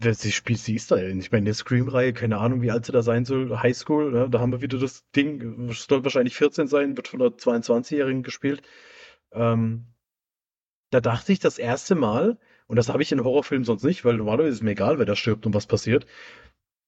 sie 0.00 0.32
spielt, 0.32 0.58
sie 0.58 0.74
ist 0.74 0.90
da. 0.90 0.98
ja. 0.98 1.08
Ich 1.08 1.32
meine, 1.32 1.40
in 1.40 1.44
der 1.46 1.54
Scream-Reihe, 1.54 2.12
keine 2.12 2.38
Ahnung, 2.38 2.62
wie 2.62 2.70
alt 2.70 2.84
sie 2.86 2.92
da 2.92 3.02
sein 3.02 3.24
soll, 3.24 3.58
Highschool, 3.58 4.12
ne, 4.12 4.28
da 4.30 4.40
haben 4.40 4.52
wir 4.52 4.60
wieder 4.60 4.78
das 4.78 5.08
Ding, 5.12 5.70
soll 5.72 6.04
wahrscheinlich 6.04 6.36
14 6.36 6.66
sein, 6.68 6.96
wird 6.96 7.08
von 7.08 7.22
einer 7.22 7.30
22-Jährigen 7.30 8.22
gespielt. 8.22 8.62
Ähm, 9.32 9.86
da 10.90 11.00
dachte 11.00 11.32
ich 11.32 11.38
das 11.38 11.58
erste 11.58 11.94
Mal, 11.94 12.38
und 12.66 12.76
das 12.76 12.88
habe 12.88 13.02
ich 13.02 13.12
in 13.12 13.22
Horrorfilmen 13.22 13.64
sonst 13.64 13.84
nicht, 13.84 14.04
weil 14.04 14.16
normalerweise 14.16 14.48
ist 14.50 14.54
es 14.56 14.62
mir 14.62 14.72
egal, 14.72 14.98
wer 14.98 15.06
da 15.06 15.16
stirbt 15.16 15.46
und 15.46 15.54
was 15.54 15.66
passiert. 15.66 16.06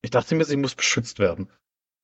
Ich 0.03 0.11
dachte 0.11 0.35
mir, 0.35 0.45
sie 0.45 0.57
muss 0.57 0.75
beschützt 0.75 1.19
werden. 1.19 1.51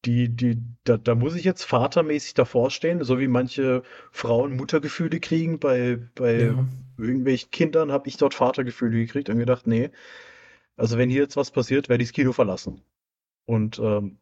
Die, 0.04 0.28
die, 0.28 0.62
da, 0.84 0.98
da 0.98 1.14
muss 1.14 1.34
ich 1.34 1.44
jetzt 1.44 1.64
vatermäßig 1.64 2.34
davor 2.34 2.70
stehen, 2.70 3.02
so 3.04 3.18
wie 3.20 3.28
manche 3.28 3.82
Frauen 4.12 4.56
Muttergefühle 4.56 5.20
kriegen. 5.20 5.58
Bei, 5.60 5.96
bei 6.14 6.34
Ja. 6.42 6.66
irgendwelchen 6.98 7.50
Kindern 7.50 7.90
habe 7.92 8.08
ich 8.08 8.16
dort 8.18 8.34
Vatergefühle 8.34 8.98
gekriegt 8.98 9.30
und 9.30 9.38
gedacht, 9.38 9.66
nee, 9.66 9.90
also 10.76 10.98
wenn 10.98 11.10
hier 11.10 11.22
jetzt 11.22 11.36
was 11.36 11.50
passiert, 11.52 11.88
werde 11.88 12.02
ich 12.04 12.10
das 12.10 12.14
Kino 12.14 12.32
verlassen. 12.32 12.82
Und 13.46 13.78
ähm, 13.80 14.18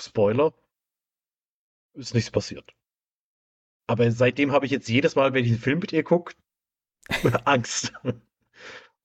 Spoiler, 0.00 0.54
ist 1.94 2.14
nichts 2.14 2.30
passiert. 2.30 2.74
Aber 3.86 4.10
seitdem 4.10 4.52
habe 4.52 4.66
ich 4.66 4.72
jetzt 4.72 4.88
jedes 4.88 5.14
Mal, 5.16 5.32
wenn 5.32 5.44
ich 5.44 5.50
einen 5.52 5.60
Film 5.60 5.78
mit 5.78 5.92
ihr 5.92 6.04
gucke, 6.04 6.34
Angst. 7.44 7.92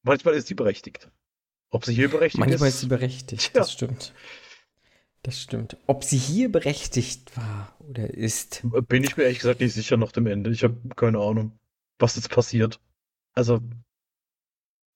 Manchmal 0.03 0.33
ist 0.35 0.47
sie 0.47 0.55
berechtigt. 0.55 1.09
Ob 1.71 1.85
sie 1.85 1.93
hier 1.93 2.09
berechtigt 2.09 2.39
Manchmal 2.39 2.69
ist, 2.69 2.75
ist 2.75 2.81
sie 2.81 2.87
berechtigt, 2.87 3.41
Tja. 3.41 3.61
das 3.61 3.71
stimmt. 3.71 4.13
Das 5.21 5.39
stimmt. 5.41 5.77
Ob 5.85 6.03
sie 6.03 6.17
hier 6.17 6.49
berechtigt 6.51 7.35
war 7.35 7.75
oder 7.79 8.09
ist. 8.13 8.63
bin 8.87 9.03
ich 9.03 9.17
mir 9.17 9.23
ehrlich 9.23 9.39
gesagt 9.39 9.59
nicht 9.59 9.73
sicher 9.73 9.97
nach 9.97 10.11
dem 10.13 10.25
Ende. 10.27 10.49
Ich 10.49 10.63
habe 10.63 10.77
keine 10.95 11.19
Ahnung, 11.19 11.59
was 11.99 12.15
jetzt 12.15 12.29
passiert. 12.29 12.79
Also, 13.33 13.59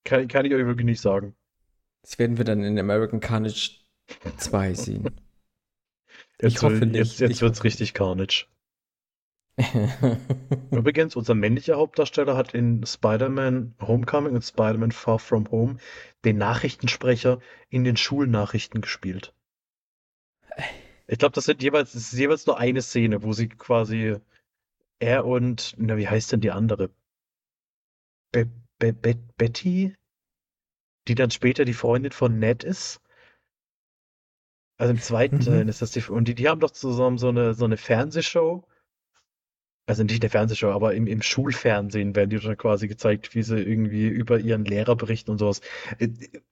kann, 0.05 0.27
kann 0.27 0.45
ich 0.45 0.53
euch 0.53 0.65
wirklich 0.65 0.85
nicht 0.85 1.01
sagen. 1.01 1.35
Das 2.01 2.17
werden 2.19 2.37
wir 2.37 2.45
dann 2.45 2.63
in 2.63 2.79
American 2.79 3.19
Carnage 3.19 3.71
2 4.37 4.73
sehen. 4.73 5.09
Jetzt, 6.41 6.55
Ich 6.55 6.61
hoffe 6.61 6.79
wird- 6.81 6.91
nicht. 6.91 6.95
Jetzt, 6.97 7.19
jetzt 7.19 7.41
wird's 7.41 7.59
hoffe 7.59 7.65
richtig 7.65 7.93
Carnage. 7.93 8.45
Übrigens, 10.71 11.15
unser 11.15 11.35
männlicher 11.35 11.77
Hauptdarsteller 11.77 12.35
hat 12.37 12.53
in 12.53 12.85
Spider-Man 12.85 13.75
Homecoming 13.81 14.33
und 14.35 14.41
Spider-Man 14.43 14.91
Far 14.91 15.19
From 15.19 15.49
Home 15.51 15.77
den 16.25 16.37
Nachrichtensprecher 16.37 17.39
in 17.69 17.83
den 17.83 17.97
Schulnachrichten 17.97 18.81
gespielt. 18.81 19.33
Ich 21.07 21.17
glaube, 21.19 21.33
das 21.33 21.45
sind 21.45 21.61
jeweils, 21.63 21.93
das 21.93 22.11
ist 22.13 22.19
jeweils 22.19 22.45
nur 22.45 22.57
eine 22.59 22.81
Szene, 22.81 23.23
wo 23.23 23.33
sie 23.33 23.47
quasi 23.47 24.17
er 24.99 25.25
und, 25.25 25.75
na, 25.77 25.97
wie 25.97 26.07
heißt 26.07 26.31
denn 26.33 26.41
die 26.41 26.51
andere? 26.51 26.91
Be 28.33 28.49
Be 28.79 28.91
Be 28.91 29.15
Betty, 29.37 29.95
die 31.07 31.15
dann 31.15 31.31
später 31.31 31.63
die 31.63 31.73
Freundin 31.73 32.11
von 32.11 32.37
Ned 32.37 32.65
ist. 32.65 32.99
Also 34.77 34.91
im 34.91 34.99
zweiten 34.99 35.37
Mhm. 35.37 35.41
Teil 35.41 35.69
ist 35.69 35.81
das 35.81 35.91
die, 35.91 36.03
und 36.03 36.27
die, 36.27 36.35
die 36.35 36.47
haben 36.47 36.59
doch 36.59 36.71
zusammen 36.71 37.17
so 37.17 37.29
eine, 37.29 37.53
so 37.55 37.65
eine 37.65 37.77
Fernsehshow. 37.77 38.63
Also 39.85 40.03
nicht 40.03 40.15
in 40.15 40.21
der 40.21 40.29
Fernsehshow, 40.29 40.71
aber 40.71 40.93
im, 40.95 41.07
im 41.07 41.21
Schulfernsehen 41.21 42.15
werden 42.15 42.29
die 42.29 42.39
dann 42.39 42.57
quasi 42.57 42.87
gezeigt, 42.87 43.33
wie 43.35 43.43
sie 43.43 43.57
irgendwie 43.61 44.07
über 44.07 44.39
ihren 44.39 44.65
Lehrer 44.65 44.95
berichten 44.95 45.31
und 45.31 45.37
sowas. 45.39 45.61
Äh, 45.99 46.09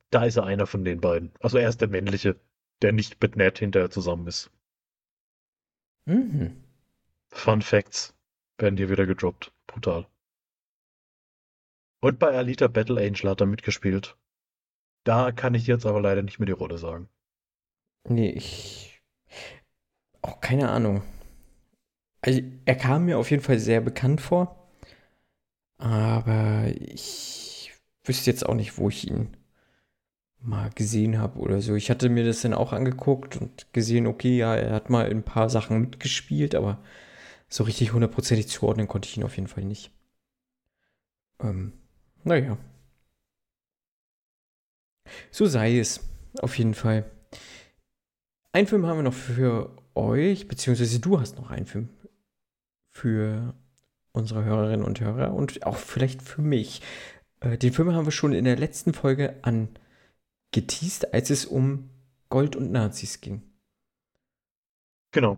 Da 0.10 0.26
ist 0.26 0.38
er 0.38 0.46
einer 0.46 0.68
von 0.68 0.84
den 0.86 1.02
beiden. 1.02 1.32
Also 1.40 1.58
er 1.58 1.70
ist 1.70 1.82
der 1.82 1.88
männliche, 1.90 2.40
der 2.82 2.92
nicht 2.94 3.22
mit 3.22 3.36
Ned 3.38 3.60
hinterher 3.60 3.90
zusammen 3.90 4.28
ist. 4.28 4.52
mhm. 6.06 6.64
Fun 7.34 7.62
Facts 7.62 8.16
werden 8.60 8.78
hier 8.78 8.90
wieder 8.90 9.06
gedroppt. 9.08 9.54
Brutal. 9.68 10.08
Und 12.00 12.20
bei 12.20 12.38
Alita 12.38 12.68
Battle 12.68 13.02
Angel 13.02 13.32
hat 13.32 13.42
er 13.42 13.48
mitgespielt. 13.48 14.16
Da 15.06 15.32
kann 15.32 15.56
ich 15.56 15.68
jetzt 15.68 15.86
aber 15.86 16.02
leider 16.02 16.24
nicht 16.24 16.40
mehr 16.40 16.48
die 16.48 16.52
Rolle 16.54 16.78
sagen. 16.80 17.10
Nee, 18.08 18.30
ich. 18.30 19.02
Auch 20.24 20.42
keine 20.42 20.70
Ahnung. 20.70 21.04
Also, 22.22 22.42
er 22.66 22.76
kam 22.76 23.06
mir 23.06 23.18
auf 23.18 23.32
jeden 23.32 23.44
Fall 23.44 23.60
sehr 23.60 23.82
bekannt 23.82 24.22
vor. 24.22 24.58
Aber 25.78 26.66
ich 26.78 27.74
wüsste 28.04 28.30
jetzt 28.30 28.46
auch 28.46 28.54
nicht, 28.54 28.78
wo 28.78 28.90
ich 28.90 29.10
ihn 29.10 29.36
mal 30.40 30.70
gesehen 30.72 31.18
habe 31.20 31.40
oder 31.40 31.62
so. 31.62 31.76
Ich 31.76 31.90
hatte 31.90 32.10
mir 32.10 32.26
das 32.26 32.42
dann 32.42 32.54
auch 32.54 32.74
angeguckt 32.74 33.38
und 33.38 33.72
gesehen, 33.74 34.08
okay, 34.08 34.38
ja, 34.38 34.56
er 34.56 34.74
hat 34.74 34.90
mal 34.90 35.08
in 35.08 35.20
ein 35.20 35.24
paar 35.24 35.50
Sachen 35.50 35.80
mitgespielt, 35.82 36.56
aber 36.56 36.84
so 37.50 37.64
richtig 37.64 37.94
hundertprozentig 37.94 38.48
zuordnen 38.48 38.88
konnte 38.88 39.08
ich 39.10 39.18
ihn 39.18 39.24
auf 39.24 39.36
jeden 39.36 39.48
Fall 39.48 39.66
nicht. 39.66 39.92
Ähm, 41.40 41.74
naja. 42.24 42.58
So 45.32 45.46
sei 45.46 45.78
es. 45.80 46.02
Auf 46.42 46.58
jeden 46.58 46.74
Fall. 46.74 47.10
Einen 48.54 48.68
Film 48.68 48.86
haben 48.86 48.98
wir 48.98 49.04
noch 49.04 49.14
für 49.14 49.76
euch, 49.96 50.48
beziehungsweise 50.48 51.00
du 51.00 51.20
hast 51.20 51.38
noch 51.38 51.52
einen 51.52 51.66
Film 51.66 51.90
für 52.92 53.54
unsere 54.12 54.44
Hörerinnen 54.44 54.86
und 54.86 55.00
Hörer 55.00 55.34
und 55.34 55.66
auch 55.66 55.78
vielleicht 55.78 56.22
für 56.22 56.42
mich. 56.42 56.82
Äh, 57.40 57.58
Den 57.58 57.74
Film 57.74 57.94
haben 57.94 58.06
wir 58.06 58.12
schon 58.12 58.34
in 58.34 58.46
der 58.46 58.58
letzten 58.58 58.94
Folge 58.94 59.36
angeteased, 59.44 61.14
als 61.14 61.30
es 61.30 61.46
um 61.46 61.90
Gold 62.30 62.56
und 62.56 62.72
Nazis 62.72 63.22
ging. 63.22 63.42
Genau. 65.12 65.38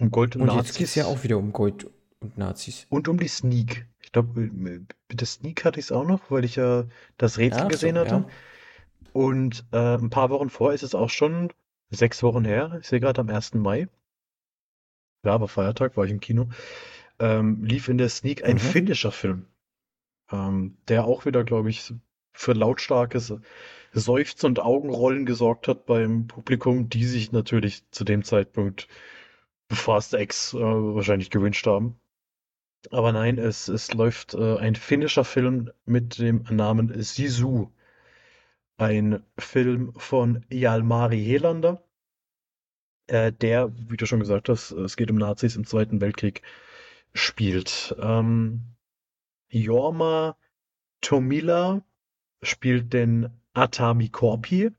Um 0.00 0.10
Gold 0.10 0.36
und, 0.36 0.42
Und 0.42 0.48
jetzt 0.48 0.56
Nazis 0.56 0.76
geht 0.76 0.86
es 0.88 0.94
ja 0.94 1.06
auch 1.06 1.22
wieder 1.22 1.38
um 1.38 1.52
Gold 1.52 1.86
und 2.20 2.38
Nazis. 2.38 2.86
und 2.88 3.08
um 3.08 3.18
die 3.18 3.28
Sneak. 3.28 3.86
Ich 4.00 4.12
glaube, 4.12 4.40
mit 4.40 4.94
der 5.10 5.26
Sneak 5.26 5.64
hatte 5.64 5.78
ich 5.78 5.86
es 5.86 5.92
auch 5.92 6.04
noch, 6.04 6.30
weil 6.30 6.44
ich 6.44 6.56
ja 6.56 6.84
das 7.16 7.38
Rätsel 7.38 7.62
so, 7.62 7.68
gesehen 7.68 7.98
hatte. 7.98 8.14
ja. 8.14 8.28
Und 9.12 9.64
äh, 9.72 9.96
ein 9.96 10.10
paar 10.10 10.30
Wochen 10.30 10.50
vor 10.50 10.72
ist 10.72 10.82
es 10.82 10.94
auch 10.94 11.10
schon 11.10 11.52
sechs 11.90 12.22
Wochen 12.22 12.44
her. 12.44 12.78
Ich 12.80 12.88
sehe 12.88 12.98
gerade 13.00 13.20
am 13.20 13.28
1. 13.28 13.54
Mai. 13.54 13.88
Ja, 15.24 15.32
aber 15.34 15.48
Feiertag 15.48 15.96
war 15.96 16.04
ich 16.04 16.10
im 16.10 16.20
Kino. 16.20 16.48
Ähm, 17.18 17.64
lief 17.64 17.88
in 17.88 17.98
der 17.98 18.08
Sneak 18.08 18.44
ein 18.44 18.54
Mhm. 18.56 18.60
finnischer 18.60 19.12
Film, 19.12 19.46
ähm, 20.32 20.76
der 20.88 21.04
auch 21.06 21.26
wieder, 21.26 21.44
glaube 21.44 21.70
ich, 21.70 21.94
für 22.32 22.52
lautstarkes 22.54 23.34
Seufzen 23.92 24.46
und 24.46 24.60
Augenrollen 24.60 25.26
gesorgt 25.26 25.68
hat 25.68 25.86
beim 25.86 26.26
Publikum, 26.28 26.88
die 26.90 27.04
sich 27.06 27.32
natürlich 27.32 27.84
zu 27.92 28.04
dem 28.04 28.24
Zeitpunkt 28.24 28.88
Fast 29.70 30.14
X 30.14 30.54
äh, 30.54 30.58
wahrscheinlich 30.60 31.30
gewünscht 31.30 31.66
haben. 31.66 31.96
Aber 32.90 33.12
nein, 33.12 33.38
es, 33.38 33.68
es 33.68 33.92
läuft 33.92 34.34
äh, 34.34 34.56
ein 34.58 34.74
finnischer 34.74 35.24
Film 35.24 35.70
mit 35.84 36.18
dem 36.18 36.44
Namen 36.50 36.92
Sisu. 37.02 37.70
Ein 38.76 39.24
Film 39.36 39.92
von 39.96 40.44
Jalmari 40.48 41.20
Helander, 41.24 41.82
äh, 43.06 43.32
der, 43.32 43.72
wie 43.88 43.96
du 43.96 44.06
schon 44.06 44.20
gesagt 44.20 44.48
hast, 44.48 44.70
es 44.72 44.96
geht 44.96 45.10
um 45.10 45.16
Nazis 45.16 45.56
im 45.56 45.66
Zweiten 45.66 46.00
Weltkrieg, 46.00 46.42
spielt. 47.12 47.94
Ähm, 48.00 48.62
Jorma 49.48 50.36
Tomila 51.00 51.82
spielt 52.42 52.92
den 52.92 53.30
Atami 53.52 54.08
Korpi. 54.08 54.70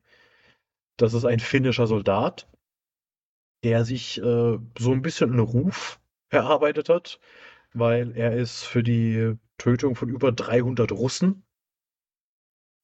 Das 0.98 1.14
ist 1.14 1.26
ein 1.26 1.40
finnischer 1.40 1.88
Soldat, 1.88 2.48
der 3.64 3.86
sich 3.86 4.18
äh, 4.20 4.58
so 4.78 4.92
ein 4.92 5.02
bisschen 5.02 5.32
einen 5.32 5.40
Ruf 5.40 6.00
erarbeitet 6.30 6.90
hat, 6.90 7.20
weil 7.74 8.16
er 8.16 8.34
ist 8.34 8.64
für 8.64 8.84
die 8.84 9.36
Tötung 9.58 9.96
von 9.96 10.10
über 10.10 10.32
300 10.32 10.92
Russen 10.92 11.44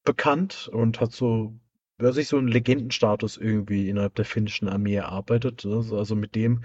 bekannt 0.04 0.68
und 0.72 1.00
hat 1.00 1.12
so 1.12 1.54
wer 2.02 2.12
sich 2.12 2.28
so 2.28 2.36
einen 2.36 2.48
Legendenstatus 2.48 3.36
irgendwie 3.36 3.88
innerhalb 3.88 4.14
der 4.16 4.24
finnischen 4.24 4.68
Armee 4.68 4.96
erarbeitet. 4.96 5.64
Also 5.64 6.16
mit 6.16 6.34
dem 6.34 6.64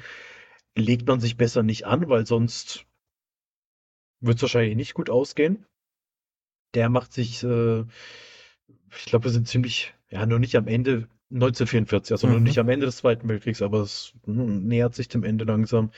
legt 0.76 1.08
man 1.08 1.20
sich 1.20 1.38
besser 1.38 1.64
nicht 1.64 1.86
an, 1.86 2.10
weil 2.10 2.26
sonst 2.26 2.86
wird 4.20 4.38
es 4.38 4.42
wahrscheinlich 4.42 4.76
nicht 4.76 4.96
gut 4.96 5.10
ausgehen. 5.10 5.66
Der 6.74 6.90
macht 6.90 7.14
sich, 7.14 7.44
äh, 7.44 7.82
ich 7.82 9.06
glaube, 9.06 9.26
wir 9.26 9.32
sind 9.32 9.48
ziemlich, 9.48 9.94
ja, 10.10 10.26
nur 10.26 10.40
nicht 10.40 10.56
am 10.56 10.68
Ende 10.68 11.08
1944, 11.30 12.14
also 12.14 12.28
mhm. 12.28 12.34
noch 12.34 12.40
nicht 12.40 12.58
am 12.58 12.70
Ende 12.70 12.86
des 12.86 12.98
Zweiten 12.98 13.30
Weltkriegs, 13.30 13.62
aber 13.62 13.82
es 13.82 14.14
hm, 14.26 14.66
nähert 14.66 14.96
sich 14.96 15.08
dem 15.08 15.24
Ende 15.24 15.46
langsam. 15.46 15.92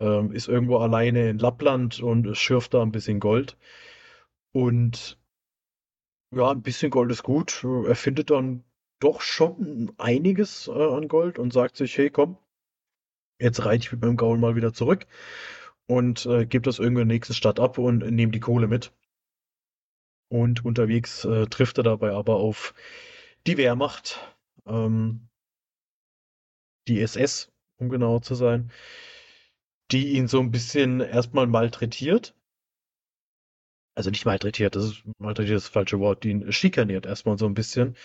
Ähm, 0.00 0.32
ist 0.32 0.48
irgendwo 0.48 0.78
alleine 0.78 1.30
in 1.30 1.38
Lappland 1.38 2.00
und 2.00 2.36
schürft 2.36 2.74
da 2.74 2.82
ein 2.82 2.92
bisschen 2.92 3.20
Gold. 3.20 3.56
Und 4.52 5.18
ja, 6.32 6.50
ein 6.50 6.62
bisschen 6.62 6.90
Gold 6.90 7.10
ist 7.12 7.22
gut. 7.22 7.64
Er 7.64 7.94
findet 7.94 8.30
dann 8.30 8.64
doch 9.00 9.20
schon 9.20 9.92
einiges 9.98 10.68
äh, 10.68 10.72
an 10.72 11.08
Gold 11.08 11.38
und 11.38 11.52
sagt 11.52 11.76
sich, 11.76 11.96
hey, 11.98 12.10
komm, 12.10 12.36
jetzt 13.40 13.64
reite 13.64 13.84
ich 13.84 13.92
mit 13.92 14.02
meinem 14.02 14.16
Gaul 14.16 14.38
mal 14.38 14.54
wieder 14.54 14.72
zurück 14.72 15.06
und 15.86 16.26
äh, 16.26 16.46
gebe 16.46 16.62
das 16.62 16.78
irgendwo 16.78 17.00
in 17.00 17.08
der 17.08 17.14
nächsten 17.16 17.34
Stadt 17.34 17.58
ab 17.58 17.78
und 17.78 17.98
nehme 17.98 18.30
die 18.30 18.40
Kohle 18.40 18.68
mit. 18.68 18.92
Und 20.28 20.64
unterwegs 20.64 21.24
äh, 21.24 21.46
trifft 21.46 21.78
er 21.78 21.84
dabei 21.84 22.12
aber 22.12 22.36
auf 22.36 22.74
die 23.46 23.56
Wehrmacht, 23.56 24.20
ähm, 24.66 25.28
die 26.86 27.00
SS, 27.00 27.50
um 27.78 27.88
genauer 27.88 28.22
zu 28.22 28.36
sein, 28.36 28.70
die 29.90 30.12
ihn 30.12 30.28
so 30.28 30.38
ein 30.38 30.52
bisschen 30.52 31.00
erstmal 31.00 31.46
malträtiert. 31.46 32.36
Also 33.96 34.10
nicht 34.10 34.24
malträtiert, 34.24 34.76
das 34.76 34.84
ist 34.84 35.02
malträtiert 35.18 35.56
das 35.56 35.68
falsche 35.68 35.98
Wort, 35.98 36.22
die 36.22 36.30
ihn 36.30 36.52
schikaniert 36.52 37.06
erstmal 37.06 37.38
so 37.38 37.46
ein 37.46 37.54
bisschen 37.54 37.96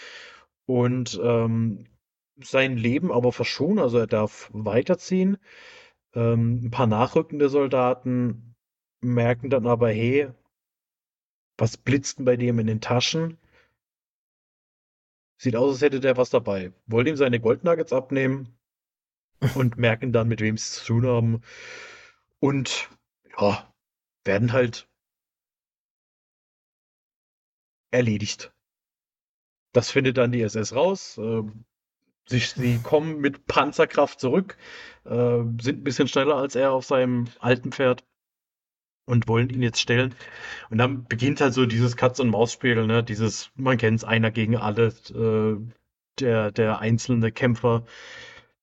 und 0.66 1.20
ähm, 1.24 1.86
sein 2.42 2.78
Leben 2.78 3.12
aber 3.12 3.32
verschonen. 3.32 3.80
Also 3.80 3.98
er 4.00 4.08
darf 4.08 4.50
weiterziehen. 4.54 5.38
Ähm, 6.14 6.66
ein 6.66 6.72
paar 6.72 6.88
nachrückende 6.88 7.50
Soldaten 7.50 8.56
merken 9.02 9.50
dann 9.50 9.68
aber, 9.68 9.90
hey, 9.90 10.30
was 11.58 11.78
blitzt 11.78 12.20
denn 12.20 12.26
bei 12.26 12.38
dem 12.38 12.60
in 12.60 12.68
den 12.68 12.82
Taschen? 12.82 13.38
Sieht 15.38 15.56
aus, 15.56 15.74
als 15.74 15.82
hätte 15.82 16.00
der 16.00 16.18
was 16.18 16.30
dabei. 16.30 16.74
Wollen 16.86 17.08
ihm 17.08 17.18
seine 17.18 17.40
Goldnuggets 17.40 17.94
abnehmen 17.94 18.58
und 19.56 19.78
merken 19.78 20.12
dann, 20.12 20.28
mit 20.28 20.42
wem 20.42 20.58
sie 20.58 20.64
es 20.64 20.74
zu 20.76 20.86
tun 20.86 21.06
haben. 21.06 21.42
Und 22.40 22.90
ja, 23.38 23.74
werden 24.24 24.54
halt 24.54 24.90
erledigt. 27.92 28.55
Das 29.76 29.91
findet 29.91 30.18
dann 30.18 30.31
die 30.31 30.41
SS 30.41 30.73
raus. 30.73 31.18
Äh, 31.18 31.43
sie, 32.27 32.39
sie, 32.39 32.80
kommen 32.81 33.19
mit 33.19 33.45
Panzerkraft 33.45 34.22
zurück, 34.22 34.57
äh, 35.03 35.43
sind 35.61 35.80
ein 35.80 35.84
bisschen 35.84 36.07
schneller 36.07 36.38
als 36.38 36.56
er 36.56 36.72
auf 36.72 36.85
seinem 36.85 37.27
alten 37.39 37.73
Pferd 37.73 38.06
und 39.06 39.27
wollen 39.27 39.49
ihn 39.49 39.61
jetzt 39.61 39.81
stellen. 39.81 40.15
Und 40.69 40.77
dann 40.77 41.03
beginnt 41.06 41.41
halt 41.41 41.53
so 41.53 41.65
dieses 41.65 41.97
Katz-und-Maus-Spiel, 41.97 42.88
ne? 42.88 43.03
Dieses, 43.03 43.52
man 43.56 43.77
kennt 43.77 43.99
es, 43.99 44.06
einer 44.06 44.31
gegen 44.31 44.56
alle, 44.56 44.93
äh, 45.14 45.57
der, 46.19 46.52
der 46.52 46.80
einzelne 46.80 47.34
Kämpfer, 47.34 47.84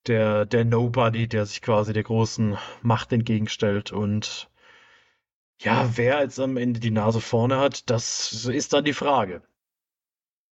der, 0.07 0.47
der 0.47 0.65
Nobody, 0.65 1.29
der 1.29 1.45
sich 1.45 1.61
quasi 1.61 1.93
der 1.93 2.05
großen 2.05 2.57
Macht 2.81 3.13
entgegenstellt. 3.13 3.93
Und 3.93 4.51
ja, 5.61 5.91
wer 5.97 6.23
jetzt 6.23 6.41
am 6.41 6.57
Ende 6.57 6.81
die 6.81 6.91
Nase 6.91 7.21
vorne 7.21 7.59
hat, 7.59 7.91
das 7.91 8.47
ist 8.47 8.73
dann 8.73 8.85
die 8.85 8.95
Frage. 8.95 9.43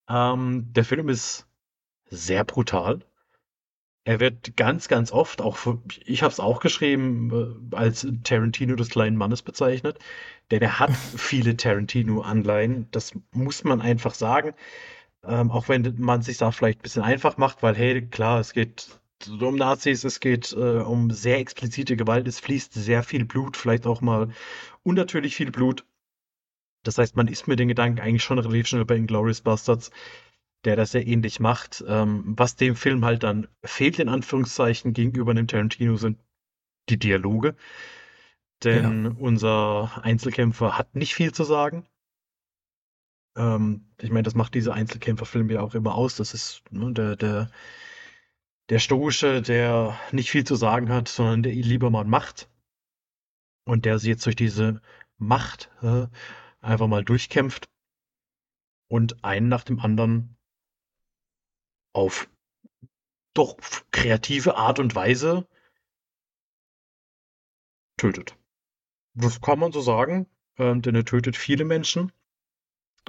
Ähm, 0.09 0.73
der 0.73 0.85
Film 0.85 1.09
ist 1.09 1.47
sehr 2.11 2.45
brutal. 2.45 3.01
Er 4.05 4.21
wird 4.21 4.57
ganz, 4.57 4.87
ganz 4.89 5.11
oft, 5.11 5.43
auch 5.43 5.57
für, 5.57 5.83
ich 6.05 6.23
habe 6.23 6.33
es 6.33 6.39
auch 6.39 6.61
geschrieben, 6.61 7.69
äh, 7.73 7.77
als 7.77 8.07
Tarantino 8.23 8.77
des 8.77 8.91
kleinen 8.91 9.17
Mannes 9.17 9.43
bezeichnet, 9.43 9.99
denn 10.51 10.63
er 10.63 10.79
hat 10.79 10.93
viele 11.17 11.57
Tarantino-Anleihen. 11.57 12.89
Das 12.93 13.13
muss 13.33 13.65
man 13.65 13.81
einfach 13.81 14.15
sagen. 14.15 14.55
Ähm, 15.25 15.51
auch 15.51 15.69
wenn 15.69 15.97
man 15.99 16.23
sich 16.23 16.39
da 16.39 16.53
vielleicht 16.53 16.81
ein 16.81 16.83
bisschen 16.83 17.03
einfach 17.03 17.37
macht, 17.37 17.63
weil, 17.63 17.75
hey, 17.77 18.07
klar, 18.07 18.41
es 18.41 18.53
geht 18.53 19.01
um 19.41 19.57
Nazis, 19.57 20.05
es 20.05 20.21
geht 20.21 20.53
äh, 20.53 20.81
um 20.81 21.11
sehr 21.11 21.39
explizite 21.39 21.97
Gewalt, 21.97 22.29
es 22.29 22.41
fließt 22.41 22.75
sehr 22.75 23.03
viel 23.03 23.25
Blut, 23.25 23.57
vielleicht 23.57 23.87
auch 23.87 24.01
mal 24.01 24.31
unnatürlich 24.85 25.37
viel 25.37 25.51
Blut. 25.51 25.85
Das 26.87 26.99
heißt, 26.99 27.17
man 27.17 27.29
ist 27.29 27.49
mit 27.49 27.59
den 27.59 27.69
Gedanken 27.69 28.01
eigentlich 28.01 28.25
schon 28.25 28.39
relativ 28.39 28.69
schnell 28.69 28.85
bei 28.85 28.97
Inglourious 28.97 29.41
Bastards, 29.41 29.91
der 30.65 30.77
das 30.77 30.93
sehr 30.93 31.07
ähnlich 31.07 31.41
macht. 31.41 31.85
Ähm, 31.87 32.35
was 32.37 32.57
dem 32.57 32.77
Film 32.77 33.05
halt 33.05 33.23
dann 33.23 33.49
fehlt, 33.65 33.99
in 33.99 34.09
Anführungszeichen, 34.09 34.93
gegenüber 34.93 35.35
dem 35.35 35.47
Tarantino 35.47 35.97
sind 35.97 36.19
die 36.89 36.99
Dialoge. 36.99 37.57
Denn 38.65 39.05
ja. 39.05 39.13
unser 39.19 40.01
Einzelkämpfer 40.03 40.79
hat 40.79 40.95
nicht 40.95 41.15
viel 41.15 41.33
zu 41.33 41.45
sagen. 41.45 41.87
Ähm, 43.37 43.87
ich 44.01 44.11
meine, 44.11 44.23
das 44.23 44.35
macht 44.35 44.55
diese 44.55 44.73
Einzelkämpferfilme 44.73 45.55
ja 45.55 45.61
auch 45.61 45.75
immer 45.75 45.95
aus. 45.95 46.17
Das 46.17 46.35
ist 46.35 46.63
ne, 46.71 46.93
der, 46.93 47.17
der, 47.17 47.51
der 48.71 48.79
Stoische, 48.79 49.43
der 49.43 49.99
nicht 50.11 50.31
viel 50.31 50.45
zu 50.45 50.57
sagen 50.57 50.89
hat, 50.89 51.09
sondern 51.09 51.43
der 51.43 51.53
lieber 51.53 51.91
mal 51.91 52.05
macht. 52.05 52.49
Und 53.65 53.85
der 53.85 53.99
sie 53.99 54.11
jetzt 54.11 54.25
durch 54.25 54.37
diese 54.37 54.81
Macht 55.19 55.71
äh, 55.83 56.07
einfach 56.61 56.87
mal 56.87 57.05
durchkämpft 57.05 57.69
und 58.89 59.25
einen 59.25 59.49
nach 59.49 59.65
dem 59.65 59.81
anderen 59.81 60.37
auf 61.93 62.29
doch 63.35 63.57
kreative 63.91 64.57
Art 64.57 64.79
und 64.79 64.95
Weise 64.95 65.47
tötet. 67.97 68.37
Das 69.15 69.41
kann 69.41 69.59
man 69.59 69.73
so 69.73 69.81
sagen, 69.81 70.27
ähm, 70.59 70.83
denn 70.83 70.95
er 70.95 71.05
tötet 71.05 71.37
viele 71.37 71.65
Menschen. 71.65 72.13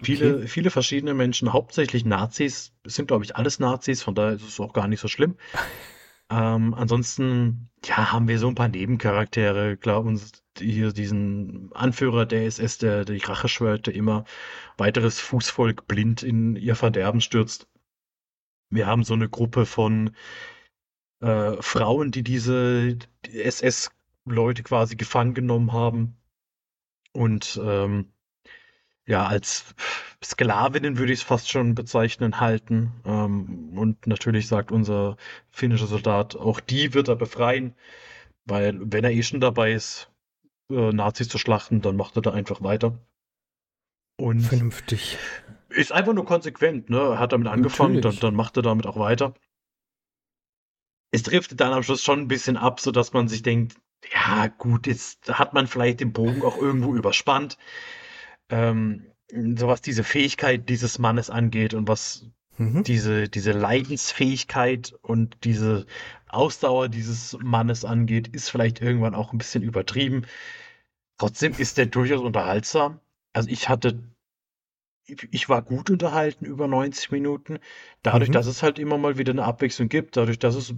Viele, 0.02 0.38
okay. 0.38 0.48
viele 0.48 0.70
verschiedene 0.70 1.14
Menschen, 1.14 1.54
hauptsächlich 1.54 2.06
Nazis, 2.06 2.74
es 2.84 2.96
sind, 2.96 3.08
glaube 3.08 3.26
ich, 3.26 3.36
alles 3.36 3.60
Nazis, 3.60 4.04
von 4.04 4.14
daher 4.14 4.34
ist 4.34 4.44
es 4.44 4.60
auch 4.60 4.74
gar 4.74 4.88
nicht 4.88 5.00
so 5.00 5.08
schlimm. 5.08 5.38
Ähm, 6.30 6.74
ansonsten, 6.74 7.70
ja, 7.86 8.12
haben 8.12 8.28
wir 8.28 8.38
so 8.40 8.48
ein 8.50 8.56
paar 8.56 8.68
Nebencharaktere, 8.68 9.78
klar, 9.78 10.04
uns 10.04 10.44
hier 10.58 10.92
diesen 10.92 11.72
Anführer 11.74 12.26
der 12.26 12.46
SS, 12.46 12.78
der 12.80 13.06
die 13.06 13.18
Rache 13.18 13.48
schwört, 13.48 13.88
der 13.88 13.96
immer 13.96 14.26
weiteres 14.78 15.20
Fußvolk 15.20 15.88
blind 15.88 16.24
in 16.24 16.56
ihr 16.56 16.76
Verderben 16.76 17.22
stürzt. 17.22 17.68
Wir 18.70 18.88
haben 18.88 19.04
so 19.04 19.14
eine 19.14 19.30
Gruppe 19.30 19.66
von 19.66 20.12
äh, 21.22 21.62
Frauen, 21.62 22.12
die 22.12 22.24
diese 22.24 22.98
SS-Leute 23.24 24.64
quasi 24.64 24.96
gefangen 24.96 25.34
genommen 25.34 25.72
haben 25.72 26.18
und 27.14 27.60
ähm, 27.64 28.12
ja, 29.08 29.26
als 29.26 29.74
Sklavinnen 30.24 30.98
würde 30.98 31.14
ich 31.14 31.20
es 31.20 31.26
fast 31.26 31.50
schon 31.50 31.76
bezeichnen, 31.76 32.40
halten. 32.40 32.92
Ähm, 33.06 33.78
und 33.78 34.06
natürlich 34.06 34.48
sagt 34.48 34.72
unser 34.72 35.16
finnischer 35.50 35.88
Soldat, 35.88 36.36
auch 36.36 36.60
die 36.60 36.94
wird 36.94 37.08
er 37.08 37.16
befreien, 37.16 37.74
weil 38.46 38.80
wenn 38.82 39.06
er 39.06 39.12
eh 39.12 39.24
schon 39.24 39.40
dabei 39.40 39.72
ist, 39.72 40.12
äh, 40.70 40.92
Nazis 40.92 41.30
zu 41.30 41.38
schlachten, 41.38 41.82
dann 41.82 41.96
macht 41.96 42.18
er 42.18 42.22
da 42.22 42.32
einfach 42.32 42.62
weiter. 42.62 43.00
Und 44.18 44.42
Vernünftig. 44.42 45.18
Ist 45.70 45.92
einfach 45.92 46.14
nur 46.14 46.26
konsequent, 46.26 46.90
ne? 46.90 47.00
Er 47.00 47.20
hat 47.20 47.32
damit 47.32 47.48
angefangen, 47.48 48.02
dann, 48.02 48.20
dann 48.20 48.36
macht 48.36 48.58
er 48.58 48.64
damit 48.64 48.86
auch 48.88 48.98
weiter. 48.98 49.34
Es 51.12 51.24
trifft 51.24 51.60
dann 51.60 51.72
am 51.72 51.84
Schluss 51.84 52.04
schon 52.04 52.22
ein 52.22 52.28
bisschen 52.28 52.58
ab, 52.58 52.82
sodass 52.82 53.14
man 53.14 53.30
sich 53.30 53.42
denkt, 53.42 53.78
ja, 54.12 54.48
gut, 54.48 54.88
jetzt 54.88 55.38
hat 55.40 55.54
man 55.54 55.68
vielleicht 55.68 56.02
den 56.02 56.14
Bogen 56.14 56.44
auch 56.44 56.58
irgendwo 56.58 56.96
überspannt. 56.96 57.58
Ähm, 58.50 59.08
so 59.30 59.68
was 59.68 59.82
diese 59.82 60.04
Fähigkeit 60.04 60.70
dieses 60.70 61.00
Mannes 61.00 61.30
angeht 61.30 61.74
und 61.74 61.88
was 61.88 62.30
mhm. 62.58 62.84
diese, 62.84 63.28
diese 63.28 63.52
Leidensfähigkeit 63.52 64.94
und 65.02 65.38
diese 65.44 65.86
Ausdauer 66.30 66.90
dieses 66.90 67.38
Mannes 67.42 67.86
angeht, 67.86 68.30
ist 68.30 68.50
vielleicht 68.50 68.82
irgendwann 68.82 69.16
auch 69.16 69.34
ein 69.34 69.38
bisschen 69.38 69.64
übertrieben. 69.64 70.26
Trotzdem 71.18 71.54
ist 71.58 71.78
der 71.78 71.88
durchaus 71.88 72.22
unterhaltsam. 72.22 73.00
Also 73.34 73.50
ich 73.50 73.70
hatte, 73.70 74.04
ich 75.06 75.50
war 75.50 75.62
gut 75.62 75.90
unterhalten 75.90 76.46
über 76.46 76.68
90 76.68 77.12
Minuten. 77.12 77.60
Dadurch, 78.04 78.30
mhm. 78.30 78.34
dass 78.34 78.48
es 78.48 78.64
halt 78.64 78.80
immer 78.80 78.98
mal 78.98 79.18
wieder 79.18 79.32
eine 79.32 79.46
Abwechslung 79.46 79.90
gibt, 79.90 80.18
dadurch, 80.18 80.40
dass 80.40 80.56
es 80.56 80.74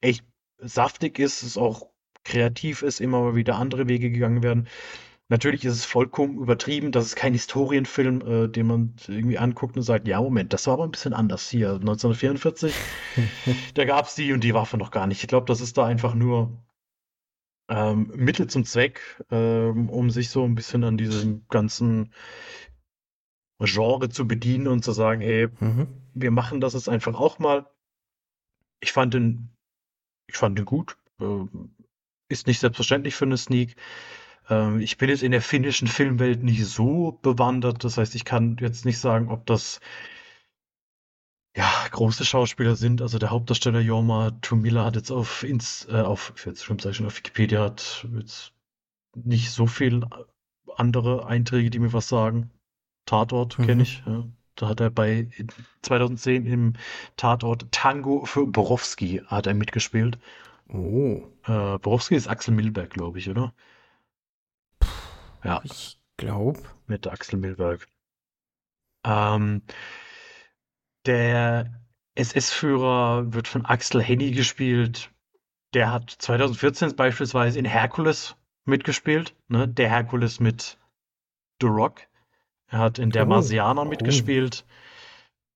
echt 0.00 0.24
saftig 0.58 1.18
ist, 1.18 1.42
es 1.42 1.56
auch 1.56 1.88
kreativ 2.24 2.82
ist, 2.82 3.00
immer 3.00 3.20
mal 3.20 3.34
wieder 3.34 3.56
andere 3.56 3.88
Wege 3.88 4.10
gegangen 4.10 4.42
werden. 4.42 4.68
Natürlich 5.28 5.64
ist 5.64 5.74
es 5.74 5.84
vollkommen 5.86 6.38
übertrieben, 6.38 6.92
das 6.92 7.06
ist 7.06 7.16
kein 7.16 7.32
Historienfilm, 7.32 8.20
äh, 8.20 8.48
den 8.48 8.66
man 8.66 8.94
irgendwie 9.08 9.38
anguckt 9.38 9.76
und 9.76 9.82
sagt, 9.82 10.06
ja, 10.06 10.20
Moment, 10.20 10.52
das 10.52 10.66
war 10.66 10.74
aber 10.74 10.84
ein 10.84 10.90
bisschen 10.90 11.14
anders 11.14 11.48
hier. 11.48 11.74
1944, 11.74 12.74
da 13.74 13.84
gab 13.86 14.06
es 14.06 14.14
die 14.14 14.32
und 14.34 14.44
die 14.44 14.52
Waffe 14.52 14.76
noch 14.76 14.90
gar 14.90 15.06
nicht. 15.06 15.22
Ich 15.22 15.28
glaube, 15.28 15.46
das 15.46 15.62
ist 15.62 15.78
da 15.78 15.86
einfach 15.86 16.14
nur 16.14 16.62
ähm, 17.68 18.12
Mittel 18.14 18.48
zum 18.48 18.64
Zweck, 18.66 19.24
ähm, 19.30 19.88
um 19.88 20.10
sich 20.10 20.28
so 20.28 20.44
ein 20.44 20.54
bisschen 20.54 20.84
an 20.84 20.98
diesem 20.98 21.46
ganzen 21.48 22.12
Genre 23.60 24.10
zu 24.10 24.28
bedienen 24.28 24.66
und 24.66 24.84
zu 24.84 24.92
sagen, 24.92 25.22
ey, 25.22 25.48
mhm. 25.60 25.88
wir 26.12 26.30
machen 26.30 26.60
das 26.60 26.74
jetzt 26.74 26.88
einfach 26.88 27.14
auch 27.14 27.38
mal. 27.38 27.66
Ich 28.80 28.92
fand 28.92 29.14
den, 29.14 29.56
ich 30.26 30.36
fand 30.36 30.58
den 30.58 30.66
gut. 30.66 30.98
Äh, 31.18 31.46
ist 32.28 32.46
nicht 32.46 32.60
selbstverständlich 32.60 33.14
für 33.14 33.24
eine 33.24 33.38
Sneak. 33.38 33.76
Ähm, 34.48 34.80
ich 34.80 34.98
bin 34.98 35.08
jetzt 35.08 35.22
in 35.22 35.32
der 35.32 35.42
finnischen 35.42 35.88
Filmwelt 35.88 36.42
nicht 36.42 36.66
so 36.66 37.18
bewandert. 37.22 37.84
Das 37.84 37.98
heißt, 37.98 38.14
ich 38.14 38.24
kann 38.24 38.56
jetzt 38.60 38.84
nicht 38.84 38.98
sagen, 38.98 39.28
ob 39.28 39.46
das 39.46 39.80
ja, 41.56 41.70
große 41.90 42.24
Schauspieler 42.24 42.76
sind. 42.76 43.00
Also 43.00 43.18
der 43.18 43.30
Hauptdarsteller 43.30 43.80
Jorma 43.80 44.32
Tumila 44.42 44.84
hat 44.84 44.96
jetzt 44.96 45.10
auf, 45.10 45.44
ins, 45.44 45.86
äh, 45.90 46.00
auf, 46.00 46.32
jetzt 46.44 46.64
schon, 46.64 46.78
sag 46.78 47.00
auf 47.00 47.16
Wikipedia 47.16 47.62
hat 47.62 48.06
jetzt 48.16 48.52
nicht 49.14 49.50
so 49.50 49.66
viel 49.66 50.04
andere 50.76 51.26
Einträge, 51.26 51.70
die 51.70 51.78
mir 51.78 51.92
was 51.92 52.08
sagen. 52.08 52.50
Tatort 53.06 53.58
mhm. 53.58 53.66
kenne 53.66 53.82
ich. 53.82 54.02
Ja. 54.06 54.24
Da 54.56 54.68
hat 54.68 54.80
er 54.80 54.90
bei 54.90 55.28
2010 55.82 56.46
im 56.46 56.72
Tatort 57.16 57.70
Tango 57.72 58.24
für 58.24 58.46
Borowski 58.46 59.22
hat 59.26 59.46
er 59.46 59.54
mitgespielt. 59.54 60.18
Oh. 60.68 61.22
Äh, 61.46 61.78
Borowski 61.78 62.14
ist 62.14 62.28
Axel 62.28 62.54
Milberg, 62.54 62.90
glaube 62.90 63.18
ich, 63.18 63.28
oder? 63.28 63.52
Ja. 65.44 65.60
Ich 65.64 65.98
glaube. 66.16 66.60
Mit 66.86 67.06
Axel 67.06 67.38
Milberg. 67.38 67.86
Ähm, 69.04 69.62
der 71.06 71.82
SS-Führer 72.14 73.32
wird 73.32 73.48
von 73.48 73.64
Axel 73.64 74.02
Henny 74.02 74.30
gespielt. 74.30 75.10
Der 75.74 75.90
hat 75.90 76.10
2014 76.10 76.96
beispielsweise 76.96 77.58
in 77.58 77.64
Hercules 77.64 78.36
mitgespielt. 78.64 79.34
Ne? 79.48 79.68
Der 79.68 79.90
Hercules 79.90 80.40
mit 80.40 80.78
The 81.60 81.66
Rock. 81.66 82.02
Er 82.68 82.78
hat 82.78 82.98
in 82.98 83.10
Der 83.10 83.24
oh, 83.24 83.28
Marsianer 83.28 83.82
oh. 83.82 83.86
mitgespielt. 83.86 84.64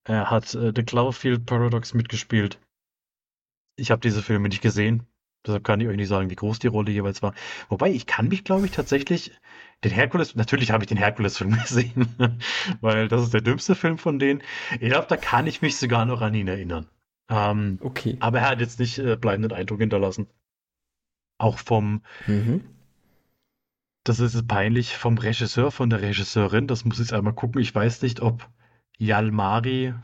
Er 0.05 0.31
hat 0.31 0.55
äh, 0.55 0.73
The 0.74 0.82
Cloverfield 0.82 1.47
Paradox 1.47 1.94
mitgespielt. 1.94 2.59
Ich 3.77 3.90
habe 3.90 4.01
diese 4.01 4.23
Filme 4.23 4.48
nicht 4.48 4.62
gesehen. 4.62 5.06
Deshalb 5.49 5.65
kann 5.65 5.81
ich 5.81 5.89
euch 5.89 5.97
nicht 5.97 6.09
sagen, 6.09 6.31
wie 6.31 6.37
groß 6.37 6.59
die 6.59 6.66
Rolle 6.66 6.93
jeweils 6.93 7.23
war. 7.23 7.35
Wobei, 7.69 7.91
ich 7.91 8.07
kann 8.07 8.29
mich, 8.29 8.45
glaube 8.45 8.66
ich, 8.66 8.73
tatsächlich 8.73 9.33
den 9.83 9.93
Herkules, 9.93 10.35
natürlich 10.35 10.70
habe 10.70 10.85
ich 10.85 10.89
den 10.89 10.99
Herkules-Film 10.99 11.59
gesehen, 11.62 12.15
weil 12.81 13.09
das 13.09 13.23
ist 13.23 13.35
der 13.35 13.41
dümmste 13.41 13.75
Film 13.75 13.97
von 13.97 14.19
denen. 14.19 14.43
Ich 14.73 14.91
glaube, 14.91 15.07
da 15.09 15.16
kann 15.16 15.47
ich 15.47 15.62
mich 15.62 15.77
sogar 15.77 16.05
noch 16.05 16.20
an 16.20 16.35
ihn 16.35 16.49
erinnern. 16.49 16.87
Ähm, 17.31 17.79
okay. 17.81 18.16
Aber 18.20 18.41
er 18.41 18.51
hat 18.51 18.61
jetzt 18.61 18.79
nicht 18.79 18.99
äh, 18.99 19.16
bleibenden 19.16 19.53
Eindruck 19.53 19.81
hinterlassen. 19.81 20.27
Auch 21.39 21.59
vom, 21.59 22.03
mhm. 22.27 22.62
das 24.05 24.20
ist 24.20 24.47
peinlich, 24.49 24.97
vom 24.97 25.16
Regisseur, 25.16 25.70
von 25.70 25.89
der 25.89 26.03
Regisseurin, 26.03 26.66
das 26.66 26.85
muss 26.85 27.01
ich 27.01 27.15
einmal 27.15 27.35
gucken. 27.35 27.61
Ich 27.62 27.75
weiß 27.75 28.03
nicht, 28.03 28.20
ob 28.20 28.49
Yalmari 28.99 29.95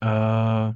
äh, 0.00 0.72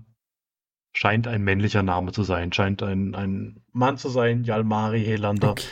scheint 0.96 1.26
ein 1.26 1.42
männlicher 1.42 1.82
Name 1.82 2.12
zu 2.12 2.22
sein, 2.22 2.52
scheint 2.54 2.82
ein, 2.82 3.14
ein 3.14 3.62
Mann 3.72 3.98
zu 3.98 4.08
sein, 4.08 4.44
Yalmari 4.44 5.04
Helander. 5.04 5.50
Okay. 5.50 5.66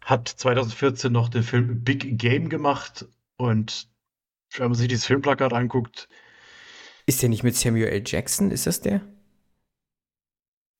Hat 0.00 0.26
2014 0.26 1.12
noch 1.12 1.28
den 1.28 1.42
Film 1.42 1.84
Big 1.84 2.18
Game 2.18 2.48
gemacht 2.48 3.06
und 3.36 3.88
wenn 4.56 4.68
man 4.68 4.74
sich 4.74 4.88
dieses 4.88 5.04
Filmplakat 5.04 5.52
anguckt. 5.52 6.08
Ist 7.04 7.20
der 7.20 7.28
nicht 7.28 7.42
mit 7.42 7.54
Samuel 7.56 7.88
L. 7.88 8.02
Jackson? 8.06 8.50
Ist 8.50 8.66
das 8.66 8.80
der? 8.80 9.02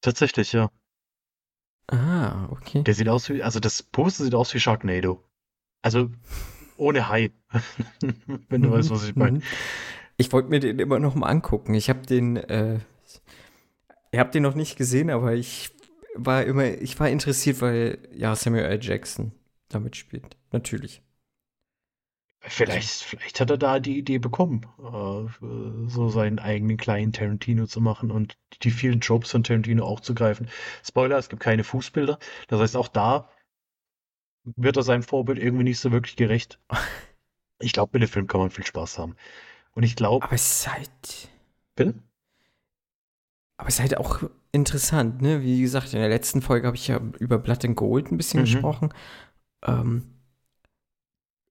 Tatsächlich, 0.01 0.53
ja. 0.53 0.71
Ah, 1.89 2.49
okay. 2.51 2.83
Der 2.83 2.95
sieht 2.95 3.09
aus 3.09 3.29
wie, 3.29 3.43
also 3.43 3.61
das 3.61 3.83
Poster 3.83 4.25
sieht 4.25 4.35
aus 4.35 4.55
wie 4.55 4.61
Sharknado. 4.61 5.23
Also 5.83 6.11
ohne 6.79 7.11
Hai. 7.11 7.33
Wenn 8.49 8.63
du 8.63 8.71
weißt, 8.71 8.89
was 8.91 9.07
ich 9.07 9.15
meine. 9.15 9.43
Ich 10.17 10.35
wollte 10.35 10.51
mir 10.51 10.61
den 10.61 10.79
immer 10.79 10.99
noch 10.99 11.15
mal 11.15 11.29
angucken. 11.29 11.73
Ich 11.73 11.89
habe 11.89 12.05
den, 12.05 12.37
äh, 12.37 12.81
Ihr 14.13 14.21
habt 14.21 14.35
den 14.35 14.43
noch 14.43 14.55
nicht 14.55 14.77
gesehen, 14.77 15.11
aber 15.11 15.35
ich 15.35 15.71
war 16.15 16.45
immer, 16.45 16.65
ich 16.67 16.99
war 16.99 17.09
interessiert, 17.09 17.61
weil 17.61 17.99
ja 18.13 18.35
Samuel 18.35 18.65
L. 18.65 18.83
Jackson 18.83 19.33
damit 19.69 19.97
spielt. 19.97 20.37
Natürlich. 20.53 21.03
Vielleicht, 22.43 23.03
vielleicht 23.03 23.39
hat 23.39 23.51
er 23.51 23.59
da 23.59 23.81
die 23.81 23.99
Idee 23.99 24.19
bekommen, 24.19 24.67
äh, 24.79 25.89
so 25.89 26.09
seinen 26.09 26.39
eigenen 26.39 26.79
kleinen 26.79 27.13
Tarantino 27.13 27.67
zu 27.67 27.83
machen 27.83 28.11
und 28.11 28.39
die 28.63 28.71
vielen 28.71 29.03
Tropes 29.03 29.31
von 29.31 29.45
Tarantino 29.45 29.85
auch 29.85 30.01
zu 30.01 30.15
greifen. 30.15 30.49
Spoiler, 30.83 31.19
es 31.19 31.29
gibt 31.29 31.43
keine 31.43 31.65
Fußbilder. 31.65 32.19
Das 32.49 32.61
heißt, 32.61 32.77
auch 32.77 32.89
da 32.89 33.29
wird 34.45 34.79
er 34.79 34.83
seinem 34.83 35.03
Vorbild 35.03 35.39
irgendwie 35.39 35.65
nicht 35.65 35.81
so 35.81 35.93
wirklich 35.93 36.17
gerecht. 36.17 36.59
Ich 37.63 37.75
glaube, 37.75 37.91
mit 37.93 38.09
dem 38.09 38.11
Film 38.11 38.27
kann 38.27 38.41
man 38.41 38.51
viel 38.51 38.65
Spaß 38.65 38.99
haben. 38.99 39.17
Und 39.75 39.83
ich 39.83 39.95
glaube. 39.95 40.25
Aber 40.25 40.35
es 40.35 40.51
ist 40.51 40.73
halt. 40.73 41.29
Bitte? 41.77 41.93
Aber 43.61 43.69
es 43.69 43.75
ist 43.75 43.81
halt 43.81 43.99
auch 43.99 44.23
interessant, 44.53 45.21
ne? 45.21 45.43
Wie 45.43 45.61
gesagt, 45.61 45.93
in 45.93 46.01
der 46.01 46.09
letzten 46.09 46.41
Folge 46.41 46.67
habe 46.67 46.79
ich 46.79 46.89
ja 46.89 46.99
über 47.19 47.37
Blood 47.39 47.63
and 47.67 47.77
Gold 47.77 48.11
ein 48.11 48.17
bisschen 48.17 48.41
mhm. 48.41 48.45
gesprochen. 48.45 48.95
Ähm, 49.67 50.15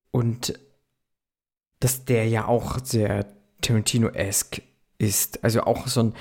und 0.09 0.59
dass 1.79 2.05
der 2.05 2.27
ja 2.27 2.47
auch 2.47 2.79
sehr 2.83 3.27
Tarantino-esque 3.61 4.63
ist. 4.97 5.43
Also 5.43 5.61
auch 5.61 5.85
so 5.85 6.01
ein 6.01 6.13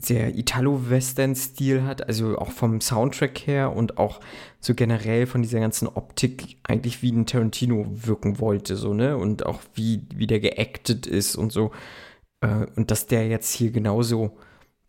sehr 0.00 0.34
Italo-Western-Stil 0.34 1.82
hat, 1.84 2.08
also 2.08 2.38
auch 2.38 2.50
vom 2.50 2.80
Soundtrack 2.80 3.46
her 3.46 3.76
und 3.76 3.98
auch 3.98 4.18
so 4.60 4.74
generell 4.74 5.26
von 5.26 5.42
dieser 5.42 5.60
ganzen 5.60 5.88
Optik 5.88 6.56
eigentlich 6.62 7.02
wie 7.02 7.12
ein 7.12 7.26
Tarantino 7.26 7.84
wirken 7.90 8.40
wollte, 8.40 8.76
so, 8.76 8.94
ne? 8.94 9.18
Und 9.18 9.44
auch 9.44 9.60
wie, 9.74 10.06
wie 10.14 10.26
der 10.26 10.40
geactet 10.40 11.06
ist 11.06 11.36
und 11.36 11.52
so. 11.52 11.70
Äh, 12.40 12.64
und 12.76 12.90
dass 12.90 13.06
der 13.06 13.28
jetzt 13.28 13.52
hier 13.52 13.72
genauso 13.72 14.38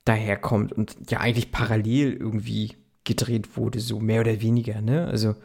daherkommt 0.06 0.74
und 0.74 0.96
ja 1.10 1.20
eigentlich 1.20 1.52
parallel 1.52 2.14
irgendwie 2.14 2.76
gedreht 3.04 3.58
wurde, 3.58 3.80
so 3.80 4.00
mehr 4.00 4.22
oder 4.22 4.42
weniger, 4.42 4.82
ne? 4.82 5.08
Also. 5.08 5.36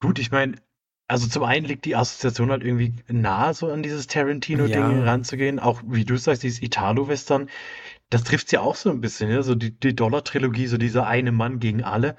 Gut, 0.00 0.18
ich 0.18 0.30
meine, 0.30 0.56
also 1.08 1.28
zum 1.28 1.42
einen 1.42 1.66
liegt 1.66 1.84
die 1.84 1.94
Assoziation 1.94 2.50
halt 2.50 2.64
irgendwie 2.64 2.94
nah, 3.08 3.52
so 3.52 3.70
an 3.70 3.82
dieses 3.82 4.06
Tarantino-Ding 4.06 4.74
ja. 4.74 5.04
ranzugehen. 5.04 5.58
Auch 5.58 5.82
wie 5.86 6.04
du 6.04 6.16
sagst, 6.16 6.42
dieses 6.42 6.62
Italo-Western, 6.62 7.50
das 8.10 8.24
trifft 8.24 8.50
ja 8.52 8.60
auch 8.60 8.74
so 8.74 8.90
ein 8.90 9.00
bisschen, 9.00 9.28
ne? 9.28 9.42
So 9.42 9.54
die, 9.54 9.78
die 9.78 9.94
Dollar-Trilogie, 9.94 10.66
so 10.66 10.78
dieser 10.78 11.06
eine 11.06 11.32
Mann 11.32 11.60
gegen 11.60 11.84
alle. 11.84 12.16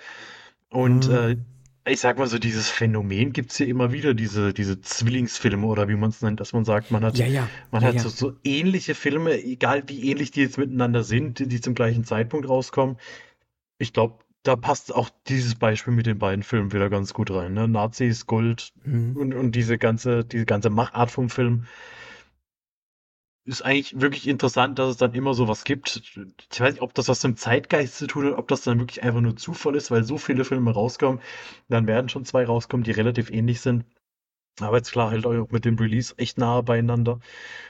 Und 0.69 1.07
mhm. 1.07 1.15
äh, 1.15 1.37
ich 1.85 1.99
sag 1.99 2.17
mal 2.17 2.27
so, 2.27 2.39
dieses 2.39 2.69
Phänomen 2.69 3.33
gibt 3.33 3.51
es 3.51 3.59
ja 3.59 3.65
immer 3.65 3.91
wieder, 3.91 4.13
diese, 4.13 4.53
diese 4.53 4.79
Zwillingsfilme 4.79 5.65
oder 5.67 5.89
wie 5.89 5.95
man 5.95 6.11
es 6.11 6.21
nennt, 6.21 6.39
dass 6.39 6.53
man 6.53 6.63
sagt, 6.63 6.91
man 6.91 7.03
hat, 7.03 7.17
ja, 7.17 7.25
ja. 7.25 7.49
Man 7.71 7.81
ja, 7.81 7.89
hat 7.89 7.99
so, 7.99 8.09
so, 8.09 8.33
ähnliche 8.43 8.95
Filme, 8.95 9.43
egal 9.43 9.83
wie 9.87 10.09
ähnlich 10.09 10.31
die 10.31 10.41
jetzt 10.41 10.57
miteinander 10.57 11.03
sind, 11.03 11.39
die, 11.39 11.47
die 11.47 11.59
zum 11.59 11.75
gleichen 11.75 12.05
Zeitpunkt 12.05 12.47
rauskommen. 12.47 12.97
Ich 13.79 13.91
glaube, 13.91 14.19
da 14.43 14.55
passt 14.55 14.93
auch 14.93 15.09
dieses 15.27 15.55
Beispiel 15.55 15.93
mit 15.93 16.05
den 16.05 16.19
beiden 16.19 16.43
Filmen 16.43 16.71
wieder 16.71 16.89
ganz 16.89 17.13
gut 17.13 17.31
rein. 17.31 17.53
Ne? 17.53 17.67
Nazis, 17.67 18.27
Gold 18.27 18.71
mhm. 18.85 19.17
und, 19.17 19.33
und 19.33 19.51
diese 19.53 19.77
ganze, 19.77 20.23
diese 20.23 20.45
ganze 20.45 20.69
Machart 20.69 21.11
vom 21.11 21.29
Film 21.29 21.65
ist 23.45 23.61
eigentlich 23.61 23.99
wirklich 23.99 24.27
interessant, 24.27 24.79
dass 24.79 24.91
es 24.91 24.97
dann 24.97 25.13
immer 25.13 25.33
so 25.33 25.47
was 25.47 25.65
gibt. 25.65 26.01
Ich 26.51 26.61
weiß 26.61 26.75
nicht, 26.75 26.81
ob 26.81 26.93
das 26.93 27.09
was 27.09 27.23
mit 27.23 27.35
dem 27.35 27.37
Zeitgeist 27.37 27.97
zu 27.97 28.07
tun 28.07 28.27
hat, 28.27 28.37
ob 28.37 28.47
das 28.47 28.61
dann 28.61 28.79
wirklich 28.79 29.03
einfach 29.03 29.19
nur 29.19 29.35
Zufall 29.35 29.75
ist, 29.75 29.91
weil 29.91 30.03
so 30.03 30.17
viele 30.17 30.45
Filme 30.45 30.71
rauskommen. 30.71 31.19
Dann 31.67 31.87
werden 31.87 32.09
schon 32.09 32.25
zwei 32.25 32.45
rauskommen, 32.45 32.83
die 32.83 32.91
relativ 32.91 33.29
ähnlich 33.29 33.59
sind. 33.59 33.83
Aber 34.59 34.77
jetzt 34.77 34.91
klar, 34.91 35.11
halt 35.11 35.25
auch 35.25 35.49
mit 35.51 35.65
dem 35.65 35.77
Release 35.77 36.13
echt 36.17 36.37
nahe 36.37 36.63
beieinander. 36.63 37.19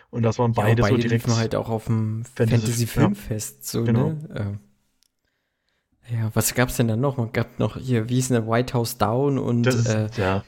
Und 0.10 0.24
das 0.24 0.38
waren 0.38 0.52
beide, 0.52 0.82
ja, 0.82 0.90
beide 0.90 1.02
so 1.02 1.08
direkt. 1.08 1.28
halt 1.28 1.56
auch 1.56 1.70
auf 1.70 1.86
dem 1.86 2.24
Fantasy, 2.36 2.86
Filmfest, 2.86 3.66
so, 3.66 3.84
genau. 3.84 4.10
ne? 4.10 4.60
Äh, 6.10 6.14
ja, 6.16 6.30
was 6.34 6.54
gab's 6.54 6.78
denn 6.78 6.88
da 6.88 6.96
noch? 6.96 7.18
Man 7.18 7.32
gab 7.32 7.58
noch 7.58 7.78
hier, 7.78 8.10
wie 8.10 8.20
ist 8.20 8.30
denn 8.30 8.48
White 8.48 8.74
House 8.74 8.98
Down 8.98 9.40
und 9.40 9.64
das 9.64 9.76
ist, 9.76 9.88
äh, 9.88 10.10
ja, 10.18 10.44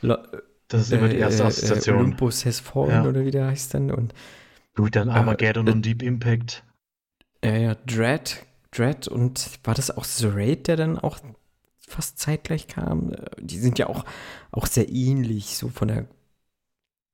das 0.68 0.82
ist 0.82 0.92
immer 0.92 1.08
die 1.08 1.18
erste 1.18 1.44
äh, 1.44 1.46
äh, 1.46 1.48
Assoziation. 1.48 1.98
Olympus 1.98 2.46
Has 2.46 2.60
Fallen 2.60 2.92
ja. 2.92 3.06
oder 3.06 3.26
wie 3.26 3.32
der 3.32 3.48
heißt 3.48 3.74
dann 3.74 3.90
und 3.90 4.14
Gut, 4.76 4.96
dann 4.96 5.10
Armageddon 5.10 5.68
äh, 5.68 5.72
und 5.72 5.86
Deep 5.86 6.02
Impact. 6.04 6.64
Ja, 7.44 7.56
ja, 7.56 7.76
Dread, 7.76 8.46
Dread 8.72 9.08
und 9.08 9.60
war 9.64 9.74
das 9.74 9.92
auch 9.92 10.04
The 10.04 10.28
Raid, 10.28 10.68
der 10.68 10.76
dann 10.76 10.98
auch 11.00 11.20
fast 11.88 12.20
zeitgleich 12.20 12.68
kam? 12.68 13.14
Die 13.40 13.58
sind 13.58 13.80
ja 13.80 13.88
auch, 13.88 14.04
auch 14.52 14.66
sehr 14.66 14.90
ähnlich, 14.90 15.58
so 15.58 15.70
von 15.70 15.88
der 15.88 16.08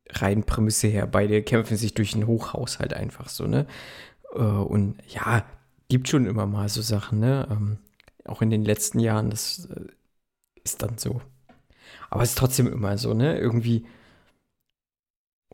reinen 0.09 0.43
Prämisse 0.43 0.87
her. 0.87 1.07
Beide 1.07 1.41
kämpfen 1.43 1.77
sich 1.77 1.93
durch 1.93 2.15
ein 2.15 2.27
Hochhaus 2.27 2.79
halt 2.79 2.93
einfach 2.93 3.29
so, 3.29 3.47
ne? 3.47 3.67
Äh, 4.33 4.39
und 4.39 4.97
ja, 5.07 5.45
gibt 5.89 6.09
schon 6.09 6.25
immer 6.25 6.45
mal 6.47 6.69
so 6.69 6.81
Sachen, 6.81 7.19
ne? 7.19 7.47
Ähm, 7.51 7.79
auch 8.25 8.41
in 8.41 8.49
den 8.49 8.65
letzten 8.65 8.99
Jahren, 8.99 9.29
das 9.29 9.65
äh, 9.65 9.85
ist 10.63 10.81
dann 10.81 10.97
so. 10.97 11.21
Aber 12.09 12.23
es 12.23 12.29
ist 12.31 12.37
trotzdem 12.37 12.67
immer 12.71 12.97
so, 12.97 13.13
ne? 13.13 13.37
Irgendwie. 13.37 13.85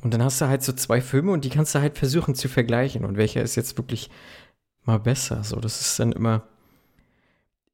Und 0.02 0.14
dann 0.14 0.22
hast 0.22 0.40
du 0.41 0.48
halt 0.48 0.61
so 0.61 0.74
zwei 0.74 1.02
Filme 1.02 1.32
und 1.32 1.44
die 1.44 1.49
kannst 1.49 1.74
du 1.74 1.80
halt 1.80 1.98
versuchen 1.98 2.36
zu 2.36 2.48
vergleichen. 2.48 3.03
Und 3.03 3.18
welcher 3.18 3.41
ist 3.41 3.56
jetzt 3.56 3.78
wirklich 3.78 4.10
mal 4.84 4.99
besser? 4.99 5.44
So, 5.44 5.60
das 5.60 5.82
ist 5.82 5.99
dann 5.99 6.11
immer. 6.11 6.48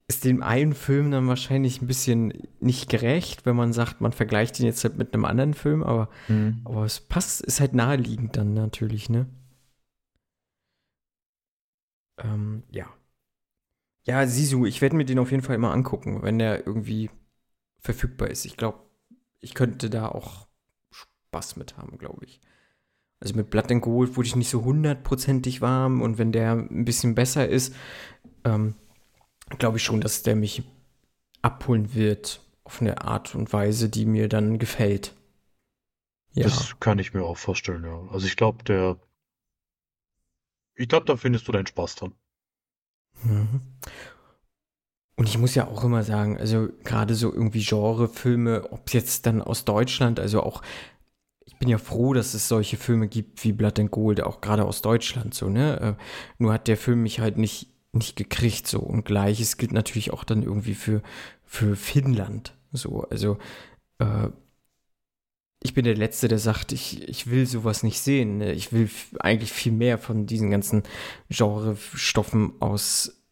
Ist 0.07 0.25
dem 0.25 0.43
einen 0.43 0.73
Film 0.73 1.11
dann 1.11 1.27
wahrscheinlich 1.27 1.81
ein 1.81 1.87
bisschen 1.87 2.33
nicht 2.59 2.89
gerecht, 2.89 3.45
wenn 3.45 3.55
man 3.55 3.71
sagt, 3.73 4.01
man 4.01 4.11
vergleicht 4.11 4.59
ihn 4.59 4.65
jetzt 4.65 4.83
halt 4.83 4.97
mit 4.97 5.13
einem 5.13 5.25
anderen 5.25 5.53
Film, 5.53 5.81
aber, 5.81 6.09
mhm. 6.27 6.61
aber 6.65 6.83
es 6.83 6.99
passt, 6.99 7.41
ist 7.41 7.61
halt 7.61 7.73
naheliegend 7.73 8.35
dann 8.35 8.53
natürlich, 8.53 9.09
ne? 9.09 9.27
Ähm, 12.17 12.63
ja. 12.69 12.87
Ja, 14.05 14.27
Sisu, 14.27 14.65
ich 14.65 14.81
werde 14.81 14.97
mir 14.97 15.05
den 15.05 15.19
auf 15.19 15.31
jeden 15.31 15.43
Fall 15.43 15.55
immer 15.55 15.71
angucken, 15.71 16.21
wenn 16.21 16.37
der 16.37 16.67
irgendwie 16.67 17.09
verfügbar 17.79 18.29
ist. 18.29 18.45
Ich 18.45 18.57
glaube, 18.57 18.79
ich 19.39 19.53
könnte 19.53 19.89
da 19.89 20.09
auch 20.09 20.47
Spaß 21.33 21.55
mit 21.55 21.77
haben, 21.77 21.97
glaube 21.97 22.25
ich. 22.25 22.39
Also 23.19 23.35
mit 23.35 23.49
Blood 23.49 23.71
and 23.71 23.81
Gold 23.81 24.15
wurde 24.15 24.27
ich 24.27 24.35
nicht 24.35 24.49
so 24.49 24.63
hundertprozentig 24.63 25.61
warm 25.61 26.01
und 26.01 26.17
wenn 26.17 26.31
der 26.31 26.51
ein 26.51 26.85
bisschen 26.85 27.15
besser 27.15 27.47
ist, 27.47 27.73
ähm, 28.43 28.75
glaube 29.57 29.77
ich 29.77 29.83
schon, 29.83 30.01
dass 30.01 30.23
der 30.23 30.35
mich 30.35 30.63
abholen 31.41 31.95
wird 31.95 32.41
auf 32.65 32.81
eine 32.81 33.01
Art 33.01 33.33
und 33.35 33.51
Weise, 33.51 33.89
die 33.89 34.05
mir 34.05 34.29
dann 34.29 34.59
gefällt. 34.59 35.15
Ja. 36.33 36.43
Das 36.43 36.79
kann 36.79 36.99
ich 36.99 37.13
mir 37.13 37.23
auch 37.23 37.37
vorstellen, 37.37 37.83
ja. 37.83 38.07
Also 38.11 38.27
ich 38.27 38.35
glaube, 38.35 38.63
der 38.63 38.97
ich 40.75 40.87
glaube, 40.87 41.05
da 41.05 41.15
findest 41.15 41.47
du 41.47 41.51
deinen 41.51 41.67
Spaß 41.67 41.95
dran. 41.95 42.13
Mhm. 43.23 43.61
Und 45.15 45.29
ich 45.29 45.37
muss 45.37 45.53
ja 45.53 45.67
auch 45.67 45.83
immer 45.83 46.03
sagen, 46.03 46.37
also 46.37 46.69
gerade 46.83 47.13
so 47.13 47.31
irgendwie 47.31 47.63
Genrefilme, 47.63 48.71
ob 48.71 48.87
es 48.87 48.93
jetzt 48.93 49.25
dann 49.27 49.41
aus 49.41 49.63
Deutschland, 49.63 50.19
also 50.19 50.41
auch, 50.41 50.63
bin 51.63 51.69
ja 51.69 51.77
froh, 51.77 52.13
dass 52.13 52.33
es 52.33 52.49
solche 52.49 52.75
Filme 52.75 53.07
gibt 53.07 53.41
wie 53.45 53.53
Blood 53.53 53.79
and 53.79 53.89
Gold, 53.89 54.21
auch 54.21 54.41
gerade 54.41 54.65
aus 54.65 54.81
Deutschland 54.81 55.33
so, 55.33 55.47
ne? 55.47 55.79
Äh, 55.97 56.03
nur 56.37 56.51
hat 56.51 56.67
der 56.67 56.75
Film 56.75 57.03
mich 57.03 57.21
halt 57.21 57.37
nicht, 57.37 57.69
nicht 57.93 58.17
gekriegt 58.17 58.67
so. 58.67 58.79
Und 58.81 59.05
gleiches 59.05 59.55
gilt 59.55 59.71
natürlich 59.71 60.11
auch 60.11 60.25
dann 60.25 60.43
irgendwie 60.43 60.73
für, 60.73 61.01
für 61.45 61.77
Finnland. 61.77 62.53
So, 62.73 63.03
also 63.03 63.37
äh, 63.99 64.27
ich 65.61 65.73
bin 65.73 65.85
der 65.85 65.95
Letzte, 65.95 66.27
der 66.27 66.37
sagt, 66.37 66.73
ich, 66.73 67.07
ich 67.07 67.31
will 67.31 67.45
sowas 67.45 67.81
nicht 67.81 68.01
sehen. 68.01 68.39
Ne? 68.39 68.51
Ich 68.51 68.73
will 68.73 68.89
eigentlich 69.21 69.53
viel 69.53 69.71
mehr 69.71 69.97
von 69.97 70.25
diesen 70.25 70.51
ganzen 70.51 70.83
Genrestoffen 71.29 72.55
aus, 72.59 73.23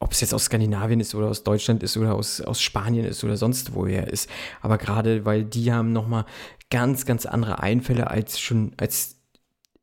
ob 0.00 0.10
es 0.10 0.22
jetzt 0.22 0.34
aus 0.34 0.46
Skandinavien 0.46 0.98
ist 0.98 1.14
oder 1.14 1.28
aus 1.28 1.44
Deutschland 1.44 1.84
ist 1.84 1.96
oder 1.96 2.16
aus, 2.16 2.40
aus 2.40 2.60
Spanien 2.60 3.04
ist 3.04 3.22
oder 3.22 3.36
sonst 3.36 3.74
woher 3.74 4.08
ist. 4.08 4.28
Aber 4.60 4.76
gerade, 4.76 5.24
weil 5.24 5.44
die 5.44 5.72
haben 5.72 5.92
nochmal 5.92 6.24
ganz, 6.70 7.04
ganz 7.04 7.26
andere 7.26 7.60
Einfälle 7.60 8.10
als 8.10 8.40
schon, 8.40 8.72
als 8.78 9.16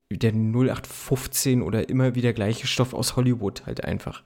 der 0.09 0.34
0815 0.34 1.61
oder 1.61 1.89
immer 1.89 2.15
wieder 2.15 2.34
gleiche 2.34 2.68
Stoff 2.68 2.93
aus 2.93 3.15
Hollywood 3.15 3.65
halt 3.65 3.84
einfach 3.84 4.23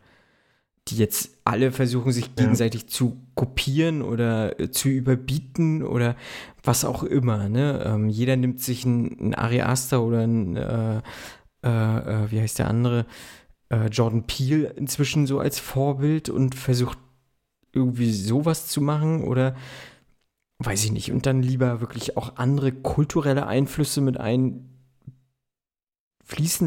die 0.87 0.97
jetzt 0.97 1.37
alle 1.45 1.71
versuchen, 1.71 2.11
sich 2.11 2.35
gegenseitig 2.35 2.83
ja. 2.83 2.87
zu 2.87 3.17
kopieren 3.35 4.01
oder 4.01 4.59
äh, 4.59 4.71
zu 4.71 4.89
überbieten 4.89 5.83
oder 5.83 6.15
was 6.63 6.85
auch 6.85 7.03
immer. 7.03 7.49
Ne? 7.49 7.83
Ähm, 7.85 8.09
jeder 8.09 8.35
nimmt 8.35 8.61
sich 8.61 8.85
einen 8.85 9.35
Ari 9.35 9.61
Aster 9.61 10.01
oder 10.01 10.21
ein, 10.21 10.55
äh, 10.55 11.01
äh, 11.63 11.67
äh, 11.67 12.31
wie 12.31 12.41
heißt 12.41 12.59
der 12.59 12.67
andere, 12.67 13.05
äh, 13.69 13.87
Jordan 13.87 14.25
Peele 14.25 14.69
inzwischen 14.69 15.27
so 15.27 15.39
als 15.39 15.59
Vorbild 15.59 16.29
und 16.29 16.55
versucht 16.55 16.97
irgendwie 17.73 18.11
sowas 18.11 18.67
zu 18.67 18.81
machen 18.81 19.23
oder 19.23 19.55
weiß 20.65 20.85
ich 20.85 20.91
nicht. 20.91 21.11
Und 21.11 21.25
dann 21.25 21.41
lieber 21.41 21.81
wirklich 21.81 22.17
auch 22.17 22.37
andere 22.37 22.71
kulturelle 22.71 23.47
Einflüsse 23.47 24.01
mit 24.01 24.17
einfließen 24.17 24.69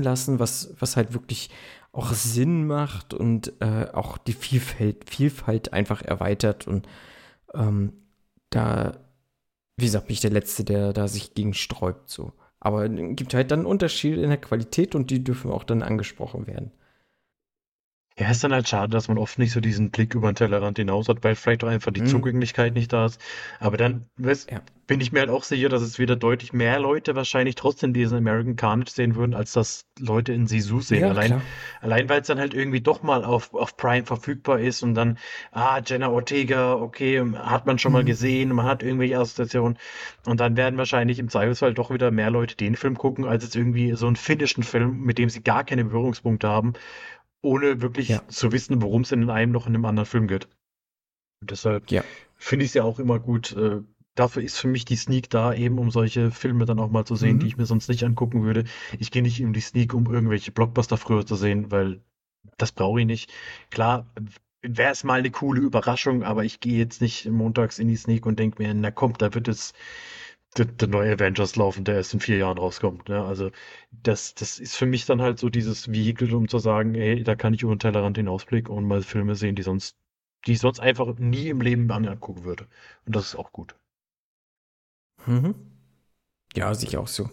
lassen, 0.02 0.38
was, 0.38 0.74
was 0.78 0.96
halt 0.96 1.14
wirklich 1.14 1.50
auch 1.92 2.12
Sinn 2.12 2.66
macht 2.66 3.14
und 3.14 3.52
äh, 3.60 3.86
auch 3.92 4.18
die 4.18 4.32
Vielfalt, 4.32 5.08
Vielfalt 5.08 5.72
einfach 5.72 6.02
erweitert. 6.02 6.66
Und 6.66 6.88
ähm, 7.54 7.92
da, 8.50 8.98
wie 9.76 9.84
gesagt, 9.84 10.08
bin 10.08 10.14
ich 10.14 10.20
der 10.20 10.32
Letzte, 10.32 10.64
der 10.64 10.92
da 10.92 11.08
sich 11.08 11.34
gegen 11.34 11.54
sträubt. 11.54 12.10
So. 12.10 12.32
Aber 12.58 12.86
es 12.86 13.16
gibt 13.16 13.34
halt 13.34 13.50
dann 13.50 13.66
Unterschiede 13.66 14.22
in 14.22 14.30
der 14.30 14.40
Qualität 14.40 14.94
und 14.94 15.10
die 15.10 15.22
dürfen 15.22 15.50
auch 15.50 15.64
dann 15.64 15.82
angesprochen 15.82 16.46
werden. 16.46 16.72
Ja, 18.16 18.30
ist 18.30 18.44
dann 18.44 18.52
halt 18.52 18.68
schade, 18.68 18.90
dass 18.90 19.08
man 19.08 19.18
oft 19.18 19.40
nicht 19.40 19.50
so 19.50 19.58
diesen 19.58 19.90
Blick 19.90 20.14
über 20.14 20.30
den 20.30 20.36
Tellerrand 20.36 20.78
hinaus 20.78 21.08
hat, 21.08 21.24
weil 21.24 21.34
vielleicht 21.34 21.64
auch 21.64 21.68
einfach 21.68 21.90
die 21.90 22.02
mhm. 22.02 22.06
Zugänglichkeit 22.06 22.72
nicht 22.72 22.92
da 22.92 23.06
ist. 23.06 23.20
Aber 23.58 23.76
dann 23.76 24.06
weißt, 24.18 24.52
ja. 24.52 24.60
bin 24.86 25.00
ich 25.00 25.10
mir 25.10 25.18
halt 25.18 25.30
auch 25.30 25.42
sicher, 25.42 25.68
dass 25.68 25.82
es 25.82 25.98
wieder 25.98 26.14
deutlich 26.14 26.52
mehr 26.52 26.78
Leute 26.78 27.16
wahrscheinlich 27.16 27.56
trotzdem 27.56 27.92
diesen 27.92 28.16
American 28.16 28.54
Carnage 28.54 28.92
sehen 28.92 29.16
würden, 29.16 29.34
als 29.34 29.50
das 29.50 29.86
Leute 29.98 30.32
in 30.32 30.46
Sisu 30.46 30.80
sehen. 30.80 31.00
Ja, 31.00 31.08
allein, 31.08 31.42
allein 31.80 32.08
weil 32.08 32.20
es 32.20 32.28
dann 32.28 32.38
halt 32.38 32.54
irgendwie 32.54 32.80
doch 32.80 33.02
mal 33.02 33.24
auf, 33.24 33.52
auf 33.52 33.76
Prime 33.76 34.06
verfügbar 34.06 34.60
ist 34.60 34.84
und 34.84 34.94
dann, 34.94 35.18
ah, 35.50 35.80
Jenna 35.84 36.08
Ortega, 36.08 36.74
okay, 36.74 37.20
hat 37.34 37.66
man 37.66 37.80
schon 37.80 37.90
mhm. 37.90 37.94
mal 37.94 38.04
gesehen, 38.04 38.54
man 38.54 38.66
hat 38.66 38.84
irgendwelche 38.84 39.18
Assoziationen. 39.18 39.76
Und 40.24 40.38
dann 40.38 40.56
werden 40.56 40.76
wahrscheinlich 40.78 41.18
im 41.18 41.30
Zweifelsfall 41.30 41.74
doch 41.74 41.90
wieder 41.90 42.12
mehr 42.12 42.30
Leute 42.30 42.56
den 42.56 42.76
Film 42.76 42.96
gucken, 42.96 43.24
als 43.24 43.42
jetzt 43.42 43.56
irgendwie 43.56 43.94
so 43.96 44.06
einen 44.06 44.14
finnischen 44.14 44.62
Film, 44.62 45.00
mit 45.00 45.18
dem 45.18 45.28
sie 45.30 45.42
gar 45.42 45.64
keine 45.64 45.84
Berührungspunkte 45.84 46.46
haben 46.46 46.74
ohne 47.44 47.82
wirklich 47.82 48.08
ja. 48.08 48.26
zu 48.28 48.52
wissen, 48.52 48.82
worum 48.82 49.02
es 49.02 49.12
in 49.12 49.30
einem 49.30 49.52
noch 49.52 49.66
in 49.66 49.74
einem 49.74 49.84
anderen 49.84 50.06
Film 50.06 50.26
geht. 50.26 50.48
Und 51.40 51.50
deshalb 51.50 51.90
ja. 51.90 52.02
finde 52.36 52.64
ich 52.64 52.70
es 52.70 52.74
ja 52.74 52.84
auch 52.84 52.98
immer 52.98 53.18
gut. 53.18 53.52
Äh, 53.52 53.82
dafür 54.14 54.42
ist 54.42 54.58
für 54.58 54.68
mich 54.68 54.84
die 54.84 54.96
Sneak 54.96 55.30
da, 55.30 55.52
eben 55.52 55.78
um 55.78 55.90
solche 55.90 56.30
Filme 56.30 56.64
dann 56.64 56.78
auch 56.78 56.90
mal 56.90 57.04
zu 57.04 57.16
sehen, 57.16 57.36
mhm. 57.36 57.40
die 57.40 57.46
ich 57.48 57.56
mir 57.56 57.66
sonst 57.66 57.88
nicht 57.88 58.04
angucken 58.04 58.44
würde. 58.44 58.64
Ich 58.98 59.10
gehe 59.10 59.22
nicht 59.22 59.40
in 59.40 59.52
die 59.52 59.60
Sneak, 59.60 59.92
um 59.94 60.06
irgendwelche 60.12 60.52
Blockbuster 60.52 60.96
früher 60.96 61.26
zu 61.26 61.36
sehen, 61.36 61.70
weil 61.70 62.00
das 62.56 62.72
brauche 62.72 63.00
ich 63.00 63.06
nicht. 63.06 63.32
Klar, 63.70 64.06
wäre 64.62 64.92
es 64.92 65.04
mal 65.04 65.18
eine 65.18 65.30
coole 65.30 65.60
Überraschung, 65.60 66.22
aber 66.22 66.44
ich 66.44 66.60
gehe 66.60 66.78
jetzt 66.78 67.02
nicht 67.02 67.26
montags 67.26 67.78
in 67.78 67.88
die 67.88 67.96
Sneak 67.96 68.24
und 68.26 68.38
denke 68.38 68.62
mir, 68.62 68.72
na 68.72 68.90
kommt, 68.90 69.20
da 69.20 69.34
wird 69.34 69.48
es 69.48 69.74
der, 70.56 70.66
der, 70.66 70.89
neue 70.89 71.12
Avengers 71.14 71.56
laufen, 71.56 71.85
der 71.85 71.97
erst 71.97 72.14
in 72.14 72.20
vier 72.20 72.39
Jahren 72.39 72.59
rauskommt. 72.59 73.09
Ne? 73.09 73.24
Also 73.24 73.51
das, 73.90 74.35
das 74.35 74.59
ist 74.59 74.76
für 74.76 74.86
mich 74.86 75.06
dann 75.06 75.22
halt 75.22 75.39
so 75.39 75.48
dieses 75.51 75.90
Vehikel, 75.90 76.32
um 76.35 76.48
zu 76.48 76.59
sagen, 76.59 76.94
ey, 76.94 77.22
da 77.24 77.35
kann 77.36 77.55
ich 77.55 77.62
über 77.62 77.74
den 77.74 77.81
Tellerrand 77.81 78.16
hinausblicken 78.16 78.74
und 78.74 78.86
mal 78.86 79.02
Filme 79.02 79.35
sehen, 79.35 79.56
die 79.56 79.62
sonst, 79.62 79.97
die 80.47 80.52
ich 80.52 80.60
sonst 80.60 80.81
einfach 80.81 81.18
nie 81.18 81.48
im 81.48 81.60
Leben 81.60 81.90
angucken 81.90 82.44
würde. 82.44 82.66
Und 83.06 83.16
das 83.16 83.26
ist 83.28 83.36
auch 83.36 83.52
gut. 83.52 83.74
Mhm. 85.26 85.55
Ja, 86.55 86.74
sehe 86.74 86.89
ich 86.89 86.97
auch 86.97 87.09
so. 87.09 87.31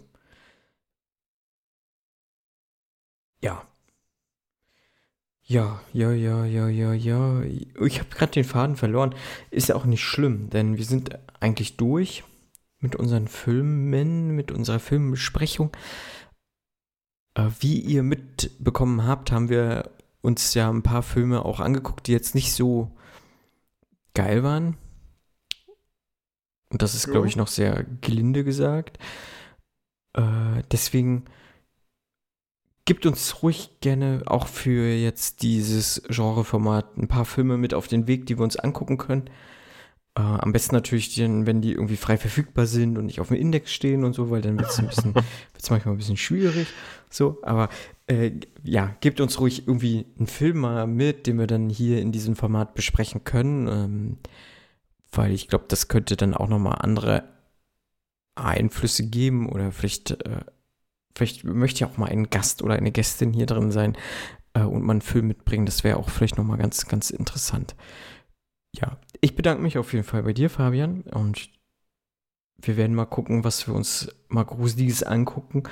Ja. 3.42 3.68
Ja, 5.44 5.82
ja, 5.92 6.12
ja, 6.14 6.46
ja, 6.46 6.70
ja, 6.70 6.94
ja. 6.94 7.42
Ich 7.44 8.00
habe 8.00 8.10
gerade 8.10 8.32
den 8.32 8.44
Faden 8.44 8.76
verloren. 8.78 9.14
Ist 9.50 9.70
ja 9.70 9.76
auch 9.76 9.86
nicht 9.86 10.04
schlimm, 10.04 10.50
denn 10.50 10.78
wir 10.78 10.86
sind 10.86 11.18
eigentlich 11.40 11.78
durch 11.78 12.24
mit 12.82 12.96
unseren 12.96 13.28
Filmen, 13.28 14.36
mit 14.36 14.52
unserer 14.52 14.80
Filmbesprechung. 14.80 15.72
Äh, 17.36 17.50
wie 17.60 17.80
ihr 17.80 18.04
mitbekommen 18.04 19.06
habt, 19.06 19.32
haben 19.32 19.50
wir 19.50 19.92
uns 20.22 20.54
ja 20.54 20.70
ein 20.70 20.84
paar 20.84 21.04
Filme 21.04 21.46
auch 21.46 21.60
angeguckt, 21.60 22.08
die 22.08 22.12
jetzt 22.12 22.36
nicht 22.36 22.54
so 22.54 22.92
geil 24.14 24.44
waren. 24.44 24.78
Und 26.70 26.82
das 26.82 26.96
ist, 26.96 27.10
glaube 27.10 27.28
ich, 27.28 27.36
noch 27.36 27.48
sehr 27.48 27.86
gelinde 28.02 28.44
gesagt. 28.44 28.98
Äh, 30.14 30.64
deswegen 30.72 31.26
gibt 32.86 33.06
uns 33.06 33.44
ruhig 33.44 33.80
gerne 33.82 34.24
auch 34.26 34.48
für 34.48 34.88
jetzt 34.94 35.44
dieses 35.44 36.02
Genreformat 36.08 36.98
ein 36.98 37.08
paar 37.08 37.26
Filme 37.26 37.58
mit 37.58 37.74
auf 37.74 37.88
den 37.88 38.08
Weg, 38.08 38.26
die 38.26 38.38
wir 38.38 38.44
uns 38.44 38.58
angucken 38.58 38.98
können. 38.98 39.30
Äh, 40.16 40.22
am 40.22 40.52
besten 40.52 40.76
natürlich, 40.76 41.16
den, 41.16 41.46
wenn 41.46 41.62
die 41.62 41.72
irgendwie 41.72 41.98
frei 41.98 42.18
verfügbar 42.18 42.66
sind 42.66 42.98
und 42.98 43.06
nicht 43.06 43.20
auf 43.20 43.30
dem 43.30 43.38
Index 43.38 43.72
stehen 43.72 44.04
und 44.04 44.14
so, 44.14 44.30
weil 44.30 44.42
dann 44.42 44.58
wird 44.58 44.70
es 44.70 44.80
ein 44.80 44.88
bisschen, 44.88 45.16
wird's 45.54 45.70
manchmal 45.70 45.96
ein 45.96 45.98
bisschen 45.98 46.18
schwierig. 46.18 46.68
So, 47.10 47.40
aber 47.44 47.70
äh, 48.08 48.32
ja, 48.64 48.96
gebt 49.02 49.22
uns 49.22 49.40
ruhig 49.40 49.68
irgendwie 49.68 50.06
einen 50.18 50.28
Film 50.28 50.60
mal 50.60 50.88
mit, 50.88 51.28
den 51.28 51.40
wir 51.40 51.48
dann 51.48 51.70
hier 51.70 52.02
in 52.02 52.12
diesem 52.12 52.36
Format 52.36 52.74
besprechen 52.76 53.24
können. 53.24 53.68
Ähm, 53.68 54.18
weil 55.14 55.32
ich 55.32 55.48
glaube, 55.48 55.66
das 55.68 55.88
könnte 55.88 56.16
dann 56.16 56.34
auch 56.34 56.48
nochmal 56.48 56.78
andere 56.80 57.24
Einflüsse 58.36 59.08
geben 59.08 59.50
oder 59.50 59.72
vielleicht, 59.72 60.12
äh, 60.12 60.42
Vielleicht 61.16 61.44
möchte 61.44 61.82
ja 61.82 61.88
auch 61.88 61.98
mal 61.98 62.10
ein 62.10 62.30
Gast 62.30 62.62
oder 62.62 62.76
eine 62.76 62.92
Gästin 62.92 63.34
hier 63.34 63.46
drin 63.46 63.72
sein 63.72 63.98
äh, 64.54 64.62
und 64.62 64.84
mal 64.84 64.94
einen 64.94 65.02
Film 65.02 65.28
mitbringen. 65.28 65.66
Das 65.66 65.84
wäre 65.84 65.98
auch 65.98 66.10
vielleicht 66.10 66.38
nochmal 66.38 66.58
ganz, 66.58 66.88
ganz 66.88 67.10
interessant. 67.10 67.76
Ja, 68.76 68.98
ich 69.20 69.36
bedanke 69.36 69.62
mich 69.62 69.78
auf 69.78 69.94
jeden 69.94 70.06
Fall 70.06 70.24
bei 70.24 70.34
dir, 70.34 70.50
Fabian. 70.50 71.02
Und 71.02 71.50
wir 72.58 72.78
werden 72.78 72.96
mal 72.96 73.06
gucken, 73.06 73.44
was 73.44 73.68
wir 73.68 73.74
uns 73.74 74.10
mal 74.28 74.44
Gruseliges 74.44 75.04
angucken. 75.04 75.64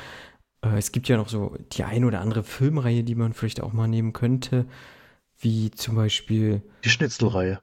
Äh, 0.62 0.78
es 0.78 0.92
gibt 0.92 1.08
ja 1.08 1.18
noch 1.18 1.30
so 1.30 1.56
die 1.72 1.84
ein 1.84 2.06
oder 2.06 2.22
andere 2.22 2.44
Filmreihe, 2.44 3.04
die 3.04 3.16
man 3.16 3.34
vielleicht 3.34 3.62
auch 3.62 3.74
mal 3.74 3.88
nehmen 3.88 4.14
könnte. 4.14 4.66
Wie 5.38 5.72
zum 5.72 5.96
Beispiel. 5.96 6.62
Die 6.84 6.90
Schnitzelreihe. 6.90 7.62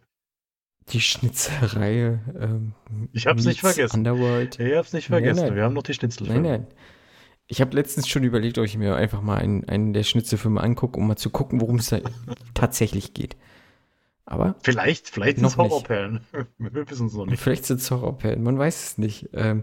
Die 0.88 1.00
Schnitzelreihe. 1.00 2.20
Ähm, 2.38 2.72
ich 3.12 3.26
hab's 3.26 3.44
nicht 3.44 3.60
vergessen. 3.60 3.98
Underworld. 3.98 4.58
Ich 4.58 4.74
hab's 4.74 4.92
nicht 4.92 5.08
vergessen. 5.08 5.40
Nein, 5.40 5.48
nein. 5.48 5.56
Wir 5.56 5.64
haben 5.64 5.74
noch 5.74 5.82
die 5.82 5.94
Schnitzelfilme. 5.94 6.40
Nein, 6.40 6.60
nein. 6.62 6.66
Ich 7.48 7.60
habe 7.60 7.76
letztens 7.76 8.08
schon 8.08 8.24
überlegt, 8.24 8.58
ob 8.58 8.64
ich 8.64 8.76
mir 8.76 8.96
einfach 8.96 9.20
mal 9.20 9.36
einen, 9.36 9.68
einen 9.68 9.92
der 9.92 10.02
Schnitzelfilme 10.02 10.60
angucke, 10.60 10.98
um 10.98 11.06
mal 11.06 11.16
zu 11.16 11.30
gucken, 11.30 11.60
worum 11.60 11.76
es 11.76 11.88
da 11.88 12.00
tatsächlich 12.54 13.14
geht. 13.14 13.36
Aber. 14.26 14.56
Vielleicht, 14.62 15.08
vielleicht 15.08 15.38
sind 15.38 15.46
es 15.46 15.56
Horrorperlen. 15.56 16.20
Wir 16.58 16.90
wissen 16.90 17.06
es 17.06 17.14
noch 17.14 17.26
nicht. 17.26 17.40
Vielleicht 17.40 17.64
sind 17.64 17.80
es 17.80 17.90
Horrorperlen, 17.90 18.42
man 18.42 18.58
weiß 18.58 18.84
es 18.84 18.98
nicht. 18.98 19.30
Ähm, 19.32 19.62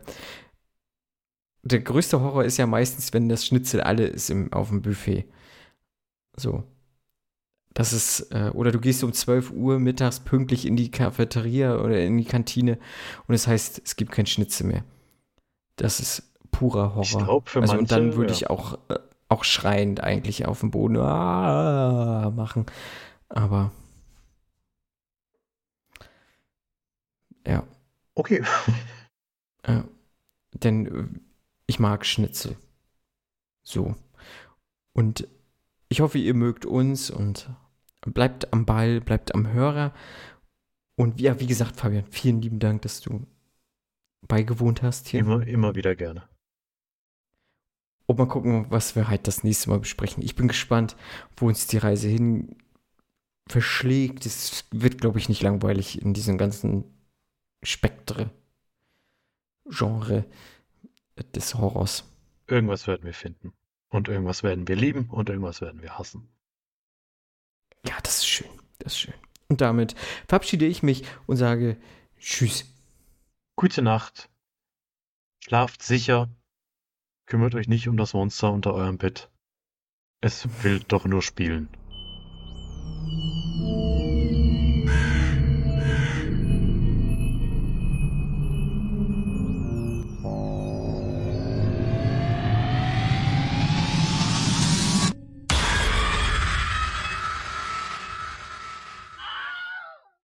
der 1.63 1.79
größte 1.79 2.21
Horror 2.21 2.45
ist 2.45 2.57
ja 2.57 2.65
meistens, 2.65 3.13
wenn 3.13 3.29
das 3.29 3.45
Schnitzel 3.45 3.81
alle 3.81 4.05
ist 4.07 4.29
im, 4.29 4.51
auf 4.51 4.69
dem 4.69 4.81
Buffet. 4.81 5.25
So. 6.35 6.63
Das 7.73 7.91
ist, 7.91 8.31
äh, 8.31 8.51
oder 8.53 8.71
du 8.71 8.79
gehst 8.79 9.03
um 9.03 9.13
12 9.13 9.51
Uhr 9.51 9.79
mittags 9.79 10.19
pünktlich 10.19 10.65
in 10.65 10.75
die 10.75 10.91
Cafeteria 10.91 11.77
oder 11.79 12.01
in 12.01 12.17
die 12.17 12.25
Kantine 12.25 12.77
und 13.27 13.35
es 13.35 13.43
das 13.43 13.51
heißt, 13.51 13.81
es 13.83 13.95
gibt 13.95 14.11
kein 14.11 14.27
Schnitzel 14.27 14.67
mehr. 14.67 14.83
Das 15.75 15.99
ist 15.99 16.31
purer 16.51 16.95
Horror. 16.95 17.01
Ich 17.01 17.17
glaube, 17.17 17.49
für 17.49 17.61
also, 17.61 17.73
manche, 17.73 17.81
und 17.81 17.91
dann 17.91 18.15
würde 18.15 18.31
ja. 18.31 18.37
ich 18.37 18.49
auch, 18.49 18.77
äh, 18.89 18.99
auch 19.27 19.43
schreiend 19.43 20.01
eigentlich 20.01 20.45
auf 20.45 20.59
dem 20.59 20.69
Boden 20.69 20.97
ah, 20.97 22.31
machen. 22.35 22.67
Aber 23.29 23.71
ja. 27.47 27.67
Okay. 28.15 28.43
Ja. 29.65 29.85
Denn 30.53 30.85
äh, 30.87 31.19
ich 31.67 31.79
mag 31.79 32.05
Schnitzel. 32.05 32.57
So. 33.63 33.95
Und 34.91 35.25
ich 35.87 36.01
hoffe, 36.01 36.17
ihr 36.17 36.33
mögt 36.33 36.65
uns 36.65 37.09
und 37.09 37.49
bleibt 38.01 38.51
am 38.51 38.65
Ball, 38.65 38.99
bleibt 38.99 39.33
am 39.33 39.47
Hörer. 39.47 39.93
Und 40.95 41.21
ja, 41.21 41.39
wie 41.39 41.47
gesagt, 41.47 41.77
Fabian, 41.77 42.05
vielen 42.11 42.41
lieben 42.41 42.59
Dank, 42.59 42.81
dass 42.81 42.99
du 42.99 43.25
beigewohnt 44.27 44.81
hast 44.81 45.07
hier. 45.07 45.21
Immer, 45.21 45.47
immer 45.47 45.75
wieder 45.75 45.95
gerne. 45.95 46.27
Und 48.05 48.17
mal 48.17 48.27
gucken, 48.27 48.65
was 48.69 48.95
wir 48.95 49.07
halt 49.07 49.27
das 49.27 49.43
nächste 49.43 49.69
Mal 49.69 49.79
besprechen. 49.79 50.23
Ich 50.23 50.35
bin 50.35 50.47
gespannt, 50.47 50.95
wo 51.37 51.47
uns 51.47 51.67
die 51.67 51.77
Reise 51.77 52.09
hin 52.09 52.57
verschlägt. 53.47 54.25
Es 54.25 54.65
wird, 54.71 54.99
glaube 54.99 55.19
ich, 55.19 55.29
nicht 55.29 55.41
langweilig 55.41 56.01
in 56.01 56.13
diesem 56.13 56.37
ganzen 56.37 56.92
Spektre, 57.63 58.29
Genre 59.65 60.25
des 61.35 61.55
Horrors. 61.55 62.05
Irgendwas 62.47 62.87
werden 62.87 63.03
wir 63.03 63.13
finden. 63.13 63.53
Und 63.89 64.07
irgendwas 64.07 64.43
werden 64.43 64.67
wir 64.67 64.75
lieben 64.75 65.09
und 65.09 65.29
irgendwas 65.29 65.61
werden 65.61 65.81
wir 65.81 65.97
hassen. 65.97 66.27
Ja, 67.87 67.95
das 68.03 68.17
ist 68.19 68.27
schön. 68.27 68.49
Das 68.79 68.93
ist 68.93 68.99
schön. 68.99 69.13
Und 69.49 69.61
damit 69.61 69.95
verabschiede 70.27 70.65
ich 70.65 70.83
mich 70.83 71.03
und 71.27 71.37
sage 71.37 71.77
Tschüss. 72.19 72.65
Gute 73.55 73.81
Nacht. 73.81 74.29
Schlaft 75.43 75.83
sicher. 75.83 76.29
Kümmert 77.25 77.55
euch 77.55 77.67
nicht 77.67 77.87
um 77.87 77.97
das 77.97 78.13
Monster 78.13 78.51
unter 78.51 78.73
eurem 78.73 78.97
Bett. 78.97 79.29
Es 80.21 80.63
will 80.63 80.79
doch 80.79 81.05
nur 81.05 81.21
spielen. 81.21 81.69